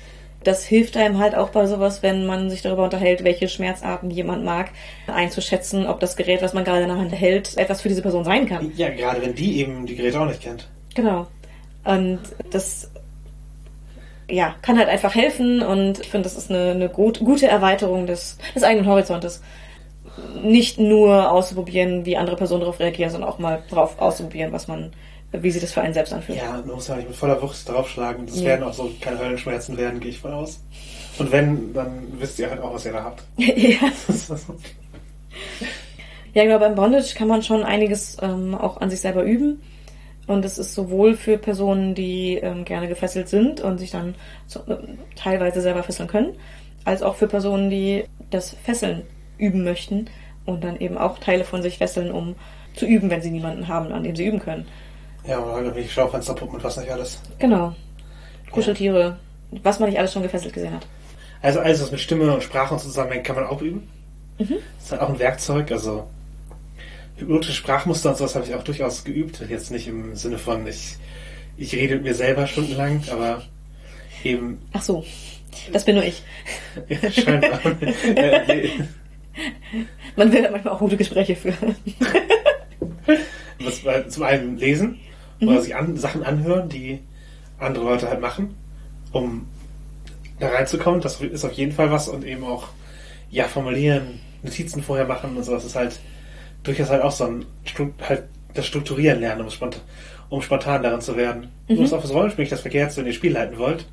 das 0.45 0.65
hilft 0.65 0.97
einem 0.97 1.19
halt 1.19 1.35
auch 1.35 1.51
bei 1.51 1.67
sowas, 1.67 2.03
wenn 2.03 2.25
man 2.27 2.51
sich 2.51 2.63
darüber 2.63 2.85
unterhält, 2.85 3.25
welche 3.25 3.49
Schmerzarten 3.49 4.11
jemand 4.11 4.45
mag, 4.45 4.71
einzuschätzen, 5.07 5.87
ob 5.87 6.01
das 6.01 6.17
Gerät, 6.17 6.43
was 6.43 6.55
man 6.55 6.65
gerade 6.65 6.83
in 6.83 6.89
der 6.89 6.99
Hand 6.99 7.13
hält, 7.13 7.57
etwas 7.57 7.81
für 7.81 7.89
diese 7.89 8.03
Person 8.03 8.25
sein 8.25 8.47
kann. 8.47 8.73
Ja, 8.77 8.89
gerade 8.91 9.23
wenn 9.23 9.35
die 9.35 9.59
eben 9.59 9.87
die 9.87 9.97
Geräte 9.97 10.21
auch 10.21 10.27
nicht 10.27 10.41
kennt. 10.41 10.69
Genau. 10.95 11.27
Und 11.85 12.21
das 12.51 12.91
ja, 14.29 14.55
kann 14.63 14.79
halt 14.79 14.89
einfach 14.89 15.15
helfen 15.15 15.63
und 15.63 16.01
ich 16.01 16.09
finde, 16.09 16.25
das 16.25 16.37
ist 16.37 16.51
eine, 16.51 16.73
eine 16.73 16.89
gut, 16.89 17.21
gute 17.21 17.47
Erweiterung 17.47 18.07
des, 18.07 18.39
des 18.55 18.63
eigenen 18.63 18.89
Horizontes. 18.89 19.43
Nicht 20.43 20.79
nur 20.79 21.31
auszuprobieren, 21.31 22.07
wie 22.07 22.17
andere 22.17 22.37
Personen 22.37 22.61
darauf 22.61 22.81
reagieren, 22.81 23.11
sondern 23.11 23.31
auch 23.31 23.39
mal 23.39 23.63
drauf 23.71 24.01
auszuprobieren, 24.01 24.53
was 24.53 24.67
man, 24.67 24.93
wie 25.33 25.51
sich 25.51 25.61
das 25.61 25.73
für 25.73 25.83
einen 25.83 25.95
selbst 25.95 26.13
anfühlt. 26.13 26.39
Ja, 26.39 26.63
man 26.65 26.77
muss 26.77 26.89
ja 26.89 26.97
nicht 26.97 27.09
mit 27.09 27.17
voller 27.17 27.41
Wucht 27.43 27.69
draufschlagen. 27.69 28.27
Es 28.29 28.41
Ja. 28.41 28.47
werden 28.47 28.63
auch 28.65 28.73
so 28.73 28.91
keine 29.01 29.19
Höllenschmerzen 29.19 29.77
werden, 29.77 30.01
gehe 30.01 30.11
ich 30.11 30.21
von 30.21 30.33
aus. 30.33 30.61
Und 31.19 31.33
wenn, 31.33 31.73
dann 31.73 32.07
wisst 32.19 32.39
ihr 32.39 32.51
halt 32.51 32.61
auch, 32.61 32.75
was 32.75 32.85
ihr 32.85 32.93
da 32.93 33.05
habt. 33.05 33.23
ja. 33.39 33.79
Ja, 36.35 36.45
genau, 36.45 36.59
beim 36.59 36.75
Bondage 36.75 37.15
kann 37.15 37.29
man 37.29 37.43
schon 37.43 37.63
einiges 37.63 38.19
ähm, 38.21 38.55
auch 38.55 38.81
an 38.81 38.91
sich 38.91 39.01
selber 39.01 39.23
üben. 39.23 39.63
Und 40.27 40.45
es 40.45 40.59
ist 40.59 40.75
sowohl 40.75 41.15
für 41.17 41.39
Personen, 41.39 41.95
die 41.95 42.35
ähm, 42.35 42.65
gerne 42.65 42.89
gefesselt 42.89 43.29
sind 43.29 43.61
und 43.61 43.79
sich 43.79 43.91
dann 43.93 44.17
so, 44.47 44.61
äh, 44.67 44.77
teilweise 45.15 45.61
selber 45.61 45.83
fesseln 45.83 46.09
können, 46.09 46.35
als 46.85 47.03
auch 47.03 47.15
für 47.15 47.29
Personen, 47.29 47.71
die 47.71 48.05
das 48.31 48.51
Fesseln 48.65 49.03
üben 49.39 49.63
möchten 49.65 50.07
und 50.45 50.65
dann 50.65 50.79
eben 50.79 50.99
auch 50.99 51.19
Teile 51.19 51.45
von 51.45 51.63
sich 51.63 51.79
fesseln, 51.79 52.11
um 52.11 52.35
zu 52.75 52.87
üben, 52.87 53.09
wenn 53.09 53.23
sie 53.23 53.31
niemanden 53.31 53.69
haben, 53.69 53.93
an 53.93 54.03
dem 54.03 54.17
sie 54.17 54.27
üben 54.27 54.41
können. 54.41 54.67
Ja, 55.27 55.41
oder 55.41 55.59
irgendwelche 55.59 55.91
Schaufensterpuppen 55.91 56.57
und 56.57 56.65
was 56.65 56.77
nicht 56.77 56.91
alles. 56.91 57.21
Genau. 57.39 57.75
Kuscheltiere, 58.51 59.19
was 59.63 59.81
man 59.81 59.89
nicht 59.89 59.99
alles 59.99 60.13
schon 60.13 60.23
gefesselt 60.23 60.55
gesehen 60.55 60.75
hat. 60.75 60.87
Also 61.43 61.61
alles, 61.61 61.83
was 61.83 61.91
mit 61.91 62.01
Stimme 62.01 62.33
und 62.33 62.43
Sprache 62.43 62.75
und 62.75 62.81
so 62.81 62.89
zusammenhängt, 62.89 63.25
kann 63.25 63.37
man 63.37 63.47
auch 63.47 63.61
üben. 63.61 63.89
Das 64.39 64.49
ist 64.49 64.93
halt 64.93 65.03
auch 65.03 65.09
ein 65.09 65.19
Werkzeug. 65.19 65.71
Also 65.73 66.07
hypnotische 67.17 67.55
Sprachmuster 67.55 68.11
und 68.11 68.17
sowas 68.19 68.35
habe 68.35 68.47
ich 68.47 68.55
auch 68.55 68.63
durchaus 68.63 69.05
geübt. 69.05 69.43
Jetzt 69.49 69.71
nicht 69.71 69.89
im 69.89 70.15
Sinne 70.17 70.39
von, 70.39 70.67
ich, 70.67 70.97
ich 71.57 71.75
rede 71.75 71.95
mit 71.95 72.05
mir 72.05 72.15
selber 72.15 72.47
stundenlang, 72.47 73.03
aber 73.11 73.43
eben 74.25 74.59
Ach 74.73 74.83
so, 74.83 75.05
das 75.73 75.85
bin 75.85 75.97
nur 75.97 76.05
ich. 76.05 76.23
scheinbar. 77.13 77.61
äh, 78.15 78.47
nee, 78.47 78.71
Man 80.17 80.33
will 80.33 80.43
ja 80.43 80.51
manchmal 80.51 80.75
auch 80.75 80.79
gute 80.79 80.97
Gespräche 80.97 81.37
führen. 81.37 81.77
was, 83.61 83.83
zum 84.13 84.23
einen 84.23 84.57
lesen 84.59 85.01
oder 85.41 85.61
sich 85.61 85.75
an, 85.77 85.97
Sachen 85.97 86.23
anhören, 86.23 86.69
die 86.69 87.01
andere 87.59 87.85
Leute 87.85 88.09
halt 88.09 88.21
machen, 88.21 88.55
um 89.13 89.47
da 90.39 90.49
reinzukommen. 90.49 91.01
Das 91.01 91.21
ist 91.21 91.45
auf 91.45 91.53
jeden 91.53 91.73
Fall 91.73 91.91
was 91.91 92.09
und 92.09 92.25
eben 92.25 92.45
auch 92.45 92.69
ja 93.31 93.45
formulieren, 93.45 94.21
Notizen 94.43 94.83
vorher 94.83 95.07
machen 95.07 95.37
und 95.37 95.43
sowas 95.43 95.65
ist 95.65 95.75
halt 95.77 95.99
durchaus 96.63 96.91
halt 96.91 97.03
auch 97.03 97.13
so 97.13 97.25
ein 97.25 97.45
halt 98.09 98.25
das 98.55 98.67
Strukturieren 98.67 99.21
lernen, 99.21 99.43
um, 99.43 99.51
spont 99.51 99.81
um 100.31 100.41
spontan 100.43 100.83
darin 100.83 101.01
zu 101.01 101.17
werden. 101.17 101.49
Mhm. 101.69 101.77
Nur 101.77 101.85
ist 101.85 101.93
auch 101.93 102.01
fürs 102.01 102.13
Rollenspiel 102.13 102.43
nicht 102.45 102.53
das 102.53 102.61
Verkehrt, 102.61 102.97
wenn 102.97 103.07
ihr 103.07 103.13
Spiel 103.13 103.33
leiten 103.33 103.59
wollt. 103.59 103.87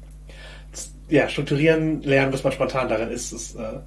Das- 0.71 0.91
Ja, 1.09 1.27
strukturieren 1.29 2.01
lernen, 2.03 2.31
bis 2.31 2.43
man 2.43 2.53
spontan 2.53 2.87
darin 2.89 3.09
ist, 3.09 3.33
ist, 3.33 3.55
äh, 3.55 3.79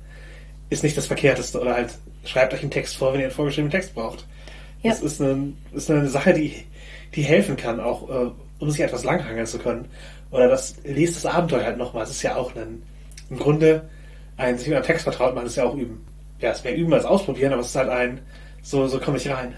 ist 0.71 0.83
nicht 0.85 0.97
das 0.97 1.07
Verkehrteste. 1.07 1.61
Oder 1.61 1.75
halt 1.75 1.95
schreibt 2.25 2.53
euch 2.55 2.61
einen 2.63 2.71
Text 2.71 2.97
vor, 2.97 3.13
wenn 3.13 3.21
ihr 3.21 3.27
einen 3.27 3.35
vorgeschriebenen 3.35 3.73
Text 3.73 3.95
braucht. 3.95 4.27
Ja. 4.83 4.91
Das 4.91 5.01
ist 5.03 5.21
eine, 5.23 5.53
ist 5.73 5.91
eine 5.91 6.09
Sache, 6.09 6.35
die, 6.35 6.53
die 7.17 7.23
helfen 7.23 7.57
kann, 7.57 7.81
auch 7.81 8.09
äh, 8.09 8.31
um 8.59 8.71
sich 8.71 8.81
etwas 8.81 9.05
langhangeln 9.05 9.47
zu 9.47 9.59
können. 9.59 9.87
Oder 10.31 10.49
das 10.49 10.77
liest 10.85 11.17
das 11.17 11.27
Abenteuer 11.27 11.65
halt 11.65 11.79
nochmal. 11.79 12.05
Es 12.05 12.11
ist 12.11 12.23
ja 12.23 12.37
auch 12.37 12.55
ein, 12.55 12.83
im 13.31 13.39
Grunde 13.39 13.89
ein 14.37 14.59
sich 14.59 14.69
mit 14.69 14.77
einem 14.77 14.85
Text 14.85 15.05
vertraut 15.05 15.35
machen, 15.35 15.47
ist 15.47 15.57
ja 15.57 15.65
auch 15.65 15.75
üben. 15.75 16.05
Ja, 16.41 16.51
es 16.51 16.63
wäre 16.63 16.75
üben 16.75 16.93
als 16.93 17.05
ausprobieren, 17.05 17.53
aber 17.53 17.63
es 17.63 17.69
ist 17.69 17.77
halt 17.77 17.89
ein, 17.89 18.21
so, 18.63 18.87
so 18.87 18.99
komme 18.99 19.17
ich 19.17 19.29
rein. 19.31 19.55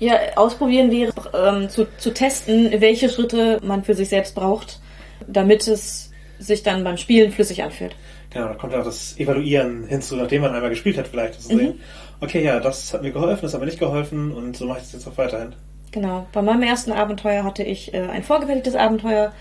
Ja, 0.00 0.16
ausprobieren 0.36 0.90
wäre 0.90 1.12
ähm, 1.34 1.68
zu, 1.68 1.86
zu 1.98 2.12
testen, 2.12 2.80
welche 2.80 3.08
Schritte 3.08 3.60
man 3.62 3.84
für 3.84 3.94
sich 3.94 4.08
selbst 4.08 4.34
braucht, 4.34 4.80
damit 5.26 5.66
es 5.66 6.10
sich 6.38 6.62
dann 6.62 6.84
beim 6.84 6.96
Spielen 6.96 7.32
flüssig 7.32 7.62
anfühlt. 7.62 7.96
Genau, 8.30 8.48
da 8.48 8.54
kommt 8.54 8.74
auch 8.74 8.84
das 8.84 9.18
Evaluieren 9.18 9.86
hinzu, 9.86 10.16
nachdem 10.16 10.42
man 10.42 10.54
einmal 10.54 10.70
gespielt 10.70 10.98
hat, 10.98 11.08
vielleicht. 11.08 11.40
Zu 11.40 11.48
sehen, 11.48 11.80
okay, 12.20 12.44
ja, 12.44 12.60
das 12.60 12.92
hat 12.92 13.02
mir 13.02 13.10
geholfen, 13.10 13.42
das 13.42 13.54
hat 13.54 13.60
mir 13.60 13.66
nicht 13.66 13.78
geholfen 13.78 14.32
und 14.32 14.56
so 14.56 14.66
mache 14.66 14.78
ich 14.78 14.84
das 14.84 14.92
jetzt 14.92 15.08
auch 15.08 15.16
weiterhin. 15.16 15.54
Genau. 15.92 16.26
Bei 16.32 16.42
meinem 16.42 16.62
ersten 16.62 16.92
Abenteuer 16.92 17.44
hatte 17.44 17.62
ich 17.62 17.94
äh, 17.94 18.00
ein 18.00 18.22
vorgefertigtes 18.22 18.74
Abenteuer 18.74 19.32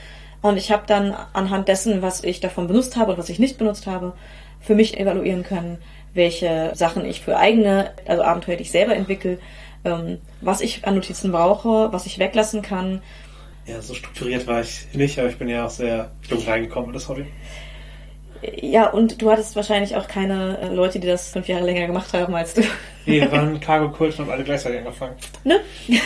und 0.41 0.57
ich 0.57 0.71
habe 0.71 0.83
dann 0.87 1.15
anhand 1.33 1.67
dessen, 1.67 2.01
was 2.01 2.23
ich 2.23 2.39
davon 2.39 2.67
benutzt 2.67 2.95
habe 2.95 3.11
und 3.11 3.17
was 3.17 3.29
ich 3.29 3.39
nicht 3.39 3.57
benutzt 3.57 3.87
habe, 3.87 4.13
für 4.61 4.75
mich 4.75 4.99
evaluieren 4.99 5.43
können, 5.43 5.77
welche 6.13 6.71
Sachen 6.73 7.05
ich 7.05 7.21
für 7.21 7.37
eigene, 7.37 7.91
also 8.05 8.23
Abenteuer, 8.23 8.55
die 8.55 8.63
ich 8.63 8.71
selber 8.71 8.95
entwickle, 8.95 9.39
ähm, 9.83 10.19
was 10.41 10.61
ich 10.61 10.85
an 10.85 10.95
Notizen 10.95 11.31
brauche, 11.31 11.91
was 11.91 12.05
ich 12.05 12.19
weglassen 12.19 12.61
kann. 12.61 13.01
Ja, 13.65 13.81
so 13.81 13.93
strukturiert 13.93 14.47
war 14.47 14.61
ich 14.61 14.87
nicht, 14.93 15.19
aber 15.19 15.29
ich 15.29 15.37
bin 15.37 15.49
ja 15.49 15.65
auch 15.65 15.69
sehr 15.69 16.11
jung 16.29 16.43
reingekommen 16.45 16.89
in 16.89 16.93
das 16.93 17.09
Hobby. 17.09 17.25
Ja, 18.61 18.89
und 18.89 19.21
du 19.21 19.31
hattest 19.31 19.55
wahrscheinlich 19.55 19.95
auch 19.95 20.07
keine 20.07 20.57
äh, 20.59 20.73
Leute, 20.73 20.99
die 20.99 21.07
das 21.07 21.29
fünf 21.29 21.47
Jahre 21.47 21.65
länger 21.65 21.88
gemacht 21.88 22.13
haben 22.13 22.35
als 22.35 22.53
du. 22.53 22.61
Nee, 23.05 23.21
wir 23.21 23.31
waren 23.31 23.59
Cargo 23.59 23.89
Kult 23.89 24.13
und 24.13 24.25
haben 24.25 24.31
alle 24.31 24.43
gleichzeitig 24.43 24.79
angefangen. 24.79 25.15
ne? 25.43 25.59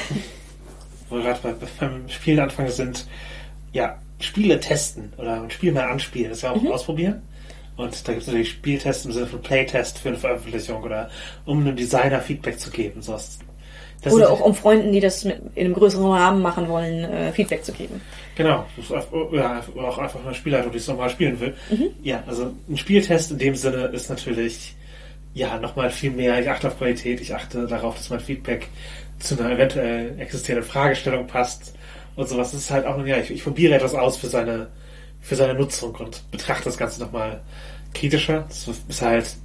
Wo 1.09 1.17
wir 1.17 1.23
gerade 1.23 1.39
bei, 1.41 1.67
beim 1.79 2.07
Spielen 2.09 2.39
anfangen 2.39 2.71
sind, 2.71 3.05
ja, 3.73 3.97
Spiele 4.19 4.59
testen 4.59 5.11
oder 5.17 5.41
ein 5.41 5.51
Spiel 5.51 5.71
mal 5.71 5.89
anspielen, 5.89 6.29
das 6.29 6.39
ist 6.39 6.43
ja 6.43 6.51
auch 6.51 6.65
ausprobieren. 6.65 7.21
Und 7.77 8.07
da 8.07 8.11
gibt 8.11 8.21
es 8.21 8.27
natürlich 8.27 8.51
Spieltests 8.51 9.05
im 9.05 9.11
Sinne 9.11 9.27
von 9.27 9.41
Playtest 9.41 9.97
für 9.97 10.09
eine 10.09 10.17
Veröffentlichung 10.17 10.83
oder 10.83 11.09
um 11.45 11.61
einem 11.61 11.75
Designer 11.75 12.19
Feedback 12.19 12.59
zu 12.59 12.69
geben. 12.69 13.01
Sowas. 13.01 13.39
Das 14.01 14.13
oder 14.13 14.31
auch 14.31 14.39
um 14.39 14.55
Freunden, 14.55 14.91
die 14.91 14.99
das 14.99 15.23
mit, 15.23 15.39
in 15.53 15.65
einem 15.65 15.73
größeren 15.75 16.11
Rahmen 16.11 16.41
machen 16.41 16.67
wollen, 16.67 17.03
äh, 17.03 17.31
Feedback 17.31 17.63
zu 17.63 17.71
geben. 17.71 18.01
Genau, 18.35 18.65
ja, 19.31 19.61
auch 19.77 19.97
einfach 19.99 20.25
eine 20.25 20.33
Spielleitung, 20.33 20.71
die 20.71 20.79
es 20.79 20.87
nochmal 20.87 21.09
spielen 21.09 21.39
will. 21.39 21.53
Mhm. 21.69 21.89
Ja, 22.01 22.23
also 22.25 22.51
ein 22.67 22.77
Spieltest 22.77 23.31
in 23.31 23.37
dem 23.37 23.55
Sinne 23.55 23.85
ist 23.87 24.09
natürlich 24.09 24.75
ja 25.33 25.59
nochmal 25.59 25.91
viel 25.91 26.11
mehr. 26.11 26.39
Ich 26.39 26.49
achte 26.49 26.67
auf 26.67 26.77
Qualität, 26.77 27.21
ich 27.21 27.35
achte 27.35 27.67
darauf, 27.67 27.95
dass 27.95 28.09
mein 28.09 28.19
Feedback 28.19 28.67
zu 29.19 29.37
einer 29.37 29.51
eventuell 29.51 30.19
existierenden 30.19 30.67
Fragestellung 30.67 31.27
passt 31.27 31.75
und 32.15 32.27
sowas. 32.27 32.51
Das 32.51 32.61
ist 32.61 32.71
halt 32.71 32.85
auch, 32.85 33.05
ja, 33.05 33.17
ich, 33.17 33.29
ich 33.29 33.43
probiere 33.43 33.75
etwas 33.75 33.93
aus 33.93 34.17
für 34.17 34.27
seine, 34.27 34.69
für 35.19 35.35
seine 35.35 35.53
Nutzung 35.53 35.93
und 35.95 36.29
betrachte 36.31 36.65
das 36.65 36.77
Ganze 36.77 37.01
nochmal 37.01 37.41
kritischer. 37.93 38.45
Das 38.47 38.67
ist 38.87 39.01
halt 39.01 39.35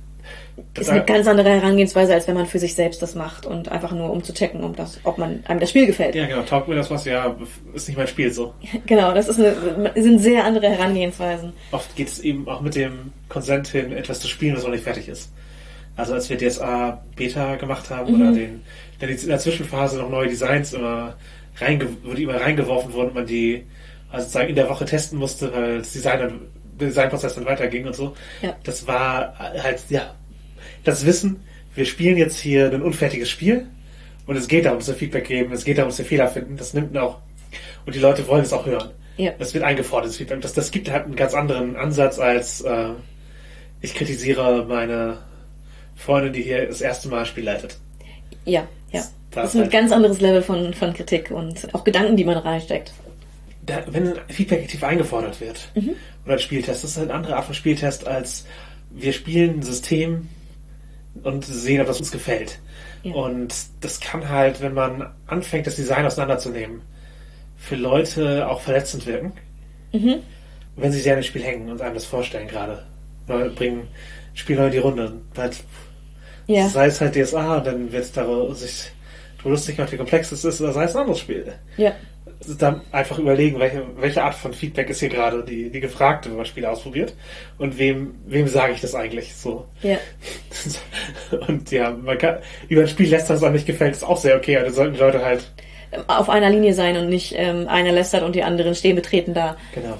ist 0.78 0.88
eine 0.88 1.04
ganz 1.04 1.26
andere 1.26 1.50
Herangehensweise, 1.50 2.14
als 2.14 2.26
wenn 2.28 2.34
man 2.34 2.46
für 2.46 2.58
sich 2.58 2.74
selbst 2.74 3.02
das 3.02 3.14
macht 3.14 3.46
und 3.46 3.70
einfach 3.70 3.92
nur 3.92 4.10
um 4.10 4.22
zu 4.22 4.32
checken, 4.32 4.62
um 4.62 4.74
das, 4.74 5.00
ob 5.04 5.18
man 5.18 5.44
einem 5.46 5.60
das 5.60 5.70
Spiel 5.70 5.86
gefällt. 5.86 6.14
Ja, 6.14 6.26
genau. 6.26 6.42
Taugt 6.42 6.68
mir 6.68 6.74
das 6.74 6.90
was? 6.90 7.04
Ja, 7.04 7.36
ist 7.74 7.88
nicht 7.88 7.96
mein 7.96 8.06
Spiel 8.06 8.32
so. 8.32 8.54
Genau, 8.86 9.12
das 9.12 9.28
ist 9.28 9.38
eine, 9.40 9.92
sind 9.96 10.20
sehr 10.20 10.44
andere 10.44 10.68
Herangehensweisen. 10.68 11.52
Oft 11.72 11.94
geht 11.96 12.08
es 12.08 12.20
eben 12.20 12.48
auch 12.48 12.60
mit 12.60 12.74
dem 12.74 13.12
Konsent 13.28 13.68
hin, 13.68 13.92
etwas 13.92 14.20
zu 14.20 14.28
spielen, 14.28 14.56
was 14.56 14.62
noch 14.62 14.70
nicht 14.70 14.84
fertig 14.84 15.08
ist. 15.08 15.32
Also 15.96 16.14
als 16.14 16.28
wir 16.28 16.36
DSA 16.36 17.02
Beta 17.16 17.56
gemacht 17.56 17.90
haben 17.90 18.14
mhm. 18.14 18.20
oder 18.20 18.32
den, 18.32 18.62
in 19.00 19.28
der 19.28 19.38
Zwischenphase 19.38 19.98
noch 19.98 20.10
neue 20.10 20.28
Designs 20.28 20.72
immer 20.72 21.14
reinge, 21.58 21.88
die 22.16 22.22
immer 22.22 22.40
reingeworfen 22.40 22.92
wurden 22.92 23.08
und 23.08 23.14
man 23.14 23.26
die 23.26 23.64
also 24.10 24.24
sozusagen 24.24 24.48
in 24.50 24.54
der 24.54 24.68
Woche 24.68 24.84
testen 24.84 25.18
musste, 25.18 25.52
weil 25.52 25.78
das 25.78 25.92
Design 25.92 26.20
dann, 26.20 26.40
Designprozess 26.80 27.34
dann 27.34 27.46
weiterging 27.46 27.86
und 27.86 27.96
so. 27.96 28.14
Ja. 28.42 28.54
Das 28.62 28.86
war 28.86 29.38
halt, 29.38 29.80
ja, 29.88 30.14
das 30.86 31.04
Wissen, 31.04 31.40
wir 31.74 31.84
spielen 31.84 32.16
jetzt 32.16 32.38
hier 32.38 32.70
ein 32.72 32.82
unfertiges 32.82 33.28
Spiel 33.28 33.66
und 34.26 34.36
es 34.36 34.48
geht 34.48 34.64
darum, 34.64 34.78
dass 34.78 34.88
wir 34.88 34.94
Feedback 34.94 35.26
geben, 35.26 35.52
es 35.52 35.64
geht 35.64 35.78
darum, 35.78 35.90
dass 35.90 35.98
wir 35.98 36.04
Fehler 36.04 36.28
finden, 36.28 36.56
das 36.56 36.74
nimmt 36.74 36.96
auch, 36.96 37.18
und 37.84 37.94
die 37.94 37.98
Leute 37.98 38.26
wollen 38.28 38.42
es 38.42 38.52
auch 38.52 38.66
hören. 38.66 38.90
Ja. 39.16 39.32
Das 39.38 39.54
wird 39.54 39.64
eingefordert, 39.64 40.10
das 40.10 40.16
Feedback. 40.18 40.42
Das, 40.42 40.52
das 40.52 40.70
gibt 40.70 40.90
halt 40.90 41.06
einen 41.06 41.16
ganz 41.16 41.34
anderen 41.34 41.76
Ansatz 41.76 42.18
als 42.18 42.60
äh, 42.60 42.90
ich 43.80 43.94
kritisiere 43.94 44.64
meine 44.66 45.18
Freundin, 45.94 46.32
die 46.32 46.42
hier 46.42 46.66
das 46.66 46.80
erste 46.80 47.08
Mal 47.08 47.24
Spiel 47.24 47.44
leitet. 47.44 47.78
Ja, 48.44 48.66
ja. 48.92 49.00
Das, 49.00 49.12
das 49.30 49.48
ist 49.48 49.54
ein 49.54 49.62
halt 49.62 49.72
ganz 49.72 49.92
anderes 49.92 50.20
Level 50.20 50.42
von, 50.42 50.74
von 50.74 50.92
Kritik 50.92 51.30
und 51.30 51.74
auch 51.74 51.84
Gedanken, 51.84 52.16
die 52.16 52.24
man 52.24 52.36
reinsteckt. 52.36 52.92
Da, 53.64 53.82
wenn 53.88 54.14
Feedback 54.28 54.62
aktiv 54.62 54.84
eingefordert 54.84 55.40
wird 55.40 55.68
mhm. 55.74 55.96
oder 56.24 56.34
ein 56.34 56.38
Spieltest, 56.38 56.84
das 56.84 56.90
ist 56.90 56.98
eine 56.98 57.12
andere 57.12 57.36
Art 57.36 57.46
von 57.46 57.54
Spieltest 57.54 58.06
als 58.06 58.44
wir 58.90 59.12
spielen 59.12 59.60
ein 59.60 59.62
System, 59.62 60.28
und 61.22 61.44
sehen, 61.44 61.80
ob 61.80 61.86
das 61.86 61.98
uns 61.98 62.10
gefällt. 62.10 62.58
Ja. 63.02 63.14
Und 63.14 63.54
das 63.80 64.00
kann 64.00 64.28
halt, 64.28 64.60
wenn 64.60 64.74
man 64.74 65.12
anfängt, 65.26 65.66
das 65.66 65.76
Design 65.76 66.06
auseinanderzunehmen, 66.06 66.82
für 67.56 67.76
Leute 67.76 68.48
auch 68.48 68.60
verletzend 68.60 69.06
wirken. 69.06 69.32
Mhm. 69.92 70.16
Wenn 70.76 70.92
sie 70.92 71.00
sehr 71.00 71.14
in 71.14 71.20
das 71.20 71.26
Spiel 71.26 71.42
hängen 71.42 71.70
und 71.70 71.80
einem 71.80 71.94
das 71.94 72.04
vorstellen 72.04 72.48
gerade. 72.48 72.84
Weil 73.26 73.50
bringen 73.50 73.88
Spielleute 74.34 74.66
in 74.66 74.72
die 74.72 74.78
Runde. 74.78 75.12
Halt, 75.36 75.56
ja. 76.46 76.68
Sei 76.68 76.86
es 76.86 77.00
halt 77.00 77.16
DSA, 77.16 77.60
dann 77.60 77.92
wird 77.92 78.04
es 78.04 78.12
darüber 78.12 78.54
sich 78.54 78.90
lustig 79.44 79.76
gemacht, 79.76 79.92
wie 79.92 79.96
komplex 79.96 80.32
es 80.32 80.44
ist, 80.44 80.60
oder 80.60 80.72
sei 80.72 80.84
es 80.84 80.96
ein 80.96 81.02
anderes 81.02 81.20
Spiel. 81.20 81.52
Ja 81.76 81.94
dann 82.58 82.82
einfach 82.92 83.18
überlegen, 83.18 83.58
welche, 83.58 83.82
welche 83.96 84.22
Art 84.22 84.34
von 84.34 84.52
Feedback 84.52 84.90
ist 84.90 85.00
hier 85.00 85.08
gerade 85.08 85.42
die, 85.42 85.70
die 85.70 85.80
gefragte, 85.80 86.28
wenn 86.28 86.36
man 86.36 86.46
Spiele 86.46 86.70
ausprobiert. 86.70 87.14
Und 87.58 87.78
wem, 87.78 88.14
wem 88.26 88.46
sage 88.46 88.72
ich 88.74 88.80
das 88.80 88.94
eigentlich 88.94 89.34
so? 89.34 89.66
Ja. 89.82 89.98
Und 91.48 91.70
ja, 91.70 91.90
man 91.90 92.18
kann, 92.18 92.38
über 92.68 92.82
ein 92.82 92.88
Spiel 92.88 93.08
lästern, 93.08 93.36
das 93.36 93.42
einem 93.42 93.54
nicht 93.54 93.66
gefällt, 93.66 93.94
ist 93.94 94.04
auch 94.04 94.18
sehr 94.18 94.36
okay, 94.36 94.56
aber 94.58 94.70
sollten 94.70 94.94
die 94.94 95.00
Leute 95.00 95.24
halt 95.24 95.50
auf 96.08 96.28
einer 96.28 96.50
Linie 96.50 96.74
sein 96.74 96.96
und 96.96 97.08
nicht 97.08 97.34
ähm, 97.36 97.68
einer 97.68 97.92
lästert 97.92 98.22
und 98.22 98.34
die 98.34 98.42
anderen 98.42 98.74
stehen 98.74 98.96
betreten 98.96 99.34
da. 99.34 99.56
Genau. 99.74 99.96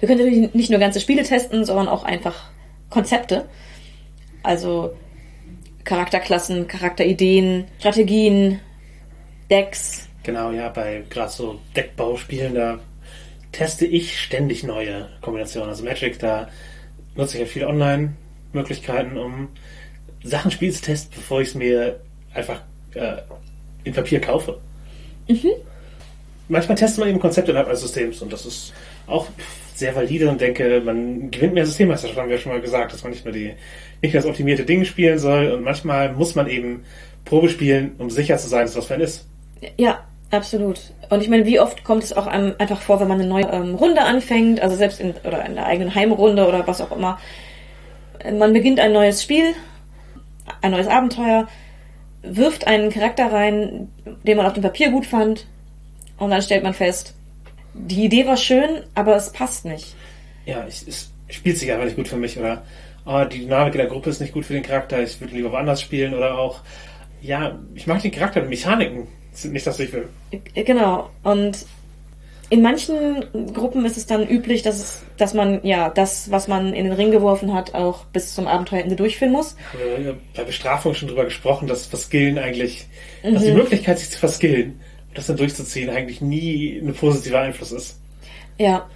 Wir 0.00 0.08
können 0.08 0.20
natürlich 0.20 0.54
nicht 0.54 0.70
nur 0.70 0.80
ganze 0.80 1.00
Spiele 1.00 1.22
testen, 1.22 1.64
sondern 1.64 1.88
auch 1.88 2.04
einfach 2.04 2.50
Konzepte. 2.90 3.46
Also 4.42 4.94
Charakterklassen, 5.84 6.66
Charakterideen, 6.68 7.66
Strategien, 7.78 8.60
Decks, 9.50 10.08
Genau, 10.26 10.50
ja, 10.50 10.70
bei 10.70 11.04
gerade 11.08 11.30
so 11.30 11.60
Deckbauspielen, 11.76 12.56
da 12.56 12.80
teste 13.52 13.86
ich 13.86 14.20
ständig 14.20 14.64
neue 14.64 15.08
Kombinationen. 15.20 15.68
Also 15.68 15.84
Magic, 15.84 16.18
da 16.18 16.48
nutze 17.14 17.36
ich 17.36 17.42
ja 17.42 17.46
viele 17.46 17.68
Online-Möglichkeiten, 17.68 19.18
um 19.18 19.46
Sachen 20.24 20.50
Spiel 20.50 20.72
zu 20.72 20.82
testen, 20.82 21.12
bevor 21.14 21.42
ich 21.42 21.50
es 21.50 21.54
mir 21.54 22.00
einfach 22.34 22.62
äh, 22.94 23.18
in 23.84 23.92
Papier 23.92 24.20
kaufe. 24.20 24.58
Mhm. 25.28 25.52
Manchmal 26.48 26.76
testet 26.76 26.98
man 26.98 27.08
eben 27.08 27.20
Konzepte 27.20 27.52
innerhalb 27.52 27.68
eines 27.68 27.82
Systems 27.82 28.20
und 28.20 28.32
das 28.32 28.46
ist 28.46 28.72
auch 29.06 29.28
sehr 29.76 29.94
valide 29.94 30.28
und 30.28 30.40
denke, 30.40 30.82
man 30.84 31.30
gewinnt 31.30 31.54
mehr 31.54 31.66
Systemmeisterschaft, 31.66 32.18
haben 32.18 32.28
wir 32.28 32.34
ja 32.34 32.42
schon 32.42 32.50
mal 32.50 32.60
gesagt, 32.60 32.92
dass 32.92 33.04
man 33.04 33.12
nicht 33.12 33.24
nur 33.24 33.32
die 33.32 33.52
nicht 34.02 34.12
das 34.16 34.26
optimierte 34.26 34.64
Ding 34.64 34.84
spielen 34.84 35.20
soll 35.20 35.52
und 35.52 35.62
manchmal 35.62 36.12
muss 36.14 36.34
man 36.34 36.48
eben 36.48 36.82
Probe 37.24 37.48
spielen, 37.48 37.94
um 37.98 38.10
sicher 38.10 38.38
zu 38.38 38.48
sein, 38.48 38.62
dass 38.62 38.74
das 38.74 38.86
für 38.86 38.94
einen 38.94 39.04
ist. 39.04 39.24
Ja, 39.76 40.04
Absolut. 40.30 40.80
Und 41.08 41.22
ich 41.22 41.28
meine, 41.28 41.46
wie 41.46 41.60
oft 41.60 41.84
kommt 41.84 42.02
es 42.02 42.12
auch 42.12 42.26
einfach 42.26 42.80
vor, 42.80 43.00
wenn 43.00 43.08
man 43.08 43.20
eine 43.20 43.28
neue 43.28 43.46
ähm, 43.46 43.76
Runde 43.76 44.02
anfängt, 44.02 44.60
also 44.60 44.76
selbst 44.76 45.00
in 45.00 45.14
oder 45.24 45.44
in 45.46 45.54
der 45.54 45.66
eigenen 45.66 45.94
Heimrunde 45.94 46.46
oder 46.46 46.66
was 46.66 46.80
auch 46.80 46.90
immer. 46.90 47.18
Man 48.32 48.52
beginnt 48.52 48.80
ein 48.80 48.92
neues 48.92 49.22
Spiel, 49.22 49.54
ein 50.62 50.72
neues 50.72 50.88
Abenteuer, 50.88 51.46
wirft 52.22 52.66
einen 52.66 52.90
Charakter 52.90 53.32
rein, 53.32 53.88
den 54.24 54.36
man 54.36 54.46
auf 54.46 54.54
dem 54.54 54.62
Papier 54.62 54.90
gut 54.90 55.06
fand, 55.06 55.46
und 56.18 56.30
dann 56.30 56.42
stellt 56.42 56.62
man 56.62 56.74
fest, 56.74 57.14
die 57.74 58.04
Idee 58.04 58.26
war 58.26 58.36
schön, 58.36 58.82
aber 58.94 59.16
es 59.16 59.30
passt 59.32 59.64
nicht. 59.64 59.94
Ja, 60.46 60.64
es, 60.66 60.86
es 60.86 61.10
spielt 61.28 61.58
sich 61.58 61.70
einfach 61.70 61.84
nicht 61.84 61.96
gut 61.96 62.08
für 62.08 62.16
mich 62.16 62.38
oder 62.38 62.62
oh, 63.04 63.24
die 63.24 63.40
Dynamik 63.40 63.74
in 63.74 63.80
der 63.80 63.88
Gruppe 63.88 64.10
ist 64.10 64.20
nicht 64.20 64.32
gut 64.32 64.46
für 64.46 64.54
den 64.54 64.62
Charakter, 64.62 65.02
ich 65.02 65.20
würde 65.20 65.34
lieber 65.34 65.52
woanders 65.52 65.82
spielen 65.82 66.14
oder 66.14 66.38
auch, 66.38 66.60
ja, 67.20 67.58
ich 67.74 67.86
mag 67.86 68.02
den 68.02 68.10
Charakter, 68.10 68.40
die 68.40 68.48
Mechaniken 68.48 69.08
sind 69.42 69.52
nicht 69.52 69.66
das, 69.66 69.78
was 69.78 69.86
ich 69.86 69.92
will. 69.92 70.08
Genau. 70.54 71.10
Und 71.22 71.66
in 72.48 72.62
manchen 72.62 73.24
Gruppen 73.52 73.84
ist 73.84 73.96
es 73.96 74.06
dann 74.06 74.26
üblich, 74.26 74.62
dass, 74.62 74.76
es, 74.76 75.02
dass 75.16 75.34
man 75.34 75.64
ja 75.64 75.90
das, 75.90 76.30
was 76.30 76.46
man 76.46 76.74
in 76.74 76.84
den 76.84 76.92
Ring 76.92 77.10
geworfen 77.10 77.52
hat, 77.52 77.74
auch 77.74 78.04
bis 78.06 78.34
zum 78.34 78.46
Abenteuerende 78.46 78.94
durchführen 78.94 79.32
muss. 79.32 79.56
Wir 79.98 80.10
haben 80.10 80.20
bei 80.34 80.44
Bestrafung 80.44 80.94
schon 80.94 81.08
drüber 81.08 81.24
gesprochen, 81.24 81.66
dass 81.66 81.86
Verskillen 81.86 82.38
eigentlich, 82.38 82.86
mhm. 83.24 83.34
dass 83.34 83.42
die 83.42 83.50
mhm. 83.50 83.56
Möglichkeit, 83.58 83.98
sich 83.98 84.10
zu 84.10 84.18
verskillen, 84.18 84.80
das 85.14 85.26
dann 85.26 85.36
durchzuziehen, 85.36 85.90
eigentlich 85.90 86.20
nie 86.20 86.78
ein 86.78 86.94
positiver 86.94 87.40
Einfluss 87.40 87.72
ist. 87.72 87.98
Ja. 88.58 88.86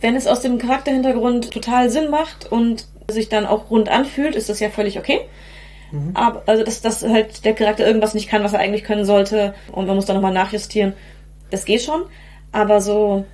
Wenn 0.00 0.16
es 0.16 0.26
aus 0.26 0.40
dem 0.40 0.58
Charakterhintergrund 0.58 1.52
total 1.52 1.90
Sinn 1.90 2.10
macht 2.10 2.50
und 2.50 2.86
sich 3.08 3.28
dann 3.28 3.46
auch 3.46 3.70
rund 3.70 3.88
anfühlt, 3.88 4.34
ist 4.34 4.48
das 4.48 4.58
ja 4.58 4.68
völlig 4.68 4.98
okay. 4.98 5.20
Mhm. 5.96 6.10
Aber, 6.14 6.42
also, 6.46 6.62
dass, 6.62 6.80
dass 6.82 7.02
halt 7.02 7.44
der 7.44 7.54
Charakter 7.54 7.86
irgendwas 7.86 8.14
nicht 8.14 8.28
kann, 8.28 8.44
was 8.44 8.52
er 8.52 8.60
eigentlich 8.60 8.84
können 8.84 9.04
sollte 9.04 9.54
und 9.72 9.86
man 9.86 9.96
muss 9.96 10.06
dann 10.06 10.16
nochmal 10.16 10.32
nachjustieren. 10.32 10.92
Das 11.50 11.64
geht 11.64 11.82
schon. 11.82 12.02
Aber 12.52 12.80
so, 12.80 13.24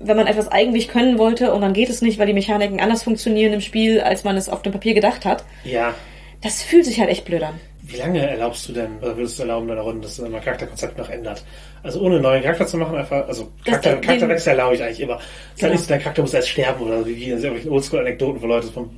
wenn 0.00 0.16
man 0.16 0.26
etwas 0.26 0.48
eigentlich 0.48 0.88
können 0.88 1.18
wollte 1.18 1.52
und 1.52 1.60
dann 1.60 1.72
geht 1.72 1.90
es 1.90 2.02
nicht, 2.02 2.18
weil 2.18 2.26
die 2.26 2.32
Mechaniken 2.32 2.80
anders 2.80 3.02
funktionieren 3.02 3.52
im 3.52 3.60
Spiel, 3.60 4.00
als 4.00 4.24
man 4.24 4.36
es 4.36 4.48
auf 4.48 4.62
dem 4.62 4.72
Papier 4.72 4.94
gedacht 4.94 5.24
hat. 5.24 5.44
Ja. 5.64 5.94
Das 6.40 6.62
fühlt 6.62 6.84
sich 6.84 6.98
halt 7.00 7.10
echt 7.10 7.24
blöd 7.24 7.42
an. 7.42 7.60
Wie 7.82 7.96
lange 7.96 8.26
erlaubst 8.26 8.68
du 8.68 8.72
denn, 8.72 8.98
oder 9.00 9.16
würdest 9.16 9.38
du 9.38 9.42
erlauben 9.42 9.64
in 9.64 9.70
deiner 9.70 9.82
Runde, 9.82 10.02
dass 10.02 10.18
man 10.18 10.40
Charakterkonzept 10.40 10.98
noch 10.98 11.10
ändert? 11.10 11.44
Also 11.82 12.00
ohne 12.00 12.14
einen 12.14 12.22
neuen 12.22 12.42
Charakter 12.42 12.66
zu 12.66 12.76
machen, 12.76 12.96
einfach, 12.96 13.26
also 13.26 13.48
Charakter, 13.64 13.96
Charakterwechsel 13.96 14.50
erlaube 14.50 14.76
ich 14.76 14.82
eigentlich 14.82 15.00
immer. 15.00 15.18
Ist 15.54 15.60
genau. 15.60 15.76
so, 15.76 15.88
dein 15.88 16.00
Charakter 16.00 16.22
muss 16.22 16.34
erst 16.34 16.48
sterben 16.48 16.84
oder 16.84 17.04
wie 17.04 17.24
in 17.24 17.30
irgendwelchen 17.30 17.70
Oldschool-Anekdoten, 17.70 18.40
wo 18.40 18.46
Leute 18.46 18.68
vom 18.68 18.90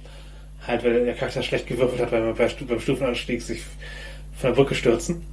halt, 0.67 0.85
weil 0.85 1.05
der 1.05 1.15
Charakter 1.15 1.43
schlecht 1.43 1.67
gewürfelt 1.67 2.01
hat, 2.01 2.13
weil 2.13 2.23
man 2.23 2.35
bei, 2.35 2.49
beim 2.67 2.81
Stufenanstieg 2.81 3.43
sich 3.43 3.63
von 4.37 4.51
der 4.51 4.57
Brücke 4.57 4.75
stürzen. 4.75 5.25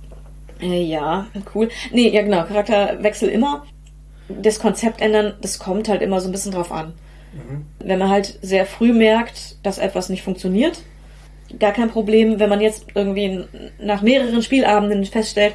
Äh, 0.61 0.83
ja, 0.83 1.27
cool. 1.55 1.69
Nee, 1.91 2.09
ja 2.09 2.21
genau, 2.21 2.43
Charakterwechsel 2.43 3.29
immer. 3.29 3.65
Das 4.29 4.59
Konzept 4.59 5.01
ändern, 5.01 5.33
das 5.41 5.59
kommt 5.59 5.89
halt 5.89 6.01
immer 6.01 6.21
so 6.21 6.29
ein 6.29 6.31
bisschen 6.31 6.51
drauf 6.51 6.71
an. 6.71 6.93
Mhm. 7.33 7.65
Wenn 7.79 7.99
man 7.99 8.09
halt 8.09 8.39
sehr 8.41 8.65
früh 8.65 8.93
merkt, 8.93 9.57
dass 9.63 9.77
etwas 9.77 10.09
nicht 10.09 10.23
funktioniert, 10.23 10.81
gar 11.59 11.73
kein 11.73 11.89
Problem. 11.89 12.39
Wenn 12.39 12.49
man 12.49 12.61
jetzt 12.61 12.87
irgendwie 12.95 13.43
nach 13.79 14.01
mehreren 14.01 14.41
Spielabenden 14.41 15.05
feststellt, 15.05 15.53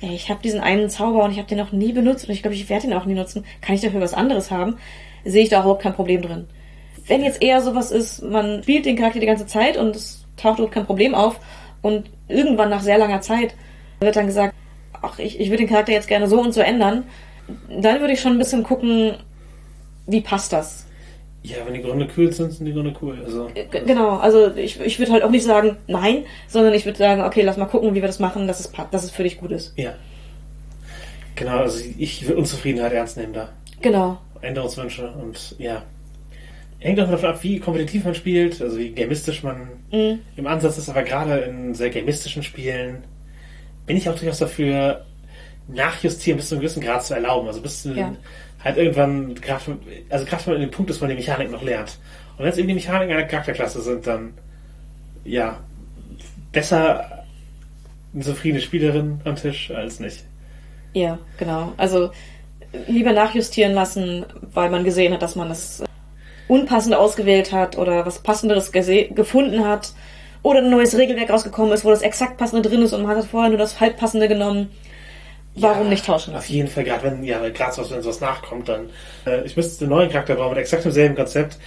ey, 0.00 0.14
ich 0.14 0.30
habe 0.30 0.42
diesen 0.42 0.60
einen 0.60 0.90
Zauber 0.90 1.24
und 1.24 1.32
ich 1.32 1.38
habe 1.38 1.48
den 1.48 1.58
noch 1.58 1.72
nie 1.72 1.92
benutzt 1.92 2.28
und 2.28 2.34
ich 2.34 2.42
glaube, 2.42 2.54
ich 2.54 2.68
werde 2.68 2.86
ihn 2.86 2.92
auch 2.92 3.06
nie 3.06 3.14
nutzen, 3.14 3.44
kann 3.60 3.74
ich 3.74 3.80
dafür 3.80 4.00
was 4.00 4.14
anderes 4.14 4.50
haben, 4.50 4.76
sehe 5.24 5.42
ich 5.42 5.48
da 5.48 5.60
überhaupt 5.60 5.82
kein 5.82 5.94
Problem 5.94 6.22
drin. 6.22 6.46
Wenn 7.06 7.22
jetzt 7.22 7.42
eher 7.42 7.60
sowas 7.60 7.90
ist, 7.90 8.22
man 8.22 8.62
spielt 8.62 8.86
den 8.86 8.96
Charakter 8.96 9.20
die 9.20 9.26
ganze 9.26 9.46
Zeit 9.46 9.76
und 9.76 9.94
es 9.94 10.24
taucht 10.36 10.58
überhaupt 10.58 10.74
kein 10.74 10.86
Problem 10.86 11.14
auf 11.14 11.38
und 11.82 12.10
irgendwann 12.28 12.70
nach 12.70 12.82
sehr 12.82 12.98
langer 12.98 13.20
Zeit 13.20 13.54
wird 14.00 14.16
dann 14.16 14.26
gesagt, 14.26 14.54
ach, 15.02 15.18
ich, 15.18 15.38
ich 15.38 15.48
würde 15.48 15.64
den 15.64 15.68
Charakter 15.68 15.92
jetzt 15.92 16.08
gerne 16.08 16.28
so 16.28 16.40
und 16.40 16.52
so 16.52 16.60
ändern, 16.60 17.04
dann 17.68 18.00
würde 18.00 18.14
ich 18.14 18.20
schon 18.20 18.32
ein 18.32 18.38
bisschen 18.38 18.62
gucken, 18.62 19.14
wie 20.06 20.20
passt 20.20 20.52
das? 20.52 20.86
Ja, 21.42 21.56
wenn 21.66 21.74
die 21.74 21.82
Gründe 21.82 22.08
cool 22.16 22.32
sind, 22.32 22.52
sind 22.52 22.64
die 22.64 22.72
Gründe 22.72 22.94
cool. 23.02 23.18
Also, 23.22 23.50
genau, 23.70 24.16
also 24.16 24.54
ich, 24.56 24.80
ich 24.80 24.98
würde 24.98 25.12
halt 25.12 25.22
auch 25.22 25.30
nicht 25.30 25.44
sagen 25.44 25.76
nein, 25.86 26.24
sondern 26.48 26.72
ich 26.72 26.86
würde 26.86 26.96
sagen, 26.96 27.20
okay, 27.20 27.42
lass 27.42 27.58
mal 27.58 27.66
gucken, 27.66 27.90
wie 27.94 28.00
wir 28.00 28.06
das 28.06 28.18
machen, 28.18 28.46
dass 28.46 28.60
es, 28.60 28.72
dass 28.90 29.04
es 29.04 29.10
für 29.10 29.24
dich 29.24 29.38
gut 29.38 29.50
ist. 29.50 29.76
ja. 29.76 29.94
Genau, 31.36 31.58
also 31.58 31.84
ich 31.98 32.28
will 32.28 32.36
Unzufriedenheit 32.36 32.92
ernst 32.92 33.16
nehmen 33.16 33.32
da. 33.32 33.48
Genau. 33.80 34.18
Änderungswünsche 34.40 35.12
und 35.20 35.56
ja. 35.58 35.82
Hängt 36.84 37.00
auch 37.00 37.10
davon 37.10 37.30
ab, 37.30 37.42
wie 37.42 37.58
kompetitiv 37.60 38.04
man 38.04 38.14
spielt, 38.14 38.60
also 38.60 38.76
wie 38.78 38.90
gamistisch 38.90 39.42
man 39.42 39.68
Mhm. 39.90 40.18
im 40.36 40.46
Ansatz 40.46 40.76
ist, 40.76 40.90
aber 40.90 41.02
gerade 41.02 41.38
in 41.38 41.74
sehr 41.74 41.88
gamistischen 41.88 42.42
Spielen 42.42 43.04
bin 43.86 43.96
ich 43.96 44.06
auch 44.08 44.14
durchaus 44.18 44.38
dafür, 44.38 45.04
nachjustieren 45.66 46.36
bis 46.36 46.48
zu 46.50 46.54
einem 46.54 46.60
gewissen 46.60 46.82
Grad 46.82 47.02
zu 47.04 47.14
erlauben. 47.14 47.46
Also 47.48 47.62
bis 47.62 47.82
zu 47.82 47.94
Ja. 47.94 48.14
halt 48.62 48.76
irgendwann, 48.76 49.34
also 50.10 50.26
gerade 50.26 50.46
wenn 50.46 50.52
man 50.54 50.62
in 50.62 50.68
dem 50.68 50.70
Punkt 50.72 50.90
ist, 50.90 51.00
wo 51.00 51.04
man 51.06 51.10
die 51.10 51.16
Mechanik 51.16 51.50
noch 51.50 51.62
lernt. 51.62 51.98
Und 52.36 52.44
wenn 52.44 52.52
es 52.52 52.58
eben 52.58 52.68
die 52.68 52.74
Mechaniken 52.74 53.14
einer 53.16 53.26
Charakterklasse 53.26 53.80
sind, 53.80 54.06
dann 54.06 54.34
ja, 55.24 55.58
besser 56.52 57.24
eine 58.12 58.22
zufriedene 58.22 58.60
Spielerin 58.60 59.20
am 59.24 59.36
Tisch 59.36 59.70
als 59.70 60.00
nicht. 60.00 60.22
Ja, 60.92 61.18
genau. 61.38 61.72
Also 61.78 62.10
lieber 62.88 63.12
nachjustieren 63.12 63.72
lassen, 63.72 64.26
weil 64.52 64.68
man 64.68 64.84
gesehen 64.84 65.14
hat, 65.14 65.22
dass 65.22 65.34
man 65.34 65.48
das 65.48 65.82
unpassend 66.48 66.94
ausgewählt 66.94 67.52
hat 67.52 67.78
oder 67.78 68.04
was 68.06 68.18
Passenderes 68.20 68.72
gefunden 68.72 69.64
hat 69.64 69.92
oder 70.42 70.60
ein 70.60 70.70
neues 70.70 70.96
Regelwerk 70.96 71.30
rausgekommen 71.30 71.72
ist, 71.72 71.84
wo 71.84 71.90
das 71.90 72.02
exakt 72.02 72.36
passende 72.36 72.68
drin 72.68 72.82
ist 72.82 72.92
und 72.92 73.02
man 73.02 73.16
hat 73.16 73.24
vorher 73.24 73.48
nur 73.48 73.58
das 73.58 73.80
halbpassende 73.80 74.28
genommen. 74.28 74.70
Warum 75.56 75.84
Ja, 75.84 75.90
nicht 75.90 76.06
tauschen 76.06 76.34
Auf 76.34 76.48
jeden 76.48 76.68
Fall, 76.68 76.84
gerade 76.84 77.04
wenn, 77.04 77.22
ja, 77.22 77.48
gerade 77.48 77.72
so, 77.72 77.88
wenn 77.88 78.02
sowas 78.02 78.20
nachkommt, 78.20 78.68
dann, 78.68 78.90
äh, 79.24 79.44
ich 79.44 79.56
müsste 79.56 79.84
einen 79.84 79.90
neuen 79.90 80.10
Charakter 80.10 80.34
bauen 80.34 80.50
mit 80.50 80.58
exakt 80.58 80.84
demselben 80.84 81.14
Konzept, 81.14 81.58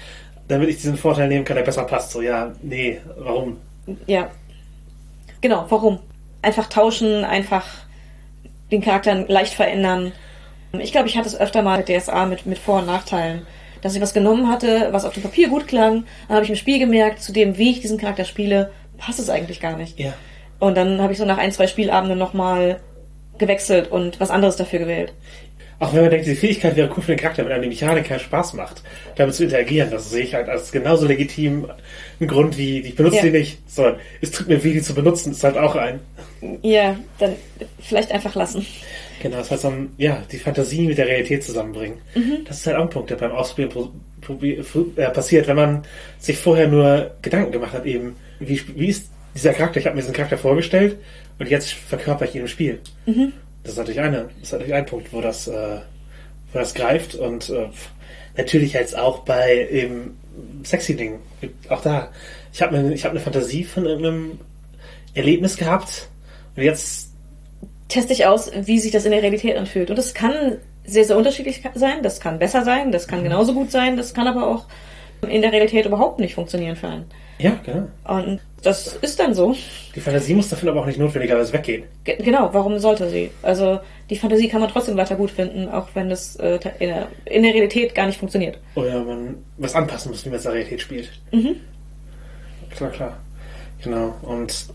damit 0.49 0.69
ich 0.69 0.75
diesen 0.75 0.97
Vorteil 0.97 1.29
nehmen 1.29 1.45
kann, 1.45 1.55
der 1.55 1.63
besser 1.63 1.83
passt. 1.83 2.11
So, 2.11 2.21
ja, 2.21 2.53
nee, 2.61 2.99
warum? 3.17 3.57
Ja. 4.05 4.29
Genau, 5.39 5.65
warum? 5.69 5.99
Einfach 6.41 6.67
tauschen, 6.67 7.23
einfach 7.23 7.65
den 8.71 8.81
Charakter 8.81 9.15
leicht 9.27 9.53
verändern. 9.53 10.11
Ich 10.73 10.91
glaube, 10.91 11.07
ich 11.07 11.17
hatte 11.17 11.27
es 11.27 11.39
öfter 11.39 11.61
mal 11.61 11.77
mit 11.77 11.87
DSA 11.87 12.25
mit, 12.25 12.45
mit 12.45 12.57
Vor- 12.57 12.79
und 12.79 12.87
Nachteilen. 12.87 13.47
Dass 13.81 13.95
ich 13.95 14.01
was 14.01 14.13
genommen 14.13 14.49
hatte, 14.49 14.89
was 14.91 15.05
auf 15.05 15.13
dem 15.13 15.23
Papier 15.23 15.49
gut 15.49 15.67
klang, 15.67 16.05
dann 16.27 16.35
habe 16.35 16.43
ich 16.43 16.49
im 16.49 16.55
Spiel 16.55 16.79
gemerkt, 16.79 17.21
zu 17.21 17.31
dem, 17.31 17.57
wie 17.57 17.71
ich 17.71 17.81
diesen 17.81 17.97
Charakter 17.97 18.25
spiele, 18.25 18.71
passt 18.97 19.19
es 19.19 19.29
eigentlich 19.29 19.59
gar 19.59 19.77
nicht. 19.77 19.99
Ja. 19.99 20.13
Und 20.59 20.75
dann 20.75 21.01
habe 21.01 21.13
ich 21.13 21.19
so 21.19 21.25
nach 21.25 21.37
ein, 21.37 21.51
zwei 21.51 21.67
Spielabenden 21.67 22.17
nochmal 22.17 22.79
gewechselt 23.37 23.91
und 23.91 24.19
was 24.19 24.31
anderes 24.31 24.55
dafür 24.55 24.79
gewählt. 24.79 25.13
Auch 25.79 25.93
wenn 25.93 26.01
man 26.01 26.09
denkt, 26.09 26.25
die 26.25 26.33
Fähigkeit 26.35 26.75
wäre 26.75 26.89
cool 26.97 27.03
für 27.03 27.11
den 27.11 27.19
Charakter, 27.19 27.45
wenn 27.45 27.51
einem 27.51 27.61
die 27.61 27.69
Mechanik 27.69 28.05
keinen 28.05 28.19
Spaß 28.19 28.53
macht, 28.53 28.81
damit 29.15 29.35
zu 29.35 29.43
interagieren, 29.43 29.91
das 29.91 30.09
sehe 30.09 30.23
ich 30.23 30.33
halt 30.33 30.49
als 30.49 30.71
genauso 30.71 31.05
legitim 31.05 31.67
einen 32.19 32.27
Grund 32.27 32.57
wie, 32.57 32.79
ich 32.79 32.95
benutze 32.95 33.17
Ja. 33.17 33.23
die 33.23 33.31
nicht, 33.31 33.59
sondern 33.69 33.97
es 34.19 34.31
tut 34.31 34.47
mir 34.47 34.63
weh, 34.63 34.73
die 34.73 34.81
zu 34.81 34.95
benutzen, 34.95 35.31
ist 35.31 35.43
halt 35.43 35.55
auch 35.55 35.75
ein. 35.75 35.99
Ja, 36.63 36.95
dann 37.19 37.35
vielleicht 37.79 38.11
einfach 38.11 38.33
lassen. 38.33 38.65
Genau, 39.21 39.37
das 39.37 39.51
heißt 39.51 39.63
dann, 39.63 39.89
ja, 39.97 40.23
die 40.31 40.37
Fantasie 40.37 40.87
mit 40.87 40.97
der 40.97 41.07
Realität 41.07 41.43
zusammenbringen. 41.43 41.97
Das 42.45 42.57
ist 42.57 42.67
halt 42.67 42.77
auch 42.77 42.83
ein 42.83 42.89
Punkt, 42.89 43.09
der 43.09 43.15
beim 43.15 43.31
Ausprobieren 43.31 43.89
äh, 44.95 45.09
passiert, 45.09 45.47
wenn 45.47 45.55
man 45.55 45.83
sich 46.19 46.37
vorher 46.37 46.67
nur 46.67 47.11
Gedanken 47.21 47.51
gemacht 47.51 47.73
hat, 47.73 47.85
eben, 47.85 48.15
wie, 48.39 48.61
wie 48.75 48.87
ist 48.87 49.09
dieser 49.33 49.53
Charakter, 49.53 49.79
ich 49.79 49.85
habe 49.85 49.95
mir 49.95 50.01
diesen 50.01 50.15
Charakter 50.15 50.37
vorgestellt 50.37 50.97
und 51.39 51.49
jetzt 51.49 51.71
verkörper 51.71 52.25
ich 52.25 52.35
ihn 52.35 52.41
im 52.41 52.47
Spiel. 52.47 52.79
Das 53.63 53.73
ist 53.73 53.77
natürlich 53.77 53.99
eine, 53.99 54.29
das 54.39 54.43
ist 54.43 54.51
natürlich 54.51 54.73
ein 54.73 54.85
Punkt, 54.85 55.11
wo 55.13 55.21
das, 55.21 55.47
äh, 55.47 55.77
wo 56.53 56.59
das 56.59 56.73
greift 56.73 57.15
und 57.15 57.49
äh, 57.49 57.67
natürlich 58.35 58.73
jetzt 58.73 58.97
auch 58.97 59.19
bei 59.19 59.67
eben 59.71 60.17
sexy 60.63 60.95
Dingen. 60.95 61.19
Auch 61.69 61.81
da, 61.81 62.11
ich 62.53 62.61
habe 62.61 62.77
eine, 62.77 62.93
ich 62.93 63.03
habe 63.03 63.11
eine 63.11 63.19
Fantasie 63.19 63.63
von 63.63 63.85
irgendeinem 63.85 64.39
Erlebnis 65.13 65.57
gehabt 65.57 66.07
und 66.55 66.63
jetzt 66.63 67.06
teste 67.89 68.13
ich 68.13 68.25
aus, 68.25 68.51
wie 68.63 68.79
sich 68.79 68.91
das 68.91 69.05
in 69.05 69.11
der 69.11 69.21
Realität 69.21 69.55
anfühlt. 69.57 69.89
Und 69.89 69.95
das 69.97 70.13
kann 70.13 70.57
sehr, 70.85 71.05
sehr 71.05 71.17
unterschiedlich 71.17 71.61
sein. 71.75 72.03
Das 72.03 72.19
kann 72.19 72.39
besser 72.39 72.63
sein, 72.63 72.91
das 72.91 73.07
kann 73.07 73.23
genauso 73.23 73.53
gut 73.53 73.71
sein, 73.71 73.97
das 73.97 74.13
kann 74.13 74.27
aber 74.27 74.47
auch 74.47 74.65
in 75.27 75.41
der 75.41 75.51
Realität 75.51 75.85
überhaupt 75.85 76.19
nicht 76.19 76.35
funktionieren 76.35 76.75
für 76.75 76.87
einen. 76.87 77.05
ja, 77.39 77.57
genau. 77.65 77.87
Und 78.05 78.39
das 78.63 78.95
ist 79.01 79.19
dann 79.19 79.33
so. 79.33 79.55
Die 79.95 79.99
Fantasie 79.99 80.33
muss 80.33 80.49
davon 80.49 80.67
aber 80.69 80.81
auch 80.81 80.85
nicht 80.85 80.99
notwendigerweise 80.99 81.53
weggehen. 81.53 81.83
Ge- 82.03 82.17
Genau, 82.21 82.49
warum 82.53 82.77
sollte 82.79 83.09
sie? 83.09 83.31
Also 83.41 83.79
die 84.09 84.15
Fantasie 84.15 84.47
kann 84.49 84.61
man 84.61 84.69
trotzdem 84.69 84.97
weiter 84.97 85.15
gut 85.15 85.31
finden, 85.31 85.69
auch 85.69 85.87
wenn 85.93 86.11
es 86.11 86.35
äh, 86.37 86.59
in, 86.79 86.89
der, 86.89 87.07
in 87.25 87.43
der 87.43 87.53
Realität 87.53 87.93
gar 87.95 88.05
nicht 88.07 88.19
funktioniert. 88.19 88.59
Oder 88.75 89.03
man 89.03 89.35
was 89.57 89.73
anpassen 89.75 90.11
muss, 90.11 90.25
wie 90.25 90.29
man 90.29 90.37
es 90.39 90.45
in 90.45 90.49
der 90.51 90.55
Realität 90.59 90.81
spielt. 90.81 91.09
Klar, 92.75 92.89
klar. 92.91 93.17
Genau. 93.83 94.13
Und 94.23 94.65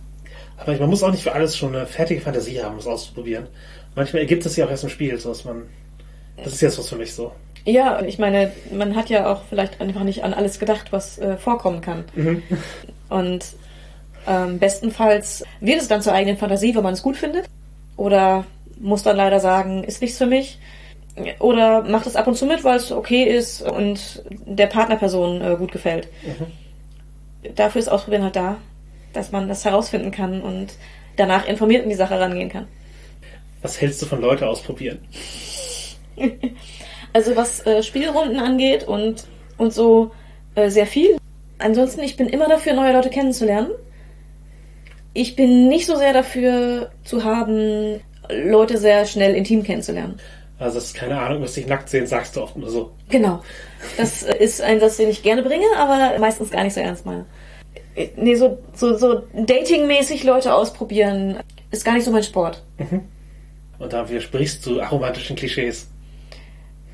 aber 0.62 0.76
man 0.78 0.90
muss 0.90 1.02
auch 1.02 1.10
nicht 1.10 1.22
für 1.22 1.32
alles 1.32 1.56
schon 1.56 1.74
eine 1.74 1.86
fertige 1.86 2.20
Fantasie 2.20 2.62
haben, 2.62 2.74
um 2.74 2.78
es 2.78 2.86
auszuprobieren. 2.86 3.46
Manchmal 3.94 4.22
ergibt 4.22 4.46
es 4.46 4.56
ja 4.56 4.66
auch 4.66 4.70
erst 4.70 4.84
im 4.84 4.90
Spiel, 4.90 5.18
so 5.18 5.28
dass 5.28 5.44
man. 5.44 5.64
Das 6.36 6.54
ist 6.54 6.60
jetzt 6.62 6.78
was 6.78 6.88
für 6.88 6.96
mich 6.96 7.14
so. 7.14 7.32
Ja, 7.64 8.02
ich 8.02 8.18
meine, 8.18 8.52
man 8.72 8.96
hat 8.96 9.10
ja 9.10 9.30
auch 9.30 9.42
vielleicht 9.48 9.80
einfach 9.80 10.02
nicht 10.02 10.24
an 10.24 10.34
alles 10.34 10.58
gedacht, 10.58 10.92
was 10.92 11.18
äh, 11.18 11.36
vorkommen 11.36 11.80
kann. 11.80 12.04
Und 13.08 13.44
ähm, 14.26 14.58
bestenfalls 14.58 15.44
wird 15.60 15.80
es 15.80 15.88
dann 15.88 16.02
zur 16.02 16.12
eigenen 16.12 16.38
Fantasie, 16.38 16.74
wenn 16.74 16.82
man 16.82 16.94
es 16.94 17.02
gut 17.02 17.16
findet. 17.16 17.46
Oder 17.96 18.44
muss 18.80 19.02
dann 19.02 19.16
leider 19.16 19.38
sagen, 19.38 19.84
ist 19.84 20.00
nichts 20.00 20.18
für 20.18 20.26
mich. 20.26 20.58
Oder 21.38 21.82
macht 21.82 22.06
es 22.06 22.16
ab 22.16 22.26
und 22.26 22.36
zu 22.36 22.46
mit, 22.46 22.64
weil 22.64 22.78
es 22.78 22.90
okay 22.90 23.24
ist 23.24 23.62
und 23.62 24.22
der 24.46 24.66
Partnerperson 24.66 25.42
äh, 25.42 25.56
gut 25.56 25.70
gefällt. 25.70 26.08
Dafür 27.54 27.80
ist 27.80 27.88
Ausprobieren 27.88 28.24
halt 28.24 28.36
da, 28.36 28.56
dass 29.12 29.32
man 29.32 29.48
das 29.48 29.64
herausfinden 29.64 30.10
kann 30.10 30.42
und 30.42 30.74
danach 31.16 31.46
informiert 31.46 31.84
in 31.84 31.90
die 31.90 31.96
Sache 31.96 32.18
rangehen 32.18 32.48
kann. 32.48 32.66
Was 33.62 33.80
hältst 33.80 34.02
du 34.02 34.06
von 34.06 34.20
Leute 34.20 34.48
ausprobieren? 34.48 34.98
Also 37.14 37.36
was 37.36 37.66
äh, 37.66 37.82
Spielrunden 37.82 38.38
angeht 38.38 38.84
und, 38.84 39.24
und 39.58 39.74
so 39.74 40.12
äh, 40.54 40.70
sehr 40.70 40.86
viel. 40.86 41.18
Ansonsten, 41.58 42.00
ich 42.00 42.16
bin 42.16 42.26
immer 42.26 42.48
dafür, 42.48 42.72
neue 42.72 42.94
Leute 42.94 43.10
kennenzulernen. 43.10 43.68
Ich 45.12 45.36
bin 45.36 45.68
nicht 45.68 45.84
so 45.84 45.96
sehr 45.96 46.14
dafür 46.14 46.90
zu 47.04 47.22
haben, 47.22 48.00
Leute 48.30 48.78
sehr 48.78 49.04
schnell 49.04 49.34
intim 49.34 49.62
kennenzulernen. 49.62 50.18
Also 50.58 50.76
das 50.76 50.86
ist 50.86 50.94
keine 50.94 51.20
Ahnung, 51.20 51.42
was 51.42 51.54
dich 51.54 51.66
nackt 51.66 51.90
sehen, 51.90 52.06
sagst 52.06 52.36
du 52.36 52.42
oft 52.42 52.56
nur 52.56 52.70
so. 52.70 52.92
Genau. 53.10 53.42
Das 53.96 54.22
äh, 54.22 54.36
ist 54.38 54.62
ein 54.62 54.80
Satz, 54.80 54.96
den 54.96 55.10
ich 55.10 55.22
gerne 55.22 55.42
bringe, 55.42 55.66
aber 55.76 56.18
meistens 56.18 56.50
gar 56.50 56.64
nicht 56.64 56.74
so 56.74 56.80
ernst 56.80 57.04
meine. 57.04 57.26
Äh, 57.94 58.08
Nee, 58.16 58.34
so, 58.34 58.58
so, 58.74 58.96
so 58.96 59.22
datingmäßig 59.34 60.24
Leute 60.24 60.54
ausprobieren, 60.54 61.38
ist 61.70 61.84
gar 61.84 61.94
nicht 61.94 62.04
so 62.04 62.10
mein 62.10 62.22
Sport. 62.22 62.62
Und 63.78 63.92
da 63.92 64.08
widersprichst 64.08 64.64
du 64.66 64.80
aromantischen 64.80 65.36
Klischees. 65.36 65.88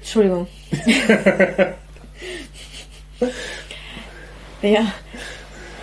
Entschuldigung. 0.01 0.47
ja. 4.63 4.93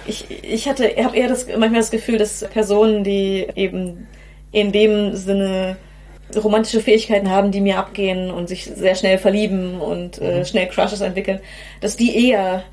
Ich, 0.07 0.25
ich 0.43 0.69
hatte, 0.69 0.95
habe 0.97 1.17
eher 1.17 1.27
das, 1.27 1.47
manchmal 1.47 1.81
das 1.81 1.91
Gefühl, 1.91 2.17
dass 2.17 2.47
Personen, 2.49 3.03
die 3.03 3.47
eben 3.55 4.07
in 4.51 4.71
dem 4.71 5.15
Sinne 5.15 5.77
romantische 6.35 6.79
Fähigkeiten 6.79 7.29
haben, 7.29 7.51
die 7.51 7.61
mir 7.61 7.77
abgehen 7.77 8.31
und 8.31 8.47
sich 8.47 8.65
sehr 8.65 8.95
schnell 8.95 9.17
verlieben 9.17 9.79
und 9.79 10.19
äh, 10.19 10.45
schnell 10.45 10.67
Crushes 10.67 11.01
entwickeln, 11.01 11.39
dass 11.81 11.97
die 11.97 12.29
eher 12.29 12.63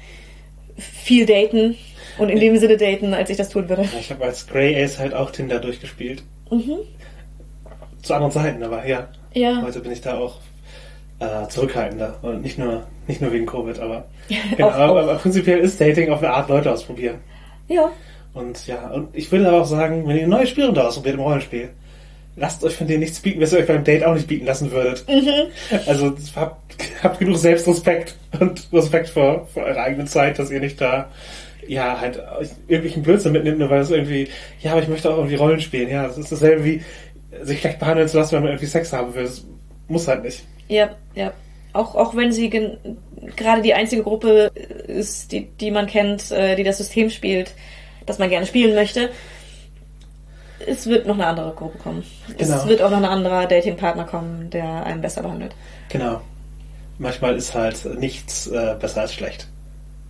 viel 0.76 1.26
daten 1.26 1.76
und 2.18 2.28
in 2.28 2.40
dem 2.40 2.56
Sinne 2.58 2.76
daten, 2.76 3.14
als 3.14 3.30
ich 3.30 3.36
das 3.36 3.48
tun 3.48 3.68
würde. 3.68 3.84
Ich 3.98 4.10
habe 4.10 4.24
als 4.24 4.46
Grey 4.46 4.82
Ace 4.82 4.98
halt 4.98 5.14
auch 5.14 5.30
Tinder 5.30 5.58
durchgespielt. 5.58 6.22
Mhm. 6.50 6.76
Zu 8.02 8.14
anderen 8.14 8.32
Zeiten, 8.32 8.62
aber 8.62 8.86
ja. 8.86 9.08
Ja. 9.34 9.62
Heute 9.62 9.80
bin 9.80 9.92
ich 9.92 10.00
da 10.00 10.18
auch 10.18 10.38
äh, 11.20 11.48
zurückhaltender. 11.48 12.18
Und 12.22 12.42
nicht 12.42 12.58
nur, 12.58 12.84
nicht 13.06 13.20
nur 13.20 13.32
wegen 13.32 13.46
Covid, 13.46 13.78
aber. 13.78 14.04
Genau, 14.56 14.68
Auch- 14.68 14.74
aber, 14.74 15.02
aber 15.02 15.14
prinzipiell 15.16 15.58
ist 15.58 15.80
Dating 15.80 16.10
auf 16.10 16.18
eine 16.22 16.32
Art 16.32 16.48
Leute 16.48 16.70
ausprobieren. 16.72 17.18
Ja. 17.68 17.90
Und 18.34 18.66
ja, 18.66 18.88
und 18.90 19.08
ich 19.14 19.30
will 19.30 19.44
aber 19.46 19.60
auch 19.62 19.66
sagen, 19.66 20.06
wenn 20.08 20.16
ihr 20.16 20.26
neue 20.26 20.46
Spielrunde 20.46 20.86
ausprobiert 20.86 21.16
im 21.16 21.20
Rollenspiel, 21.20 21.68
lasst 22.36 22.64
euch 22.64 22.74
von 22.76 22.86
denen 22.86 23.00
nichts 23.00 23.20
bieten, 23.20 23.40
was 23.42 23.52
ihr 23.52 23.58
euch 23.58 23.66
beim 23.66 23.84
Date 23.84 24.04
auch 24.04 24.14
nicht 24.14 24.26
bieten 24.26 24.46
lassen 24.46 24.70
würdet. 24.72 25.04
Also 25.86 26.14
habt, 26.36 26.56
habt 27.02 27.18
genug 27.18 27.36
Selbstrespekt 27.36 28.16
und 28.40 28.66
Respekt 28.72 29.10
vor, 29.10 29.46
vor 29.52 29.64
eurer 29.64 29.82
eigenen 29.82 30.06
Zeit, 30.06 30.38
dass 30.38 30.50
ihr 30.50 30.60
nicht 30.60 30.80
da 30.80 31.10
ja 31.66 32.00
halt 32.00 32.22
irgendwelchen 32.68 33.02
Blödsinn 33.02 33.32
mitnimmt, 33.32 33.58
nur 33.58 33.70
weil 33.70 33.80
es 33.80 33.90
irgendwie, 33.90 34.28
ja, 34.60 34.72
aber 34.72 34.82
ich 34.82 34.88
möchte 34.88 35.10
auch 35.10 35.16
irgendwie 35.16 35.36
Rollen 35.36 35.60
spielen. 35.60 35.88
Ja, 35.88 36.06
das 36.06 36.18
ist 36.18 36.32
dasselbe 36.32 36.64
wie 36.64 36.82
sich 37.42 37.60
schlecht 37.60 37.78
behandeln 37.78 38.08
zu 38.08 38.18
lassen, 38.18 38.32
wenn 38.32 38.42
man 38.42 38.52
irgendwie 38.52 38.66
Sex 38.66 38.92
haben 38.92 39.14
will. 39.14 39.24
Das 39.24 39.44
muss 39.88 40.08
halt 40.08 40.22
nicht. 40.24 40.42
Ja, 40.68 40.90
ja. 41.14 41.32
Auch, 41.72 41.94
auch 41.94 42.14
wenn 42.14 42.32
sie 42.32 42.50
gerade 43.36 43.62
die 43.62 43.72
einzige 43.72 44.02
Gruppe 44.02 44.50
ist, 44.86 45.32
die, 45.32 45.46
die 45.46 45.70
man 45.70 45.86
kennt, 45.86 46.30
äh, 46.30 46.54
die 46.54 46.64
das 46.64 46.78
System 46.78 47.08
spielt, 47.08 47.54
das 48.04 48.18
man 48.18 48.28
gerne 48.28 48.46
spielen 48.46 48.74
möchte. 48.74 49.10
Es 50.66 50.86
wird 50.86 51.06
noch 51.06 51.14
eine 51.14 51.26
andere 51.26 51.52
Gruppe 51.52 51.78
kommen. 51.78 52.04
Genau. 52.36 52.56
Es 52.56 52.66
wird 52.68 52.82
auch 52.82 52.90
noch 52.90 52.98
ein 52.98 53.04
anderer 53.04 53.46
Datingpartner 53.46 54.04
kommen, 54.04 54.50
der 54.50 54.84
einen 54.84 55.00
besser 55.00 55.22
behandelt. 55.22 55.54
Genau. 55.88 56.20
manchmal 56.98 57.36
ist 57.36 57.54
halt 57.54 57.84
nichts 57.98 58.46
äh, 58.46 58.76
besser 58.78 59.02
als 59.02 59.14
schlecht. 59.14 59.48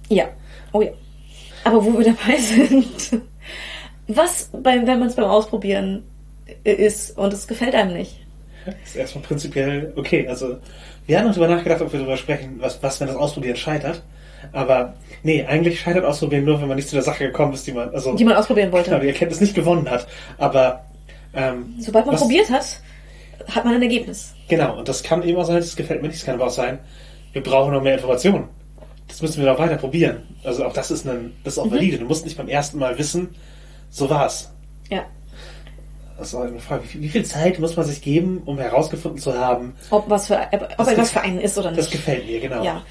Ja. 0.08 0.28
Oh 0.72 0.82
ja. 0.82 0.90
Aber 1.64 1.84
wo 1.84 1.96
wir 1.98 2.04
dabei 2.04 2.36
sind, 2.40 3.20
was, 4.08 4.50
beim, 4.52 4.86
wenn 4.86 4.98
man 4.98 5.08
es 5.08 5.14
beim 5.16 5.26
Ausprobieren 5.26 6.02
ist 6.64 7.16
und 7.16 7.32
es 7.32 7.46
gefällt 7.46 7.74
einem 7.74 7.94
nicht? 7.94 8.18
ist 8.84 8.94
erstmal 8.96 9.24
prinzipiell 9.24 9.92
okay. 9.96 10.26
Also, 10.28 10.56
wir 11.06 11.18
haben 11.18 11.26
noch 11.26 11.34
darüber 11.34 11.52
nachgedacht, 11.54 11.80
ob 11.82 11.92
wir 11.92 11.98
darüber 11.98 12.16
sprechen, 12.16 12.56
was, 12.60 12.80
was, 12.82 13.00
wenn 13.00 13.08
das 13.08 13.16
Ausprobieren 13.16 13.56
scheitert. 13.56 14.02
Aber, 14.52 14.94
nee, 15.24 15.44
eigentlich 15.44 15.80
scheitert 15.80 16.04
Ausprobieren 16.04 16.44
nur, 16.44 16.60
wenn 16.60 16.68
man 16.68 16.76
nicht 16.76 16.88
zu 16.88 16.94
der 16.94 17.02
Sache 17.02 17.24
gekommen 17.26 17.54
ist, 17.54 17.66
die 17.66 17.72
man, 17.72 17.88
also, 17.90 18.14
Die 18.14 18.24
man 18.24 18.34
ausprobieren 18.36 18.70
wollte. 18.70 18.90
genau, 18.90 19.00
die 19.02 19.08
Erkenntnis 19.08 19.40
nicht 19.40 19.54
gewonnen 19.54 19.88
hat. 19.90 20.06
Aber, 20.38 20.84
ähm, 21.34 21.74
Sobald 21.80 22.06
man 22.06 22.14
was- 22.14 22.22
probiert 22.22 22.50
hat, 22.50 22.80
hat 23.48 23.64
man 23.64 23.74
ein 23.74 23.82
Ergebnis. 23.82 24.34
Genau, 24.48 24.78
und 24.78 24.88
das 24.88 25.02
kann 25.02 25.22
eben 25.24 25.38
auch 25.38 25.44
sein, 25.44 25.56
das 25.56 25.74
gefällt 25.74 26.02
mir 26.02 26.08
nicht, 26.08 26.18
es 26.18 26.24
kann 26.24 26.34
aber 26.36 26.46
auch 26.46 26.50
sein, 26.50 26.78
wir 27.32 27.42
brauchen 27.42 27.72
noch 27.72 27.82
mehr 27.82 27.94
Informationen. 27.94 28.48
Das 29.12 29.20
müssen 29.20 29.42
wir 29.44 29.52
noch 29.52 29.58
weiter 29.58 29.76
probieren. 29.76 30.22
Also 30.42 30.64
auch 30.64 30.72
das 30.72 30.90
ist, 30.90 31.06
ein, 31.06 31.34
das 31.44 31.52
ist 31.54 31.58
auch 31.58 31.70
valide. 31.70 31.98
Du 31.98 32.06
musst 32.06 32.24
nicht 32.24 32.38
beim 32.38 32.48
ersten 32.48 32.78
Mal 32.78 32.96
wissen, 32.98 33.34
so 33.90 34.08
war's. 34.08 34.50
Ja. 34.88 35.04
Das 36.16 36.28
ist 36.28 36.34
auch 36.34 36.40
eine 36.42 36.58
Frage, 36.60 36.84
wie 36.84 36.88
viel, 36.88 37.00
wie 37.02 37.08
viel 37.10 37.24
Zeit 37.26 37.58
muss 37.58 37.76
man 37.76 37.84
sich 37.84 38.00
geben, 38.00 38.42
um 38.46 38.58
herausgefunden 38.58 39.20
zu 39.20 39.38
haben, 39.38 39.74
Ob 39.90 40.08
was 40.08 40.28
für, 40.28 40.40
ob 40.78 40.88
etwas 40.88 41.10
für 41.10 41.20
einen 41.20 41.38
ist 41.40 41.58
oder 41.58 41.70
nicht. 41.72 41.80
das 41.80 41.90
gefällt 41.90 42.26
mir, 42.26 42.40
genau. 42.40 42.64
Ja. 42.64 42.82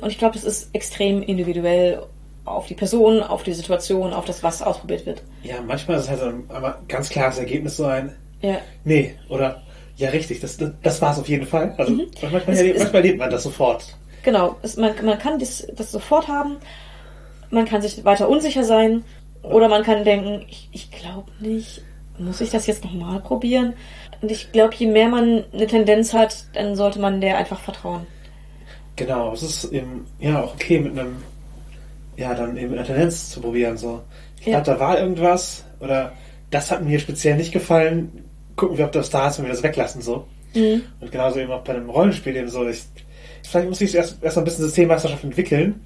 Und 0.00 0.10
ich 0.10 0.18
glaube, 0.18 0.34
das 0.34 0.42
ist 0.44 0.70
extrem 0.74 1.22
individuell 1.22 2.02
auf 2.44 2.66
die 2.66 2.74
Person, 2.74 3.22
auf 3.22 3.44
die 3.44 3.52
Situation, 3.52 4.12
auf 4.12 4.24
das, 4.24 4.42
was 4.42 4.60
ausprobiert 4.62 5.06
wird. 5.06 5.22
Ja, 5.44 5.60
manchmal 5.64 5.98
ist 5.98 6.04
es 6.04 6.08
halt 6.10 6.20
so 6.20 6.26
ein 6.26 6.44
aber 6.48 6.80
ganz 6.88 7.08
klares 7.08 7.38
Ergebnis 7.38 7.76
so 7.76 7.84
ein, 7.84 8.16
Ja. 8.40 8.58
nee, 8.82 9.14
oder 9.28 9.62
ja 9.96 10.08
richtig, 10.10 10.40
das, 10.40 10.56
das, 10.56 10.70
das 10.82 11.00
war's 11.02 11.18
auf 11.20 11.28
jeden 11.28 11.46
Fall. 11.46 11.74
Also 11.78 11.92
manchmal, 11.92 12.42
Es 12.48 12.58
erlebt, 12.58 12.78
manchmal 12.78 13.02
erlebt 13.02 13.18
man 13.18 13.30
das 13.30 13.42
sofort. 13.44 13.94
Genau. 14.22 14.56
Es, 14.62 14.76
man, 14.76 14.92
man 15.04 15.18
kann 15.18 15.38
das, 15.38 15.66
das 15.74 15.92
sofort 15.92 16.28
haben. 16.28 16.56
Man 17.50 17.64
kann 17.64 17.82
sich 17.82 18.04
weiter 18.04 18.28
unsicher 18.28 18.64
sein. 18.64 19.04
Oder 19.42 19.68
man 19.68 19.82
kann 19.84 20.04
denken, 20.04 20.44
ich, 20.48 20.68
ich 20.72 20.90
glaube 20.90 21.30
nicht, 21.40 21.82
muss 22.18 22.40
ich 22.40 22.50
das 22.50 22.66
jetzt 22.66 22.84
nochmal 22.84 23.20
probieren? 23.20 23.74
Und 24.20 24.30
ich 24.30 24.50
glaube, 24.52 24.74
je 24.74 24.86
mehr 24.88 25.08
man 25.08 25.44
eine 25.52 25.66
Tendenz 25.66 26.12
hat, 26.12 26.44
dann 26.54 26.74
sollte 26.74 26.98
man 26.98 27.20
der 27.20 27.38
einfach 27.38 27.60
vertrauen. 27.60 28.06
Genau, 28.96 29.32
es 29.32 29.42
ist 29.44 29.64
eben, 29.72 30.06
ja, 30.18 30.42
auch 30.42 30.54
okay 30.54 30.80
mit 30.80 30.98
einem, 30.98 31.22
ja, 32.16 32.34
dann 32.34 32.56
eben 32.56 32.70
mit 32.70 32.78
einer 32.78 32.86
Tendenz 32.86 33.30
zu 33.30 33.40
probieren, 33.40 33.76
so. 33.76 34.02
Ich 34.40 34.46
Ja. 34.46 34.60
glaube, 34.60 34.78
da 34.78 34.80
war 34.84 34.98
irgendwas, 34.98 35.64
oder 35.78 36.12
das 36.50 36.72
hat 36.72 36.82
mir 36.82 36.98
speziell 36.98 37.36
nicht 37.36 37.52
gefallen, 37.52 38.24
gucken 38.56 38.76
wir, 38.76 38.86
ob 38.86 38.92
das 38.92 39.10
da 39.10 39.28
ist, 39.28 39.38
wenn 39.38 39.44
wir 39.46 39.52
das 39.52 39.62
weglassen, 39.62 40.02
so. 40.02 40.26
Mhm. 40.54 40.82
Und 41.00 41.12
genauso 41.12 41.38
eben 41.38 41.52
auch 41.52 41.62
bei 41.62 41.74
einem 41.74 41.88
Rollenspiel 41.90 42.34
eben 42.34 42.48
so, 42.48 42.66
ich, 42.68 42.82
vielleicht 43.50 43.68
muss 43.68 43.80
ich 43.80 43.94
erst, 43.94 44.22
erst 44.22 44.36
mal 44.36 44.42
ein 44.42 44.44
bisschen 44.44 44.64
Systemmeisterschaft 44.64 45.24
entwickeln, 45.24 45.80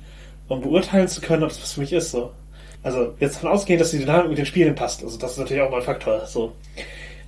um 0.48 0.60
beurteilen 0.60 1.08
zu 1.08 1.20
können, 1.20 1.42
ob 1.42 1.48
das 1.50 1.62
was 1.62 1.72
für 1.72 1.80
mich 1.80 1.92
ist, 1.92 2.10
so. 2.10 2.30
Also, 2.82 3.14
jetzt 3.20 3.36
davon 3.36 3.50
ausgehen, 3.50 3.78
dass 3.78 3.92
die 3.92 3.98
Dynamik 3.98 4.30
mit 4.30 4.38
den 4.38 4.46
Spielen 4.46 4.74
passt, 4.74 5.02
also 5.04 5.16
das 5.18 5.32
ist 5.32 5.38
natürlich 5.38 5.62
auch 5.62 5.70
mal 5.70 5.78
ein 5.78 5.82
Faktor, 5.84 6.26
so. 6.26 6.52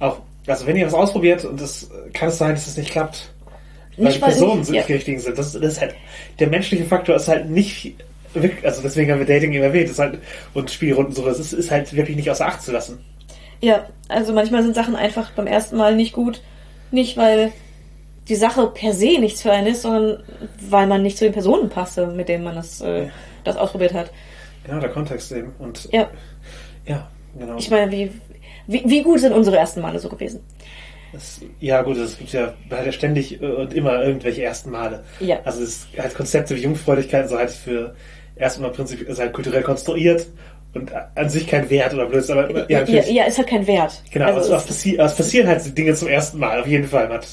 Auch, 0.01 0.19
also 0.47 0.67
wenn 0.67 0.77
ihr 0.77 0.87
was 0.87 0.95
ausprobiert 0.95 1.45
und 1.45 1.61
das 1.61 1.89
kann 2.13 2.29
es 2.29 2.39
sein, 2.39 2.55
dass 2.55 2.67
es 2.67 2.77
nicht 2.77 2.91
klappt, 2.91 3.31
weil 3.97 4.07
Nicht, 4.07 4.17
die 4.17 4.21
Personen 4.25 4.57
nicht- 4.59 4.67
sind 4.67 4.75
ja. 4.75 4.81
nicht 4.81 4.89
die 4.89 4.93
richtigen 4.95 5.21
sind. 5.21 5.39
Das, 5.39 5.53
das 5.53 5.63
ist 5.63 5.81
halt, 5.81 5.95
der 6.41 6.49
menschliche 6.49 6.85
Faktor 6.85 7.15
ist 7.17 7.29
halt 7.29 7.49
nicht, 7.49 7.95
wirklich- 8.35 8.65
also 8.67 8.83
deswegen 8.83 9.13
haben 9.13 9.21
wir 9.21 9.27
Dating 9.27 9.53
eben 9.53 9.63
erwähnt, 9.63 9.85
das 9.85 9.93
ist 9.93 9.99
halt, 10.01 10.19
und 10.53 10.71
Spielrunden 10.71 11.13
so, 11.15 11.25
das 11.25 11.39
ist, 11.39 11.53
ist 11.53 11.71
halt 11.71 11.95
wirklich 11.95 12.17
nicht 12.17 12.29
außer 12.31 12.47
Acht 12.47 12.61
zu 12.63 12.73
lassen. 12.73 12.99
Ja, 13.61 13.87
also 14.09 14.33
manchmal 14.33 14.63
sind 14.65 14.75
Sachen 14.75 14.97
einfach 14.97 15.31
beim 15.31 15.47
ersten 15.47 15.77
Mal 15.77 15.95
nicht 15.95 16.13
gut. 16.13 16.43
Nicht, 16.91 17.17
weil 17.17 17.53
die 18.29 18.35
Sache 18.35 18.67
per 18.69 18.93
se 18.93 19.19
nichts 19.19 19.43
für 19.43 19.53
einen 19.53 19.69
ist, 19.69 19.83
sondern 19.83 20.23
weil 20.69 20.87
man 20.87 21.03
nicht 21.03 21.19
zu 21.19 21.25
den 21.25 21.33
Personen 21.33 21.69
passte, 21.69 22.07
mit 22.07 22.29
denen 22.29 22.45
man 22.45 22.55
das, 22.55 22.81
äh, 22.81 23.09
das 23.45 23.57
ausprobiert 23.57 23.93
hat. 23.93 24.11
Genau, 24.65 24.81
der 24.81 24.91
Kontext 24.91 25.31
eben. 25.33 25.53
Und 25.59 25.89
Ja, 25.93 26.11
ja, 26.87 27.09
genau. 27.39 27.57
ich 27.59 27.71
meine, 27.71 27.93
wie, 27.93 28.11
wie, 28.67 28.83
wie 28.87 29.03
gut 29.03 29.21
sind 29.21 29.33
unsere 29.33 29.59
ersten 29.59 29.81
Male 29.81 29.99
so 29.99 30.09
gewesen? 30.09 30.41
Das, 31.13 31.41
ja, 31.61 31.83
gut, 31.83 31.97
es 31.97 32.19
gibt 32.19 32.33
ja, 32.33 32.55
hat 32.71 32.87
ja 32.87 32.93
ständig 32.93 33.41
äh, 33.41 33.47
und 33.47 33.75
immer 33.75 34.03
irgendwelche 34.03 34.43
ersten 34.43 34.71
Male. 34.71 35.05
Ja. 35.21 35.39
Also 35.45 35.63
es 35.63 35.87
halt 35.97 36.15
Konzepte 36.15 36.57
wie 36.57 36.63
Jungfräulichkeit 36.63 37.29
so 37.29 37.37
halte 37.37 37.53
ich 37.53 37.59
für 37.59 37.95
erstmal 38.37 38.71
prinzipiell 38.71 39.09
ist 39.09 39.21
halt 39.21 39.33
kulturell 39.33 39.63
konstruiert 39.63 40.27
und 40.75 40.91
an 40.93 41.29
sich 41.29 41.47
kein 41.47 41.71
Wert 41.71 41.95
oder 41.95 42.07
blöd, 42.07 42.29
aber 42.31 42.69
ja, 42.69 42.83
Ja, 42.83 43.03
ja, 43.05 43.25
es 43.29 43.39
hat 43.39 43.47
keinen 43.47 43.67
Wert. 43.67 44.03
Genau, 44.11 44.27
also 44.27 44.41
also, 44.41 44.55
es, 44.55 44.63
es, 44.63 44.67
passi 44.67 44.97
es 44.97 45.15
passieren 45.15 45.47
halt 45.47 45.79
Dinge 45.79 45.95
zum 45.95 46.09
ersten 46.09 46.39
Mal, 46.39 46.61
auf 46.61 46.67
jeden 46.67 46.89
Fall. 46.89 47.09
Man 47.09 47.19
hat 47.19 47.29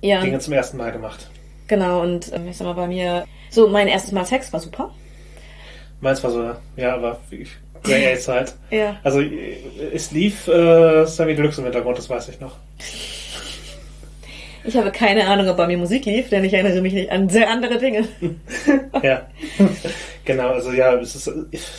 ja, 0.00 0.20
Dinge 0.20 0.38
zum 0.38 0.52
ersten 0.52 0.76
Mal 0.76 0.92
gemacht. 0.92 1.28
genau. 1.66 2.02
Und 2.02 2.32
ähm, 2.32 2.48
ich 2.48 2.56
sag 2.56 2.66
mal, 2.66 2.74
bei 2.74 2.86
mir, 2.86 3.24
so 3.50 3.68
mein 3.68 3.88
erstes 3.88 4.12
Mal 4.12 4.24
Sex 4.24 4.52
war 4.52 4.60
super. 4.60 4.90
Meins 6.00 6.22
war 6.22 6.30
so, 6.30 6.50
ja, 6.76 6.94
aber 6.94 7.18
ich, 7.30 7.50
Grey 7.82 8.12
Ace 8.12 8.28
halt. 8.28 8.54
Ja. 8.70 8.96
Also 9.02 9.20
es 9.20 10.10
lief 10.12 10.46
äh, 10.48 11.04
Sammy 11.06 11.34
Deluxe 11.34 11.60
im 11.60 11.64
Hintergrund, 11.64 11.98
das 11.98 12.08
weiß 12.08 12.28
ich 12.28 12.40
noch. 12.40 12.56
Ich 14.64 14.76
habe 14.76 14.90
keine 14.90 15.26
Ahnung, 15.26 15.48
ob 15.48 15.56
bei 15.56 15.66
mir 15.66 15.78
Musik 15.78 16.04
lief, 16.04 16.28
denn 16.28 16.44
ich 16.44 16.52
erinnere 16.52 16.82
mich 16.82 16.92
nicht 16.92 17.10
an 17.10 17.28
sehr 17.28 17.48
andere 17.48 17.78
Dinge. 17.78 18.06
Ja. 19.02 19.26
genau, 20.24 20.48
also 20.50 20.72
ja, 20.72 20.94
ist, 20.94 21.30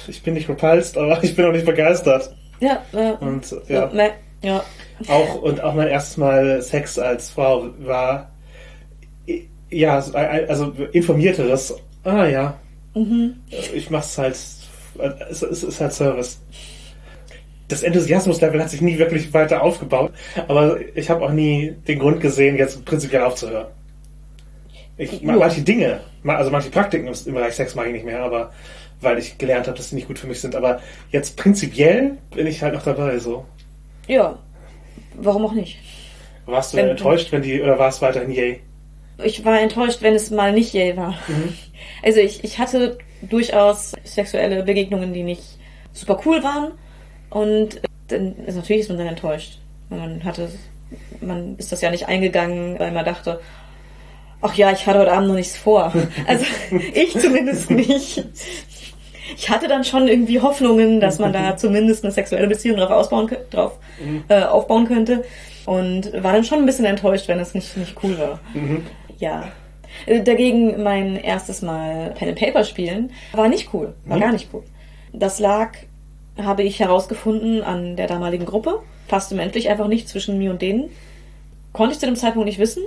ich, 0.08 0.24
bin 0.24 0.34
nicht 0.34 0.48
repulsed, 0.50 0.98
aber 0.98 1.22
ich 1.22 1.36
bin 1.36 1.46
auch 1.46 1.52
nicht 1.52 1.66
begeistert. 1.66 2.34
ja, 2.62 2.82
äh, 2.94 3.12
Und 3.20 3.46
so, 3.46 3.62
ja, 3.68 3.88
ne, 3.88 4.12
ja. 4.42 4.64
auch 5.08 5.42
und 5.42 5.62
auch 5.62 5.74
mein 5.74 5.88
erstes 5.88 6.18
Mal 6.18 6.62
Sex 6.62 6.98
als 7.00 7.30
Frau 7.30 7.70
war 7.80 8.32
ja, 9.70 10.00
also 10.00 10.74
informierteres. 10.94 11.76
Ah 12.04 12.26
ja. 12.26 12.58
Mhm. 12.96 13.36
Ich 13.74 13.90
mach's 13.90 14.18
halt 14.18 14.36
es, 15.30 15.42
es 15.42 15.64
ist 15.64 15.82
halt 15.82 15.94
Service. 15.94 16.40
Das 17.68 17.84
Enthusiasmus-Level 17.84 18.62
hat 18.62 18.72
sich 18.72 18.82
nie 18.82 18.98
wirklich 18.98 19.32
weiter 19.34 19.62
aufgebaut, 19.62 20.12
aber 20.48 20.80
ich 20.96 21.10
habe 21.10 21.24
auch 21.24 21.32
nie 21.32 21.76
den 21.88 22.00
Grund 22.00 22.20
gesehen, 22.20 22.58
jetzt 22.58 22.84
prinzipiell 22.84 23.22
aufzuhören. 23.22 23.68
Ich, 24.98 25.22
Ja. 25.22 25.34
Manche 25.34 25.62
Dinge, 25.62 26.02
also 26.26 26.52
manche 26.52 26.72
Praktiken 26.72 27.08
im 27.08 27.14
im 27.26 27.34
Bereich 27.34 27.54
Sex 27.54 27.76
mag 27.76 27.88
ich 27.88 27.94
nicht 27.94 28.06
mehr, 28.06 28.24
aber 28.24 28.52
weil 29.02 29.18
ich 29.18 29.38
gelernt 29.38 29.68
habe, 29.68 29.78
dass 29.78 29.90
sie 29.90 29.96
nicht 29.96 30.08
gut 30.08 30.20
für 30.20 30.28
mich 30.28 30.42
sind. 30.42 30.56
Aber 30.56 30.82
jetzt 31.12 31.38
prinzipiell 31.38 32.18
bin 32.36 32.48
ich 32.48 32.62
halt 32.64 32.74
noch 32.74 32.84
dabei. 32.84 33.18
So 33.20 33.46
Ja, 34.10 34.40
warum 35.14 35.46
auch 35.46 35.54
nicht? 35.54 35.78
warst 36.48 36.74
du 36.74 36.78
Wenn- 36.78 36.88
enttäuscht, 36.90 37.32
wenn 37.32 37.44
die 37.44 37.62
oder 37.62 37.78
war 37.78 37.90
es 37.90 38.02
weiterhin 38.02 38.32
yay? 38.32 38.60
Ich 39.24 39.46
war 39.46 39.60
enttäuscht, 39.62 40.02
wenn 40.02 40.16
es 40.16 40.32
mal 40.32 40.52
nicht 40.52 40.74
yay 40.74 40.98
war. 40.98 41.16
Also 42.04 42.20
ich, 42.20 42.44
ich 42.44 42.60
hatte 42.60 42.98
durchaus 43.22 43.94
sexuelle 44.04 44.64
Begegnungen, 44.64 45.14
die 45.14 45.24
nicht 45.24 45.44
super 45.94 46.20
cool 46.26 46.44
waren. 46.44 46.72
Und 47.30 47.82
dann 48.08 48.36
ist 48.46 48.56
natürlich 48.56 48.82
ist 48.84 48.90
man 48.90 48.98
dann 48.98 49.08
enttäuscht. 49.08 49.60
Man 49.90 50.24
hatte, 50.24 50.50
man 51.22 51.56
ist 51.58 51.72
das 51.72 51.82
ja 51.82 51.92
nicht 51.92 52.08
eingegangen, 52.08 52.80
weil 52.80 52.92
man 52.92 53.06
dachte, 53.06 53.40
ach 54.42 54.54
ja, 54.56 54.72
ich 54.72 54.86
hatte 54.88 55.00
heute 55.00 55.12
Abend 55.12 55.28
noch 55.30 55.36
nichts 55.36 55.56
vor. 55.58 55.94
Also 56.28 56.46
ich 56.94 57.18
zumindest 57.18 57.70
nicht. 57.70 58.26
Ich 59.38 59.50
hatte 59.50 59.68
dann 59.68 59.84
schon 59.84 60.08
irgendwie 60.08 60.40
Hoffnungen, 60.42 61.00
dass 61.00 61.20
man 61.20 61.34
da 61.34 61.56
zumindest 61.58 62.04
eine 62.04 62.12
sexuelle 62.14 62.48
Beziehung 62.48 62.78
drauf, 62.78 62.92
ausbauen, 62.92 63.30
drauf 63.52 63.78
äh, 64.28 64.44
aufbauen 64.44 64.88
könnte. 64.88 65.24
Und 65.66 66.12
war 66.24 66.34
dann 66.34 66.44
schon 66.44 66.60
ein 66.60 66.66
bisschen 66.66 66.86
enttäuscht, 66.86 67.28
wenn 67.28 67.40
es 67.40 67.54
nicht, 67.54 67.78
nicht 67.78 67.96
cool 68.04 68.18
war. 68.18 68.40
Ja. 69.20 69.52
Äh, 70.06 70.22
Dagegen 70.24 70.82
mein 70.82 71.16
erstes 71.16 71.62
Mal 71.62 72.12
Pen 72.18 72.30
and 72.30 72.40
Paper 72.40 72.64
spielen 72.64 73.12
war 73.34 73.48
nicht 73.50 73.74
cool, 73.74 73.94
war 74.06 74.18
Mhm. 74.18 74.22
gar 74.22 74.32
nicht 74.32 74.50
cool. 74.54 74.64
Das 75.14 75.40
lag, 75.40 75.72
habe 76.38 76.64
ich 76.64 76.80
herausgefunden, 76.80 77.62
an 77.64 77.96
der 77.98 78.08
damaligen 78.08 78.46
Gruppe. 78.46 78.80
Passte 79.08 79.36
menschlich 79.36 79.70
einfach 79.70 79.88
nicht 79.88 80.08
zwischen 80.08 80.38
mir 80.38 80.52
und 80.52 80.62
denen. 80.62 80.90
Konnte 81.74 81.94
ich 81.94 82.00
zu 82.00 82.06
dem 82.06 82.16
Zeitpunkt 82.16 82.48
nicht 82.48 82.60
wissen. 82.60 82.84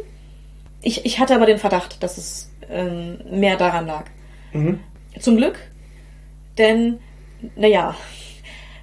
Ich, 0.80 1.04
ich 1.04 1.18
hatte 1.20 1.34
aber 1.34 1.46
den 1.46 1.58
Verdacht, 1.58 2.02
dass 2.02 2.18
es 2.18 2.50
ähm, 2.70 3.18
mehr 3.30 3.56
daran 3.56 3.86
lag. 3.86 4.04
Mhm. 4.52 4.80
Zum 5.20 5.36
Glück, 5.36 5.58
denn, 6.58 6.98
naja, 7.56 7.94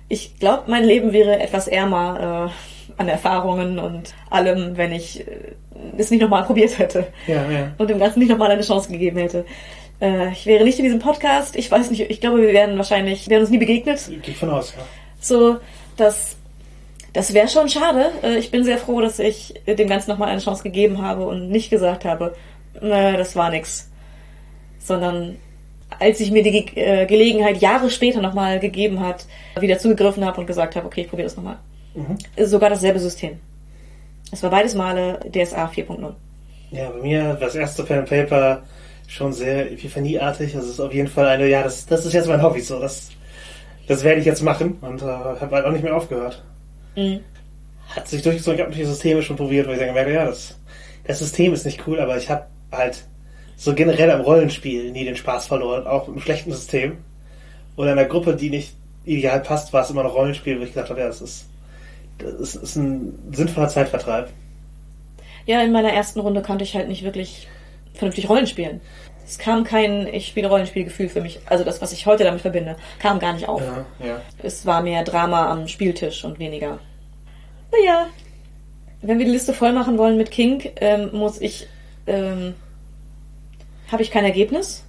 ich 0.07 0.39
glaube, 0.39 0.63
mein 0.67 0.83
Leben 0.83 1.13
wäre 1.13 1.39
etwas 1.39 1.67
ärmer 1.67 2.49
äh, 2.49 2.91
an 3.01 3.07
Erfahrungen 3.07 3.79
und 3.79 4.13
allem, 4.29 4.75
wenn 4.75 4.91
ich 4.91 5.21
äh, 5.21 5.53
es 5.97 6.11
nicht 6.11 6.21
nochmal 6.21 6.43
probiert 6.43 6.77
hätte 6.79 7.07
Ja, 7.27 7.49
ja. 7.49 7.71
und 7.77 7.89
dem 7.89 7.99
Ganzen 7.99 8.19
nicht 8.19 8.29
nochmal 8.29 8.51
eine 8.51 8.63
Chance 8.63 8.91
gegeben 8.91 9.17
hätte. 9.19 9.45
Äh, 10.01 10.31
ich 10.31 10.45
wäre 10.45 10.63
nicht 10.63 10.79
in 10.79 10.85
diesem 10.85 10.99
Podcast. 10.99 11.55
Ich 11.55 11.69
weiß 11.71 11.89
nicht, 11.91 12.01
ich 12.09 12.19
glaube, 12.19 12.41
wir 12.41 12.53
wären 12.53 12.77
wahrscheinlich, 12.77 13.27
wir 13.27 13.31
wären 13.31 13.41
uns 13.41 13.51
nie 13.51 13.57
begegnet. 13.57 14.09
Geht 14.21 14.35
von 14.35 14.49
aus, 14.49 14.73
ja. 14.75 14.83
So, 15.21 15.57
das, 15.95 16.37
das 17.13 17.33
wäre 17.33 17.47
schon 17.47 17.69
schade. 17.69 18.11
Äh, 18.23 18.37
ich 18.37 18.51
bin 18.51 18.63
sehr 18.63 18.77
froh, 18.77 19.01
dass 19.01 19.19
ich 19.19 19.53
dem 19.67 19.87
Ganzen 19.87 20.09
nochmal 20.09 20.29
eine 20.29 20.41
Chance 20.41 20.63
gegeben 20.63 21.01
habe 21.01 21.25
und 21.27 21.49
nicht 21.49 21.69
gesagt 21.69 22.03
habe, 22.05 22.35
äh, 22.81 23.15
das 23.15 23.35
war 23.35 23.51
nix. 23.51 23.89
Sondern 24.79 25.37
als 25.97 26.19
ich 26.19 26.31
mir 26.31 26.43
die 26.43 26.51
Ge 26.51 26.65
äh, 26.75 27.05
Gelegenheit 27.05 27.57
Jahre 27.57 27.89
später 27.89 28.21
nochmal 28.21 28.59
gegeben 28.59 28.99
hat, 28.99 29.25
wieder 29.59 29.79
zugegriffen 29.79 30.23
habe 30.23 30.39
und 30.39 30.47
gesagt 30.47 30.75
habe, 30.75 30.85
okay, 30.85 31.01
ich 31.01 31.09
probiere 31.09 31.27
das 31.27 31.35
nochmal. 31.35 31.57
Sogar 32.37 32.69
dasselbe 32.69 32.99
System. 32.99 33.39
Es 34.31 34.43
war 34.43 34.51
beides 34.51 34.75
Male 34.75 35.19
DSA 35.31 35.65
4.0. 35.65 36.13
Ja, 36.71 36.89
bei 36.89 37.01
mir 37.01 37.27
war 37.29 37.35
das 37.35 37.55
erste 37.55 37.83
Pen 37.83 37.99
and 37.99 38.09
Paper 38.09 38.61
schon 39.07 39.33
sehr 39.33 39.71
epiphanieartig. 39.71 40.55
Also 40.55 40.67
es 40.67 40.73
ist 40.75 40.79
auf 40.79 40.93
jeden 40.93 41.07
Fall 41.07 41.27
eine, 41.27 41.47
ja, 41.47 41.63
das, 41.63 41.85
das 41.85 42.05
ist 42.05 42.13
jetzt 42.13 42.27
mein 42.27 42.43
Hobby, 42.43 42.61
so, 42.61 42.79
das, 42.79 43.09
das 43.87 44.03
werde 44.03 44.19
ich 44.19 44.25
jetzt 44.25 44.43
machen 44.43 44.77
und 44.81 45.01
äh, 45.01 45.05
habe 45.05 45.55
halt 45.55 45.65
auch 45.65 45.71
nicht 45.71 45.83
mehr 45.83 45.95
aufgehört. 45.95 46.43
Mhm. 46.95 47.21
Hat 47.89 48.07
sich 48.07 48.21
durchgezogen, 48.21 48.59
ich 48.59 48.65
habe 48.65 48.75
die 48.75 48.85
Systeme 48.85 49.23
schon 49.23 49.35
probiert, 49.35 49.65
weil 49.65 49.73
ich 49.73 49.79
dann 49.79 49.87
gemerkt 49.87 50.11
ja, 50.11 50.25
das, 50.25 50.55
das 51.05 51.19
System 51.19 51.53
ist 51.53 51.65
nicht 51.65 51.87
cool, 51.87 51.99
aber 51.99 52.17
ich 52.17 52.29
habe 52.29 52.45
halt 52.71 53.03
so 53.59 53.75
generell 53.75 54.09
am 54.09 54.21
Rollenspiel 54.21 54.89
nie 54.91 55.03
den 55.03 55.17
Spaß 55.17 55.47
verloren, 55.47 55.85
auch 55.85 56.07
mit 56.07 56.15
einem 56.15 56.21
schlechten 56.21 56.51
System. 56.53 56.97
Oder 57.75 57.91
in 57.91 57.99
einer 57.99 58.07
Gruppe, 58.07 58.35
die 58.37 58.49
nicht 58.49 58.73
ideal 59.03 59.41
passt, 59.41 59.73
war 59.73 59.83
es 59.83 59.89
immer 59.89 60.03
noch 60.03 60.15
Rollenspiel, 60.15 60.57
wo 60.59 60.63
ich 60.63 60.73
gedacht 60.73 60.89
habe, 60.89 61.01
ja, 61.01 61.07
das 61.07 61.19
ist, 61.19 61.45
das 62.19 62.55
ist 62.55 62.77
ein 62.77 63.19
sinnvoller 63.33 63.67
Zeitvertreib. 63.67 64.29
Ja, 65.45 65.61
in 65.61 65.73
meiner 65.73 65.91
ersten 65.91 66.21
Runde 66.21 66.41
konnte 66.41 66.63
ich 66.63 66.73
halt 66.73 66.87
nicht 66.87 67.03
wirklich 67.03 67.49
vernünftig 67.93 68.29
Rollen 68.29 68.47
spielen. 68.47 68.79
Es 69.25 69.37
kam 69.37 69.65
kein 69.65 70.07
Ich 70.07 70.27
spiele 70.27 70.47
Rollenspielgefühl 70.47 71.09
für 71.09 71.21
mich, 71.21 71.41
also 71.45 71.65
das, 71.65 71.81
was 71.81 71.91
ich 71.91 72.05
heute 72.05 72.23
damit 72.23 72.39
verbinde, 72.39 72.77
kam 72.99 73.19
gar 73.19 73.33
nicht 73.33 73.49
auf. 73.49 73.61
Ja, 73.61 74.07
ja. 74.07 74.21
Es 74.41 74.65
war 74.65 74.81
mehr 74.81 75.03
Drama 75.03 75.51
am 75.51 75.67
Spieltisch 75.67 76.23
und 76.23 76.39
weniger. 76.39 76.79
Naja, 77.73 78.07
wenn 79.01 79.19
wir 79.19 79.25
die 79.25 79.31
Liste 79.31 79.53
voll 79.53 79.73
machen 79.73 79.97
wollen 79.97 80.17
mit 80.17 80.31
King, 80.31 80.71
ähm, 80.77 81.09
muss 81.11 81.41
ich, 81.41 81.67
ähm, 82.07 82.55
habe 83.91 84.03
ich 84.03 84.11
kein 84.11 84.25
Ergebnis, 84.25 84.83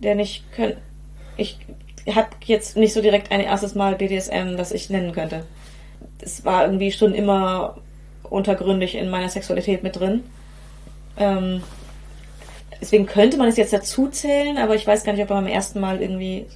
denn 0.00 0.18
ich 0.18 0.44
können, 0.52 0.76
ich 1.36 1.58
habe 2.14 2.28
jetzt 2.44 2.76
nicht 2.76 2.92
so 2.92 3.00
direkt 3.00 3.32
ein 3.32 3.40
erstes 3.40 3.74
Mal 3.74 3.96
BDSM, 3.96 4.56
das 4.56 4.72
ich 4.72 4.90
nennen 4.90 5.12
könnte. 5.12 5.44
Es 6.20 6.44
war 6.44 6.64
irgendwie 6.64 6.92
schon 6.92 7.14
immer 7.14 7.78
untergründig 8.22 8.94
in 8.94 9.08
meiner 9.08 9.28
Sexualität 9.28 9.82
mit 9.82 9.96
drin. 9.96 10.24
Ähm, 11.16 11.62
deswegen 12.80 13.06
könnte 13.06 13.36
man 13.36 13.48
es 13.48 13.56
jetzt 13.56 13.72
dazu 13.72 14.08
zählen, 14.08 14.58
aber 14.58 14.74
ich 14.74 14.86
weiß 14.86 15.04
gar 15.04 15.12
nicht, 15.12 15.22
ob 15.22 15.28
beim 15.28 15.46
ersten 15.46 15.80
Mal 15.80 16.00
irgendwie 16.00 16.46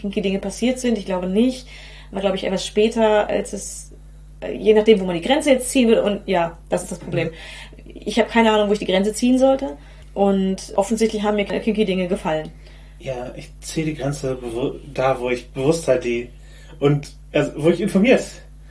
kinky 0.00 0.20
Dinge 0.20 0.38
passiert 0.38 0.78
sind. 0.78 0.98
Ich 0.98 1.06
glaube 1.06 1.26
nicht. 1.26 1.66
Aber 2.10 2.20
glaube 2.20 2.36
ich 2.36 2.44
etwas 2.44 2.66
später, 2.66 3.28
als 3.28 3.52
es, 3.52 3.92
äh, 4.40 4.52
je 4.52 4.74
nachdem, 4.74 5.00
wo 5.00 5.04
man 5.04 5.14
die 5.14 5.22
Grenze 5.22 5.50
jetzt 5.50 5.70
ziehen 5.70 5.88
will. 5.88 5.98
Und 5.98 6.26
ja, 6.26 6.58
das 6.68 6.82
ist 6.82 6.92
das 6.92 6.98
Problem. 6.98 7.30
Ich 7.86 8.18
habe 8.18 8.28
keine 8.28 8.52
Ahnung, 8.52 8.68
wo 8.68 8.72
ich 8.72 8.78
die 8.78 8.86
Grenze 8.86 9.14
ziehen 9.14 9.38
sollte. 9.38 9.76
Und 10.14 10.72
offensichtlich 10.76 11.22
haben 11.22 11.36
mir 11.36 11.44
kinky 11.44 11.84
Dinge 11.84 12.08
gefallen. 12.08 12.50
Ja, 12.98 13.32
ich 13.36 13.50
ziehe 13.60 13.86
die 13.86 13.94
Grenze 13.94 14.38
da, 14.92 15.18
wo 15.18 15.30
ich 15.30 15.48
Bewusstheit 15.50 16.04
die 16.04 16.28
und 16.78 17.12
also, 17.32 17.52
wo 17.56 17.70
ich 17.70 17.80
informiert 17.80 18.24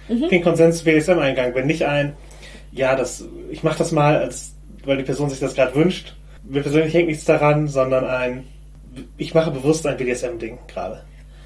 den 0.08 0.44
Konsens 0.44 0.84
BDSM 0.84 1.20
eingegangen 1.20 1.54
bin. 1.54 1.66
Nicht 1.68 1.86
ein, 1.86 2.14
ja, 2.72 2.96
das, 2.96 3.24
ich 3.50 3.64
mache 3.64 3.78
das 3.80 3.92
mal, 3.92 4.18
als 4.18 4.54
weil 4.86 4.98
die 4.98 5.04
Person 5.04 5.30
sich 5.30 5.40
das 5.40 5.56
gerade 5.56 5.76
wünscht. 5.76 6.16
Mir 6.44 6.62
persönlich 6.62 6.94
hängt 6.94 7.08
nichts 7.08 7.26
daran, 7.26 7.68
sondern 7.68 8.06
ein, 8.06 8.46
ich 9.18 9.34
mache 9.34 9.52
bewusst 9.52 9.86
ein 9.86 9.98
BDSM-Ding 9.98 10.58
gerade. 10.68 11.04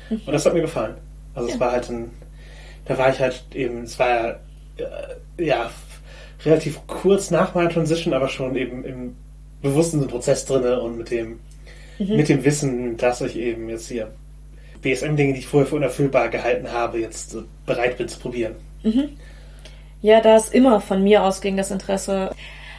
Und 0.10 0.28
das 0.32 0.46
hat 0.46 0.54
mir 0.54 0.62
gefallen. 0.62 0.96
Also 1.34 1.48
es 1.50 1.56
Ja. 1.56 1.60
war 1.60 1.72
halt 1.74 1.90
ein, 1.90 2.12
da 2.86 2.98
war 2.98 3.10
ich 3.10 3.20
halt 3.20 3.44
eben, 3.54 3.84
es 3.84 4.00
war 4.00 4.10
ja, 4.10 4.30
äh, 5.38 5.46
ja 5.46 5.70
relativ 6.46 6.80
kurz 6.88 7.30
nach 7.32 7.54
meiner 7.56 7.70
Transition, 7.70 8.14
aber 8.14 8.30
schon 8.30 8.56
eben 8.56 8.86
im 8.86 9.16
bewussten 9.66 10.08
Prozess 10.08 10.46
drinne 10.46 10.80
und 10.80 10.98
mit 10.98 11.12
dem 11.12 11.40
mit 11.98 12.30
dem 12.30 12.44
Wissen, 12.44 12.98
dass 12.98 13.22
ich 13.22 13.38
eben 13.38 13.70
jetzt 13.70 13.88
hier 13.88 14.12
BSM-Dinge, 14.82 15.34
die 15.34 15.40
ich 15.40 15.48
vorher 15.48 15.68
für 15.68 15.76
unerfüllbar 15.76 16.30
gehalten 16.30 16.72
habe, 16.72 17.00
jetzt 17.00 17.38
bereit 17.66 17.98
bin 17.98 18.08
zu 18.08 18.20
probieren. 18.20 18.56
Ja, 20.02 20.22
da 20.22 20.36
es 20.36 20.50
immer 20.50 20.82
von 20.82 21.04
mir 21.04 21.24
ausging, 21.24 21.58
das 21.58 21.72
Interesse, 21.72 22.32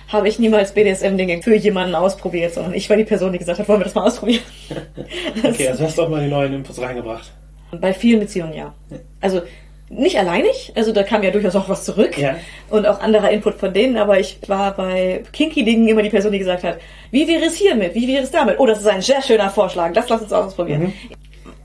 habe 0.09 0.29
ich 0.29 0.39
niemals 0.39 0.73
BDSM-Dinge 0.73 1.43
für 1.43 1.57
jemanden 1.57 1.95
ausprobiert, 1.95 2.55
sondern 2.55 2.75
ich 2.75 2.89
war 2.89 2.97
die 2.97 3.05
Person, 3.05 3.33
die 3.33 3.39
gesagt 3.39 3.59
hat, 3.59 3.69
wollen 3.69 3.81
wir 3.81 3.85
das 3.85 3.95
mal 3.95 4.07
ausprobieren. 4.07 4.43
Okay, 5.43 5.69
also 5.69 5.85
hast 5.85 5.99
du 5.99 6.03
auch 6.03 6.09
mal 6.09 6.23
die 6.23 6.31
neuen 6.31 6.53
Inputs 6.53 6.81
reingebracht. 6.81 7.33
Bei 7.81 7.93
vielen 7.93 8.21
Beziehungen 8.21 8.55
ja. 8.55 8.75
Also 9.21 9.43
nicht 9.89 10.19
alleinig, 10.19 10.73
also 10.75 10.93
da 10.93 11.03
kam 11.05 11.23
ja 11.23 11.31
durchaus 11.31 11.55
auch 11.55 11.69
was 11.69 11.85
zurück 11.85 12.19
Ja. 12.19 12.37
und 12.71 12.87
auch 12.87 13.01
anderer 13.01 13.31
Input 13.31 13.55
von 13.55 13.73
denen, 13.73 13.97
aber 13.97 14.19
ich 14.19 14.39
war 14.49 14.75
bei 14.75 15.23
Kinky-Dingen 15.33 15.87
immer 15.87 16.03
die 16.03 16.11
Person, 16.11 16.33
die 16.33 16.41
gesagt 16.41 16.65
hat, 16.65 16.79
wie 17.13 17.29
wäre 17.29 17.45
es 17.45 17.55
hiermit, 17.55 17.95
wie 17.95 18.09
wäre 18.09 18.25
es 18.25 18.31
damit? 18.33 18.59
Oh, 18.59 18.67
das 18.67 18.81
ist 18.81 18.89
ein 18.89 19.01
sehr 19.01 19.23
schöner 19.23 19.49
Vorschlag, 19.49 19.93
das 19.93 20.09
lass 20.09 20.23
uns 20.23 20.33
ausprobieren. 20.33 20.83
Mhm. 20.83 20.93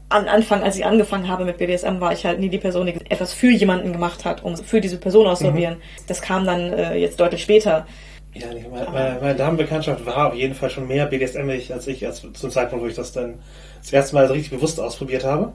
Am 0.09 0.27
Anfang, 0.27 0.61
als 0.61 0.75
ich 0.77 0.85
angefangen 0.85 1.29
habe 1.29 1.45
mit 1.45 1.57
BDSM, 1.57 1.99
war 1.99 2.11
ich 2.11 2.25
halt 2.25 2.39
nie 2.39 2.49
die 2.49 2.57
Person, 2.57 2.85
die 2.85 2.93
etwas 3.09 3.33
für 3.33 3.49
jemanden 3.49 3.93
gemacht 3.93 4.25
hat, 4.25 4.43
um 4.43 4.57
für 4.57 4.81
diese 4.81 4.97
Person 4.97 5.25
auszuprobieren. 5.25 5.77
Das 6.07 6.21
kam 6.21 6.45
dann 6.45 6.73
äh, 6.73 6.95
jetzt 6.97 7.19
deutlich 7.19 7.41
später. 7.41 7.87
Ja, 8.33 8.47
meine, 8.69 8.89
meine, 8.91 9.17
meine 9.21 9.35
Damenbekanntschaft 9.35 10.05
war 10.05 10.27
auf 10.27 10.35
jeden 10.35 10.53
Fall 10.53 10.69
schon 10.69 10.87
mehr 10.87 11.05
BDSM-ig 11.05 11.73
als 11.73 11.87
ich, 11.87 12.05
als 12.05 12.25
zum 12.33 12.49
Zeitpunkt, 12.51 12.83
wo 12.83 12.87
ich 12.89 12.95
das 12.95 13.13
dann 13.13 13.39
das 13.81 13.91
erste 13.93 14.15
Mal 14.15 14.27
so 14.27 14.33
richtig 14.33 14.51
bewusst 14.51 14.79
ausprobiert 14.79 15.23
habe. 15.23 15.53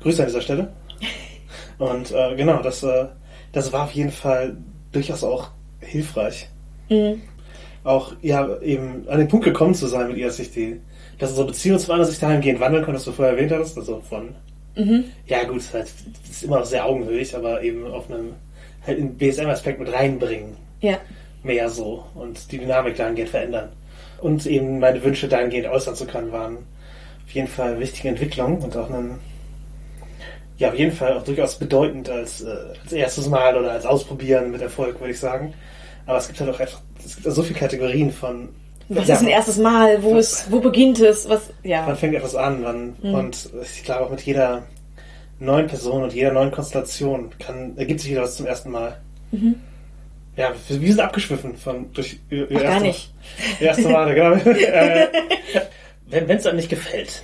Grüße 0.00 0.22
an 0.22 0.28
dieser 0.28 0.42
Stelle. 0.42 0.72
Und 1.78 2.10
äh, 2.12 2.34
genau, 2.36 2.62
das, 2.62 2.82
äh, 2.82 3.06
das 3.52 3.72
war 3.72 3.84
auf 3.84 3.92
jeden 3.92 4.10
Fall 4.12 4.56
durchaus 4.92 5.24
auch 5.24 5.48
hilfreich. 5.80 6.48
Mhm. 6.88 7.22
Auch 7.84 8.12
ja 8.22 8.60
eben 8.60 9.08
an 9.08 9.18
den 9.18 9.28
Punkt 9.28 9.44
gekommen 9.44 9.74
zu 9.74 9.86
sein 9.86 10.08
mit 10.08 10.16
ihr, 10.16 10.26
dass 10.26 10.36
sich 10.36 10.50
die, 10.52 10.80
dass 11.18 11.30
unsere 11.30 11.48
Beziehung 11.48 11.78
zum 11.78 11.92
anderen 11.92 12.10
sich 12.10 12.20
dahingehend 12.20 12.60
wandeln 12.60 12.84
kann, 12.84 12.94
was 12.94 13.04
du 13.04 13.12
vorher 13.12 13.34
erwähnt 13.34 13.52
hattest. 13.52 13.76
Also 13.78 14.00
von 14.08 14.34
Mhm. 14.74 15.04
ja 15.26 15.44
gut, 15.44 15.60
halt, 15.74 15.86
das 16.22 16.30
ist 16.30 16.44
immer 16.44 16.58
noch 16.60 16.64
sehr 16.64 16.86
augenhöhig, 16.86 17.36
aber 17.36 17.62
eben 17.62 17.86
auf 17.86 18.10
einem 18.10 18.32
halt 18.86 18.98
einen 18.98 19.18
BSM-Aspekt 19.18 19.78
mit 19.78 19.92
reinbringen 19.92 20.56
Ja. 20.80 20.96
mehr 21.42 21.68
so 21.68 22.04
und 22.14 22.50
die 22.50 22.56
Dynamik 22.58 22.96
dahingehend 22.96 23.28
verändern. 23.30 23.68
Und 24.22 24.46
eben 24.46 24.78
meine 24.78 25.02
Wünsche 25.04 25.28
dahingehend 25.28 25.68
äußern 25.68 25.94
zu 25.94 26.06
können, 26.06 26.32
waren 26.32 26.56
auf 27.26 27.30
jeden 27.32 27.48
Fall 27.48 27.78
wichtige 27.80 28.08
Entwicklungen 28.08 28.62
und 28.62 28.74
auch 28.76 28.88
einen, 28.88 29.18
ja, 30.62 30.68
auf 30.70 30.78
jeden 30.78 30.92
Fall 30.92 31.16
auch 31.18 31.24
durchaus 31.24 31.56
bedeutend 31.58 32.08
als, 32.08 32.40
äh, 32.42 32.54
als 32.82 32.92
erstes 32.92 33.28
Mal 33.28 33.56
oder 33.56 33.72
als 33.72 33.84
Ausprobieren 33.86 34.50
mit 34.50 34.62
Erfolg, 34.62 34.98
würde 35.00 35.12
ich 35.12 35.18
sagen. 35.20 35.54
Aber 36.06 36.18
es 36.18 36.26
gibt 36.26 36.40
halt 36.40 36.50
auch 36.50 36.58
einfach, 36.60 36.80
es 37.04 37.16
gibt 37.16 37.30
so 37.34 37.42
viele 37.42 37.58
Kategorien 37.58 38.10
von, 38.12 38.48
Was 38.88 39.08
ja, 39.08 39.14
ist 39.14 39.22
ein 39.22 39.28
erstes 39.28 39.56
Mal? 39.58 40.02
Wo 40.02 40.16
ist, 40.16 40.50
wo 40.50 40.60
beginnt 40.60 40.98
es? 41.00 41.28
Was, 41.28 41.50
ja. 41.62 41.84
wann 41.86 41.96
fängt 41.96 42.14
etwas 42.14 42.34
an, 42.34 42.62
wann, 42.62 42.94
Mhm. 43.02 43.14
und 43.14 43.50
ich 43.62 43.84
glaube 43.84 44.06
auch 44.06 44.10
mit 44.10 44.20
jeder 44.22 44.64
neuen 45.38 45.66
Person 45.66 46.02
und 46.04 46.12
jeder 46.12 46.32
neuen 46.32 46.50
Konstellation 46.52 47.30
kann, 47.38 47.76
ergibt 47.76 48.00
sich 48.00 48.10
wieder 48.12 48.22
was 48.22 48.36
zum 48.36 48.46
ersten 48.46 48.70
Mal. 48.70 49.00
Ja, 50.36 50.52
wir 50.68 50.88
sind 50.92 51.00
abgeschwiffen 51.00 51.56
von 51.56 51.92
durch 51.92 52.18
ihr, 52.30 52.50
ihr 52.50 52.50
Mhm. 52.50 52.56
Ach, 52.56 52.62
gar 52.62 52.70
erste- 52.72 52.86
nicht. 52.86 53.14
Erste 53.60 53.88
Male, 53.88 54.14
genau. 54.14 54.32
äh, 54.50 55.06
wenn 56.08 56.30
es 56.38 56.46
einem 56.46 56.56
nicht 56.56 56.68
gefällt, 56.70 57.22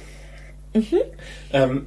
Mhm. 0.75 0.99
ähm, 1.53 1.87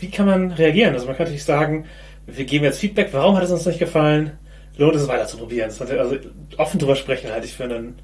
wie 0.00 0.10
kann 0.10 0.26
man 0.26 0.52
reagieren? 0.52 0.94
Also 0.94 1.06
man 1.06 1.16
könnte 1.16 1.32
nicht 1.32 1.44
sagen, 1.44 1.86
wir 2.26 2.44
geben 2.44 2.64
jetzt 2.64 2.78
Feedback, 2.78 3.08
warum 3.12 3.36
hat 3.36 3.44
es 3.44 3.50
uns 3.50 3.66
nicht 3.66 3.78
gefallen? 3.78 4.32
Lohnt 4.76 4.96
es 4.96 5.06
weiter 5.08 5.26
zu 5.26 5.36
probieren? 5.36 5.70
Also 5.78 6.16
offen 6.56 6.78
drüber 6.80 6.96
sprechen 6.96 7.30
halte 7.30 7.46
ich 7.46 7.54
für 7.54 7.64
einen, 7.64 7.98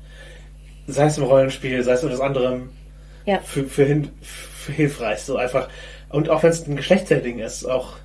sei 0.86 1.06
es 1.06 1.18
im 1.18 1.24
Rollenspiel, 1.24 1.82
sei 1.82 1.92
es 1.92 2.02
in 2.02 2.08
etwas 2.10 2.20
anderem, 2.20 2.70
Ja. 3.26 3.38
für, 3.44 3.64
für, 3.64 3.84
hin, 3.84 4.08
für 4.22 4.72
hilfreich. 4.72 5.20
So 5.20 5.36
einfach. 5.36 5.68
Und 6.10 6.28
auch 6.28 6.42
wenn 6.42 6.50
es 6.50 6.66
ein 6.66 6.76
Geschlechtsding 6.76 7.38
ist, 7.38 7.64
auch 7.64 7.96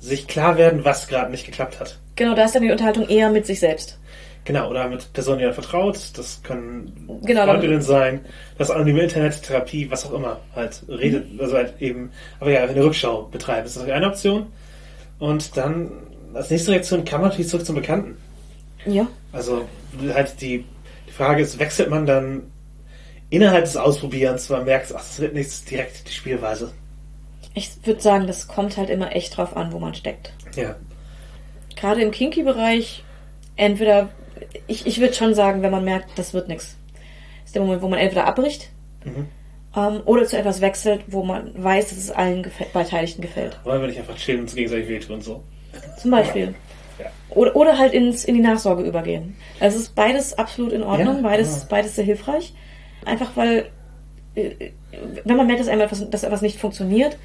sich 0.00 0.26
klar 0.26 0.56
werden, 0.56 0.84
was 0.84 1.08
gerade 1.08 1.30
nicht 1.30 1.44
geklappt 1.46 1.78
hat. 1.78 1.98
Genau, 2.16 2.34
da 2.34 2.44
ist 2.46 2.54
dann 2.54 2.62
die 2.62 2.70
Unterhaltung 2.70 3.08
eher 3.08 3.30
mit 3.30 3.46
sich 3.46 3.60
selbst. 3.60 3.98
Genau, 4.44 4.70
oder 4.70 4.88
mit 4.88 5.12
Personen, 5.12 5.38
die 5.38 5.44
man 5.44 5.54
vertraut. 5.54 5.98
Das 6.14 6.42
können 6.42 7.20
Genau, 7.22 7.44
Freundinnen 7.44 7.82
sein, 7.82 8.20
das 8.58 8.70
anonyme 8.70 9.02
Internet, 9.02 9.42
Therapie, 9.42 9.90
was 9.90 10.06
auch 10.06 10.12
immer. 10.12 10.40
Halt 10.56 10.82
redet, 10.88 11.26
also 11.38 11.56
halt 11.56 11.74
eben, 11.80 12.10
aber 12.40 12.50
ja, 12.50 12.62
eine 12.62 12.82
Rückschau 12.82 13.22
betreiben. 13.24 13.64
Das 13.64 13.76
ist 13.76 13.88
eine 13.88 14.06
Option. 14.06 14.46
Und 15.18 15.56
dann 15.56 15.90
als 16.34 16.50
nächste 16.50 16.72
Reaktion 16.72 17.04
kann 17.04 17.20
man 17.20 17.30
natürlich 17.30 17.50
zurück 17.50 17.66
zum 17.66 17.74
Bekannten. 17.74 18.16
Ja. 18.86 19.06
Also 19.32 19.66
halt 20.12 20.40
die, 20.40 20.64
die 21.06 21.12
Frage 21.12 21.42
ist, 21.42 21.58
wechselt 21.58 21.90
man 21.90 22.06
dann 22.06 22.42
innerhalb 23.28 23.64
des 23.64 23.76
Ausprobierens, 23.76 24.50
weil 24.50 24.58
man 24.58 24.66
merkt, 24.66 24.92
ach, 24.94 25.00
das 25.00 25.20
wird 25.20 25.34
nichts 25.34 25.64
direkt 25.64 26.08
die 26.08 26.12
Spielweise. 26.12 26.72
Ich 27.54 27.70
würde 27.84 28.00
sagen, 28.00 28.26
das 28.26 28.48
kommt 28.48 28.76
halt 28.76 28.90
immer 28.90 29.14
echt 29.14 29.36
drauf 29.36 29.56
an, 29.56 29.72
wo 29.72 29.78
man 29.78 29.94
steckt. 29.94 30.32
Ja. 30.54 30.76
Gerade 31.76 32.02
im 32.02 32.10
Kinky-Bereich, 32.10 33.04
entweder, 33.56 34.08
ich, 34.66 34.86
ich 34.86 35.00
würde 35.00 35.14
schon 35.14 35.34
sagen, 35.34 35.62
wenn 35.62 35.70
man 35.70 35.84
merkt, 35.84 36.18
das 36.18 36.34
wird 36.34 36.48
nichts. 36.48 36.76
Ist 37.44 37.54
der 37.54 37.62
Moment, 37.62 37.82
wo 37.82 37.88
man 37.88 37.98
entweder 37.98 38.26
abbricht 38.26 38.68
Mhm. 39.04 39.26
ähm, 39.76 40.00
oder 40.04 40.24
zu 40.26 40.36
etwas 40.38 40.60
wechselt, 40.60 41.02
wo 41.06 41.22
man 41.24 41.52
weiß, 41.56 41.88
dass 41.88 41.98
es 41.98 42.10
allen 42.10 42.44
gefä- 42.44 42.70
Beteiligten 42.72 43.22
gefällt. 43.22 43.58
Wollen 43.64 43.80
wir 43.80 43.88
nicht 43.88 43.98
einfach 43.98 44.16
chillen 44.16 44.40
und 44.40 44.44
uns 44.44 44.54
gegenseitig 44.54 44.88
wehtun 44.88 45.16
und 45.16 45.22
so. 45.24 45.42
Zum 45.98 46.10
Beispiel. 46.10 46.54
Ja. 46.98 47.06
Oder, 47.30 47.56
oder 47.56 47.78
halt 47.78 47.94
ins, 47.94 48.24
in 48.24 48.34
die 48.34 48.40
Nachsorge 48.42 48.82
übergehen. 48.82 49.36
Also 49.58 49.76
es 49.78 49.84
ist 49.84 49.94
beides 49.94 50.36
absolut 50.36 50.72
in 50.72 50.82
Ordnung, 50.82 51.16
Ja, 51.16 51.22
beides, 51.22 51.60
ja. 51.62 51.66
beides 51.70 51.94
sehr 51.96 52.04
hilfreich. 52.04 52.52
Einfach 53.06 53.30
weil, 53.36 53.70
äh, 54.34 54.50
wenn 55.24 55.36
man 55.36 55.46
merkt, 55.46 55.60
dass 55.60 55.68
einem 55.68 55.80
etwas, 55.80 56.10
dass 56.10 56.24
etwas 56.24 56.42
nicht 56.42 56.58
funktioniert, 56.58 57.16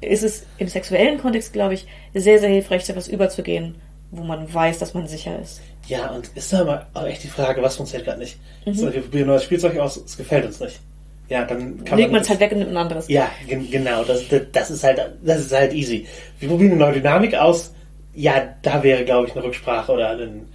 ist 0.00 0.22
es 0.22 0.46
im 0.58 0.68
sexuellen 0.68 1.18
Kontext, 1.18 1.52
glaube 1.54 1.74
ich, 1.74 1.86
sehr, 2.14 2.38
sehr 2.38 2.50
hilfreich, 2.50 2.84
zu 2.84 2.92
etwas 2.92 3.08
überzugehen, 3.08 3.74
wo 4.16 4.24
man 4.24 4.52
weiß, 4.52 4.78
dass 4.78 4.94
man 4.94 5.06
sicher 5.06 5.38
ist. 5.40 5.60
Ja, 5.86 6.10
und 6.10 6.28
ist 6.34 6.52
da 6.52 6.64
mal 6.64 6.86
auch 6.94 7.06
echt 7.06 7.22
die 7.22 7.28
Frage, 7.28 7.62
was 7.62 7.76
funktioniert 7.76 8.06
gerade 8.06 8.20
nicht? 8.20 8.38
So, 8.72 8.92
wir 8.92 9.00
probieren 9.02 9.24
ein 9.24 9.28
neues 9.28 9.44
Spielzeug 9.44 9.78
aus, 9.78 9.96
es 9.96 10.16
gefällt 10.16 10.44
uns 10.44 10.58
nicht. 10.60 10.80
Ja, 11.28 11.44
dann 11.44 11.84
kann 11.84 11.98
Legt 11.98 12.12
man 12.12 12.22
es 12.22 12.28
halt 12.28 12.40
weg 12.40 12.52
und 12.52 12.58
nimmt 12.58 12.70
ein 12.70 12.76
anderes. 12.76 13.08
Ja, 13.08 13.28
gen 13.48 13.68
genau, 13.70 14.04
das, 14.04 14.28
das, 14.28 14.42
das 14.52 14.70
ist 14.70 14.84
halt, 14.84 15.00
das 15.22 15.40
ist 15.40 15.52
halt 15.52 15.72
easy. 15.72 16.06
Wir 16.38 16.48
probieren 16.48 16.72
eine 16.72 16.80
neue 16.80 16.94
Dynamik 16.94 17.34
aus. 17.34 17.72
Ja, 18.14 18.54
da 18.62 18.82
wäre, 18.82 19.04
glaube 19.04 19.26
ich, 19.26 19.34
eine 19.34 19.44
Rücksprache 19.44 19.92
oder 19.92 20.10
ein, 20.10 20.48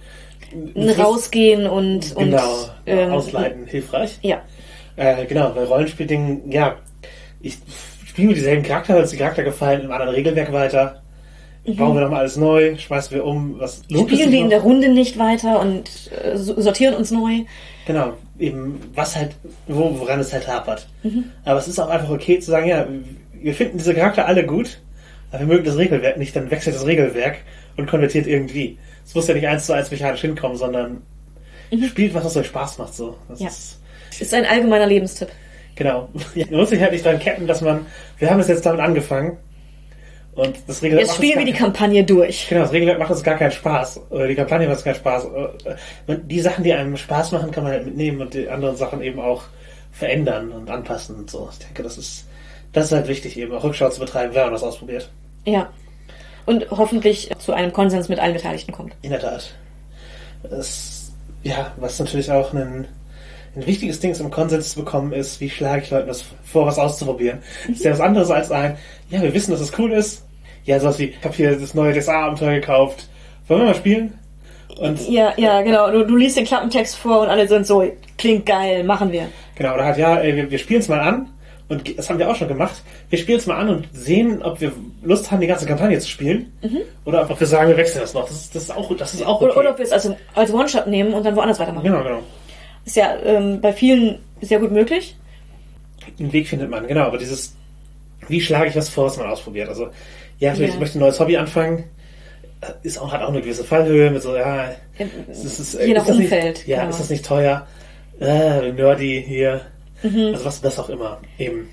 Ein 0.74 0.90
Rausgehen 0.90 1.66
und, 1.66 2.14
genau, 2.16 2.54
und 2.54 2.70
ähm, 2.86 3.12
ausleiten 3.12 3.66
hilfreich. 3.66 4.18
Ja. 4.22 4.42
Äh, 4.96 5.26
genau, 5.26 5.50
bei 5.50 5.64
Rollenspieldingen, 5.64 6.50
ja, 6.50 6.76
ich 7.40 7.58
spiele 8.06 8.28
mit 8.28 8.36
dieselben 8.36 8.62
Charakter, 8.62 8.94
weil 8.94 9.02
uns 9.02 9.10
die 9.10 9.16
Charakter 9.16 9.42
gefallen, 9.42 9.82
im 9.82 9.92
anderen 9.92 10.14
Regelwerk 10.14 10.52
weiter. 10.52 11.01
Bauen 11.64 11.94
wir 11.94 12.00
nochmal 12.02 12.20
alles 12.20 12.36
neu, 12.36 12.76
schmeißen 12.76 13.14
wir 13.14 13.24
um, 13.24 13.58
was 13.60 13.82
Mhm. 13.88 14.08
Spielen 14.08 14.32
wir 14.32 14.40
in 14.40 14.50
der 14.50 14.60
Runde 14.62 14.88
nicht 14.88 15.16
weiter 15.18 15.60
und 15.60 15.84
äh, 16.24 16.36
so- 16.36 16.60
sortieren 16.60 16.94
uns 16.94 17.10
neu. 17.12 17.42
Genau, 17.86 18.14
eben, 18.38 18.80
was 18.94 19.14
halt, 19.16 19.36
wo, 19.68 19.98
woran 20.00 20.18
es 20.20 20.32
halt 20.32 20.48
hapert. 20.48 20.88
Mhm. 21.04 21.24
Aber 21.44 21.60
es 21.60 21.68
ist 21.68 21.78
auch 21.78 21.88
einfach 21.88 22.10
okay 22.10 22.40
zu 22.40 22.50
sagen, 22.50 22.66
ja, 22.68 22.86
wir 23.32 23.54
finden 23.54 23.78
diese 23.78 23.94
Charakter 23.94 24.26
alle 24.26 24.44
gut, 24.44 24.80
aber 25.30 25.40
wir 25.40 25.46
mögen 25.46 25.64
das 25.64 25.76
Regelwerk 25.76 26.16
nicht, 26.16 26.34
dann 26.34 26.50
wechselt 26.50 26.74
das 26.74 26.84
Regelwerk 26.86 27.36
und 27.76 27.88
konvertiert 27.88 28.26
irgendwie. 28.26 28.76
Es 29.06 29.14
muss 29.14 29.28
ja 29.28 29.34
nicht 29.34 29.46
eins 29.46 29.66
zu 29.66 29.72
eins 29.72 29.90
mechanisch 29.90 30.20
hinkommen, 30.20 30.56
sondern 30.56 31.02
spielt 31.88 32.12
was, 32.14 32.24
was 32.24 32.36
euch 32.36 32.46
Spaß 32.48 32.78
macht, 32.78 32.94
so. 32.94 33.16
Das 33.28 33.38
Mhm. 33.38 33.44
Ja. 33.46 33.50
ist, 33.52 33.78
Ist 34.20 34.34
ein 34.34 34.46
allgemeiner 34.46 34.86
Lebenstipp. 34.86 35.28
genau. 35.76 36.08
Man 36.34 36.50
muss 36.50 36.70
sich 36.70 36.80
halt 36.80 36.90
nicht 36.92 37.04
dran 37.04 37.18
ketten, 37.20 37.46
dass 37.46 37.60
man, 37.60 37.86
wir 38.18 38.30
haben 38.30 38.40
es 38.40 38.48
jetzt 38.48 38.66
damit 38.66 38.80
angefangen, 38.80 39.38
und 40.34 40.56
das 40.66 40.82
Regelwerk 40.82 41.06
Jetzt 41.06 41.16
spielen 41.16 41.38
wir 41.38 41.44
die 41.44 41.52
Kampagne 41.52 42.04
durch. 42.04 42.48
Genau, 42.48 42.62
das 42.62 42.72
Regelwerk 42.72 42.98
macht 42.98 43.10
uns 43.10 43.22
gar 43.22 43.36
keinen 43.36 43.50
Spaß. 43.50 44.00
Oder 44.10 44.28
die 44.28 44.34
Kampagne 44.34 44.66
macht 44.66 44.76
uns 44.76 44.84
keinen 44.84 44.94
Spaß. 44.94 45.26
Und 46.06 46.30
die 46.30 46.40
Sachen, 46.40 46.64
die 46.64 46.72
einem 46.72 46.96
Spaß 46.96 47.32
machen, 47.32 47.50
kann 47.50 47.64
man 47.64 47.72
halt 47.72 47.84
mitnehmen 47.84 48.22
und 48.22 48.32
die 48.32 48.48
anderen 48.48 48.76
Sachen 48.76 49.02
eben 49.02 49.20
auch 49.20 49.42
verändern 49.92 50.50
und 50.52 50.70
anpassen 50.70 51.16
und 51.16 51.30
so. 51.30 51.48
Ich 51.52 51.58
denke, 51.58 51.82
das 51.82 51.98
ist, 51.98 52.26
das 52.72 52.86
ist 52.86 52.92
halt 52.92 53.08
wichtig, 53.08 53.36
eben 53.36 53.52
auch 53.52 53.62
Rückschau 53.62 53.90
zu 53.90 54.00
betreiben, 54.00 54.34
wenn 54.34 54.44
man 54.44 54.52
das 54.52 54.62
ausprobiert. 54.62 55.10
Ja. 55.44 55.68
Und 56.46 56.70
hoffentlich 56.70 57.30
zu 57.38 57.52
einem 57.52 57.72
Konsens 57.72 58.08
mit 58.08 58.18
allen 58.18 58.32
Beteiligten 58.32 58.72
kommt. 58.72 58.94
In 59.02 59.10
der 59.10 59.20
Tat. 59.20 59.54
Das, 60.42 61.12
ja, 61.42 61.72
was 61.76 61.98
natürlich 61.98 62.30
auch 62.30 62.54
ein, 62.54 62.88
ein 63.54 63.66
wichtiges 63.66 64.00
Ding 64.00 64.10
ist, 64.10 64.20
um 64.20 64.30
Konsens 64.30 64.70
zu 64.70 64.80
bekommen, 64.80 65.12
ist, 65.12 65.40
wie 65.40 65.50
schlage 65.50 65.82
ich 65.82 65.90
Leuten 65.90 66.08
das 66.08 66.24
vor, 66.44 66.66
was 66.66 66.78
auszuprobieren. 66.78 67.40
Das 67.68 67.76
ist 67.76 67.84
ja 67.84 67.92
was 67.92 68.00
anderes 68.00 68.30
als 68.30 68.50
ein, 68.50 68.76
ja, 69.10 69.22
wir 69.22 69.34
wissen, 69.34 69.50
dass 69.50 69.60
es 69.60 69.78
cool 69.78 69.92
ist. 69.92 70.24
Ja, 70.64 70.78
sowas 70.78 70.98
wie, 70.98 71.06
ich 71.06 71.24
habe 71.24 71.34
hier 71.34 71.56
das 71.58 71.74
neue 71.74 71.92
DSA-Abenteuer 71.98 72.54
gekauft. 72.54 73.08
Wollen 73.48 73.62
wir 73.62 73.66
mal 73.66 73.74
spielen? 73.74 74.18
Und 74.78 75.08
Ja, 75.08 75.34
ja, 75.36 75.60
genau. 75.62 75.90
Du, 75.90 76.06
du 76.06 76.16
liest 76.16 76.36
den 76.36 76.44
Klappentext 76.44 76.96
vor 76.96 77.20
und 77.20 77.28
alle 77.28 77.46
sind 77.48 77.66
so, 77.66 77.84
klingt 78.16 78.46
geil, 78.46 78.84
machen 78.84 79.12
wir. 79.12 79.28
Genau, 79.56 79.74
oder 79.74 79.84
halt, 79.84 79.98
ja, 79.98 80.16
ey, 80.16 80.34
wir, 80.34 80.50
wir 80.50 80.58
spielen 80.58 80.80
es 80.80 80.88
mal 80.88 81.00
an. 81.00 81.28
Und 81.68 81.98
das 81.98 82.10
haben 82.10 82.18
wir 82.18 82.30
auch 82.30 82.36
schon 82.36 82.48
gemacht. 82.48 82.82
Wir 83.08 83.18
spielen 83.18 83.38
es 83.38 83.46
mal 83.46 83.56
an 83.56 83.68
und 83.70 83.88
sehen, 83.92 84.42
ob 84.42 84.60
wir 84.60 84.72
Lust 85.02 85.30
haben, 85.30 85.40
die 85.40 85.46
ganze 85.46 85.64
Kampagne 85.64 85.98
zu 85.98 86.08
spielen. 86.08 86.52
Oder 87.06 87.28
ob 87.30 87.40
wir 87.40 87.46
sagen, 87.46 87.68
wir 87.68 87.76
wechseln 87.76 88.02
das 88.02 88.12
noch. 88.12 88.26
Das 88.26 88.36
ist, 88.36 88.54
das 88.54 88.64
ist 88.64 88.70
auch, 88.70 88.94
das 88.96 89.14
ist 89.14 89.24
auch 89.24 89.36
okay. 89.36 89.44
Oder, 89.46 89.56
oder 89.56 89.70
ob 89.70 89.78
wir 89.78 89.84
es 89.84 89.92
also 89.92 90.14
als 90.34 90.52
One-Shot 90.52 90.86
nehmen 90.86 91.14
und 91.14 91.24
dann 91.24 91.34
woanders 91.34 91.58
weitermachen. 91.58 91.84
genau, 91.84 92.02
genau. 92.02 92.20
Ist 92.84 92.96
ja 92.96 93.16
ähm, 93.24 93.60
bei 93.60 93.72
vielen 93.72 94.18
sehr 94.40 94.58
gut 94.58 94.72
möglich. 94.72 95.16
Einen 96.18 96.32
Weg 96.32 96.48
findet 96.48 96.68
man, 96.70 96.86
genau. 96.86 97.02
Aber 97.02 97.18
dieses, 97.18 97.54
wie 98.28 98.40
schlage 98.40 98.68
ich 98.70 98.76
was 98.76 98.88
vor, 98.88 99.06
was 99.06 99.16
man 99.16 99.28
ausprobiert? 99.28 99.68
Also, 99.68 99.88
ja, 100.38 100.50
natürlich, 100.50 100.70
Ja. 100.70 100.74
ich 100.74 100.80
möchte 100.80 100.98
ein 100.98 101.00
neues 101.00 101.20
Hobby 101.20 101.36
anfangen. 101.36 101.84
Äh, 102.60 102.72
Ist 102.82 102.98
auch, 102.98 103.12
hat 103.12 103.22
auch 103.22 103.28
eine 103.28 103.40
gewisse 103.40 103.62
Fallhöhe 103.64 104.10
mit 104.10 104.22
so, 104.22 104.36
ja, 104.36 104.72
ist, 105.28 105.44
ist, 105.44 105.74
Je 105.80 105.92
nach 105.94 106.02
ist 106.02 106.08
das 106.10 106.16
Umfeld, 106.16 106.56
Nicht, 106.58 106.66
ja, 106.68 106.78
genau. 106.78 106.90
ist 106.90 107.00
das 107.00 107.10
nicht 107.10 107.24
teuer? 107.24 107.66
Äh, 108.20 108.72
nerdy 108.72 109.24
hier. 109.26 109.60
Mhm. 110.02 110.30
Also 110.32 110.44
was, 110.44 110.62
was 110.64 110.78
auch 110.78 110.88
immer. 110.88 111.20
Eben. 111.38 111.68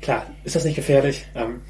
Klar, 0.00 0.26
ist 0.44 0.54
das 0.56 0.64
nicht 0.64 0.76
gefährlich? 0.76 1.24
Ähm, 1.34 1.60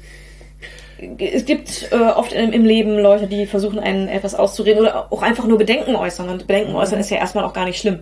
Es 1.19 1.45
gibt 1.45 1.89
äh, 1.91 1.95
oft 1.95 2.33
im, 2.33 2.51
im 2.51 2.65
Leben 2.65 2.97
Leute, 2.99 3.27
die 3.27 3.45
versuchen, 3.47 3.79
einen 3.79 4.07
etwas 4.07 4.35
auszureden 4.35 4.81
oder 4.81 5.11
auch 5.11 5.21
einfach 5.23 5.45
nur 5.45 5.57
Bedenken 5.57 5.95
äußern. 5.95 6.29
Und 6.29 6.47
Bedenken 6.47 6.75
äußern 6.75 6.99
ist 6.99 7.09
ja 7.09 7.17
erstmal 7.17 7.43
auch 7.43 7.53
gar 7.53 7.65
nicht 7.65 7.79
schlimm. 7.79 7.99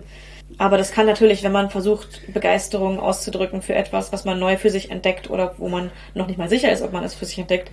Aber 0.58 0.78
das 0.78 0.92
kann 0.92 1.06
natürlich, 1.06 1.42
wenn 1.42 1.52
man 1.52 1.70
versucht, 1.70 2.20
Begeisterung 2.32 3.00
auszudrücken 3.00 3.62
für 3.62 3.74
etwas, 3.74 4.12
was 4.12 4.24
man 4.24 4.38
neu 4.38 4.56
für 4.56 4.70
sich 4.70 4.90
entdeckt 4.90 5.30
oder 5.30 5.54
wo 5.58 5.68
man 5.68 5.90
noch 6.14 6.26
nicht 6.26 6.38
mal 6.38 6.48
sicher 6.48 6.70
ist, 6.70 6.82
ob 6.82 6.92
man 6.92 7.04
es 7.04 7.14
für 7.14 7.24
sich 7.24 7.38
entdeckt, 7.38 7.70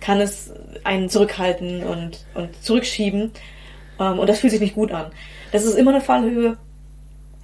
kann 0.00 0.20
es 0.20 0.52
einen 0.84 1.08
zurückhalten 1.08 1.82
und, 1.82 2.24
und 2.34 2.62
zurückschieben. 2.62 3.32
Ähm, 3.98 4.18
und 4.18 4.28
das 4.28 4.40
fühlt 4.40 4.52
sich 4.52 4.60
nicht 4.60 4.74
gut 4.74 4.92
an. 4.92 5.10
Das 5.52 5.64
ist 5.64 5.74
immer 5.74 5.92
eine 5.92 6.00
Fallhöhe, 6.00 6.56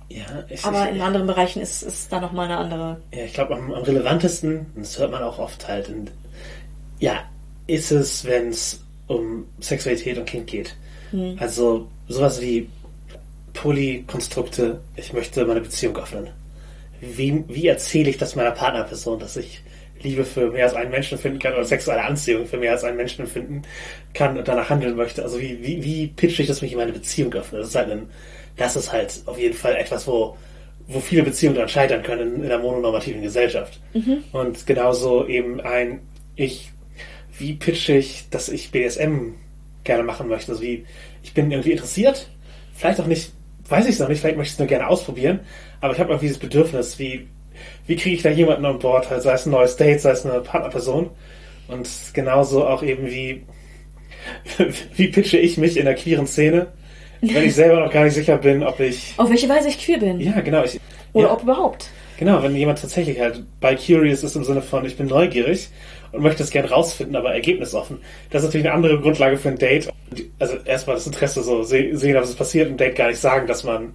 ja, 0.09 0.45
ich, 0.49 0.65
aber 0.65 0.89
in 0.91 1.01
anderen 1.01 1.27
Bereichen 1.27 1.63
ist, 1.63 1.83
ist 1.83 2.13
da 2.13 2.21
nochmal 2.21 2.45
eine 2.47 2.59
andere. 2.59 3.01
Ja, 3.13 3.25
ich 3.25 3.33
glaube, 3.33 3.57
am, 3.57 3.73
am 3.73 3.83
relevantesten, 3.83 4.67
und 4.75 4.83
das 4.83 4.99
hört 4.99 5.11
man 5.11 5.23
auch 5.23 5.39
oft 5.39 5.67
halt, 5.67 5.89
in, 5.89 6.11
ja, 6.99 7.25
ist 7.67 7.91
es, 7.91 8.25
wenn 8.25 8.49
es 8.51 8.85
um 9.07 9.47
Sexualität 9.61 10.19
und 10.19 10.27
Kind 10.27 10.47
geht. 10.47 10.77
Also 11.39 11.87
sowas 12.09 12.41
wie 12.41 12.69
Polykonstrukte, 13.55 14.81
ich 14.97 15.13
möchte 15.13 15.45
meine 15.47 15.61
Beziehung 15.61 15.97
öffnen. 15.97 16.29
Wie, 17.01 17.45
wie 17.49 17.67
erzähle 17.67 18.11
ich 18.11 18.19
das 18.19 18.37
meiner 18.37 18.51
Partnerperson, 18.51 19.19
dass 19.19 19.37
ich 19.37 19.63
Liebe 20.03 20.25
für 20.25 20.51
mehr 20.51 20.65
als 20.65 20.75
einen 20.75 20.91
Menschen 20.91 21.17
finden 21.17 21.39
kann 21.39 21.55
oder 21.55 21.65
sexuelle 21.65 22.05
Anziehung 22.05 22.47
für 22.47 22.59
mehr 22.59 22.73
als 22.73 22.85
einen 22.85 22.97
Menschen 22.97 23.27
finden 23.27 23.63
kann 24.13 24.37
und 24.37 24.47
danach 24.47 24.69
handeln 24.69 24.97
möchte? 24.97 25.23
Also 25.23 25.41
wie, 25.41 25.63
wie, 25.63 25.83
wie 25.83 26.07
pitche 26.09 26.43
ich, 26.43 26.49
dass 26.49 26.63
mich 26.63 26.73
in 26.73 26.79
meine 26.79 26.93
Beziehung 26.93 27.33
öffne? 27.33 27.59
Das 27.59 27.69
ist 27.69 27.75
halt 27.75 27.91
ein, 27.91 28.11
das 28.57 28.77
ist 28.77 28.93
halt 28.93 29.23
auf 29.27 29.39
jeden 29.39 29.55
Fall 29.55 29.77
etwas, 29.77 30.07
wo 30.07 30.37
wo 30.87 31.01
viele 31.01 31.23
Beziehungen 31.23 31.57
dann 31.57 31.69
scheitern 31.69 32.03
können 32.03 32.37
in, 32.37 32.43
in 32.43 32.49
der 32.49 32.59
mononormativen 32.59 33.23
Gesellschaft. 33.23 33.81
Und 34.33 34.67
genauso 34.67 35.27
eben 35.27 35.61
ein, 35.61 36.01
ich, 36.37 36.73
wie 37.39 37.55
pitche 37.55 37.97
ich, 37.97 38.29
dass 38.31 38.49
ich 38.49 38.71
BSM 38.71 39.35
gerne 39.85 40.03
machen 40.03 40.29
möchte? 40.29 40.53
Also 40.53 40.63
wie, 40.63 40.85
ich 41.23 41.33
bin 41.33 41.51
irgendwie 41.51 41.73
interessiert, 41.73 42.29
vielleicht 42.75 43.01
auch 43.01 43.07
nicht, 43.07 43.33
weiß 43.69 43.85
ich 43.87 43.93
es 43.93 43.99
noch 43.99 44.09
nicht, 44.09 44.21
vielleicht 44.21 44.37
möchte 44.37 44.51
ich 44.51 44.55
es 44.55 44.59
nur 44.59 44.69
gerne 44.69 44.89
ausprobieren, 44.89 45.41
aber 45.81 45.93
ich 45.93 46.01
habe 46.01 46.11
irgendwie 46.11 46.27
dieses 46.27 46.41
Bedürfnis, 46.41 46.99
wie, 46.99 47.29
wie 47.87 47.97
kriege 47.97 48.17
ich 48.17 48.23
da 48.23 48.31
jemanden 48.31 48.65
an 48.65 48.79
Bord, 48.79 49.11
halt, 49.11 49.23
sei 49.23 49.33
es 49.35 49.47
ein 49.47 49.51
neues 49.51 49.77
Date, 49.77 50.01
sei 50.01 50.11
es 50.11 50.27
eine 50.27 50.41
Partnerperson 50.41 51.11
und 51.69 51.89
genauso 52.13 52.67
auch 52.67 52.83
eben 52.83 53.07
wie, 53.07 53.45
wie 54.97 55.09
pitche 55.09 55.39
ich 55.39 55.57
mich 55.59 55.77
in 55.77 55.85
der 55.87 55.95
queeren 55.95 56.27
Szene, 56.27 56.69
wenn 57.21 57.45
ich 57.45 57.55
selber 57.55 57.81
noch 57.81 57.91
gar 57.93 58.05
nicht 58.05 58.15
sicher 58.15 58.37
bin, 58.37 58.63
ob 58.63 58.81
ich 58.81 59.15
Auf 59.17 59.31
welche 59.31 59.49
Weise 59.49 59.69
ich 59.69 59.79
queer 59.79 59.99
bin. 59.99 60.21
ja, 60.21 60.41
genau. 60.41 60.63
Ich, 60.65 60.79
Oder 61.15 61.29
ja, 61.29 61.33
ob 61.33 61.43
überhaupt. 61.43 61.89
genau, 62.19 62.43
wenn 62.43 62.55
jemand 62.55 62.81
tatsächlich 62.81 63.19
halt 63.19 63.43
bei 63.61 63.77
curious 63.77 64.23
ist 64.23 64.37
im 64.37 64.45
Sinne 64.45 64.61
von, 64.61 64.85
ich 64.85 64.97
bin 64.97 65.07
neugierig 65.07 65.69
und 66.15 66.23
möchte 66.23 66.43
es 66.43 66.51
gern 66.51 66.65
rausfinden, 66.67 67.17
aber 67.17 67.35
ergebnisoffen. 67.35 67.99
Das 68.31 68.43
ist 68.43 68.49
natürlich 68.49 68.67
eine 68.67 68.75
andere 68.75 69.01
Grundlage 69.01 69.37
für 69.37 69.49
ein 69.49 69.59
Date. 69.59 69.89
Also 70.39 70.57
erstmal 70.65 70.97
das 70.97 71.07
Interesse 71.07 71.43
so 71.43 71.63
se- 71.63 71.97
sehen, 71.97 72.15
was 72.17 72.29
es 72.31 72.37
passiert, 72.37 72.69
im 72.69 72.77
Date 72.77 72.97
gar 72.97 73.09
nicht 73.09 73.19
sagen, 73.21 73.47
dass 73.47 73.65
man 73.65 73.95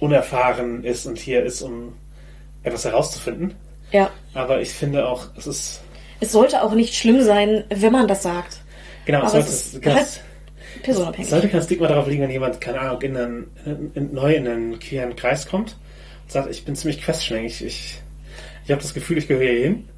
unerfahren 0.00 0.84
ist 0.84 1.06
und 1.06 1.18
hier 1.18 1.42
ist, 1.44 1.62
um 1.62 1.94
etwas 2.62 2.84
herauszufinden. 2.84 3.54
Ja. 3.92 4.10
Aber 4.34 4.60
ich 4.60 4.70
finde 4.70 5.06
auch, 5.06 5.26
es 5.36 5.46
ist 5.46 5.80
Es 6.20 6.32
sollte 6.32 6.62
auch 6.62 6.74
nicht 6.74 6.94
schlimm 6.94 7.22
sein, 7.22 7.64
wenn 7.70 7.92
man 7.92 8.08
das 8.08 8.22
sagt. 8.22 8.58
genau, 9.06 9.18
es 9.20 9.24
Aber 9.24 9.30
sollte, 9.42 9.48
es 9.48 9.66
ist 9.74 9.82
genau, 9.82 9.94
halt 9.96 10.06
es 10.06 10.20
personabhängig. 10.82 11.30
sollte 11.30 11.48
kein 11.48 11.62
Stigma 11.62 11.86
darauf 11.88 12.06
liegen, 12.08 12.22
wenn 12.22 12.30
jemand, 12.30 12.60
keine 12.60 12.80
Ahnung, 12.80 13.00
in 13.02 13.16
einen, 13.16 13.50
in, 13.64 13.90
in, 13.94 14.12
neu 14.14 14.34
in 14.34 14.48
einen 14.48 14.78
queeren 14.80 15.14
Kreis 15.16 15.46
kommt 15.46 15.76
und 16.24 16.32
sagt, 16.32 16.50
ich 16.50 16.64
bin 16.64 16.74
ziemlich 16.74 17.00
questioning, 17.02 17.44
ich, 17.44 17.64
ich, 17.64 18.00
ich 18.64 18.70
habe 18.70 18.82
das 18.82 18.92
Gefühl, 18.94 19.18
ich 19.18 19.28
gehöre 19.28 19.44
hier 19.50 19.62
hin, 19.64 19.88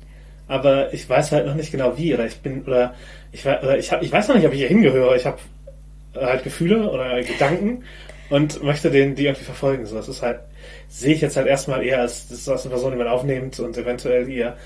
aber 0.48 0.92
ich 0.94 1.08
weiß 1.08 1.32
halt 1.32 1.46
noch 1.46 1.54
nicht 1.54 1.72
genau 1.72 1.96
wie 1.96 2.14
oder 2.14 2.26
ich 2.26 2.38
bin 2.38 2.64
oder 2.64 2.94
ich, 3.32 3.44
oder 3.44 3.78
ich, 3.78 3.92
hab, 3.92 4.02
ich 4.02 4.12
weiß 4.12 4.28
noch 4.28 4.36
nicht, 4.36 4.46
ob 4.46 4.52
ich 4.52 4.60
hier 4.60 4.68
hingehöre. 4.68 5.16
Ich 5.16 5.26
habe 5.26 5.38
halt 6.14 6.44
Gefühle 6.44 6.90
oder 6.90 7.22
Gedanken 7.22 7.84
und 8.30 8.62
möchte 8.62 8.90
den 8.90 9.14
die 9.14 9.24
irgendwie 9.24 9.44
verfolgen. 9.44 9.86
So, 9.86 9.96
das 9.96 10.08
ist 10.08 10.22
halt 10.22 10.40
sehe 10.88 11.14
ich 11.14 11.20
jetzt 11.20 11.36
halt 11.36 11.46
erstmal 11.46 11.84
eher 11.84 12.00
als 12.00 12.28
das 12.28 12.38
ist 12.38 12.48
eine 12.48 12.70
Person, 12.70 12.92
die 12.92 12.98
man 12.98 13.08
aufnimmt 13.08 13.58
und 13.60 13.76
eventuell 13.76 14.28
eher, 14.28 14.56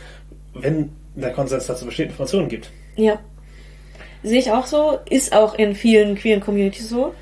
wenn 0.55 0.91
der 1.15 1.33
Konsens 1.33 1.67
dazu 1.67 1.87
besteht, 1.87 2.09
Informationen 2.09 2.49
gibt. 2.49 2.71
Ja. 2.97 3.19
Sehe 4.23 4.39
ich 4.39 4.51
auch 4.51 4.67
so. 4.67 4.99
Ist 5.09 5.35
auch 5.35 5.55
in 5.55 5.75
vielen 5.75 6.15
queeren 6.15 6.41
Communities 6.41 6.89
so. 6.89 7.15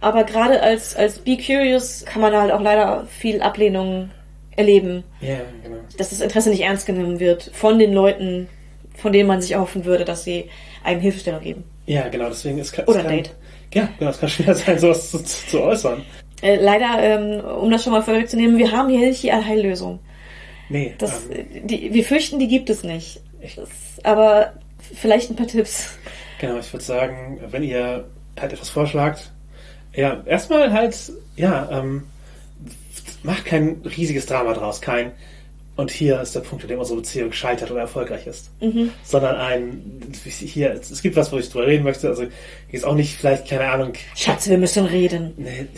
Aber 0.00 0.24
gerade 0.24 0.60
als, 0.60 0.94
als 0.96 1.18
Be 1.18 1.36
Curious 1.36 2.04
kann 2.04 2.20
man 2.22 2.34
halt 2.34 2.52
auch 2.52 2.60
leider 2.60 3.06
viel 3.06 3.40
Ablehnung 3.40 4.10
erleben. 4.58 5.04
Ja, 5.20 5.38
genau. 5.62 5.76
Dass 5.96 6.10
das 6.10 6.20
Interesse 6.20 6.50
nicht 6.50 6.62
ernst 6.62 6.86
genommen 6.86 7.20
wird 7.20 7.50
von 7.54 7.78
den 7.78 7.92
Leuten, 7.92 8.48
von 8.96 9.12
denen 9.12 9.28
man 9.28 9.40
sich 9.40 9.52
erhoffen 9.52 9.84
würde, 9.84 10.04
dass 10.04 10.24
sie 10.24 10.50
einem 10.84 11.00
Hilfestellung 11.00 11.40
geben. 11.40 11.64
Ja, 11.86 12.08
genau, 12.08 12.28
deswegen 12.28 12.58
ist 12.58 12.76
Oder 12.78 12.88
es 12.88 12.96
kann, 12.96 13.08
Date. 13.08 13.34
Ja, 13.72 13.88
genau, 13.98 14.10
es 14.10 14.20
kann 14.20 14.28
schwer 14.28 14.54
sein, 14.54 14.78
sowas 14.78 15.10
zu, 15.10 15.18
zu, 15.22 15.46
zu 15.46 15.62
äußern. 15.62 16.02
Äh, 16.42 16.56
leider, 16.56 16.98
ähm, 17.00 17.40
um 17.40 17.70
das 17.70 17.82
schon 17.84 17.92
mal 17.92 18.02
vorwegzunehmen, 18.02 18.58
wir 18.58 18.70
haben 18.72 18.88
hier 18.88 19.08
nicht 19.08 19.22
die 19.22 19.32
Allheillösung. 19.32 19.98
Nee, 20.68 20.94
Das, 20.98 21.26
ähm, 21.30 21.66
die, 21.66 21.92
wir 21.94 22.04
fürchten, 22.04 22.38
die 22.38 22.48
gibt 22.48 22.68
es 22.70 22.82
nicht. 22.82 23.20
Das, 23.56 23.68
aber 24.02 24.52
vielleicht 24.94 25.30
ein 25.30 25.36
paar 25.36 25.46
Tipps. 25.46 25.96
genau, 26.40 26.58
ich 26.58 26.72
würde 26.72 26.84
sagen, 26.84 27.40
wenn 27.50 27.62
ihr 27.62 28.04
halt 28.38 28.52
etwas 28.52 28.68
vorschlagt. 28.68 29.32
Ja, 29.94 30.22
erstmal 30.26 30.72
halt, 30.72 30.96
ja, 31.36 31.68
ähm, 31.72 32.04
macht 33.28 33.44
kein 33.44 33.82
riesiges 33.84 34.26
Drama 34.26 34.54
draus, 34.54 34.80
kein 34.80 35.12
und 35.76 35.92
hier 35.92 36.20
ist 36.20 36.34
der 36.34 36.40
Punkt, 36.40 36.64
an 36.64 36.70
dem 36.70 36.80
unsere 36.80 36.98
Beziehung 36.98 37.30
scheitert 37.30 37.70
oder 37.70 37.82
erfolgreich 37.82 38.26
ist. 38.26 38.50
Mhm. 38.60 38.90
Sondern 39.04 39.36
ein, 39.36 40.02
hier, 40.24 40.72
es 40.72 41.02
gibt 41.02 41.14
was, 41.14 41.30
wo 41.30 41.38
ich 41.38 41.48
drüber 41.50 41.68
reden 41.68 41.84
möchte, 41.84 42.08
also 42.08 42.24
ist 42.72 42.84
auch 42.84 42.96
nicht 42.96 43.14
vielleicht, 43.14 43.46
keine 43.46 43.70
Ahnung. 43.70 43.92
Schatz, 44.16 44.48
wir 44.48 44.58
müssen 44.58 44.86
reden. 44.86 45.34
Nee, 45.36 45.68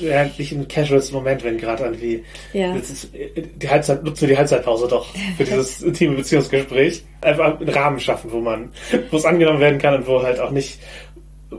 ja, 0.00 0.24
nicht 0.38 0.52
im 0.52 0.66
casuals 0.66 1.12
Moment, 1.12 1.44
wenn 1.44 1.58
gerade 1.58 1.84
irgendwie 1.84 2.24
Ja. 2.52 2.74
ist, 2.74 3.08
die 3.12 3.68
Halbzeit, 3.68 4.02
nutzen 4.04 4.22
wir 4.22 4.28
die 4.28 4.38
Halbzeitpause 4.38 4.88
doch 4.88 5.06
für 5.36 5.44
dieses 5.44 5.82
intime 5.82 6.16
Beziehungsgespräch. 6.16 7.02
Einfach 7.20 7.60
einen 7.60 7.68
Rahmen 7.68 8.00
schaffen, 8.00 8.32
wo 8.32 8.40
man, 8.40 8.70
wo 9.10 9.16
es 9.16 9.24
angenommen 9.24 9.60
werden 9.60 9.78
kann 9.78 9.94
und 9.94 10.06
wo 10.06 10.22
halt 10.22 10.40
auch 10.40 10.50
nicht, 10.50 10.78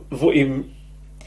wo 0.09 0.31
eben 0.31 0.71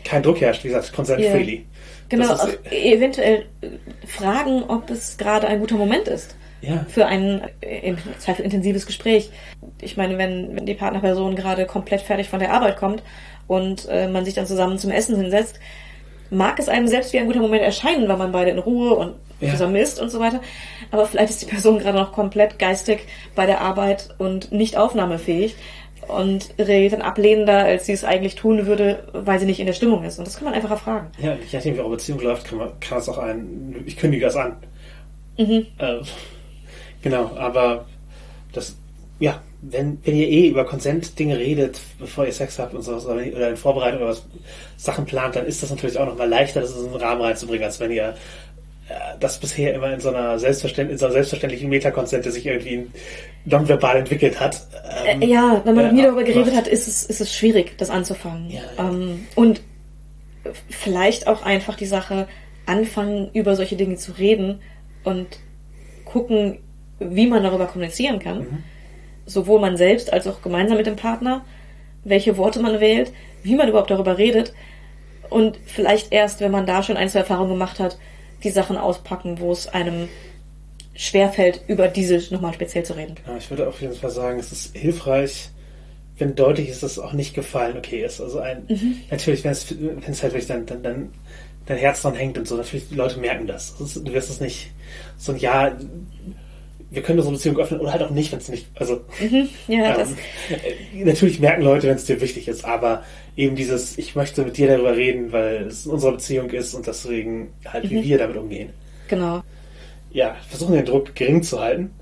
kein 0.05 0.23
Druck 0.23 0.41
herrscht, 0.41 0.65
wie 0.65 0.69
gesagt, 0.69 0.93
consent 0.93 1.25
freely. 1.25 1.65
Genau, 2.09 2.33
auch 2.35 2.47
ist- 2.49 2.59
eventuell 2.73 3.47
äh, 3.61 3.69
fragen, 4.07 4.63
ob 4.69 4.91
es 4.91 5.17
gerade 5.19 5.47
ein 5.47 5.61
guter 5.61 5.77
Moment 5.77 6.09
ist 6.09 6.37
Ja. 6.61 6.85
für 6.89 7.07
ein 7.07 7.43
äh, 7.61 7.89
im 7.89 7.99
Zweifel 8.19 8.45
intensives 8.45 8.87
Gespräch. 8.87 9.31
Ich 9.83 9.97
meine, 9.97 10.17
wenn, 10.19 10.57
wenn 10.57 10.67
die 10.67 10.75
Partnerperson 10.75 11.37
gerade 11.37 11.67
komplett 11.67 12.01
fertig 12.03 12.29
von 12.29 12.41
der 12.41 12.53
Arbeit 12.53 12.77
kommt 12.79 13.03
und 13.47 13.87
äh, 13.89 14.09
man 14.09 14.25
sich 14.25 14.35
dann 14.35 14.47
zusammen 14.47 14.79
zum 14.79 14.91
Essen 14.91 15.17
hinsetzt, 15.17 15.59
mag 16.31 16.59
es 16.59 16.69
einem 16.69 16.89
selbst 16.89 17.13
wie 17.13 17.19
ein 17.19 17.27
guter 17.27 17.41
Moment 17.41 17.63
erscheinen, 17.63 18.09
weil 18.09 18.17
man 18.19 18.33
beide 18.33 18.51
in 18.51 18.59
Ruhe 18.59 18.95
und 18.95 19.15
Ja. 19.41 19.51
zusammen 19.53 19.77
isst 19.77 20.01
und 20.01 20.11
so 20.11 20.19
weiter. 20.21 20.41
Aber 20.91 21.07
vielleicht 21.07 21.31
ist 21.31 21.41
die 21.43 21.47
Person 21.47 21.79
gerade 21.79 21.97
noch 21.97 22.13
komplett 22.13 22.59
geistig 22.59 23.01
bei 23.37 23.47
der 23.47 23.61
Arbeit 23.61 24.09
und 24.19 24.51
nicht 24.51 24.77
aufnahmefähig 24.77 25.55
und 26.07 26.55
reagiert 26.59 26.93
dann 26.93 27.03
ablehnender, 27.03 27.65
als 27.65 27.87
sie 27.87 27.93
es 27.93 28.05
eigentlich 28.05 28.35
tun 28.35 28.66
würde, 28.66 29.05
weil 29.12 29.39
sie 29.39 29.47
nicht 29.47 29.61
in 29.61 29.66
der 29.66 29.73
Stimmung 29.73 30.05
ist. 30.05 30.19
Und 30.19 30.27
das 30.27 30.37
kann 30.37 30.45
man 30.45 30.55
einfach 30.55 30.70
erfragen. 30.70 31.09
Ja, 31.19 31.35
je 31.35 31.57
nachdem, 31.57 31.75
wie 31.75 31.81
eure 31.81 31.91
Beziehung 31.91 32.20
läuft, 32.20 32.47
kann 32.47 32.59
man, 32.59 32.81
kann 32.81 32.99
es 32.99 33.09
auch 33.09 33.19
ein, 33.19 33.83
ich 33.87 33.97
kündige 33.97 34.27
das 34.27 34.37
an. 34.37 34.57
Mhm. 35.39 35.66
Äh, 35.79 36.01
genau, 37.03 37.31
aber 37.37 37.87
das, 38.53 38.77
ja, 39.19 39.41
wenn, 39.61 39.99
wenn 40.05 40.15
ihr 40.15 40.29
eh 40.29 40.49
über 40.49 40.65
Consent-Dinge 40.65 41.39
redet, 41.39 41.81
bevor 41.99 42.25
ihr 42.25 42.33
Sex 42.33 42.59
habt 42.59 42.75
und 42.75 42.83
sowas, 42.83 43.07
oder 43.07 43.16
oder 43.16 43.51
in 43.51 43.57
Vorbereitung 43.57 44.01
oder 44.01 44.11
was 44.11 44.25
Sachen 44.77 45.05
plant, 45.05 45.37
dann 45.37 45.47
ist 45.47 45.62
das 45.62 45.70
natürlich 45.70 45.99
auch 45.99 46.07
nochmal 46.07 46.29
leichter, 46.29 46.61
das 46.61 46.77
in 46.77 46.87
einen 46.87 46.95
Rahmen 46.95 47.23
reinzubringen, 47.23 47.65
als 47.65 47.81
wenn 47.81 47.91
ihr 47.91 48.15
das 49.20 49.39
bisher 49.39 49.74
immer 49.74 49.93
in 49.93 50.01
so 50.01 50.09
einer 50.09 50.39
selbstverständlichen, 50.39 50.93
in 50.94 50.98
so 50.98 51.06
einer 51.06 51.12
selbstverständlichen 51.12 51.69
Metakonsent, 51.69 52.24
der 52.24 52.32
sich 52.32 52.47
irgendwie 52.47 52.86
nonverbal 53.44 53.98
entwickelt 53.98 54.40
hat. 54.40 54.66
ähm, 55.06 55.23
Äh, 55.23 55.27
ja, 55.27 55.60
wenn 55.65 55.74
man 55.74 55.86
noch 55.86 55.93
nie 55.93 56.01
äh, 56.01 56.05
darüber 56.05 56.24
geredet 56.24 56.55
hat, 56.55 56.66
ist 56.66 56.89
es, 56.89 57.05
ist 57.05 57.20
es 57.20 57.35
schwierig, 57.35 57.77
das 57.78 57.90
anzufangen. 57.90 58.51
Ja, 58.51 58.60
ja. 58.77 58.89
Ähm, 58.89 59.27
und 59.35 59.60
vielleicht 60.70 61.27
auch 61.27 61.43
einfach 61.43 61.77
die 61.77 61.86
Sache 61.86 62.28
anfangen, 62.66 63.31
über 63.32 63.56
solche 63.56 63.77
Dinge 63.77 63.97
zu 63.97 64.12
reden 64.12 64.60
und 65.05 65.39
gucken, 66.05 66.59
wie 66.98 67.27
man 67.27 67.43
darüber 67.43 67.66
kommunizieren 67.66 68.19
kann. 68.19 68.39
Mhm. 68.39 68.65
Sowohl 69.27 69.60
man 69.60 69.77
selbst 69.77 70.12
als 70.12 70.27
auch 70.27 70.40
gemeinsam 70.40 70.78
mit 70.78 70.86
dem 70.86 70.97
Partner, 70.97 71.44
welche 72.05 72.36
Worte 72.36 72.60
man 72.60 72.81
wählt, 72.81 73.12
wie 73.43 73.56
man 73.56 73.69
überhaupt 73.69 73.90
darüber 73.90 74.16
redet. 74.16 74.55
Und 75.28 75.59
vielleicht 75.66 76.12
erst, 76.12 76.40
wenn 76.40 76.51
man 76.51 76.65
da 76.65 76.82
schon 76.82 76.97
ein, 76.97 77.09
zwei 77.10 77.20
Erfahrungen 77.20 77.51
gemacht 77.51 77.78
hat, 77.78 77.98
die 78.43 78.51
Sachen 78.51 78.77
auspacken, 78.77 79.40
wo 79.40 79.52
es 79.52 79.66
einem 79.66 80.09
schwerfällt, 80.94 81.62
über 81.69 81.89
diese 81.89 82.35
nochmal 82.35 82.55
speziell 82.55 82.85
zu 82.85 82.97
reden. 82.97 83.15
Ja, 83.27 83.36
ich 83.36 83.48
würde 83.51 83.69
auf 83.69 83.81
jeden 83.81 83.94
Fall 83.94 84.10
sagen, 84.10 84.39
es 84.39 84.52
ist 84.52 84.77
hilfreich, 84.77 85.51
wenn 86.19 86.35
deutlich 86.35 86.69
ist, 86.69 86.82
dass 86.82 86.93
es 86.93 86.98
auch 86.98 87.12
nicht 87.12 87.35
gefallen 87.35 87.77
okay 87.77 88.05
ist. 88.05 88.20
Also 88.20 88.40
ein, 88.40 88.65
natürlich, 89.10 89.44
wenn 89.44 89.52
es, 89.52 89.70
wenn 89.70 90.02
es 90.06 90.23
halt 90.23 90.32
wirklich 90.32 90.48
dann, 90.48 90.66
dann, 90.66 90.82
dann 90.82 91.12
dein 91.66 91.78
Herz 91.78 92.02
dran 92.02 92.15
hängt 92.15 92.36
und 92.39 92.48
so, 92.48 92.56
natürlich, 92.56 92.89
die 92.89 92.94
Leute 92.94 93.20
merken 93.20 93.47
das. 93.47 93.78
ist, 93.81 93.97
du 93.97 94.12
wirst 94.12 94.31
es 94.31 94.40
nicht 94.40 94.70
so 95.16 95.32
ein 95.32 95.39
Ja, 95.39 95.77
wir 96.90 97.02
können 97.02 97.19
unsere 97.19 97.35
Beziehung 97.35 97.59
öffnen 97.59 97.81
oder 97.81 97.93
halt 97.93 98.02
auch 98.02 98.10
nicht, 98.10 98.32
wenn 98.32 98.39
es 98.39 98.48
nicht, 98.48 98.66
also, 98.77 99.01
Ja, 99.69 99.94
das, 99.94 100.10
ähm, 100.10 101.05
natürlich 101.05 101.40
merken 101.40 101.62
Leute, 101.62 101.89
wenn 101.89 101.97
es 101.97 102.06
dir 102.06 102.20
wichtig 102.20 102.48
ist, 102.48 102.65
aber 102.65 103.05
eben 103.36 103.56
dieses, 103.56 103.98
ich 103.98 104.15
möchte 104.16 104.43
mit 104.43 104.56
dir 104.56 104.69
darüber 104.69 104.97
reden, 104.97 105.32
weil 105.32 105.66
es 105.66 105.86
in 105.86 105.93
unserer 105.93 106.12
Beziehung 106.12 106.51
ist 106.51 106.74
und 106.74 106.86
deswegen 106.86 107.52
halt, 107.66 107.90
wie 107.90 108.02
wir 108.02 108.19
damit 108.19 108.36
umgehen 108.36 108.70
genau. 109.09 109.43
ja, 110.12 110.36
versuchen 110.48 110.74
den 110.74 110.85
Druck 110.85 111.15
gering 111.15 111.43
zu 111.43 111.60
halten. 111.60 111.93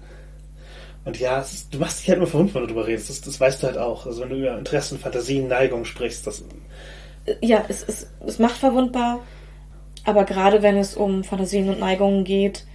Und 1.04 1.18
ja, 1.20 1.38
ist, 1.38 1.72
du 1.72 1.78
machst 1.78 2.00
dich 2.00 2.08
halt 2.08 2.18
immer 2.18 2.26
verwundert, 2.26 2.56
wenn 2.56 2.62
du 2.62 2.66
darüber 2.68 2.86
redest. 2.88 3.08
Das, 3.08 3.20
das 3.20 3.38
weißt 3.40 3.62
du 3.62 3.68
halt 3.68 3.78
auch. 3.78 4.06
Also 4.06 4.22
wenn 4.22 4.30
du 4.30 4.36
über 4.36 4.58
Interessen, 4.58 4.98
Fantasien, 4.98 5.46
Neigungen 5.46 5.84
sprichst, 5.84 6.26
das, 6.26 6.42
Ja, 7.40 7.64
es, 7.68 7.84
es, 7.86 8.08
es 8.26 8.38
macht 8.40 8.56
verwundbar, 8.56 9.20
aber 10.04 10.24
gerade 10.24 10.62
wenn 10.62 10.76
es 10.76 10.96
um 10.96 11.22
Fantasien 11.22 11.68
und 11.68 11.78
Neigungen 11.78 12.24
geht, 12.24 12.66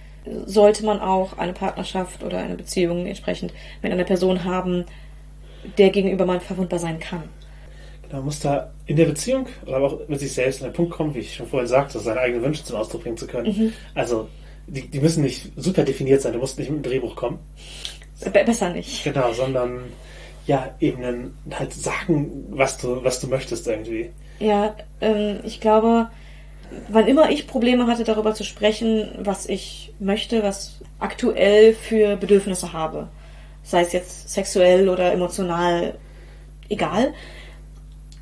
sollte 0.46 0.84
man 0.84 1.00
auch 1.00 1.38
eine 1.38 1.52
Partnerschaft 1.52 2.22
oder 2.22 2.38
eine 2.38 2.54
Beziehung 2.54 3.06
entsprechend 3.06 3.52
mit 3.82 3.92
einer 3.92 4.04
Person 4.04 4.44
haben, 4.44 4.84
der 5.78 5.90
gegenüber 5.90 6.24
man 6.26 6.40
verwundbar 6.40 6.78
sein 6.78 6.98
kann. 6.98 7.24
man 8.10 8.24
muss 8.24 8.40
da 8.40 8.70
in 8.86 8.96
der 8.96 9.06
Beziehung 9.06 9.46
oder 9.66 9.76
aber 9.76 9.86
auch 9.86 10.08
mit 10.08 10.20
sich 10.20 10.32
selbst 10.32 10.62
an 10.62 10.68
den 10.68 10.74
Punkt 10.74 10.92
kommen, 10.92 11.14
wie 11.14 11.20
ich 11.20 11.34
schon 11.34 11.46
vorhin 11.46 11.68
sagte, 11.68 11.98
seine 11.98 12.20
eigenen 12.20 12.42
Wünsche 12.42 12.64
zum 12.64 12.76
Ausdruck 12.76 13.02
bringen 13.02 13.16
zu 13.16 13.26
können. 13.26 13.72
Also, 13.94 14.28
die, 14.66 14.88
die 14.88 15.00
müssen 15.00 15.22
nicht 15.22 15.52
super 15.56 15.82
definiert 15.82 16.22
sein. 16.22 16.32
Du 16.32 16.38
musst 16.38 16.58
nicht 16.58 16.70
mit 16.70 16.78
einem 16.78 16.84
Drehbuch 16.84 17.16
kommen. 17.16 17.38
Be 18.24 18.44
besser 18.44 18.70
nicht. 18.70 19.02
Genau, 19.02 19.32
sondern 19.32 19.84
ja, 20.46 20.74
eben 20.80 21.02
dann 21.02 21.34
halt 21.58 21.72
sagen, 21.72 22.46
was 22.50 22.78
du, 22.78 23.02
was 23.02 23.20
du 23.20 23.28
möchtest 23.28 23.66
irgendwie. 23.66 24.10
Ja, 24.38 24.74
ähm, 25.00 25.40
ich 25.44 25.60
glaube, 25.60 26.08
wann 26.88 27.06
immer 27.06 27.30
ich 27.30 27.46
Probleme 27.46 27.86
hatte, 27.86 28.04
darüber 28.04 28.34
zu 28.34 28.44
sprechen, 28.44 29.10
was 29.18 29.46
ich 29.46 29.92
möchte, 29.98 30.42
was 30.42 30.80
aktuell 30.98 31.74
für 31.74 32.16
Bedürfnisse 32.16 32.72
habe, 32.72 33.08
sei 33.62 33.82
es 33.82 33.92
jetzt 33.92 34.30
sexuell 34.30 34.88
oder 34.88 35.12
emotional, 35.12 35.98
egal, 36.68 37.12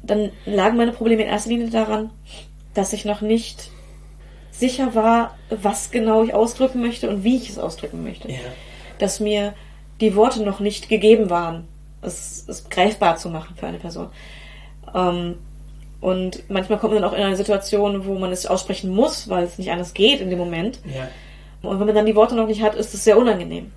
dann 0.02 0.30
lagen 0.46 0.76
meine 0.76 0.92
Probleme 0.92 1.22
in 1.22 1.28
erster 1.28 1.50
Linie 1.50 1.70
daran, 1.70 2.10
dass 2.74 2.92
ich 2.92 3.04
noch 3.04 3.20
nicht 3.20 3.70
sicher 4.50 4.94
war, 4.94 5.36
was 5.48 5.90
genau 5.90 6.22
ich 6.22 6.34
ausdrücken 6.34 6.80
möchte 6.80 7.08
und 7.08 7.24
wie 7.24 7.36
ich 7.36 7.48
es 7.50 7.58
ausdrücken 7.58 8.02
möchte. 8.04 8.30
Ja. 8.30 8.38
Dass 8.98 9.20
mir 9.20 9.54
die 10.00 10.14
Worte 10.16 10.42
noch 10.42 10.60
nicht 10.60 10.88
gegeben 10.88 11.30
waren, 11.30 11.68
es, 12.02 12.44
es 12.48 12.68
greifbar 12.68 13.16
zu 13.16 13.28
machen 13.28 13.56
für 13.56 13.66
eine 13.66 13.78
Person. 13.78 14.08
Ähm, 14.94 15.36
und 16.00 16.48
manchmal 16.48 16.78
kommt 16.78 16.94
man 16.94 17.02
dann 17.02 17.10
auch 17.10 17.16
in 17.16 17.22
eine 17.22 17.36
Situation, 17.36 18.06
wo 18.06 18.14
man 18.18 18.32
es 18.32 18.46
aussprechen 18.46 18.90
muss, 18.90 19.28
weil 19.28 19.44
es 19.44 19.58
nicht 19.58 19.70
anders 19.70 19.94
geht 19.94 20.20
in 20.20 20.30
dem 20.30 20.38
Moment. 20.38 20.80
Ja. 20.84 21.08
Und 21.62 21.78
wenn 21.78 21.86
man 21.86 21.94
dann 21.94 22.06
die 22.06 22.16
Worte 22.16 22.34
noch 22.34 22.46
nicht 22.46 22.62
hat, 22.62 22.74
ist 22.74 22.94
es 22.94 23.04
sehr 23.04 23.18
unangenehm. 23.18 23.70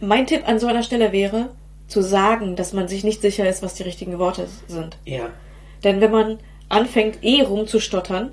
Mein 0.00 0.26
Tipp 0.26 0.46
an 0.46 0.60
so 0.60 0.68
einer 0.68 0.84
Stelle 0.84 1.10
wäre, 1.10 1.50
zu 1.88 2.02
sagen, 2.02 2.56
dass 2.56 2.72
man 2.72 2.88
sich 2.88 3.04
nicht 3.04 3.20
sicher 3.20 3.48
ist, 3.48 3.62
was 3.62 3.74
die 3.74 3.82
richtigen 3.82 4.18
Worte 4.18 4.46
sind. 4.68 4.96
Ja. 5.04 5.28
Denn 5.82 6.00
wenn 6.00 6.10
man 6.10 6.38
anfängt, 6.68 7.18
eh 7.22 7.42
rumzustottern, 7.42 8.30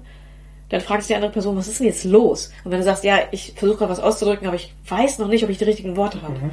dann 0.69 0.81
fragt 0.81 1.03
sich 1.03 1.09
die 1.09 1.15
andere 1.15 1.31
Person, 1.31 1.57
was 1.57 1.67
ist 1.67 1.79
denn 1.79 1.87
jetzt 1.87 2.05
los? 2.05 2.51
Und 2.63 2.71
wenn 2.71 2.79
du 2.79 2.85
sagst, 2.85 3.03
ja, 3.03 3.19
ich 3.31 3.53
versuche 3.55 3.79
gerade 3.79 3.91
was 3.91 3.99
auszudrücken, 3.99 4.47
aber 4.47 4.55
ich 4.55 4.73
weiß 4.87 5.19
noch 5.19 5.27
nicht, 5.27 5.43
ob 5.43 5.49
ich 5.49 5.57
die 5.57 5.65
richtigen 5.65 5.97
Worte 5.97 6.21
habe, 6.21 6.51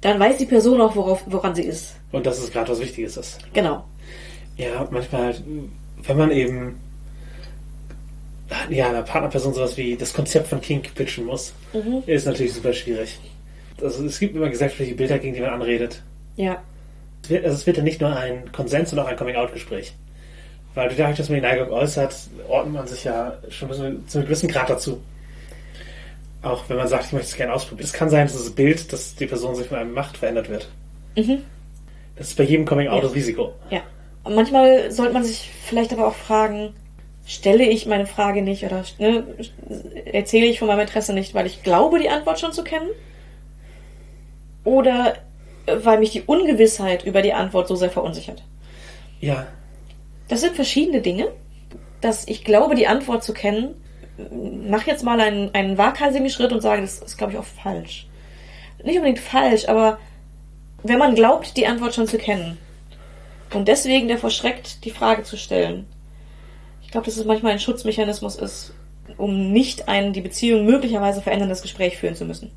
dann 0.00 0.18
weiß 0.18 0.38
die 0.38 0.46
Person 0.46 0.80
auch, 0.80 0.96
worauf, 0.96 1.24
woran 1.26 1.54
sie 1.54 1.64
ist. 1.64 1.96
Und 2.10 2.24
dass 2.24 2.38
es 2.38 2.50
gerade 2.50 2.70
was 2.70 2.80
Wichtiges 2.80 3.18
ist. 3.18 3.38
Genau. 3.52 3.84
Ja, 4.56 4.88
manchmal 4.90 5.24
halt, 5.24 5.42
wenn 6.06 6.16
man 6.16 6.30
eben 6.30 6.80
ja, 8.68 8.88
einer 8.88 9.02
Partnerperson 9.02 9.54
sowas 9.54 9.76
wie 9.76 9.96
das 9.96 10.12
Konzept 10.12 10.48
von 10.48 10.60
Kink 10.60 10.94
pitchen 10.94 11.24
muss, 11.26 11.52
ist 12.06 12.26
natürlich 12.26 12.52
super 12.52 12.72
schwierig. 12.72 13.18
Also 13.80 14.04
es 14.04 14.18
gibt 14.18 14.34
immer 14.34 14.48
gesellschaftliche 14.48 14.94
Bilder, 14.94 15.18
gegen 15.18 15.34
die 15.34 15.40
man 15.40 15.50
anredet. 15.50 16.02
Ja. 16.36 16.62
Es 17.22 17.30
wird, 17.30 17.44
also 17.44 17.56
es 17.56 17.66
wird 17.66 17.76
ja 17.76 17.82
nicht 17.82 18.00
nur 18.00 18.14
ein 18.14 18.50
Konsens, 18.52 18.90
sondern 18.90 19.06
auch 19.06 19.10
ein 19.10 19.16
Coming-out-Gespräch. 19.16 19.94
Weil 20.74 20.88
du 20.88 20.94
dadurch, 20.96 21.16
dass 21.16 21.28
man 21.28 21.36
die 21.36 21.42
Neigung 21.42 21.70
äußert, 21.70 22.14
ordnet 22.48 22.74
man 22.74 22.86
sich 22.86 23.04
ja 23.04 23.38
schon 23.50 23.68
bis 23.68 23.78
zu 23.78 23.84
einem 23.84 24.04
gewissen 24.26 24.48
Grad 24.48 24.70
dazu. 24.70 25.00
Auch 26.42 26.64
wenn 26.68 26.76
man 26.76 26.88
sagt, 26.88 27.06
ich 27.06 27.12
möchte 27.12 27.28
es 27.28 27.36
gerne 27.36 27.52
ausprobieren. 27.52 27.86
Es 27.86 27.92
kann 27.92 28.08
sein, 28.08 28.26
dass 28.26 28.36
das 28.36 28.50
Bild, 28.50 28.92
das 28.92 29.14
die 29.14 29.26
Person 29.26 29.54
sich 29.56 29.66
von 29.66 29.78
einem 29.78 29.92
macht, 29.92 30.16
verändert 30.16 30.48
wird. 30.48 30.68
Mhm. 31.16 31.42
Das 32.16 32.28
ist 32.28 32.36
bei 32.36 32.44
jedem 32.44 32.64
Coming-out 32.66 32.96
Ja. 32.96 33.02
das 33.02 33.14
Risiko. 33.14 33.54
Ja. 33.70 33.82
Manchmal 34.24 34.90
sollte 34.90 35.14
man 35.14 35.24
sich 35.24 35.50
vielleicht 35.64 35.92
aber 35.92 36.06
auch 36.06 36.14
fragen, 36.14 36.74
stelle 37.26 37.64
ich 37.64 37.86
meine 37.86 38.06
Frage 38.06 38.42
nicht 38.42 38.64
oder 38.64 38.84
ne, 38.98 39.24
erzähle 40.04 40.46
ich 40.46 40.58
von 40.58 40.68
meinem 40.68 40.80
Interesse 40.80 41.12
nicht, 41.12 41.34
weil 41.34 41.46
ich 41.46 41.62
glaube, 41.62 41.98
die 41.98 42.10
Antwort 42.10 42.40
schon 42.40 42.52
zu 42.52 42.64
kennen? 42.64 42.88
Oder 44.64 45.14
äh, 45.66 45.76
weil 45.82 45.98
mich 45.98 46.10
die 46.10 46.22
Ungewissheit 46.22 47.04
über 47.04 47.22
die 47.22 47.32
Antwort 47.32 47.68
so 47.68 47.76
sehr 47.76 47.90
verunsichert? 47.90 48.42
Ja, 49.20 49.46
Das 50.28 50.40
sind 50.40 50.54
verschiedene 50.54 51.00
Dinge. 51.00 51.28
Dass 52.00 52.26
ich 52.26 52.44
glaube, 52.44 52.74
die 52.74 52.86
Antwort 52.86 53.22
zu 53.22 53.34
kennen, 53.34 53.74
mach 54.68 54.86
jetzt 54.86 55.04
mal 55.04 55.20
einen, 55.20 55.54
einen 55.54 55.76
waghalsigen 55.76 56.30
Schritt 56.30 56.52
und 56.52 56.62
sage, 56.62 56.82
das 56.82 56.98
ist, 57.00 57.18
glaube 57.18 57.32
ich, 57.34 57.38
auch 57.38 57.44
falsch. 57.44 58.06
Nicht 58.82 58.96
unbedingt 58.96 59.18
falsch, 59.18 59.68
aber 59.68 59.98
wenn 60.82 60.98
man 60.98 61.14
glaubt, 61.14 61.56
die 61.58 61.66
Antwort 61.66 61.94
schon 61.94 62.06
zu 62.06 62.16
kennen, 62.16 62.56
Und 63.52 63.68
deswegen 63.68 64.08
davor 64.08 64.30
schreckt, 64.30 64.84
die 64.84 64.90
Frage 64.90 65.22
zu 65.24 65.36
stellen. 65.36 65.86
Ich 66.82 66.90
glaube, 66.90 67.06
dass 67.06 67.16
es 67.16 67.24
manchmal 67.24 67.52
ein 67.52 67.58
Schutzmechanismus 67.60 68.36
ist, 68.36 68.72
um 69.16 69.52
nicht 69.52 69.88
ein 69.88 70.12
die 70.12 70.20
Beziehung 70.20 70.64
möglicherweise 70.66 71.22
veränderndes 71.22 71.62
Gespräch 71.62 71.98
führen 71.98 72.14
zu 72.16 72.24
müssen. 72.24 72.50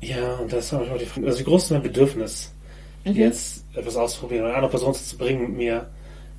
Ja, 0.00 0.34
und 0.36 0.52
das 0.52 0.66
ist 0.66 0.72
manchmal 0.72 0.98
die 0.98 1.06
Frage, 1.06 1.26
also 1.26 1.40
wie 1.40 1.44
groß 1.44 1.64
ist 1.64 1.70
mein 1.70 1.82
Bedürfnis, 1.82 2.52
Mhm. 3.04 3.14
jetzt 3.16 3.64
etwas 3.74 3.96
auszuprobieren 3.96 4.42
oder 4.44 4.50
eine 4.54 4.56
andere 4.64 4.70
Person 4.72 4.94
zu 4.94 5.16
bringen, 5.18 5.56
mir 5.56 5.88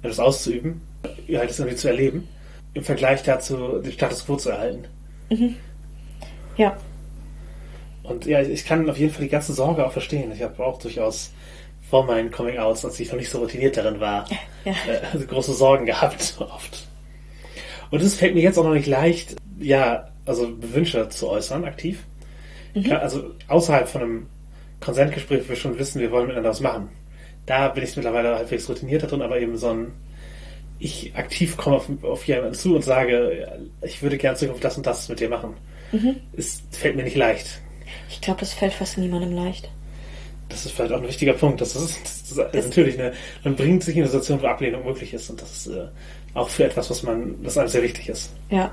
etwas 0.02 0.20
auszuüben, 0.20 0.82
ja, 1.28 1.46
das 1.46 1.60
irgendwie 1.60 1.78
zu 1.78 1.88
erleben, 1.88 2.28
im 2.74 2.84
Vergleich 2.84 3.24
dazu 3.24 3.80
den 3.82 3.92
Status 3.94 4.26
quo 4.26 4.36
zu 4.38 4.50
erhalten. 4.50 4.86
Ja, 6.58 6.78
Und 8.04 8.26
ja, 8.26 8.42
ich 8.42 8.66
kann 8.66 8.90
auf 8.90 8.98
jeden 8.98 9.14
Fall 9.14 9.24
die 9.24 9.30
ganze 9.30 9.54
Sorge 9.54 9.86
auch 9.86 9.92
verstehen. 9.92 10.32
Ich 10.32 10.42
habe 10.42 10.64
auch 10.66 10.80
durchaus 10.80 11.32
vor 11.90 12.06
meinen 12.06 12.32
Coming-Outs, 12.32 12.86
als 12.86 13.00
ich 13.00 13.10
noch 13.10 13.18
nicht 13.18 13.30
so 13.30 13.40
routiniert 13.40 13.78
darin 13.78 14.00
war, 14.00 14.26
ja. 14.66 14.74
äh, 14.74 15.26
große 15.26 15.54
Sorgen 15.54 15.86
gehabt, 15.86 16.36
oft. 16.40 16.88
Und 17.92 18.02
es 18.02 18.16
fällt 18.16 18.36
mir 18.36 18.42
jetzt 18.44 18.58
auch 18.58 18.64
noch 18.64 18.74
nicht 18.74 18.88
leicht, 18.88 19.36
ja, 19.60 20.10
also 20.26 20.52
Wünsche 20.62 21.10
zu 21.10 21.30
äußern, 21.30 21.66
aktiv. 21.66 22.04
Klar, 22.84 23.02
Also 23.02 23.32
außerhalb 23.48 23.90
von 23.90 24.02
einem 24.02 24.28
Konsentgespräch, 24.80 25.46
wo 25.46 25.50
wir 25.50 25.56
schon 25.56 25.80
wissen, 25.80 26.00
wir 26.00 26.12
wollen 26.12 26.28
miteinander 26.28 26.52
was 26.52 26.62
machen. 26.62 26.90
Da 27.48 27.70
bin 27.70 27.84
ich 27.84 27.96
mittlerweile 27.96 28.36
halbwegs 28.36 28.70
routiniert 28.70 29.10
drin, 29.10 29.24
aber 29.24 29.40
eben 29.40 29.58
so 29.58 29.70
ein, 29.70 29.92
ich 30.78 31.16
aktiv 31.16 31.58
komme 31.58 31.78
auf, 31.78 31.90
auf 32.04 32.28
jemanden 32.28 32.54
zu 32.54 32.76
und 32.76 32.84
sage, 32.84 33.60
ich 33.82 34.04
würde 34.04 34.18
gerne 34.18 34.38
Zukunft 34.38 34.64
das 34.64 34.78
und 34.78 34.86
das 34.86 35.10
mit 35.10 35.20
dir 35.20 35.30
machen. 35.30 35.56
Es 36.38 36.62
fällt 36.72 36.96
mir 36.96 37.04
nicht 37.04 37.18
leicht. 37.18 37.60
Ich 38.10 38.22
glaube, 38.22 38.40
das 38.40 38.54
fällt 38.54 38.74
fast 38.74 39.00
niemandem 39.00 39.32
leicht. 39.32 39.70
Das 40.50 40.66
ist 40.66 40.74
vielleicht 40.74 40.92
auch 40.94 41.02
ein 41.02 41.08
wichtiger 41.08 41.34
Punkt. 41.34 41.62
Das 41.62 41.76
ist, 41.76 41.98
das 42.04 42.32
ist 42.54 42.68
natürlich 42.68 43.00
eine, 43.00 43.14
man 43.44 43.56
bringt 43.56 43.84
sich 43.84 43.96
in 43.96 44.02
eine 44.02 44.12
Situation, 44.12 44.42
wo 44.42 44.48
Ablehnung 44.48 44.84
möglich 44.84 45.14
ist. 45.14 45.30
Und 45.30 45.42
das 45.42 45.52
ist 45.52 45.68
äh, 45.68 45.88
auch 46.34 46.50
für 46.50 46.66
etwas, 46.66 46.90
was 46.90 47.04
man, 47.04 47.42
das 47.44 47.58
einem 47.58 47.70
sehr 47.70 47.84
wichtig 47.84 48.10
ist. 48.10 48.32
Ja. 48.50 48.72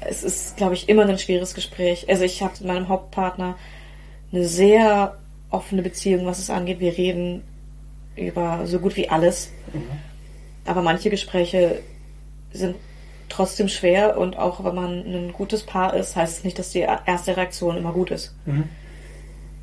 Es 0.00 0.22
ist, 0.22 0.56
glaube 0.56 0.74
ich, 0.74 0.88
immer 0.88 1.06
ein 1.06 1.18
schweres 1.18 1.54
Gespräch. 1.54 2.08
Also 2.08 2.24
ich 2.24 2.42
habe 2.42 2.54
mit 2.60 2.68
meinem 2.68 2.88
Hauptpartner 2.88 3.56
eine 4.32 4.46
sehr 4.46 5.16
offene 5.50 5.82
Beziehung, 5.82 6.24
was 6.26 6.38
es 6.38 6.50
angeht. 6.50 6.80
Wir 6.80 6.96
reden 6.96 7.42
über 8.16 8.66
so 8.66 8.78
gut 8.78 8.96
wie 8.96 9.08
alles. 9.08 9.50
Aber 10.64 10.82
manche 10.82 11.10
Gespräche 11.10 11.80
sind 12.52 12.76
trotzdem 13.28 13.68
schwer 13.68 14.18
und 14.18 14.38
auch 14.38 14.64
wenn 14.64 14.74
man 14.74 15.00
ein 15.00 15.32
gutes 15.32 15.62
Paar 15.62 15.94
ist, 15.94 16.16
heißt 16.16 16.38
es 16.38 16.44
nicht, 16.44 16.58
dass 16.58 16.70
die 16.70 16.80
erste 16.80 17.36
Reaktion 17.36 17.76
immer 17.76 17.92
gut 17.92 18.10
ist. 18.10 18.34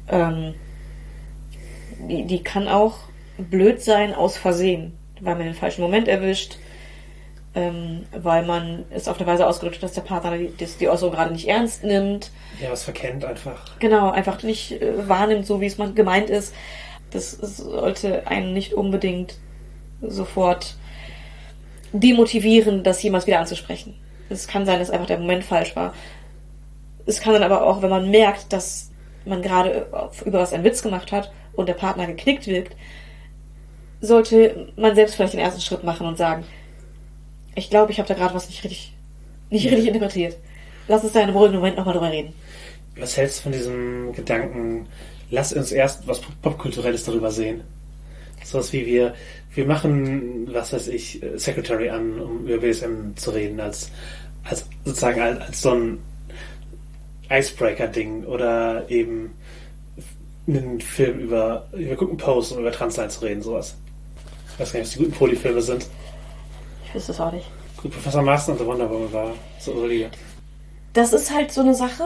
Ähm, 0.07 0.53
die, 1.99 2.25
die 2.25 2.43
kann 2.43 2.67
auch 2.67 2.97
blöd 3.37 3.81
sein 3.81 4.13
aus 4.13 4.37
Versehen, 4.37 4.93
weil 5.21 5.35
man 5.35 5.45
den 5.45 5.55
falschen 5.55 5.81
Moment 5.81 6.07
erwischt, 6.07 6.57
ähm, 7.53 8.05
weil 8.11 8.45
man 8.45 8.85
es 8.89 9.07
auf 9.07 9.17
der 9.17 9.27
Weise 9.27 9.47
ausgedrückt 9.47 9.77
hat, 9.77 9.83
dass 9.83 9.93
der 9.93 10.01
Partner 10.01 10.37
die, 10.37 10.51
die, 10.79 10.89
Äußerung 10.89 11.13
gerade 11.13 11.31
nicht 11.31 11.47
ernst 11.47 11.83
nimmt. 11.83 12.31
Ja, 12.61 12.71
was 12.71 12.83
verkennt 12.83 13.23
einfach. 13.23 13.79
Genau, 13.79 14.11
einfach 14.11 14.43
nicht 14.43 14.81
äh, 14.81 15.07
wahrnimmt, 15.07 15.45
so 15.45 15.61
wie 15.61 15.65
es 15.65 15.77
man 15.77 15.95
gemeint 15.95 16.29
ist. 16.29 16.53
Das 17.11 17.31
sollte 17.31 18.27
einen 18.27 18.53
nicht 18.53 18.73
unbedingt 18.73 19.37
sofort 20.01 20.75
demotivieren, 21.93 22.83
das 22.83 23.01
jemals 23.01 23.25
wieder 23.25 23.39
anzusprechen. 23.39 23.95
Es 24.29 24.47
kann 24.47 24.65
sein, 24.65 24.79
dass 24.79 24.89
einfach 24.89 25.07
der 25.07 25.19
Moment 25.19 25.43
falsch 25.43 25.75
war. 25.75 25.93
Es 27.05 27.21
kann 27.21 27.33
dann 27.33 27.43
aber 27.43 27.65
auch, 27.65 27.81
wenn 27.81 27.89
man 27.89 28.09
merkt, 28.09 28.51
dass 28.51 28.91
man 29.23 29.41
gerade 29.41 29.87
über 30.25 30.39
was 30.39 30.51
einen 30.51 30.63
Witz 30.63 30.81
gemacht 30.81 31.11
hat 31.11 31.31
und 31.55 31.67
der 31.67 31.73
Partner 31.73 32.07
geknickt 32.07 32.47
wirkt, 32.47 32.75
sollte 34.01 34.67
man 34.75 34.95
selbst 34.95 35.15
vielleicht 35.15 35.33
den 35.33 35.39
ersten 35.39 35.61
Schritt 35.61 35.83
machen 35.83 36.07
und 36.07 36.17
sagen, 36.17 36.45
ich 37.55 37.69
glaube, 37.69 37.91
ich 37.91 37.99
habe 37.99 38.07
da 38.07 38.13
gerade 38.13 38.35
was 38.35 38.49
nicht 38.49 38.63
richtig, 38.63 38.93
nicht 39.49 39.65
richtig 39.65 39.87
interpretiert. 39.87 40.37
Lass 40.87 41.03
uns 41.03 41.13
da 41.13 41.21
in 41.21 41.29
einem 41.29 41.37
ruhigen 41.37 41.55
Moment 41.55 41.77
nochmal 41.77 41.93
drüber 41.93 42.11
reden. 42.11 42.33
Was 42.97 43.17
hältst 43.17 43.39
du 43.39 43.43
von 43.43 43.51
diesem 43.51 44.13
Gedanken, 44.13 44.87
lass 45.31 45.53
uns 45.53 45.71
erst 45.71 46.07
was 46.07 46.21
Popkulturelles 46.41 47.03
darüber 47.05 47.31
sehen? 47.31 47.61
Sowas 48.43 48.71
wie 48.73 48.85
wir, 48.85 49.15
wir 49.55 49.65
machen, 49.65 50.53
was 50.53 50.71
weiß 50.71 50.89
ich, 50.89 51.23
äh, 51.23 51.37
Secretary 51.37 51.89
an, 51.89 52.19
um 52.19 52.47
über 52.47 52.59
BSM 52.59 53.15
zu 53.15 53.31
reden, 53.31 53.59
als, 53.59 53.89
als 54.43 54.67
sozusagen 54.83 55.19
als, 55.19 55.41
als 55.41 55.61
so 55.61 55.71
ein 55.71 55.99
Icebreaker-Ding 57.29 58.25
oder 58.25 58.85
eben 58.89 59.31
einen 60.47 60.79
Film 60.81 61.19
über, 61.19 61.67
wir 61.73 61.95
gucken 61.95 62.17
Pose, 62.17 62.53
um 62.53 62.61
über 62.61 62.71
Transline 62.71 63.09
zu 63.09 63.21
reden, 63.21 63.41
sowas. 63.41 63.75
Ich 64.53 64.59
weiß 64.59 64.71
gar 64.73 64.79
nicht, 64.79 64.87
was 64.89 64.93
die 64.97 64.99
guten 65.03 65.11
Polyfilme 65.17 65.61
sind. 65.61 65.87
Ich 66.87 66.93
wüsste 66.95 67.11
es 67.11 67.19
auch 67.19 67.31
nicht. 67.31 67.47
Gut, 67.81 67.91
Professor 67.91 68.21
Marston 68.21 68.53
und 68.53 68.59
The 68.59 68.65
Wonder 68.65 68.89
Woman 68.89 69.11
war 69.11 69.33
so 69.59 69.73
solide. 69.73 70.09
Das 70.93 71.13
ist 71.13 71.33
halt 71.33 71.51
so 71.51 71.61
eine 71.61 71.75
Sache, 71.75 72.03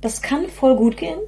das 0.00 0.22
kann 0.22 0.46
voll 0.48 0.76
gut 0.76 0.96
gehen. 0.96 1.18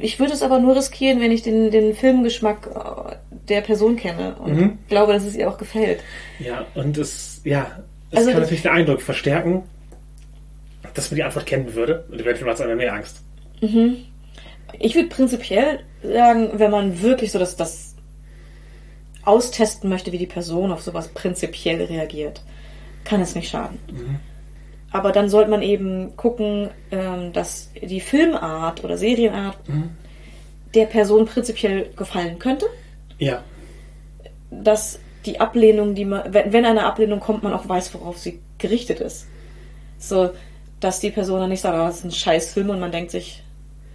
Ich 0.00 0.20
würde 0.20 0.32
es 0.34 0.42
aber 0.42 0.60
nur 0.60 0.76
riskieren, 0.76 1.20
wenn 1.20 1.32
ich 1.32 1.42
den, 1.42 1.70
den 1.72 1.94
Filmgeschmack 1.94 2.68
äh, 3.12 3.16
der 3.48 3.60
Person 3.62 3.96
kenne 3.96 4.36
und 4.36 4.54
Mhm. 4.56 4.78
glaube, 4.88 5.12
dass 5.14 5.24
es 5.24 5.34
ihr 5.34 5.50
auch 5.50 5.58
gefällt. 5.58 6.00
Ja, 6.38 6.64
und 6.76 6.96
es, 6.96 7.40
ja, 7.44 7.66
es 8.12 8.18
Also 8.18 8.30
kann 8.30 8.40
natürlich 8.40 8.62
den 8.62 8.70
Eindruck 8.70 9.02
verstärken, 9.02 9.64
dass 10.94 11.10
man 11.10 11.16
die 11.16 11.24
Antwort 11.24 11.44
kennen 11.46 11.74
würde. 11.74 12.04
Und 12.08 12.20
eventuell 12.20 12.46
macht 12.46 12.60
es 12.60 12.60
einem 12.64 12.76
mehr 12.78 12.94
Angst. 12.94 13.20
Ich 14.78 14.94
würde 14.94 15.08
prinzipiell 15.08 15.80
sagen, 16.02 16.50
wenn 16.54 16.70
man 16.70 17.02
wirklich 17.02 17.32
so 17.32 17.38
das, 17.38 17.56
das 17.56 17.94
austesten 19.24 19.88
möchte, 19.88 20.12
wie 20.12 20.18
die 20.18 20.26
Person 20.26 20.72
auf 20.72 20.82
sowas 20.82 21.08
prinzipiell 21.08 21.82
reagiert, 21.82 22.42
kann 23.04 23.20
es 23.20 23.34
nicht 23.34 23.50
schaden. 23.50 23.78
Aber 24.90 25.12
dann 25.12 25.28
sollte 25.28 25.50
man 25.50 25.62
eben 25.62 26.16
gucken, 26.16 26.70
ähm, 26.90 27.32
dass 27.32 27.70
die 27.74 28.00
Filmart 28.00 28.84
oder 28.84 28.96
Serienart 28.96 29.58
der 30.74 30.86
Person 30.86 31.26
prinzipiell 31.26 31.90
gefallen 31.94 32.38
könnte. 32.38 32.66
Ja, 33.18 33.42
dass 34.50 34.98
die 35.26 35.40
Ablehnung, 35.40 35.94
die 35.94 36.04
man, 36.04 36.32
wenn, 36.32 36.64
eine 36.64 36.84
Ablehnung 36.84 37.20
kommt, 37.20 37.42
man 37.42 37.52
auch 37.52 37.68
weiß, 37.68 37.92
worauf 37.94 38.18
sie 38.18 38.40
gerichtet 38.58 39.00
ist. 39.00 39.26
So, 39.98 40.30
dass 40.80 41.00
die 41.00 41.10
Person 41.10 41.40
dann 41.40 41.50
nicht 41.50 41.60
sagt, 41.60 41.74
oh, 41.74 41.86
das 41.86 41.98
ist 41.98 42.04
ein 42.04 42.12
Scheißfilm 42.12 42.70
und 42.70 42.80
man 42.80 42.92
denkt 42.92 43.10
sich, 43.10 43.42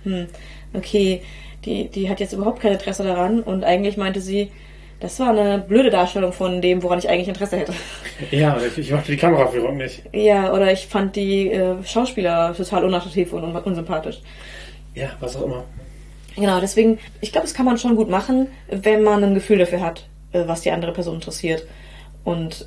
hm, 0.03 0.27
okay, 0.73 1.21
die, 1.65 1.87
die 1.89 2.09
hat 2.09 2.19
jetzt 2.19 2.33
überhaupt 2.33 2.59
kein 2.59 2.73
Interesse 2.73 3.03
daran 3.03 3.41
und 3.41 3.63
eigentlich 3.63 3.97
meinte 3.97 4.21
sie, 4.21 4.51
das 4.99 5.19
war 5.19 5.29
eine 5.29 5.59
blöde 5.59 5.89
Darstellung 5.89 6.31
von 6.31 6.61
dem, 6.61 6.81
woran 6.81 6.99
ich 6.99 7.09
eigentlich 7.09 7.27
Interesse 7.27 7.57
hätte. 7.57 7.73
ja, 8.31 8.57
ich, 8.65 8.77
ich 8.77 8.91
mochte 8.91 9.11
die 9.11 9.17
Kameraführung 9.17 9.77
nicht. 9.77 10.01
Ja, 10.13 10.53
oder 10.53 10.71
ich 10.71 10.87
fand 10.87 11.15
die 11.15 11.51
äh, 11.51 11.83
Schauspieler 11.83 12.53
total 12.55 12.85
unattraktiv 12.85 13.33
und 13.33 13.43
un 13.43 13.55
unsympathisch. 13.55 14.21
Ja, 14.95 15.09
was 15.19 15.35
auch 15.35 15.43
immer. 15.43 15.65
Genau, 16.35 16.59
deswegen, 16.59 16.99
ich 17.21 17.31
glaube, 17.31 17.45
das 17.45 17.53
kann 17.53 17.65
man 17.65 17.77
schon 17.77 17.95
gut 17.95 18.09
machen, 18.09 18.47
wenn 18.69 19.03
man 19.03 19.23
ein 19.23 19.33
Gefühl 19.33 19.57
dafür 19.57 19.81
hat, 19.81 20.07
äh, 20.31 20.43
was 20.47 20.61
die 20.61 20.71
andere 20.71 20.93
Person 20.93 21.15
interessiert. 21.15 21.67
Und 22.23 22.65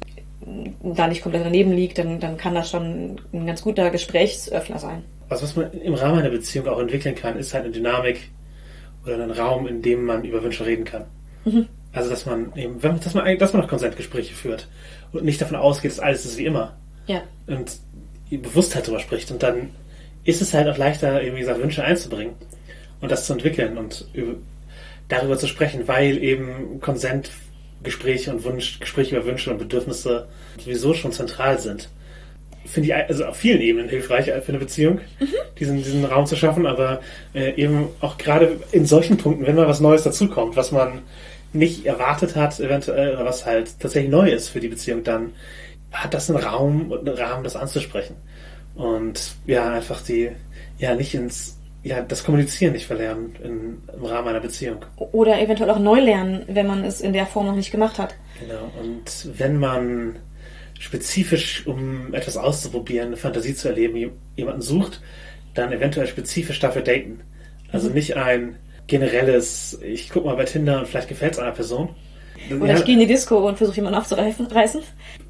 da 0.83 1.09
nicht 1.09 1.23
komplett 1.23 1.45
daneben 1.45 1.73
liegt, 1.73 1.99
dann, 1.99 2.21
dann 2.21 2.37
kann 2.37 2.55
das 2.55 2.71
schon 2.71 3.19
ein 3.33 3.47
ganz 3.47 3.63
guter 3.63 3.91
Gesprächsöffner 3.91 4.79
sein. 4.79 5.05
Also 5.29 5.43
was 5.45 5.57
man 5.57 5.73
im 5.73 5.95
Rahmen 5.95 6.19
einer 6.21 6.31
Beziehung 6.31 6.69
auch 6.69 6.79
entwickeln 6.79 7.15
kann, 7.15 7.37
ist 7.39 7.53
halt 7.55 7.65
eine 7.65 7.73
Dynamik 7.73 8.29
oder 9.05 9.15
einen 9.15 9.31
Raum, 9.31 9.67
in 9.67 9.83
dem 9.83 10.05
man 10.05 10.25
über 10.25 10.43
Wünsche 10.43 10.65
reden 10.67 10.85
kann. 10.85 11.05
Also 11.93 12.11
dass 12.11 12.27
man 12.27 12.53
eben, 12.57 12.83
wenn- 12.83 13.01
dass 13.01 13.15
man 13.15 13.25
eigentlich- 13.25 13.39
dass 13.41 13.53
man 13.53 13.63
noch 13.63 13.69
Konsentgespräche 13.69 14.35
führt 14.35 14.69
und 15.13 15.25
nicht 15.25 15.41
davon 15.41 15.57
ausgeht, 15.57 15.91
dass 15.93 16.01
alles 16.01 16.25
ist 16.27 16.39
wie 16.39 16.47
immer. 16.47 16.77
Ja. 17.09 17.23
und 17.47 17.71
die 18.33 18.39
Bewusstheit 18.39 18.85
darüber 18.89 18.99
spricht. 18.99 19.31
Und 19.31 19.43
dann 19.45 19.71
ist 20.25 20.43
es 20.43 20.53
halt 20.53 20.67
auch 20.69 20.77
leichter, 20.77 21.23
eben 21.23 21.37
wie 21.37 21.41
gesagt, 21.41 21.63
Wünsche 21.63 21.85
einzubringen 21.85 22.35
und 23.01 23.13
das 23.13 23.27
zu 23.27 23.33
entwickeln 23.35 23.79
und 23.79 24.09
über, 24.13 24.35
darüber 25.09 25.39
zu 25.39 25.47
sprechen, 25.47 25.87
weil 25.87 26.19
eben 26.21 26.81
Konsentgespräche 26.81 28.33
und 28.33 28.43
Wunsch, 28.45 28.81
Gespräche 28.81 29.17
über 29.17 29.25
Wünsche 29.27 29.51
und 29.53 29.59
Bedürfnisse 29.59 30.27
sowieso 30.59 30.95
schon 30.95 31.13
zentral 31.13 31.59
sind. 31.61 31.89
Finde 32.67 32.89
ich 32.89 32.95
also 32.95 33.25
auf 33.27 33.37
vielen 33.37 33.61
Ebenen 33.61 33.89
hilfreich 33.89 34.27
für 34.27 34.49
eine 34.49 34.59
Beziehung, 34.59 35.01
diesen, 35.59 35.79
diesen 35.79 36.05
Raum 36.05 36.27
zu 36.27 36.37
schaffen, 36.37 36.67
aber 36.67 37.01
äh, 37.35 37.55
eben 37.55 37.89
auch 38.01 38.19
gerade 38.19 38.61
in 38.73 38.87
solchen 38.87 39.17
Punkten, 39.17 39.47
wenn 39.47 39.57
mal 39.57 39.69
was 39.69 39.81
Neues 39.81 40.03
dazukommt, 40.03 40.57
was 40.57 40.73
man 40.73 41.03
nicht 41.53 41.87
erwartet 41.87 42.37
hat, 42.37 42.61
eventuell, 42.61 43.15
oder 43.15 43.25
was 43.25 43.47
halt 43.47 43.81
tatsächlich 43.81 44.11
neu 44.11 44.31
ist 44.31 44.49
für 44.49 44.61
die 44.61 44.69
Beziehung, 44.69 45.05
dann 45.05 45.33
hat 45.93 46.15
das 46.15 46.31
einen 46.31 46.43
Raum 46.43 46.91
und 46.91 47.09
einen 47.09 47.17
Rahmen, 47.17 47.45
das 47.45 47.57
anzusprechen. 47.57 48.17
Und 48.75 49.35
ja, 49.47 49.73
einfach 49.73 50.03
die, 50.03 50.31
ja, 50.79 50.95
nicht 50.95 51.15
ins, 51.15 51.59
ja, 51.83 52.03
das 52.03 52.25
Kommunizieren 52.25 52.75
nicht 52.75 52.87
verlernen 52.87 53.35
in, 53.43 53.83
im 53.95 54.05
Rahmen 54.05 54.29
einer 54.29 54.41
Beziehung. 54.41 54.85
Oder 54.97 55.41
eventuell 55.41 55.71
auch 55.71 55.79
neu 55.79 56.01
lernen, 56.01 56.45
wenn 56.49 56.67
man 56.67 56.85
es 56.85 57.01
in 57.01 57.13
der 57.13 57.27
Form 57.27 57.47
noch 57.47 57.55
nicht 57.55 57.71
gemacht 57.71 57.99
hat. 57.99 58.15
Genau. 58.41 58.71
Und 58.83 59.39
wenn 59.39 59.59
man 59.59 60.17
spezifisch, 60.79 61.67
um 61.67 62.13
etwas 62.15 62.37
auszuprobieren, 62.37 63.09
eine 63.09 63.17
Fantasie 63.17 63.55
zu 63.55 63.69
erleben, 63.69 63.97
jem- 63.97 64.13
jemanden 64.37 64.63
sucht, 64.63 65.01
dann 65.55 65.73
eventuell 65.73 66.07
spezifisch 66.07 66.59
dafür 66.61 66.83
daten. 66.83 67.21
Also 67.73 67.89
nicht 67.89 68.17
ein 68.17 68.57
generelles, 68.87 69.79
ich 69.83 70.11
guck 70.11 70.25
mal 70.25 70.37
bei 70.37 70.45
Tinder 70.45 70.79
und 70.81 70.89
vielleicht 70.89 71.09
gefällt 71.09 71.33
es 71.35 71.39
einer 71.39 71.53
Person. 71.53 71.91
Oder 72.51 72.67
Ja. 72.73 72.79
ich 72.79 72.85
gehe 72.85 72.95
in 72.95 73.01
die 73.01 73.07
Disco 73.07 73.49
und 73.49 73.57
versuche 73.57 73.77
jemanden 73.77 73.99
aufzureißen. 73.99 74.47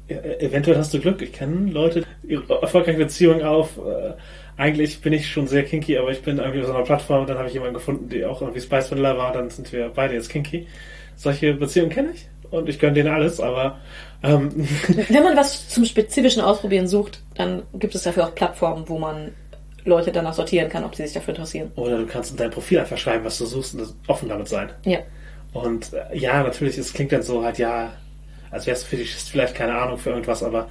Ja, 0.09 0.17
äh, 0.17 0.45
eventuell 0.45 0.77
hast 0.77 0.93
du 0.93 0.99
Glück. 0.99 1.21
Ich 1.21 1.33
kenne 1.33 1.71
Leute, 1.71 2.03
ihre 2.27 2.61
erfolgreiche 2.61 2.97
Beziehung 2.99 3.41
auf. 3.41 3.77
Äh, 3.77 4.13
eigentlich 4.57 5.01
bin 5.01 5.13
ich 5.13 5.27
schon 5.31 5.47
sehr 5.47 5.63
kinky, 5.63 5.97
aber 5.97 6.11
ich 6.11 6.21
bin 6.21 6.37
irgendwie 6.37 6.61
auf 6.61 6.67
so 6.67 6.73
einer 6.73 6.83
Plattform 6.83 7.21
und 7.21 7.29
dann 7.29 7.37
habe 7.37 7.47
ich 7.47 7.53
jemanden 7.53 7.75
gefunden, 7.75 8.09
die 8.09 8.25
auch 8.25 8.41
irgendwie 8.41 8.61
Spice 8.61 8.91
Vanilla 8.91 9.17
war, 9.17 9.31
dann 9.33 9.49
sind 9.49 9.71
wir 9.71 9.89
beide 9.89 10.13
jetzt 10.13 10.29
kinky. 10.29 10.67
Solche 11.15 11.53
Beziehungen 11.53 11.89
kenne 11.89 12.09
ich 12.13 12.27
und 12.51 12.69
ich 12.69 12.77
gönne 12.79 12.93
denen 12.93 13.09
alles, 13.09 13.39
aber 13.39 13.79
ähm, 14.23 14.51
Wenn 15.09 15.23
man 15.23 15.35
was 15.35 15.69
zum 15.69 15.85
spezifischen 15.85 16.41
Ausprobieren 16.41 16.87
sucht, 16.87 17.19
dann 17.35 17.63
gibt 17.73 17.95
es 17.95 18.03
dafür 18.03 18.25
auch 18.25 18.35
Plattformen, 18.35 18.87
wo 18.87 18.97
man 18.97 19.31
Leute 19.85 20.11
danach 20.11 20.33
sortieren 20.33 20.69
kann, 20.69 20.83
ob 20.83 20.95
sie 20.95 21.03
sich 21.03 21.13
dafür 21.13 21.33
interessieren. 21.33 21.71
oder 21.75 21.97
du 21.97 22.05
kannst 22.05 22.31
in 22.31 22.37
dein 22.37 22.51
Profil 22.51 22.79
einfach 22.79 22.97
schreiben, 22.97 23.23
was 23.23 23.37
du 23.37 23.45
suchst 23.45 23.75
und 23.75 23.93
offen 24.07 24.29
damit 24.29 24.47
sein. 24.47 24.69
Ja. 24.83 24.99
Und 25.53 25.93
äh, 25.93 26.17
ja, 26.17 26.43
natürlich, 26.43 26.77
es 26.77 26.93
klingt 26.93 27.11
dann 27.11 27.23
so 27.23 27.43
halt, 27.43 27.57
ja, 27.57 27.93
als 28.51 28.67
wärst 28.67 28.83
du 28.83 28.87
Fetischist 28.87 29.29
vielleicht 29.29 29.55
keine 29.55 29.75
Ahnung 29.75 29.97
für 29.97 30.09
irgendwas, 30.09 30.43
aber 30.43 30.67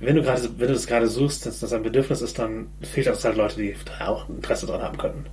wenn 0.00 0.16
du 0.16 0.22
gerade, 0.22 0.42
wenn 0.58 0.68
du 0.68 0.74
das 0.74 0.86
gerade 0.86 1.08
suchst, 1.08 1.46
dass 1.46 1.60
das 1.60 1.72
ein 1.72 1.82
Bedürfnis 1.82 2.22
ist, 2.22 2.38
dann 2.38 2.68
fehlt 2.82 3.06
es 3.06 3.24
halt 3.24 3.36
Leute, 3.36 3.56
die 3.56 3.74
da 3.98 4.08
auch 4.08 4.28
Interesse 4.28 4.66
dran 4.66 4.82
haben 4.82 4.98
könnten. 4.98 5.24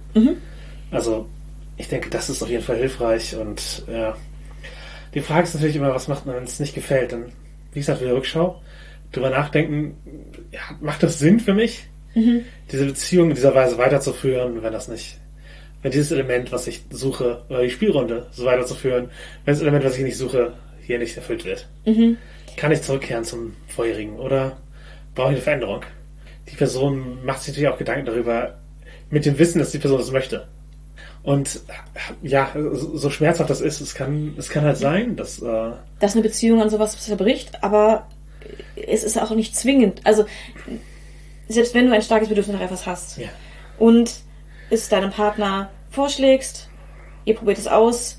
Also, 0.91 1.27
ich 1.77 1.87
denke, 1.87 2.09
das 2.09 2.29
ist 2.29 2.43
auf 2.43 2.49
jeden 2.49 2.63
Fall 2.63 2.77
hilfreich 2.77 3.35
und 3.35 3.83
ja. 3.91 4.15
Die 5.15 5.21
Frage 5.21 5.43
ist 5.43 5.55
natürlich 5.55 5.75
immer, 5.75 5.93
was 5.93 6.07
macht 6.07 6.27
man, 6.27 6.35
wenn 6.35 6.43
es 6.43 6.59
nicht 6.59 6.75
gefällt? 6.75 7.13
Dann, 7.13 7.31
wie 7.73 7.79
gesagt, 7.79 8.01
wieder 8.01 8.15
Rückschau, 8.15 8.61
drüber 9.11 9.29
nachdenken, 9.29 9.97
ja, 10.51 10.61
macht 10.81 11.03
das 11.03 11.19
Sinn 11.19 11.39
für 11.39 11.53
mich, 11.53 11.85
diese 12.71 12.85
Beziehung 12.85 13.29
in 13.29 13.35
dieser 13.35 13.53
Weise 13.55 13.77
weiterzuführen, 13.77 14.61
wenn 14.61 14.73
das 14.73 14.87
nicht, 14.87 15.17
wenn 15.81 15.91
dieses 15.91 16.11
Element, 16.11 16.51
was 16.51 16.67
ich 16.67 16.83
suche, 16.89 17.43
oder 17.49 17.61
die 17.61 17.69
Spielrunde 17.69 18.27
so 18.31 18.45
weiterzuführen, 18.45 19.09
wenn 19.45 19.53
das 19.53 19.61
Element, 19.61 19.85
was 19.85 19.97
ich 19.97 20.03
nicht 20.03 20.17
suche, 20.17 20.53
hier 20.85 20.99
nicht 20.99 21.15
erfüllt 21.15 21.45
wird. 21.45 21.67
Kann 22.57 22.71
ich 22.71 22.81
zurückkehren 22.81 23.23
zum 23.23 23.55
vorherigen 23.67 24.17
oder 24.17 24.57
brauche 25.15 25.29
ich 25.29 25.35
eine 25.35 25.43
Veränderung? 25.43 25.81
Die 26.51 26.55
Person 26.55 27.23
macht 27.23 27.41
sich 27.41 27.53
natürlich 27.53 27.69
auch 27.69 27.77
Gedanken 27.77 28.05
darüber, 28.05 28.57
mit 29.11 29.25
dem 29.25 29.37
Wissen, 29.39 29.59
dass 29.59 29.71
die 29.71 29.77
Person 29.77 29.99
das 29.99 30.11
möchte. 30.11 30.47
Und 31.29 31.61
ja, 32.23 32.49
so 32.73 33.11
schmerzhaft 33.11 33.51
das 33.51 33.61
ist, 33.61 33.81
es 33.81 33.93
kann, 33.93 34.33
es 34.39 34.49
kann 34.49 34.63
halt 34.63 34.77
sein, 34.77 35.15
dass 35.15 35.39
äh, 35.39 35.73
dass 35.99 36.13
eine 36.13 36.23
Beziehung 36.23 36.59
an 36.59 36.71
sowas 36.71 36.99
zerbricht, 36.99 37.63
aber 37.63 38.07
es 38.75 39.03
ist 39.03 39.15
auch 39.21 39.29
nicht 39.35 39.55
zwingend. 39.55 40.01
Also, 40.05 40.25
selbst 41.47 41.75
wenn 41.75 41.85
du 41.85 41.93
ein 41.93 42.01
starkes 42.01 42.29
Bedürfnis 42.29 42.55
nach 42.55 42.65
etwas 42.65 42.87
hast 42.87 43.19
ja, 43.19 43.27
und 43.77 44.11
es 44.71 44.89
deinem 44.89 45.11
Partner 45.11 45.69
vorschlägst, 45.91 46.67
ihr 47.25 47.35
probiert 47.35 47.59
es 47.59 47.67
aus, 47.67 48.17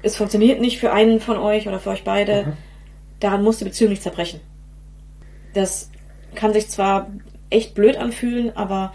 es 0.00 0.16
funktioniert 0.16 0.62
nicht 0.62 0.78
für 0.78 0.94
einen 0.94 1.20
von 1.20 1.36
euch 1.36 1.68
oder 1.68 1.78
für 1.78 1.90
euch 1.90 2.04
beide, 2.04 2.56
daran 3.20 3.44
muss 3.44 3.58
die 3.58 3.64
Beziehung 3.64 3.90
nicht 3.90 4.02
zerbrechen. 4.02 4.40
Das 5.52 5.90
kann 6.34 6.54
sich 6.54 6.70
zwar 6.70 7.10
echt 7.50 7.74
blöd 7.74 7.98
anfühlen, 7.98 8.56
aber 8.56 8.94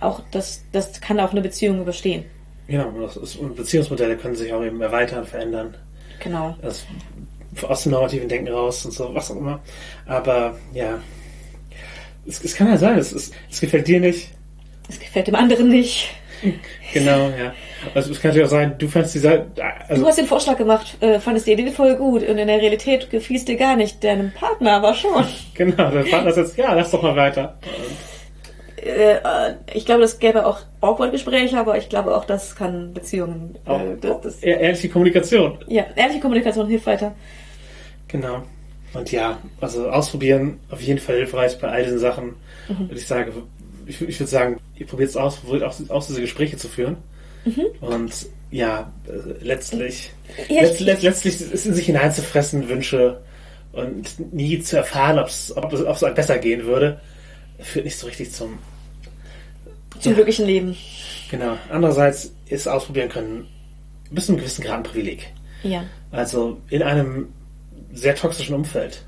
auch 0.00 0.22
das, 0.30 0.64
das 0.72 1.00
kann 1.00 1.20
auch 1.20 1.32
eine 1.32 1.40
Beziehung 1.40 1.80
überstehen. 1.80 2.24
genau, 2.66 2.90
das 3.00 3.16
ist, 3.16 3.36
und 3.36 3.56
Beziehungsmodelle 3.56 4.16
können 4.16 4.34
sich 4.34 4.52
auch 4.52 4.64
eben 4.64 4.80
erweitern, 4.80 5.26
verändern. 5.26 5.76
Genau. 6.20 6.56
Das, 6.62 6.86
aus 7.62 7.82
dem 7.82 7.92
normativen 7.92 8.28
Denken 8.28 8.52
raus 8.52 8.84
und 8.84 8.92
so, 8.92 9.14
was 9.14 9.30
auch 9.30 9.36
immer. 9.36 9.60
Aber 10.06 10.56
ja, 10.72 11.00
es, 12.26 12.42
es 12.42 12.54
kann 12.54 12.68
ja 12.68 12.76
sein, 12.76 12.98
es, 12.98 13.12
es, 13.12 13.32
es 13.50 13.60
gefällt 13.60 13.88
dir 13.88 14.00
nicht. 14.00 14.30
Es 14.88 14.98
gefällt 14.98 15.26
dem 15.26 15.34
anderen 15.34 15.68
nicht. 15.68 16.10
Genau, 16.92 17.28
ja. 17.28 17.54
Also 17.94 18.10
es 18.10 18.20
kann 18.20 18.30
natürlich 18.30 18.46
auch 18.46 18.50
sein, 18.50 18.74
du 18.76 18.88
fandst 18.88 19.14
die 19.14 19.20
Seite, 19.20 19.46
also 19.88 20.02
Du 20.02 20.08
hast 20.08 20.18
den 20.18 20.26
Vorschlag 20.26 20.56
gemacht, 20.56 20.96
äh, 21.00 21.20
fandest 21.20 21.46
die 21.46 21.52
Idee 21.52 21.70
voll 21.70 21.94
gut 21.94 22.22
und 22.22 22.36
in 22.36 22.48
der 22.48 22.60
Realität 22.60 23.10
gefiel 23.10 23.36
es 23.36 23.44
dir 23.44 23.56
gar 23.56 23.76
nicht, 23.76 24.02
deinem 24.02 24.32
Partner 24.32 24.72
aber 24.72 24.94
schon. 24.94 25.24
genau, 25.54 25.90
der 25.90 26.02
Partner 26.02 26.32
sagt, 26.32 26.56
ja, 26.56 26.72
lass 26.72 26.90
doch 26.90 27.02
mal 27.02 27.14
weiter. 27.14 27.58
Äh, 27.62 28.09
äh, 28.82 29.54
ich 29.74 29.84
glaube, 29.86 30.02
das 30.02 30.18
gäbe 30.18 30.46
auch 30.46 30.60
awkward 30.80 31.12
Gespräche, 31.12 31.58
aber 31.58 31.76
ich 31.78 31.88
glaube 31.88 32.16
auch, 32.16 32.24
das 32.24 32.56
kann 32.56 32.92
Beziehungen. 32.94 33.56
Äh, 33.66 33.70
Auch, 33.70 33.80
das, 34.00 34.20
das, 34.22 34.42
ehr- 34.42 34.58
ehrliche 34.60 34.88
Kommunikation. 34.88 35.58
ja, 35.68 35.84
ehrliche 35.96 36.20
Kommunikation 36.20 36.66
hilft 36.68 36.86
weiter. 36.86 37.14
Genau. 38.08 38.42
Und 38.92 39.12
ja, 39.12 39.38
also 39.60 39.88
ausprobieren 39.88 40.58
auf 40.70 40.80
jeden 40.80 40.98
Fall 40.98 41.16
hilfreich 41.16 41.58
bei 41.60 41.68
all 41.68 41.84
diesen 41.84 41.98
Sachen. 42.00 42.34
Mhm. 42.68 42.88
Und 42.90 42.92
ich 42.96 43.06
sage, 43.06 43.32
ich, 43.86 44.00
ich 44.02 44.18
würde 44.18 44.30
sagen, 44.30 44.60
ihr 44.76 44.86
probiert 44.86 45.10
es 45.10 45.16
aus, 45.16 45.36
probiert 45.36 45.62
auch, 45.62 45.74
auch 45.90 46.04
diese 46.04 46.20
Gespräche 46.20 46.56
zu 46.56 46.68
führen. 46.68 46.96
Mhm. 47.44 47.66
Und 47.80 48.12
ja, 48.50 48.92
äh, 49.06 49.44
letztlich, 49.44 50.10
Ja, 50.48 50.62
letzt, 50.62 50.80
letzt, 50.80 51.02
letztlich 51.04 51.40
ist 51.40 51.66
in 51.66 51.74
sich 51.74 51.86
hineinzufressen, 51.86 52.68
Wünsche 52.68 53.20
und 53.72 54.32
nie 54.34 54.58
zu 54.60 54.76
erfahren, 54.76 55.20
ob's, 55.20 55.52
ob 55.56 55.72
es 55.72 55.82
ob 55.86 55.94
es 55.94 56.02
einem 56.02 56.16
besser 56.16 56.38
gehen 56.38 56.64
würde, 56.64 57.00
führt 57.60 57.84
nicht 57.84 57.96
so 57.96 58.08
richtig 58.08 58.32
zum 58.32 58.58
Zum 60.00 60.12
Ja. 60.12 60.16
glücklichen 60.16 60.46
Leben. 60.46 60.76
Genau. 61.30 61.56
Andererseits 61.70 62.34
ist 62.48 62.66
ausprobieren 62.66 63.08
können 63.08 63.46
bis 64.10 64.26
zu 64.26 64.32
einem 64.32 64.40
gewissen 64.40 64.64
Grad 64.64 64.78
ein 64.78 64.82
Privileg. 64.82 65.32
Ja. 65.62 65.84
Also 66.10 66.58
in 66.68 66.82
einem 66.82 67.28
sehr 67.92 68.14
toxischen 68.14 68.54
Umfeld, 68.54 69.04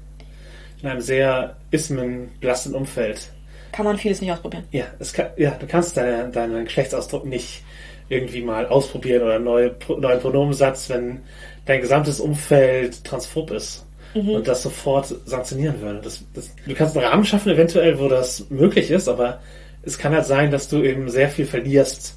in 0.81 0.89
einem 0.89 1.01
sehr 1.01 1.57
ismenbelasteten 1.71 2.77
Umfeld. 2.77 3.31
Kann 3.73 3.85
man 3.87 3.97
vieles 3.97 4.21
nicht 4.21 4.31
ausprobieren. 4.31 4.65
Ja, 4.71 4.85
kann, 5.15 5.29
ja 5.37 5.51
du 5.59 5.67
kannst 5.67 5.97
deine, 5.97 6.31
deinen 6.31 6.65
Geschlechtsausdruck 6.65 7.25
nicht 7.25 7.63
irgendwie 8.09 8.43
mal 8.43 8.67
ausprobieren 8.67 9.23
oder 9.23 9.37
einen 9.37 9.45
neue, 9.45 9.75
neuen 9.89 10.21
Pronomensatz, 10.21 10.91
wenn 10.91 11.23
dein 11.65 11.81
gesamtes 11.81 12.21
Umfeld 12.21 13.03
transphob 13.05 13.51
ist 13.53 13.87
und 14.15 14.47
das 14.47 14.63
sofort 14.63 15.15
sanktionieren 15.25 15.81
würde. 15.81 16.01
Das, 16.03 16.23
das, 16.35 16.51
du 16.67 16.75
kannst 16.75 16.97
einen 16.97 17.07
Rahmen 17.07 17.25
schaffen, 17.25 17.53
eventuell, 17.53 17.99
wo 17.99 18.09
das 18.09 18.45
möglich 18.51 18.91
ist, 18.91 19.09
aber 19.09 19.41
es 19.83 19.99
kann 19.99 20.13
halt 20.13 20.27
sein, 20.27 20.51
dass 20.51 20.69
du 20.69 20.83
eben 20.83 21.11
sehr 21.11 21.29
viel 21.29 21.47
verlierst, 21.47 22.17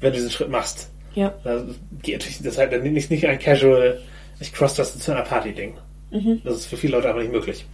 wenn 0.00 0.12
du 0.12 0.18
diesen 0.18 0.30
Schritt 0.30 0.50
machst. 0.50 0.90
Ja. 1.14 1.34
Da 1.44 1.64
geht 2.02 2.18
natürlich, 2.18 2.38
das 2.38 2.46
ist 2.46 2.58
halt 2.58 2.72
dann 2.72 2.82
nicht, 2.82 3.10
nicht 3.10 3.26
ein 3.26 3.38
casual, 3.38 4.00
ich 4.38 4.52
cross 4.52 4.74
das 4.74 4.98
zu 4.98 5.12
einer 5.12 5.22
Party-Ding. 5.22 5.74
Das 6.44 6.54
ist 6.56 6.66
für 6.66 6.76
viele 6.76 6.96
Leute 6.96 7.08
einfach 7.08 7.20
nicht 7.20 7.32
möglich. 7.32 7.66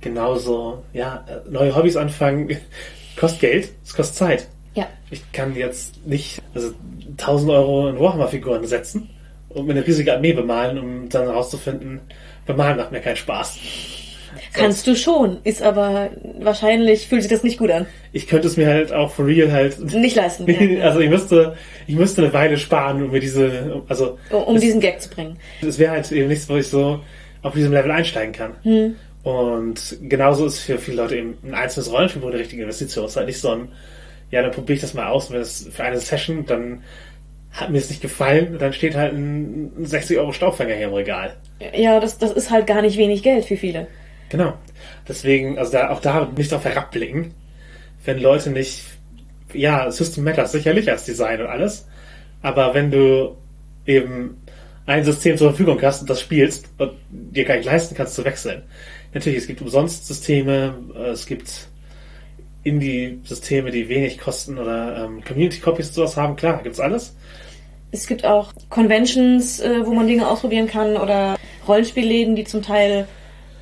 Genauso, 0.00 0.82
ja, 0.92 1.24
neue 1.48 1.74
Hobbys 1.74 1.96
anfangen, 1.96 2.56
kostet 3.16 3.40
Geld, 3.40 3.68
es 3.84 3.94
kostet 3.94 4.16
Zeit. 4.16 4.48
Ja. 4.74 4.88
Ich 5.10 5.30
kann 5.32 5.54
jetzt 5.54 6.04
nicht 6.06 6.40
also 6.54 6.72
1000 7.10 7.50
Euro 7.52 7.88
in 7.88 8.00
Warhammer-Figuren 8.00 8.66
setzen 8.66 9.10
und 9.48 9.66
mir 9.66 9.72
eine 9.72 9.86
riesige 9.86 10.14
Armee 10.14 10.32
bemalen, 10.32 10.78
um 10.78 11.08
dann 11.08 11.24
herauszufinden, 11.24 12.00
bemalen 12.46 12.78
macht 12.78 12.90
mir 12.90 13.00
keinen 13.00 13.16
Spaß. 13.16 13.58
Kannst 14.52 14.86
du 14.86 14.94
schon, 14.94 15.38
ist 15.44 15.62
aber 15.62 16.10
wahrscheinlich 16.40 17.06
fühlt 17.08 17.22
sich 17.22 17.30
das 17.30 17.42
nicht 17.42 17.58
gut 17.58 17.70
an. 17.70 17.86
Ich 18.12 18.26
könnte 18.26 18.48
es 18.48 18.56
mir 18.56 18.66
halt 18.66 18.92
auch 18.92 19.10
for 19.10 19.26
real 19.26 19.50
halt, 19.50 19.78
Nicht 19.94 20.16
leisten. 20.16 20.46
Ja. 20.78 20.84
also 20.84 21.00
ich 21.00 21.08
müsste, 21.08 21.56
ich 21.86 21.94
müsste 21.94 22.22
eine 22.22 22.32
Weile 22.32 22.58
sparen, 22.58 23.02
um 23.02 23.10
mir 23.10 23.20
diese, 23.20 23.82
also 23.88 24.18
Um, 24.30 24.56
es- 24.56 24.60
diesen 24.62 24.80
Gag 24.80 25.00
zu 25.00 25.08
bringen. 25.08 25.36
es 25.66 25.78
wäre 25.78 25.92
halt 25.92 26.10
eben 26.12 26.28
nichts, 26.28 26.48
wo 26.48 26.56
ich 26.56 26.68
so 26.68 27.00
auf 27.42 27.54
diesem 27.54 27.72
Level 27.72 27.90
einsteigen 27.90 28.32
kann. 28.32 28.52
Hm. 28.62 28.96
Und 29.22 29.96
genauso 30.02 30.46
ist 30.46 30.58
für 30.60 30.78
viele 30.78 30.98
Leute 30.98 31.16
eben 31.16 31.38
ein 31.44 31.54
einzelnes 31.54 31.90
Rollenspiel 31.90 32.22
eine 32.24 32.38
richtige 32.38 32.62
Investition. 32.62 33.04
Es 33.04 33.12
ist 33.12 33.16
halt 33.16 33.26
nicht 33.28 33.40
so 33.40 33.50
ein, 33.50 33.68
ja, 34.30 34.42
dann 34.42 34.50
probiere 34.50 34.74
ich 34.76 34.80
das 34.80 34.94
mal 34.94 35.06
aus, 35.08 35.28
und 35.28 35.34
wenn 35.34 35.42
es 35.42 35.68
für 35.72 35.84
eine 35.84 35.98
Session, 35.98 36.44
dann 36.46 36.82
hat 37.52 37.70
mir 37.70 37.78
es 37.78 37.88
nicht 37.90 38.00
gefallen, 38.02 38.56
dann 38.58 38.72
steht 38.72 38.96
halt 38.96 39.12
ein 39.12 39.70
60 39.84 40.18
Euro 40.18 40.32
Staubfänger 40.32 40.74
hier 40.74 40.86
im 40.88 40.94
Regal. 40.94 41.36
Ja, 41.74 42.00
das, 42.00 42.18
das 42.18 42.32
ist 42.32 42.50
halt 42.50 42.66
gar 42.66 42.80
nicht 42.82 42.96
wenig 42.96 43.22
Geld 43.22 43.44
für 43.44 43.56
viele. 43.56 43.86
Genau. 44.32 44.54
Deswegen, 45.06 45.58
also 45.58 45.72
da, 45.72 45.90
auch 45.90 46.00
da 46.00 46.24
nicht 46.34 46.50
darauf 46.50 46.64
herabblicken, 46.64 47.34
wenn 48.06 48.18
Leute 48.18 48.48
nicht, 48.48 48.82
ja, 49.52 49.90
System 49.90 50.24
Matters 50.24 50.52
sicherlich 50.52 50.90
als 50.90 51.04
Design 51.04 51.42
und 51.42 51.48
alles, 51.48 51.86
aber 52.40 52.72
wenn 52.72 52.90
du 52.90 53.36
eben 53.84 54.38
ein 54.86 55.04
System 55.04 55.36
zur 55.36 55.50
Verfügung 55.50 55.80
hast 55.82 56.00
und 56.00 56.08
das 56.08 56.22
spielst 56.22 56.64
und 56.78 56.92
dir 57.10 57.44
gar 57.44 57.56
nicht 57.56 57.66
leisten 57.66 57.94
kannst 57.94 58.14
zu 58.14 58.24
wechseln. 58.24 58.62
Natürlich, 59.12 59.40
es 59.40 59.46
gibt 59.46 59.60
umsonst 59.60 60.06
Systeme, 60.06 60.76
äh, 60.96 61.10
es 61.10 61.26
gibt 61.26 61.68
Indie-Systeme, 62.62 63.70
die 63.70 63.90
wenig 63.90 64.16
kosten 64.16 64.56
oder 64.58 65.04
ähm, 65.04 65.22
Community-Copies 65.22 65.92
sowas 65.92 66.16
haben, 66.16 66.36
klar, 66.36 66.62
gibt's 66.62 66.80
alles. 66.80 67.14
Es 67.90 68.06
gibt 68.06 68.24
auch 68.24 68.50
Conventions, 68.70 69.60
äh, 69.60 69.84
wo 69.84 69.92
man 69.92 70.06
Dinge 70.06 70.26
ausprobieren 70.26 70.68
kann 70.68 70.96
oder 70.96 71.36
Rollenspielläden, 71.68 72.34
die 72.34 72.44
zum 72.44 72.62
Teil 72.62 73.06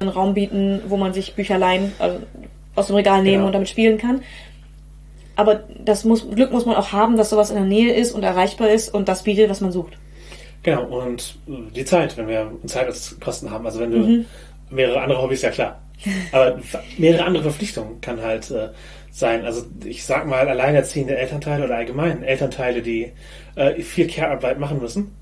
einen 0.00 0.08
Raum 0.08 0.34
bieten, 0.34 0.80
wo 0.88 0.96
man 0.96 1.12
sich 1.12 1.34
Bücher 1.34 1.58
leihen, 1.58 1.92
also 1.98 2.18
aus 2.74 2.86
dem 2.86 2.96
Regal 2.96 3.22
nehmen 3.22 3.34
Genau. 3.36 3.46
und 3.46 3.52
damit 3.52 3.68
spielen 3.68 3.98
kann. 3.98 4.22
Aber 5.36 5.62
das 5.84 6.04
muss, 6.04 6.28
Glück 6.30 6.52
muss 6.52 6.66
man 6.66 6.76
auch 6.76 6.92
haben, 6.92 7.16
dass 7.16 7.30
sowas 7.30 7.50
in 7.50 7.56
der 7.56 7.64
Nähe 7.64 7.94
ist 7.94 8.12
und 8.12 8.22
erreichbar 8.22 8.68
ist 8.70 8.92
und 8.92 9.08
das 9.08 9.22
bietet, 9.22 9.48
was 9.50 9.60
man 9.60 9.72
sucht. 9.72 9.92
Genau, 10.62 10.84
und 10.84 11.36
die 11.46 11.84
Zeit, 11.84 12.16
wenn 12.18 12.28
wir 12.28 12.50
Zeit 12.66 12.86
als 12.86 13.18
Kosten 13.20 13.50
haben. 13.50 13.64
Also 13.64 13.80
wenn 13.80 13.90
du 13.90 14.24
mehrere 14.70 15.00
andere 15.00 15.22
Hobbys, 15.22 15.42
ja 15.42 15.50
klar. 15.50 15.80
Aber 16.32 16.58
mehrere 16.98 17.24
andere 17.24 17.42
Verpflichtungen 17.44 18.00
kann 18.00 18.20
halt 18.20 18.50
äh, 18.50 18.68
sein. 19.10 19.44
Also 19.44 19.62
ich 19.84 20.04
sag 20.04 20.26
mal, 20.26 20.46
alleinerziehende 20.48 21.16
Elternteile 21.16 21.64
oder 21.64 21.76
allgemein 21.76 22.22
Elternteile, 22.22 22.82
die 22.82 23.12
äh, 23.54 23.80
viel 23.82 24.06
Care-Arbeit 24.06 24.58
machen 24.58 24.80
müssen. 24.80 25.14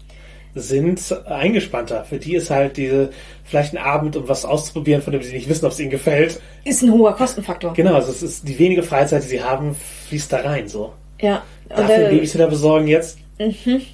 Sind 0.54 1.00
eingespannter. 1.26 2.04
Für 2.04 2.18
die 2.18 2.34
ist 2.34 2.50
halt 2.50 2.76
diese, 2.76 3.10
vielleicht 3.44 3.74
ein 3.74 3.78
Abend, 3.78 4.16
um 4.16 4.28
was 4.28 4.44
auszuprobieren, 4.44 5.02
von 5.02 5.12
dem 5.12 5.22
sie 5.22 5.32
nicht 5.32 5.48
wissen, 5.48 5.66
ob 5.66 5.72
es 5.72 5.80
ihnen 5.80 5.90
gefällt. 5.90 6.40
Ist 6.64 6.82
ein 6.82 6.92
hoher 6.92 7.14
Kostenfaktor. 7.14 7.74
Genau, 7.74 7.94
also 7.94 8.10
es 8.10 8.22
ist 8.22 8.48
die 8.48 8.58
wenige 8.58 8.82
Freizeit, 8.82 9.22
die 9.22 9.28
sie 9.28 9.42
haben, 9.42 9.76
fließt 10.08 10.32
da 10.32 10.38
rein, 10.38 10.68
so. 10.68 10.92
Ja. 11.20 11.42
Und, 11.68 11.78
Dafür 11.78 12.08
äh, 12.08 12.10
Babysitter 12.10 12.46
besorgen 12.46 12.88
jetzt, 12.88 13.18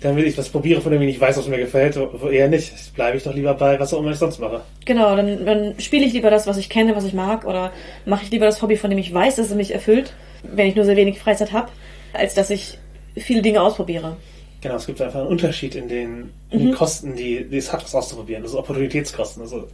damit 0.01 0.26
ich 0.26 0.39
was 0.39 0.48
probiere, 0.48 0.81
von 0.81 0.93
dem 0.93 1.02
ich 1.02 1.09
nicht 1.09 1.20
weiß, 1.20 1.36
was 1.36 1.48
mir 1.48 1.59
gefällt, 1.59 1.98
wo 1.98 2.28
eher 2.28 2.48
nicht. 2.48 2.94
Bleibe 2.94 3.16
ich 3.16 3.22
doch 3.24 3.35
lieber 3.35 3.55
bei, 3.55 3.78
was 3.78 3.93
auch 3.93 3.98
immer 3.98 4.12
ich 4.12 4.18
sonst 4.18 4.39
mache. 4.39 4.62
Genau, 4.85 5.14
dann, 5.16 5.44
dann 5.44 5.74
spiele 5.78 6.06
ich 6.06 6.12
lieber 6.12 6.31
das, 6.31 6.47
was 6.47 6.56
ich 6.56 6.70
kenne, 6.70 6.97
was 6.97 7.05
ich 7.05 7.12
mag, 7.12 7.44
oder 7.44 7.72
mache 8.06 8.24
ich 8.24 8.31
lieber 8.31 8.47
das 8.47 8.62
Hobby, 8.62 8.76
von 8.76 8.90
dem 8.90 8.98
ich 8.98 9.12
weiß, 9.12 9.36
dass 9.36 9.48
es 9.48 9.55
mich 9.55 9.72
erfüllt, 9.72 10.14
wenn 10.43 10.68
ich 10.68 10.76
nur 10.76 10.85
sehr 10.85 10.97
wenig 10.97 11.18
Freizeit 11.18 11.52
habe, 11.52 11.68
als 12.12 12.35
dass 12.35 12.48
ich 12.51 12.78
viele 13.16 13.43
Dinge 13.43 13.60
ausprobiere. 13.60 14.16
Genau, 14.65 14.77
es 14.77 14.86
gibt 14.86 15.01
einfach 15.03 15.20
einen 15.20 15.28
Unterschied 15.28 15.74
in 15.74 15.89
den, 15.89 16.31
in 16.51 16.59
den 16.59 16.74
Kosten, 16.74 17.15
die, 17.15 17.45
die 17.45 17.59
es 17.59 17.70
hat, 17.70 17.85
was 17.85 17.95
auszuprobieren. 17.95 18.43
Also 18.43 18.59
Opportunitätskosten. 18.59 19.43
Also 19.43 19.69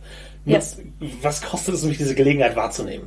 nutzt- 0.45 0.81
was 1.23 1.41
kostet 1.43 1.75
es, 1.77 1.85
mich 1.85 1.97
diese 1.97 2.15
Gelegenheit 2.17 2.57
wahrzunehmen? 2.57 3.07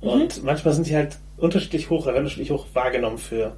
Und 0.00 0.42
manchmal 0.42 0.72
sind 0.72 0.86
die 0.88 0.96
halt 0.96 1.18
unterschiedlich 1.36 1.90
hoch, 1.90 2.06
oder 2.06 2.16
unterschiedlich 2.16 2.50
hoch 2.50 2.64
wahrgenommen 2.72 3.18
für, 3.18 3.54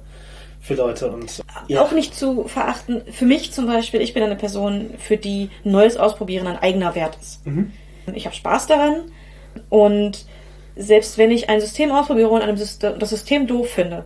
für 0.59 0.73
Leute. 0.75 1.09
Und 1.09 1.41
ja, 1.69 1.81
Auch 1.81 1.93
nicht 1.93 2.13
zu 2.13 2.43
verachten. 2.49 3.01
Für 3.09 3.25
mich 3.25 3.53
zum 3.53 3.67
Beispiel, 3.67 4.01
ich 4.01 4.13
bin 4.13 4.21
eine 4.21 4.35
Person, 4.35 4.89
für 4.99 5.15
die 5.15 5.49
Neues 5.63 5.95
ausprobieren 5.95 6.47
ein 6.47 6.57
eigener 6.57 6.93
Wert 6.93 7.17
ist. 7.21 7.41
Ich 8.13 8.25
habe 8.25 8.35
Spaß 8.35 8.67
daran 8.67 9.03
und 9.69 10.25
selbst 10.75 11.17
wenn 11.17 11.31
ich 11.31 11.49
ein 11.49 11.61
System 11.61 11.89
ausprobiere 11.93 12.27
und 12.29 12.41
das 12.59 13.09
System 13.09 13.47
doof 13.47 13.69
finde, 13.69 14.03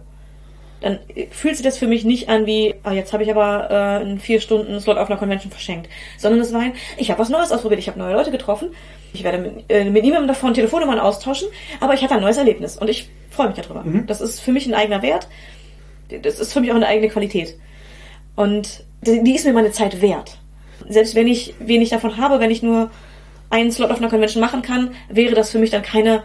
dann 0.81 0.99
fühlt 1.31 1.55
sich 1.55 1.65
das 1.65 1.77
für 1.77 1.87
mich 1.87 2.05
nicht 2.05 2.29
an 2.29 2.45
wie, 2.45 2.75
ah, 2.83 2.93
jetzt 2.93 3.11
habe 3.13 3.23
ich 3.23 3.31
aber 3.31 3.69
äh, 3.69 4.01
einen 4.01 4.19
vier 4.19 4.39
Stunden 4.39 4.79
Slot 4.79 4.97
auf 4.97 5.09
einer 5.09 5.19
Convention 5.19 5.51
verschenkt, 5.51 5.89
sondern 6.17 6.39
es 6.41 6.53
war 6.53 6.61
ein, 6.61 6.73
ich 6.97 7.11
habe 7.11 7.19
was 7.19 7.29
Neues 7.29 7.51
ausprobiert, 7.51 7.79
ich 7.79 7.87
habe 7.87 7.99
neue 7.99 8.13
Leute 8.13 8.31
getroffen, 8.31 8.69
ich 9.13 9.23
werde 9.23 9.39
mit, 9.39 9.65
äh, 9.69 9.89
mit 9.89 10.03
niemandem 10.03 10.27
davon 10.27 10.53
Telefonnummern 10.53 10.99
austauschen, 10.99 11.49
aber 11.79 11.93
ich 11.93 12.03
hatte 12.03 12.15
ein 12.15 12.21
neues 12.21 12.37
Erlebnis 12.37 12.77
und 12.77 12.89
ich 12.89 13.09
freue 13.29 13.47
mich 13.47 13.57
darüber. 13.57 13.83
Das 14.07 14.21
ist 14.21 14.39
für 14.39 14.51
mich 14.51 14.67
ein 14.67 14.73
eigener 14.73 15.01
Wert, 15.01 15.27
das 16.21 16.39
ist 16.39 16.53
für 16.53 16.61
mich 16.61 16.71
auch 16.71 16.75
eine 16.75 16.87
eigene 16.87 17.09
Qualität. 17.09 17.57
Und 18.35 18.85
die 19.01 19.21
die 19.23 19.35
ist 19.35 19.45
mir 19.45 19.53
meine 19.53 19.71
Zeit 19.71 20.01
wert. 20.01 20.37
Selbst 20.87 21.13
wenn 21.15 21.27
ich 21.27 21.55
wenig 21.59 21.89
davon 21.89 22.17
habe, 22.17 22.39
wenn 22.39 22.51
ich 22.51 22.63
nur 22.63 22.89
einen 23.49 23.71
Slot 23.71 23.91
auf 23.91 23.97
einer 23.97 24.09
Convention 24.09 24.41
machen 24.41 24.61
kann, 24.61 24.91
wäre 25.09 25.35
das 25.35 25.51
für 25.51 25.59
mich 25.59 25.71
dann 25.71 25.81
keine, 25.81 26.23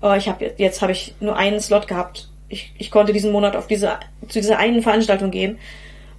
oh, 0.00 0.14
ich 0.14 0.28
habe 0.28 0.54
jetzt 0.56 0.80
habe 0.80 0.92
ich 0.92 1.14
nur 1.20 1.36
einen 1.36 1.60
Slot 1.60 1.86
gehabt. 1.86 2.29
Ich, 2.50 2.74
ich 2.76 2.90
konnte 2.90 3.12
diesen 3.12 3.32
Monat 3.32 3.56
auf 3.56 3.66
diese 3.66 3.98
zu 4.28 4.40
dieser 4.40 4.58
einen 4.58 4.82
Veranstaltung 4.82 5.30
gehen 5.30 5.58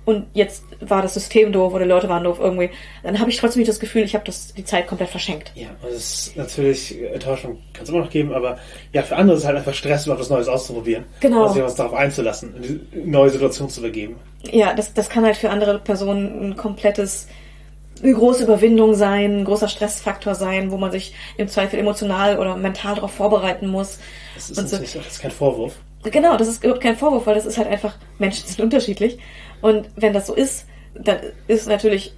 und 0.04 0.26
jetzt 0.34 0.64
war 0.80 1.04
das 1.04 1.14
System 1.14 1.52
doof 1.52 1.74
oder 1.74 1.84
die 1.84 1.90
Leute 1.90 2.10
waren 2.10 2.24
doof 2.24 2.40
irgendwie. 2.40 2.72
Dann 3.04 3.20
habe 3.20 3.30
ich 3.30 3.38
trotzdem 3.38 3.60
nicht 3.60 3.70
das 3.70 3.80
Gefühl, 3.80 4.04
ich 4.04 4.16
habe 4.16 4.26
das 4.26 4.54
die 4.54 4.66
Zeit 4.66 4.88
komplett 4.88 5.10
verschenkt. 5.10 5.52
ja, 5.56 5.68
und 5.84 5.90
es 5.90 6.28
ist 6.28 6.38
natürlich, 6.38 7.00
Enttäuschung 7.14 7.60
kann 7.74 7.84
es 7.84 7.90
immer 7.90 8.00
noch 8.00 8.10
geben, 8.10 8.34
aber 8.34 8.58
ja, 8.94 9.04
für 9.04 9.16
andere 9.16 9.38
ist 9.38 9.44
es 9.44 9.48
halt 9.48 9.58
einfach 9.58 9.76
Stress, 9.76 10.06
überhaupt 10.06 10.22
was 10.22 10.30
Neues 10.30 10.48
auszuprobieren. 10.48 11.06
Genau. 11.20 11.46
Und 11.46 11.54
sich 11.54 11.62
was 11.62 11.76
darauf 11.76 11.94
einzulassen, 11.94 12.56
in 12.56 12.62
die 12.64 13.10
neue 13.10 13.30
Situation 13.30 13.70
zu 13.70 13.82
begeben. 13.82 14.16
Ja, 14.52 14.74
das, 14.74 14.94
das 14.94 15.08
kann 15.08 15.24
halt 15.24 15.38
für 15.38 15.52
andere 15.52 15.78
Personen 15.78 16.50
ein 16.50 16.58
komplettes, 16.58 17.28
eine 18.02 18.14
große 18.14 18.44
Überwindung 18.44 18.96
sein, 18.96 19.42
ein 19.42 19.46
großer 19.46 19.68
Stressfaktor 19.68 20.34
sein, 20.34 20.72
wo 20.72 20.78
man 20.78 20.92
sich 20.92 21.14
im 21.38 21.48
Zweifel 21.48 21.78
emotional 21.78 22.40
oder 22.40 22.58
mental 22.58 22.96
darauf 22.96 23.12
vorbereiten 23.12 23.68
muss. 23.68 24.00
Das 24.34 24.50
ist 24.50 24.70
so. 24.70 24.78
das 24.78 24.96
ist 24.96 25.22
kein 25.22 25.30
Vorwurf. 25.30 25.76
Genau, 26.04 26.38
das 26.38 26.48
ist 26.48 26.64
überhaupt 26.64 26.82
kein 26.82 26.96
Vorwurf, 26.96 27.28
weil 27.28 27.36
das 27.36 27.46
ist 27.46 27.58
halt 27.58 27.68
einfach, 27.68 27.96
Menschen 28.18 28.48
sind 28.48 28.64
unterschiedlich. 28.64 29.20
Und 29.62 29.90
wenn 29.96 30.14
das 30.14 30.28
so 30.28 30.34
ist, 30.34 30.66
dann 30.96 31.20
ist 31.48 31.68
natürlich 31.68 32.14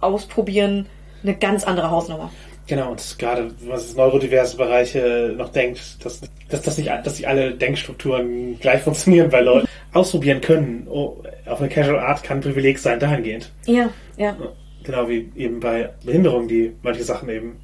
Ausprobieren 0.00 0.86
eine 1.22 1.36
ganz 1.36 1.64
andere 1.64 1.90
Hausnummer. 1.90 2.30
Genau, 2.66 2.90
und 2.90 3.18
gerade 3.18 3.52
was 3.66 3.86
es 3.86 3.96
neurodiverse 3.96 4.56
Bereiche 4.56 5.34
noch 5.36 5.50
denkt, 5.50 6.04
dass, 6.04 6.20
dass, 6.48 6.62
das 6.62 6.78
nicht, 6.78 6.88
dass 6.88 7.18
nicht 7.18 7.28
alle 7.28 7.52
Denkstrukturen 7.54 8.58
gleich 8.60 8.82
funktionieren 8.82 9.30
bei 9.30 9.40
Leuten. 9.40 9.68
Ausprobieren 9.92 10.40
können 10.40 10.86
oh, 10.88 11.22
auf 11.46 11.60
eine 11.60 11.68
Casual 11.68 11.98
Art 12.00 12.22
kann 12.22 12.38
ein 12.38 12.40
Privileg 12.40 12.78
sein, 12.78 12.98
dahingehend. 12.98 13.50
Ja, 13.66 13.90
ja. 14.16 14.36
Genau 14.82 15.08
wie 15.08 15.30
eben 15.36 15.60
bei 15.60 15.90
Behinderungen, 16.04 16.48
die 16.48 16.72
manche 16.82 17.04
Sachen 17.04 17.28
eben 17.28 17.60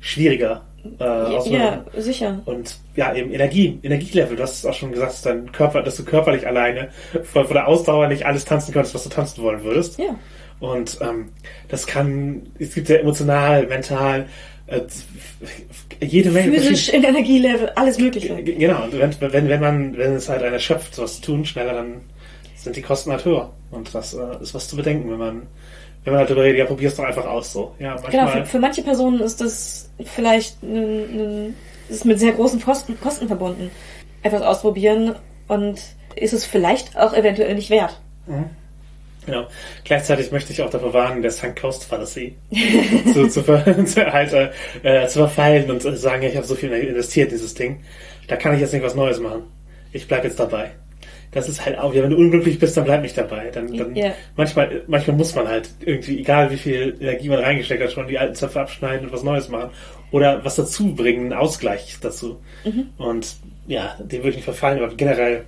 schwieriger 0.00 0.62
äh, 0.98 1.04
ausüben. 1.04 1.56
Ja, 1.56 1.84
sicher. 1.96 2.40
Und 2.44 2.76
ja, 2.96 3.14
eben 3.14 3.32
Energie, 3.32 3.78
Energielevel, 3.82 4.36
du 4.36 4.42
hast 4.42 4.58
es 4.58 4.66
auch 4.66 4.74
schon 4.74 4.92
gesagt, 4.92 5.12
dass 5.12 5.22
dein 5.22 5.50
Körper, 5.52 5.82
dass 5.82 5.96
du 5.96 6.04
körperlich 6.04 6.46
alleine 6.46 6.90
von, 7.24 7.46
von 7.46 7.54
der 7.54 7.68
Ausdauer 7.68 8.08
nicht 8.08 8.26
alles 8.26 8.44
tanzen 8.44 8.72
könntest, 8.72 8.94
was 8.94 9.04
du 9.04 9.08
tanzen 9.08 9.42
wollen 9.42 9.62
würdest. 9.64 9.98
Ja. 9.98 10.16
Und 10.60 10.98
ähm, 11.00 11.30
das 11.68 11.86
kann, 11.86 12.42
es 12.58 12.74
gibt 12.74 12.88
ja 12.88 12.96
emotional, 12.96 13.66
mental, 13.66 14.26
äh, 14.66 14.80
jede 16.00 16.30
Menge 16.30 16.52
Physisch, 16.52 16.88
in 16.90 17.04
Energielevel, 17.04 17.70
alles 17.70 17.98
Mögliche. 17.98 18.42
Genau, 18.42 18.84
und 18.84 18.98
wenn, 18.98 19.14
wenn, 19.20 19.48
wenn 19.48 19.60
man, 19.60 19.96
wenn 19.96 20.12
es 20.12 20.28
halt 20.28 20.42
einer 20.42 20.58
schöpft, 20.58 20.94
sowas 20.94 21.16
zu 21.16 21.22
tun, 21.22 21.44
schneller, 21.44 21.74
dann 21.74 22.02
sind 22.56 22.76
die 22.76 22.82
Kosten 22.82 23.10
halt 23.10 23.24
höher. 23.24 23.52
Und 23.70 23.94
das 23.94 24.14
äh, 24.14 24.42
ist 24.42 24.54
was 24.54 24.68
zu 24.68 24.76
bedenken, 24.76 25.10
wenn 25.10 25.18
man, 25.18 25.42
wenn 26.04 26.12
man 26.12 26.20
halt 26.20 26.30
darüber 26.30 26.44
redet, 26.44 26.58
ja, 26.58 26.66
probier's 26.66 26.94
doch 26.96 27.04
einfach 27.04 27.26
aus, 27.26 27.52
so. 27.52 27.74
Ja, 27.78 27.96
Genau, 27.96 28.24
manchmal, 28.24 28.44
für, 28.44 28.50
für 28.50 28.58
manche 28.58 28.82
Personen 28.82 29.20
ist 29.20 29.40
das 29.40 29.90
vielleicht 30.04 30.62
ein, 30.62 31.48
ein, 31.48 31.56
ist 31.88 32.04
mit 32.04 32.20
sehr 32.20 32.32
großen 32.32 32.60
Kosten, 32.60 32.98
Kosten 33.00 33.26
verbunden. 33.26 33.70
Etwas 34.22 34.42
ausprobieren 34.42 35.16
und 35.48 35.80
ist 36.16 36.32
es 36.32 36.44
vielleicht 36.44 36.96
auch 36.96 37.14
eventuell 37.14 37.54
nicht 37.54 37.70
wert. 37.70 38.00
genau. 39.26 39.46
Gleichzeitig 39.84 40.30
möchte 40.30 40.52
ich 40.52 40.62
auch 40.62 40.70
davor 40.70 40.92
warnen, 40.92 41.22
der 41.22 41.30
Sunk 41.30 41.60
Coast 41.60 41.84
Fallacy 41.84 42.36
zu, 43.12 43.28
zu, 43.28 43.42
ver, 43.42 43.64
zu, 43.86 44.12
halt, 44.12 44.32
äh, 44.82 45.06
zu 45.08 45.18
verfallen 45.20 45.70
und 45.70 45.84
äh, 45.84 45.96
sagen, 45.96 46.22
ja, 46.22 46.28
ich 46.28 46.36
habe 46.36 46.46
so 46.46 46.54
viel 46.54 46.70
investiert 46.72 47.30
in 47.30 47.38
dieses 47.38 47.54
Ding. 47.54 47.82
Da 48.28 48.36
kann 48.36 48.54
ich 48.54 48.60
jetzt 48.60 48.72
nicht 48.72 48.82
was 48.84 48.94
Neues 48.94 49.20
machen. 49.20 49.44
Ich 49.92 50.06
bleib 50.06 50.24
jetzt 50.24 50.40
dabei. 50.40 50.72
Das 51.34 51.48
ist 51.48 51.64
halt 51.64 51.78
auch, 51.78 51.92
ja, 51.92 52.02
wenn 52.02 52.10
du 52.10 52.16
unglücklich 52.16 52.58
bist, 52.58 52.76
dann 52.76 52.84
bleib 52.84 53.02
nicht 53.02 53.18
dabei. 53.18 53.50
Dann, 53.52 53.76
dann 53.76 53.94
Ja. 53.96 54.12
manchmal, 54.36 54.82
manchmal 54.86 55.16
muss 55.16 55.34
man 55.34 55.48
halt 55.48 55.68
irgendwie, 55.84 56.20
egal 56.20 56.50
wie 56.50 56.56
viel 56.56 56.96
Energie 57.00 57.28
man 57.28 57.40
reingesteckt 57.40 57.82
hat, 57.82 57.92
schon 57.92 58.06
die 58.06 58.18
alten 58.18 58.34
Zöpfe 58.34 58.60
abschneiden 58.60 59.06
und 59.06 59.12
was 59.12 59.22
Neues 59.22 59.48
machen. 59.48 59.70
Oder 60.12 60.44
was 60.44 60.54
dazu 60.56 60.94
bringen, 60.94 61.24
einen 61.24 61.32
Ausgleich 61.32 61.96
dazu. 62.00 62.36
Und 62.98 63.36
ja, 63.66 63.96
dem 63.98 64.18
würde 64.20 64.30
ich 64.30 64.36
nicht 64.36 64.44
verfallen, 64.44 64.78
aber 64.82 64.94
generell, 64.94 65.44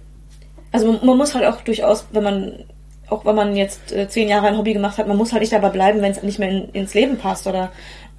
Also 0.73 0.91
man, 0.93 1.07
man 1.07 1.17
muss 1.19 1.35
halt 1.35 1.45
auch 1.47 1.61
durchaus, 1.61 2.07
wenn 2.13 2.25
man, 2.25 2.65
auch 3.09 3.25
wenn 3.25 3.37
man 3.37 3.55
jetzt 3.55 3.93
äh, 3.93 4.09
zehn 4.09 4.29
Jahre 4.29 4.49
ein 4.49 4.59
Hobby 4.59 4.73
gemacht 4.73 4.99
hat, 4.99 5.07
man 5.07 5.17
muss 5.17 5.33
halt 5.33 5.43
nicht 5.43 5.53
dabei 5.53 5.69
bleiben, 5.69 6.03
wenn 6.03 6.11
es 6.13 6.23
nicht 6.23 6.39
mehr 6.41 6.49
in, 6.51 6.69
ins 6.71 6.95
Leben 6.95 7.17
passt 7.19 7.47
oder 7.47 7.71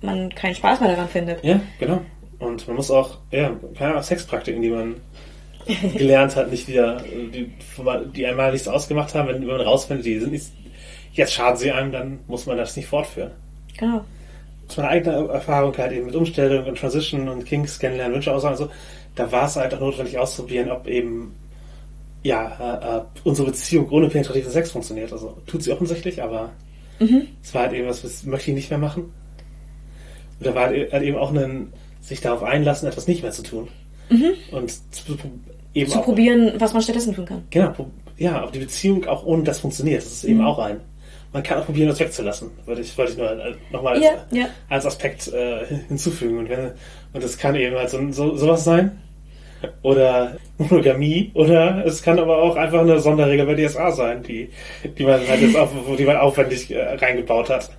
man 0.01 0.29
keinen 0.33 0.55
Spaß 0.55 0.79
mehr 0.79 0.91
daran 0.91 1.09
findet. 1.09 1.43
ja, 1.43 1.59
genau. 1.79 2.01
Und 2.39 2.67
man 2.67 2.75
muss 2.77 2.91
auch, 2.91 3.17
ja, 3.31 3.51
keine 3.77 3.91
Ahnung, 3.91 4.03
Sexpraktiken, 4.03 4.61
die 4.61 4.69
man 4.69 4.95
gelernt 5.93 6.35
hat, 6.35 6.51
nicht 6.51 6.67
wieder, 6.67 7.03
äh, 7.05 7.27
die, 7.31 7.51
die 8.15 8.25
einmal 8.25 8.51
nichts 8.51 8.67
ausgemacht 8.67 9.13
haben, 9.15 9.27
wenn 9.27 9.45
man 9.45 9.61
rausfindet, 9.61 10.05
die 10.05 10.19
sind 10.19 10.31
nicht, 10.31 10.47
jetzt 11.13 11.33
schaden 11.33 11.57
sie 11.57 11.71
einem, 11.71 11.91
dann 11.91 12.19
muss 12.27 12.45
man 12.45 12.57
das 12.57 12.75
nicht 12.75 12.87
fortführen. 12.87 13.31
Genau. 13.77 14.03
aus 14.67 14.77
meiner 14.77 14.89
eigenen 14.89 15.29
Erfahrung 15.29 15.77
halt 15.77 15.91
eben 15.91 16.07
mit 16.07 16.15
Umstellung 16.15 16.65
und 16.65 16.77
Transition 16.77 17.29
und 17.29 17.45
Kings 17.45 17.79
kennenlernen, 17.79 18.15
Wünsche 18.15 18.33
aussagen 18.33 18.53
und 18.55 18.65
so, 18.65 18.71
da 19.15 19.31
war 19.31 19.45
es 19.45 19.55
halt 19.55 19.73
auch 19.73 19.79
notwendig 19.79 20.17
auszuprobieren, 20.17 20.71
ob 20.71 20.87
eben 20.87 21.35
ja, 22.23 22.57
äh, 22.59 22.97
äh, 22.97 23.01
unsere 23.23 23.47
Beziehung 23.47 23.89
ohne 23.89 24.09
penetrativen 24.09 24.51
Sex 24.51 24.71
funktioniert. 24.71 25.13
Also 25.13 25.37
tut 25.45 25.63
sie 25.63 25.71
offensichtlich, 25.71 26.21
aber 26.21 26.51
es 27.43 27.53
war 27.53 27.63
halt 27.63 27.73
eben 27.73 27.87
was, 27.87 28.01
das 28.01 28.23
möchte 28.23 28.51
ich 28.51 28.55
nicht 28.55 28.69
mehr 28.69 28.79
machen. 28.79 29.03
Und 30.39 30.45
da 30.45 30.53
war 30.55 30.69
halt 30.69 31.03
eben 31.03 31.17
auch 31.17 31.33
ein 31.33 31.71
sich 32.01 32.21
darauf 32.21 32.43
einlassen, 32.43 32.87
etwas 32.87 33.07
nicht 33.07 33.21
mehr 33.21 33.31
zu 33.31 33.43
tun. 33.43 33.67
Und 34.51 34.71
zu, 34.93 35.17
eben 35.73 35.89
Zu 35.91 36.01
probieren, 36.01 36.53
was 36.57 36.73
man 36.73 36.81
stattdessen 36.81 37.13
tun 37.15 37.25
kann. 37.25 37.43
Genau, 37.49 37.73
ja, 38.17 38.43
ob 38.43 38.51
die 38.51 38.59
Beziehung 38.59 39.05
auch 39.05 39.25
ohne 39.25 39.43
das 39.43 39.59
funktioniert. 39.59 40.01
Das 40.01 40.11
ist 40.11 40.23
eben 40.23 40.41
auch 40.43 40.59
ein. 40.59 40.79
Man 41.33 41.43
kann 41.43 41.59
auch 41.59 41.65
probieren, 41.65 41.89
das 41.89 41.99
wegzulassen. 41.99 42.49
Wollte 42.65 42.81
ich, 42.81 42.97
wollte 42.97 43.11
ich 43.11 43.17
nur 43.17 43.29
äh, 43.29 43.53
nochmal 43.71 43.95
als, 43.95 44.05
Ja, 44.05 44.11
ja. 44.31 44.45
als 44.69 44.85
Aspekt 44.85 45.27
äh, 45.27 45.65
hinzufügen. 45.87 46.39
Und, 46.39 46.49
wenn, 46.49 46.71
und 47.13 47.23
das 47.23 47.37
kann 47.37 47.53
eben 47.55 47.75
halt 47.75 47.89
so, 47.89 47.99
so, 48.11 48.35
sowas 48.35 48.63
sein. 48.63 48.97
Oder 49.81 50.37
Monogamie. 50.57 51.31
Oder 51.33 51.85
es 51.85 52.01
kann 52.01 52.17
aber 52.17 52.41
auch 52.41 52.55
einfach 52.55 52.79
eine 52.81 52.99
Sonderregel 52.99 53.45
bei 53.45 53.55
DSA 53.55 53.91
sein, 53.91 54.23
die, 54.23 54.49
die 54.97 55.03
man 55.03 55.19
halt 55.27 55.41
jetzt 55.41 55.57
auf, 55.57 55.69
die 55.97 56.05
man 56.05 56.17
aufwendig 56.17 56.71
äh, 56.71 56.81
reingebaut 56.81 57.49
hat. 57.49 57.69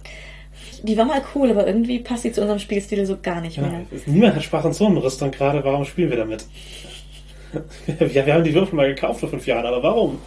Die 0.82 0.96
war 0.96 1.06
mal 1.06 1.22
cool, 1.34 1.50
aber 1.50 1.66
irgendwie 1.66 1.98
passt 2.00 2.22
sie 2.22 2.32
zu 2.32 2.40
unserem 2.42 2.60
Spielstil 2.60 3.04
so 3.06 3.16
gar 3.20 3.40
nicht 3.40 3.56
Ja, 3.56 3.62
mehr. 3.62 3.80
niemand 4.06 4.36
hat 4.36 4.42
Sprach- 4.44 4.64
und 4.64 4.74
Zonenrüstung 4.74 5.30
gerade. 5.30 5.64
Warum 5.64 5.84
spielen 5.84 6.10
wir 6.10 6.18
damit? 6.18 6.44
Ja, 8.14 8.26
wir 8.26 8.34
haben 8.34 8.44
die 8.44 8.54
Würfel 8.54 8.74
mal 8.74 8.88
gekauft 8.88 9.20
vor 9.20 9.28
fünf 9.28 9.46
Jahren, 9.46 9.66
aber 9.66 9.82
warum? 9.82 10.18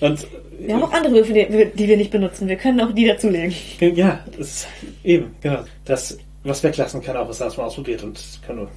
Und 0.00 0.26
Wir 0.58 0.74
haben 0.74 0.84
auch 0.84 0.92
andere 0.92 1.14
Würfel, 1.14 1.70
die, 1.74 1.88
wir 1.88 1.96
nicht 1.96 2.10
benutzen. 2.10 2.48
Wir 2.48 2.56
können 2.56 2.80
auch 2.80 2.92
die 2.92 3.06
dazulegen. 3.06 3.54
Ja, 3.96 4.20
das 4.36 4.48
ist 4.48 4.68
eben, 5.02 5.34
genau. 5.40 5.64
Das, 5.84 6.18
was 6.44 6.62
weglassen 6.62 7.02
kann, 7.02 7.16
auch 7.16 7.28
was 7.28 7.38
das 7.38 7.56
mal 7.56 7.64
ausprobiert 7.64 8.02
und 8.02 8.20
kann 8.46 8.68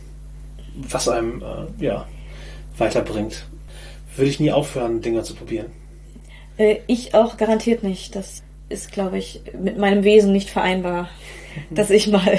was 0.75 1.07
einem, 1.07 1.41
äh, 1.41 1.83
ja, 1.83 2.07
weiterbringt. 2.77 3.45
Würde 4.15 4.29
ich 4.29 4.39
nie 4.39 4.51
aufhören, 4.51 5.01
Dinge 5.01 5.23
zu 5.23 5.35
probieren. 5.35 5.67
Äh, 6.57 6.77
ich 6.87 7.13
auch 7.13 7.37
garantiert 7.37 7.83
nicht. 7.83 8.15
Das 8.15 8.43
ist, 8.69 8.91
glaube 8.91 9.17
ich, 9.17 9.41
mit 9.61 9.77
meinem 9.77 10.03
Wesen 10.03 10.31
nicht 10.31 10.49
vereinbar, 10.49 11.09
dass 11.69 11.89
ich 11.89 12.07
mal 12.07 12.37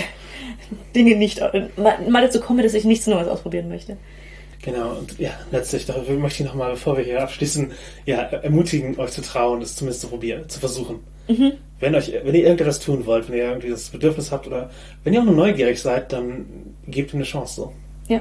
Dinge 0.95 1.17
nicht, 1.17 1.41
mal, 1.77 1.99
mal 2.09 2.23
dazu 2.23 2.41
komme, 2.41 2.63
dass 2.63 2.75
ich 2.75 2.85
nichts 2.85 3.07
Neues 3.07 3.29
ausprobieren 3.29 3.69
möchte. 3.69 3.97
Genau, 4.63 4.91
und 4.91 5.19
ja, 5.19 5.31
letztlich 5.51 5.87
da 5.87 5.95
möchte 6.19 6.43
ich 6.43 6.49
nochmal, 6.49 6.73
bevor 6.73 6.97
wir 6.97 7.05
hier 7.05 7.23
abschließen, 7.23 7.73
ja, 8.05 8.19
ermutigen, 8.19 8.99
euch 8.99 9.11
zu 9.11 9.23
trauen, 9.23 9.63
es 9.63 9.75
zumindest 9.75 10.03
zu 10.03 10.09
probieren, 10.09 10.49
zu 10.49 10.61
versuchen. 10.61 11.01
Mhm. 11.29 11.53
Wenn 11.79 11.95
euch, 11.95 12.13
wenn 12.13 12.35
ihr 12.35 12.43
irgendetwas 12.43 12.79
tun 12.79 13.07
wollt, 13.07 13.29
wenn 13.29 13.39
ihr 13.39 13.45
irgendwie 13.45 13.71
das 13.71 13.89
Bedürfnis 13.89 14.31
habt 14.31 14.47
oder 14.47 14.71
wenn 15.03 15.15
ihr 15.15 15.21
auch 15.21 15.25
nur 15.25 15.35
neugierig 15.35 15.81
seid, 15.81 16.13
dann 16.13 16.75
gebt 16.87 17.15
ihm 17.15 17.19
eine 17.19 17.25
Chance 17.25 17.55
so. 17.55 17.73
Ja. 18.09 18.21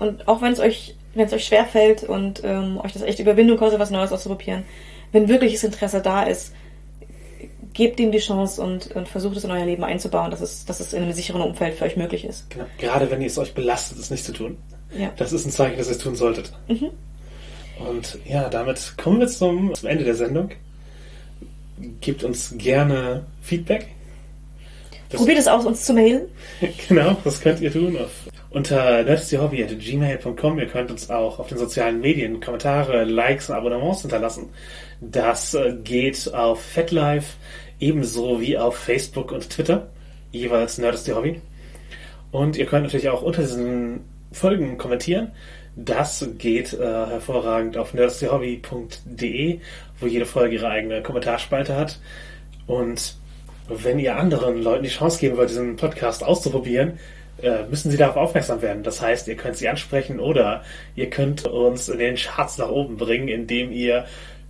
Und 0.00 0.26
auch 0.26 0.42
wenn 0.42 0.52
es 0.52 0.58
euch, 0.58 0.96
wenn 1.14 1.26
es 1.26 1.32
euch 1.32 1.44
schwerfällt 1.44 2.02
und 2.02 2.42
ähm, 2.44 2.80
euch 2.82 2.92
das 2.92 3.02
echt 3.02 3.20
Überwindung 3.20 3.58
kostet, 3.58 3.78
was 3.78 3.90
Neues 3.90 4.10
auszuprobieren, 4.10 4.64
wenn 5.12 5.28
wirkliches 5.28 5.62
Interesse 5.62 6.02
da 6.02 6.24
ist, 6.24 6.52
gebt 7.74 8.00
ihm 8.00 8.10
die 8.10 8.18
Chance 8.18 8.60
und, 8.60 8.96
und 8.96 9.06
versucht 9.06 9.36
es 9.36 9.44
in 9.44 9.50
euer 9.50 9.64
Leben 9.66 9.84
einzubauen, 9.84 10.30
dass 10.30 10.40
es, 10.40 10.64
dass 10.64 10.80
es 10.80 10.94
in 10.94 11.02
einem 11.02 11.12
sicheren 11.12 11.42
Umfeld 11.42 11.74
für 11.74 11.84
euch 11.84 11.96
möglich 11.96 12.24
ist. 12.24 12.50
Genau. 12.50 12.64
Gerade 12.78 13.10
wenn 13.10 13.20
ihr 13.20 13.28
es 13.28 13.38
euch 13.38 13.54
belastet, 13.54 13.98
es 13.98 14.10
nicht 14.10 14.24
zu 14.24 14.32
tun. 14.32 14.56
Ja. 14.98 15.12
Das 15.16 15.32
ist 15.32 15.46
ein 15.46 15.50
Zeichen, 15.50 15.76
dass 15.78 15.86
ihr 15.88 15.92
es 15.92 15.98
tun 15.98 16.14
solltet. 16.16 16.52
Mhm. 16.68 16.90
Und 17.88 18.18
ja, 18.26 18.48
damit 18.48 18.94
kommen 18.96 19.20
wir 19.20 19.28
zum, 19.28 19.74
zum 19.74 19.88
Ende 19.88 20.04
der 20.04 20.14
Sendung. 20.14 20.50
Gebt 22.00 22.24
uns 22.24 22.54
gerne 22.56 23.24
Feedback. 23.42 23.88
Das- 25.10 25.20
Probiert 25.20 25.38
es 25.38 25.46
aus, 25.48 25.64
uns 25.66 25.84
zu 25.84 25.92
mailen. 25.92 26.22
Genau, 26.88 27.16
das 27.22 27.40
könnt 27.40 27.60
ihr 27.60 27.72
tun 27.72 27.96
auf, 27.98 28.10
unter 28.50 29.02
nerdsthehobby.gmail.com. 29.04 30.58
Ihr 30.58 30.66
könnt 30.66 30.90
uns 30.90 31.10
auch 31.10 31.38
auf 31.38 31.48
den 31.48 31.58
sozialen 31.58 32.00
Medien 32.00 32.40
Kommentare, 32.40 33.04
Likes 33.04 33.50
und 33.50 33.56
Abonnements 33.56 34.00
hinterlassen. 34.00 34.48
Das 35.00 35.52
äh, 35.54 35.74
geht 35.84 36.32
auf 36.32 36.62
FetLife 36.62 37.34
ebenso 37.78 38.40
wie 38.40 38.56
auf 38.56 38.76
Facebook 38.76 39.32
und 39.32 39.50
Twitter, 39.50 39.88
jeweils 40.32 40.78
Hobby. 40.78 41.40
Und 42.32 42.56
ihr 42.56 42.66
könnt 42.66 42.84
natürlich 42.84 43.08
auch 43.10 43.22
unter 43.22 43.42
diesen 43.42 44.00
Folgen 44.36 44.78
kommentieren. 44.78 45.32
Das 45.76 46.26
geht 46.38 46.72
äh, 46.72 46.78
hervorragend 46.78 47.76
auf 47.76 47.92
nerdsthehobby.de, 47.92 49.60
wo 50.00 50.06
jede 50.06 50.26
Folge 50.26 50.56
ihre 50.56 50.68
eigene 50.68 51.02
Kommentarspalte 51.02 51.76
hat. 51.76 51.98
Und 52.66 53.16
wenn 53.68 53.98
ihr 53.98 54.16
anderen 54.16 54.62
Leuten 54.62 54.84
die 54.84 54.88
Chance 54.88 55.18
geben 55.20 55.36
wollt, 55.36 55.50
diesen 55.50 55.76
Podcast 55.76 56.24
auszuprobieren, 56.24 56.98
äh, 57.42 57.64
müssen 57.68 57.90
sie 57.90 57.96
darauf 57.96 58.16
aufmerksam 58.16 58.62
werden. 58.62 58.82
Das 58.82 59.02
heißt, 59.02 59.28
ihr 59.28 59.36
könnt 59.36 59.56
sie 59.56 59.68
ansprechen 59.68 60.20
oder 60.20 60.62
ihr 60.94 61.10
könnt 61.10 61.46
uns 61.46 61.88
in 61.88 61.98
den 61.98 62.16
Charts 62.16 62.58
nach 62.58 62.70
oben 62.70 62.96
bringen, 62.96 63.28
indem 63.28 63.72
ihr 63.72 64.06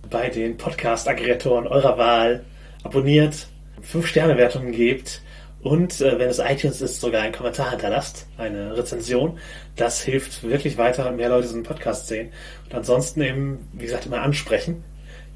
bei 0.09 0.29
den 0.29 0.57
Podcast-Aggregatoren 0.57 1.67
eurer 1.67 1.97
Wahl 1.97 2.45
abonniert, 2.83 3.47
5-Sterne-Wertungen 3.91 4.71
gebt 4.71 5.21
und 5.63 5.99
äh, 6.01 6.19
wenn 6.19 6.29
es 6.29 6.39
iTunes 6.39 6.81
ist, 6.81 7.01
sogar 7.01 7.21
einen 7.23 7.33
Kommentar 7.33 7.71
hinterlasst, 7.71 8.27
eine 8.37 8.77
Rezension. 8.77 9.37
Das 9.75 10.01
hilft 10.01 10.47
wirklich 10.47 10.77
weiter, 10.77 11.11
mehr 11.11 11.29
Leute 11.29 11.43
diesen 11.47 11.63
Podcast 11.63 12.07
sehen. 12.07 12.29
Und 12.65 12.75
ansonsten 12.75 13.21
eben, 13.21 13.67
wie 13.73 13.85
gesagt, 13.85 14.05
immer 14.05 14.21
ansprechen. 14.21 14.83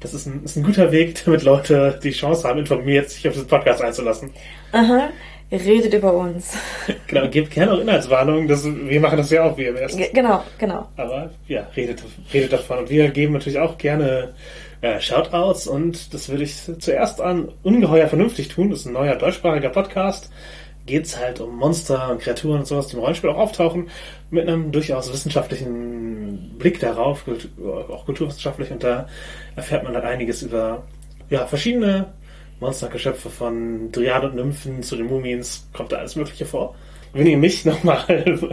Das 0.00 0.14
ist 0.14 0.26
ein, 0.26 0.42
ist 0.44 0.56
ein 0.56 0.62
guter 0.64 0.90
Weg, 0.92 1.22
damit 1.24 1.42
Leute 1.42 1.98
die 2.02 2.10
Chance 2.12 2.48
haben, 2.48 2.58
informiert 2.60 3.10
sich 3.10 3.26
auf 3.28 3.34
diesen 3.34 3.46
Podcast 3.48 3.82
einzulassen. 3.82 4.30
Aha. 4.72 5.10
Redet 5.50 5.92
über 5.92 6.14
uns. 6.14 6.54
Genau, 7.08 7.28
gebt 7.28 7.50
gerne 7.50 7.72
auch 7.72 7.78
Inhaltswarnungen. 7.80 8.48
Das, 8.48 8.64
wir 8.64 9.00
machen 9.00 9.18
das 9.18 9.28
ja 9.30 9.44
auch, 9.44 9.58
wie 9.58 9.64
ihr 9.64 9.74
wisst. 9.74 9.98
Ge- 9.98 10.10
Genau, 10.14 10.42
genau. 10.58 10.88
Aber 10.96 11.30
ja, 11.46 11.66
redet, 11.76 12.02
redet 12.32 12.52
davon. 12.54 12.78
Und 12.78 12.90
wir 12.90 13.10
geben 13.10 13.34
natürlich 13.34 13.58
auch 13.58 13.76
gerne 13.76 14.32
äh, 14.82 15.00
Shoutouts 15.00 15.66
und 15.66 16.12
das 16.12 16.28
würde 16.28 16.42
ich 16.42 16.56
zuerst 16.78 17.20
an 17.20 17.48
Ungeheuer 17.62 18.08
Vernünftig 18.08 18.48
tun. 18.48 18.70
Das 18.70 18.80
ist 18.80 18.86
ein 18.86 18.92
neuer 18.92 19.16
deutschsprachiger 19.16 19.70
Podcast. 19.70 20.30
Geht's 20.84 21.16
halt 21.16 21.40
um 21.40 21.56
Monster 21.56 22.10
und 22.10 22.20
Kreaturen 22.20 22.58
und 22.58 22.66
sowas, 22.66 22.88
die 22.88 22.94
im 22.94 23.00
Rollenspiel 23.00 23.30
auch 23.30 23.38
auftauchen, 23.38 23.88
mit 24.30 24.48
einem 24.48 24.72
durchaus 24.72 25.12
wissenschaftlichen 25.12 26.56
Blick 26.58 26.80
darauf, 26.80 27.24
auch 27.88 28.04
kulturwissenschaftlich. 28.04 28.72
Und 28.72 28.82
da 28.82 29.06
erfährt 29.54 29.84
man 29.84 29.94
halt 29.94 30.04
einiges 30.04 30.42
über 30.42 30.82
ja, 31.30 31.46
verschiedene 31.46 32.12
Monstergeschöpfe 32.58 33.30
von 33.30 33.92
Dryaden 33.92 34.30
und 34.30 34.36
Nymphen 34.36 34.82
zu 34.82 34.96
den 34.96 35.06
Mumiens, 35.06 35.68
kommt 35.72 35.92
da 35.92 35.98
alles 35.98 36.16
Mögliche 36.16 36.46
vor. 36.46 36.74
Wenn 37.12 37.26
ihr 37.26 37.38
mich 37.38 37.64
nochmal 37.66 38.04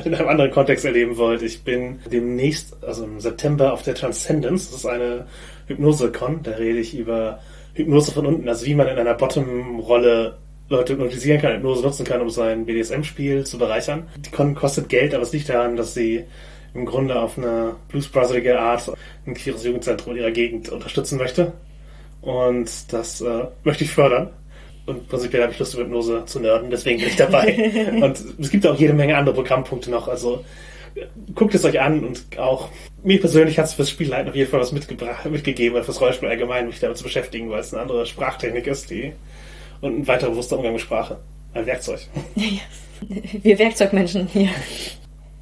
in 0.05 0.13
einem 0.13 0.27
anderen 0.27 0.51
Kontext 0.51 0.85
erleben 0.85 1.17
wollt, 1.17 1.41
ich 1.41 1.63
bin 1.63 1.99
demnächst, 2.11 2.75
also 2.83 3.05
im 3.05 3.19
September, 3.19 3.73
auf 3.73 3.81
der 3.81 3.95
Transcendence. 3.95 4.69
Das 4.69 4.81
ist 4.81 4.85
eine 4.85 5.25
Hypnose-Con. 5.69 6.43
Da 6.43 6.51
rede 6.51 6.79
ich 6.79 6.97
über 6.97 7.39
Hypnose 7.73 8.11
von 8.11 8.25
unten, 8.25 8.47
also 8.49 8.65
wie 8.65 8.75
man 8.75 8.87
in 8.87 8.97
einer 8.97 9.13
Bottom-Rolle 9.13 10.37
Leute 10.69 10.93
hypnotisieren 10.93 11.41
kann, 11.41 11.53
Hypnose 11.53 11.81
nutzen 11.81 12.05
kann, 12.05 12.21
um 12.21 12.29
sein 12.29 12.65
BDSM-Spiel 12.65 13.45
zu 13.45 13.57
bereichern. 13.57 14.07
Die 14.17 14.29
Con 14.29 14.53
kostet 14.53 14.89
Geld, 14.89 15.15
aber 15.15 15.23
es 15.23 15.33
liegt 15.33 15.49
daran, 15.49 15.75
dass 15.75 15.95
sie 15.95 16.25
im 16.75 16.85
Grunde 16.85 17.19
auf 17.19 17.37
eine 17.37 17.75
Blues 17.87 18.07
Brotherige 18.07 18.59
Art 18.59 18.91
ein 19.25 19.33
queeres 19.33 19.63
Jugendzentrum 19.63 20.13
in 20.13 20.21
ihrer 20.21 20.31
Gegend 20.31 20.69
unterstützen 20.69 21.17
möchte. 21.17 21.53
Und 22.21 22.69
das 22.93 23.21
äh, 23.21 23.45
möchte 23.63 23.83
ich 23.83 23.91
fördern. 23.91 24.29
Und 24.85 25.07
prinzipiell 25.07 25.43
habe 25.43 25.53
ich 25.53 25.59
Lust, 25.59 25.73
über 25.73 25.83
Hypnose 25.83 26.25
zu 26.25 26.39
nerden, 26.39 26.69
deswegen 26.69 26.99
bin 26.99 27.09
ich 27.09 27.15
dabei. 27.15 27.91
und 28.01 28.23
es 28.39 28.49
gibt 28.49 28.65
auch 28.67 28.77
jede 28.77 28.93
Menge 28.93 29.17
andere 29.17 29.35
Programmpunkte 29.35 29.89
noch. 29.89 30.07
Also 30.07 30.43
guckt 31.35 31.55
es 31.55 31.65
euch 31.65 31.79
an 31.79 32.03
und 32.03 32.37
auch 32.37 32.69
mir 33.03 33.19
persönlich 33.19 33.57
hat 33.57 33.65
es 33.65 33.73
fürs 33.73 33.89
Spielleiten 33.89 34.29
auf 34.29 34.35
jeden 34.35 34.49
Fall 34.49 34.59
was 34.59 34.71
mitgebracht, 34.71 35.25
mitgegeben, 35.25 35.75
oder 35.75 35.83
fürs 35.83 36.01
Rollenspiel 36.01 36.29
allgemein, 36.29 36.67
mich 36.67 36.79
damit 36.79 36.97
zu 36.97 37.03
beschäftigen, 37.03 37.49
weil 37.49 37.61
es 37.61 37.73
eine 37.73 37.81
andere 37.81 38.05
Sprachtechnik 38.05 38.67
ist, 38.67 38.89
die 38.89 39.13
und 39.81 39.99
ein 39.99 40.07
weiterer 40.07 40.31
bewusster 40.31 40.57
Umgang 40.57 40.73
mit 40.73 40.81
Sprache. 40.81 41.17
Ein 41.53 41.65
Werkzeug. 41.65 42.01
Wir 43.43 43.57
Werkzeugmenschen 43.57 44.27
hier. 44.27 44.49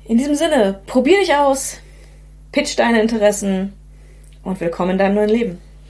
In 0.05 0.17
diesem 0.17 0.35
Sinne, 0.35 0.79
probier 0.85 1.19
dich 1.19 1.33
aus, 1.33 1.77
pitch 2.51 2.77
deine 2.77 3.01
Interessen 3.01 3.73
und 4.43 4.61
willkommen 4.61 4.91
in 4.91 4.97
deinem 4.97 5.15
neuen 5.15 5.29
Leben. 5.29 5.66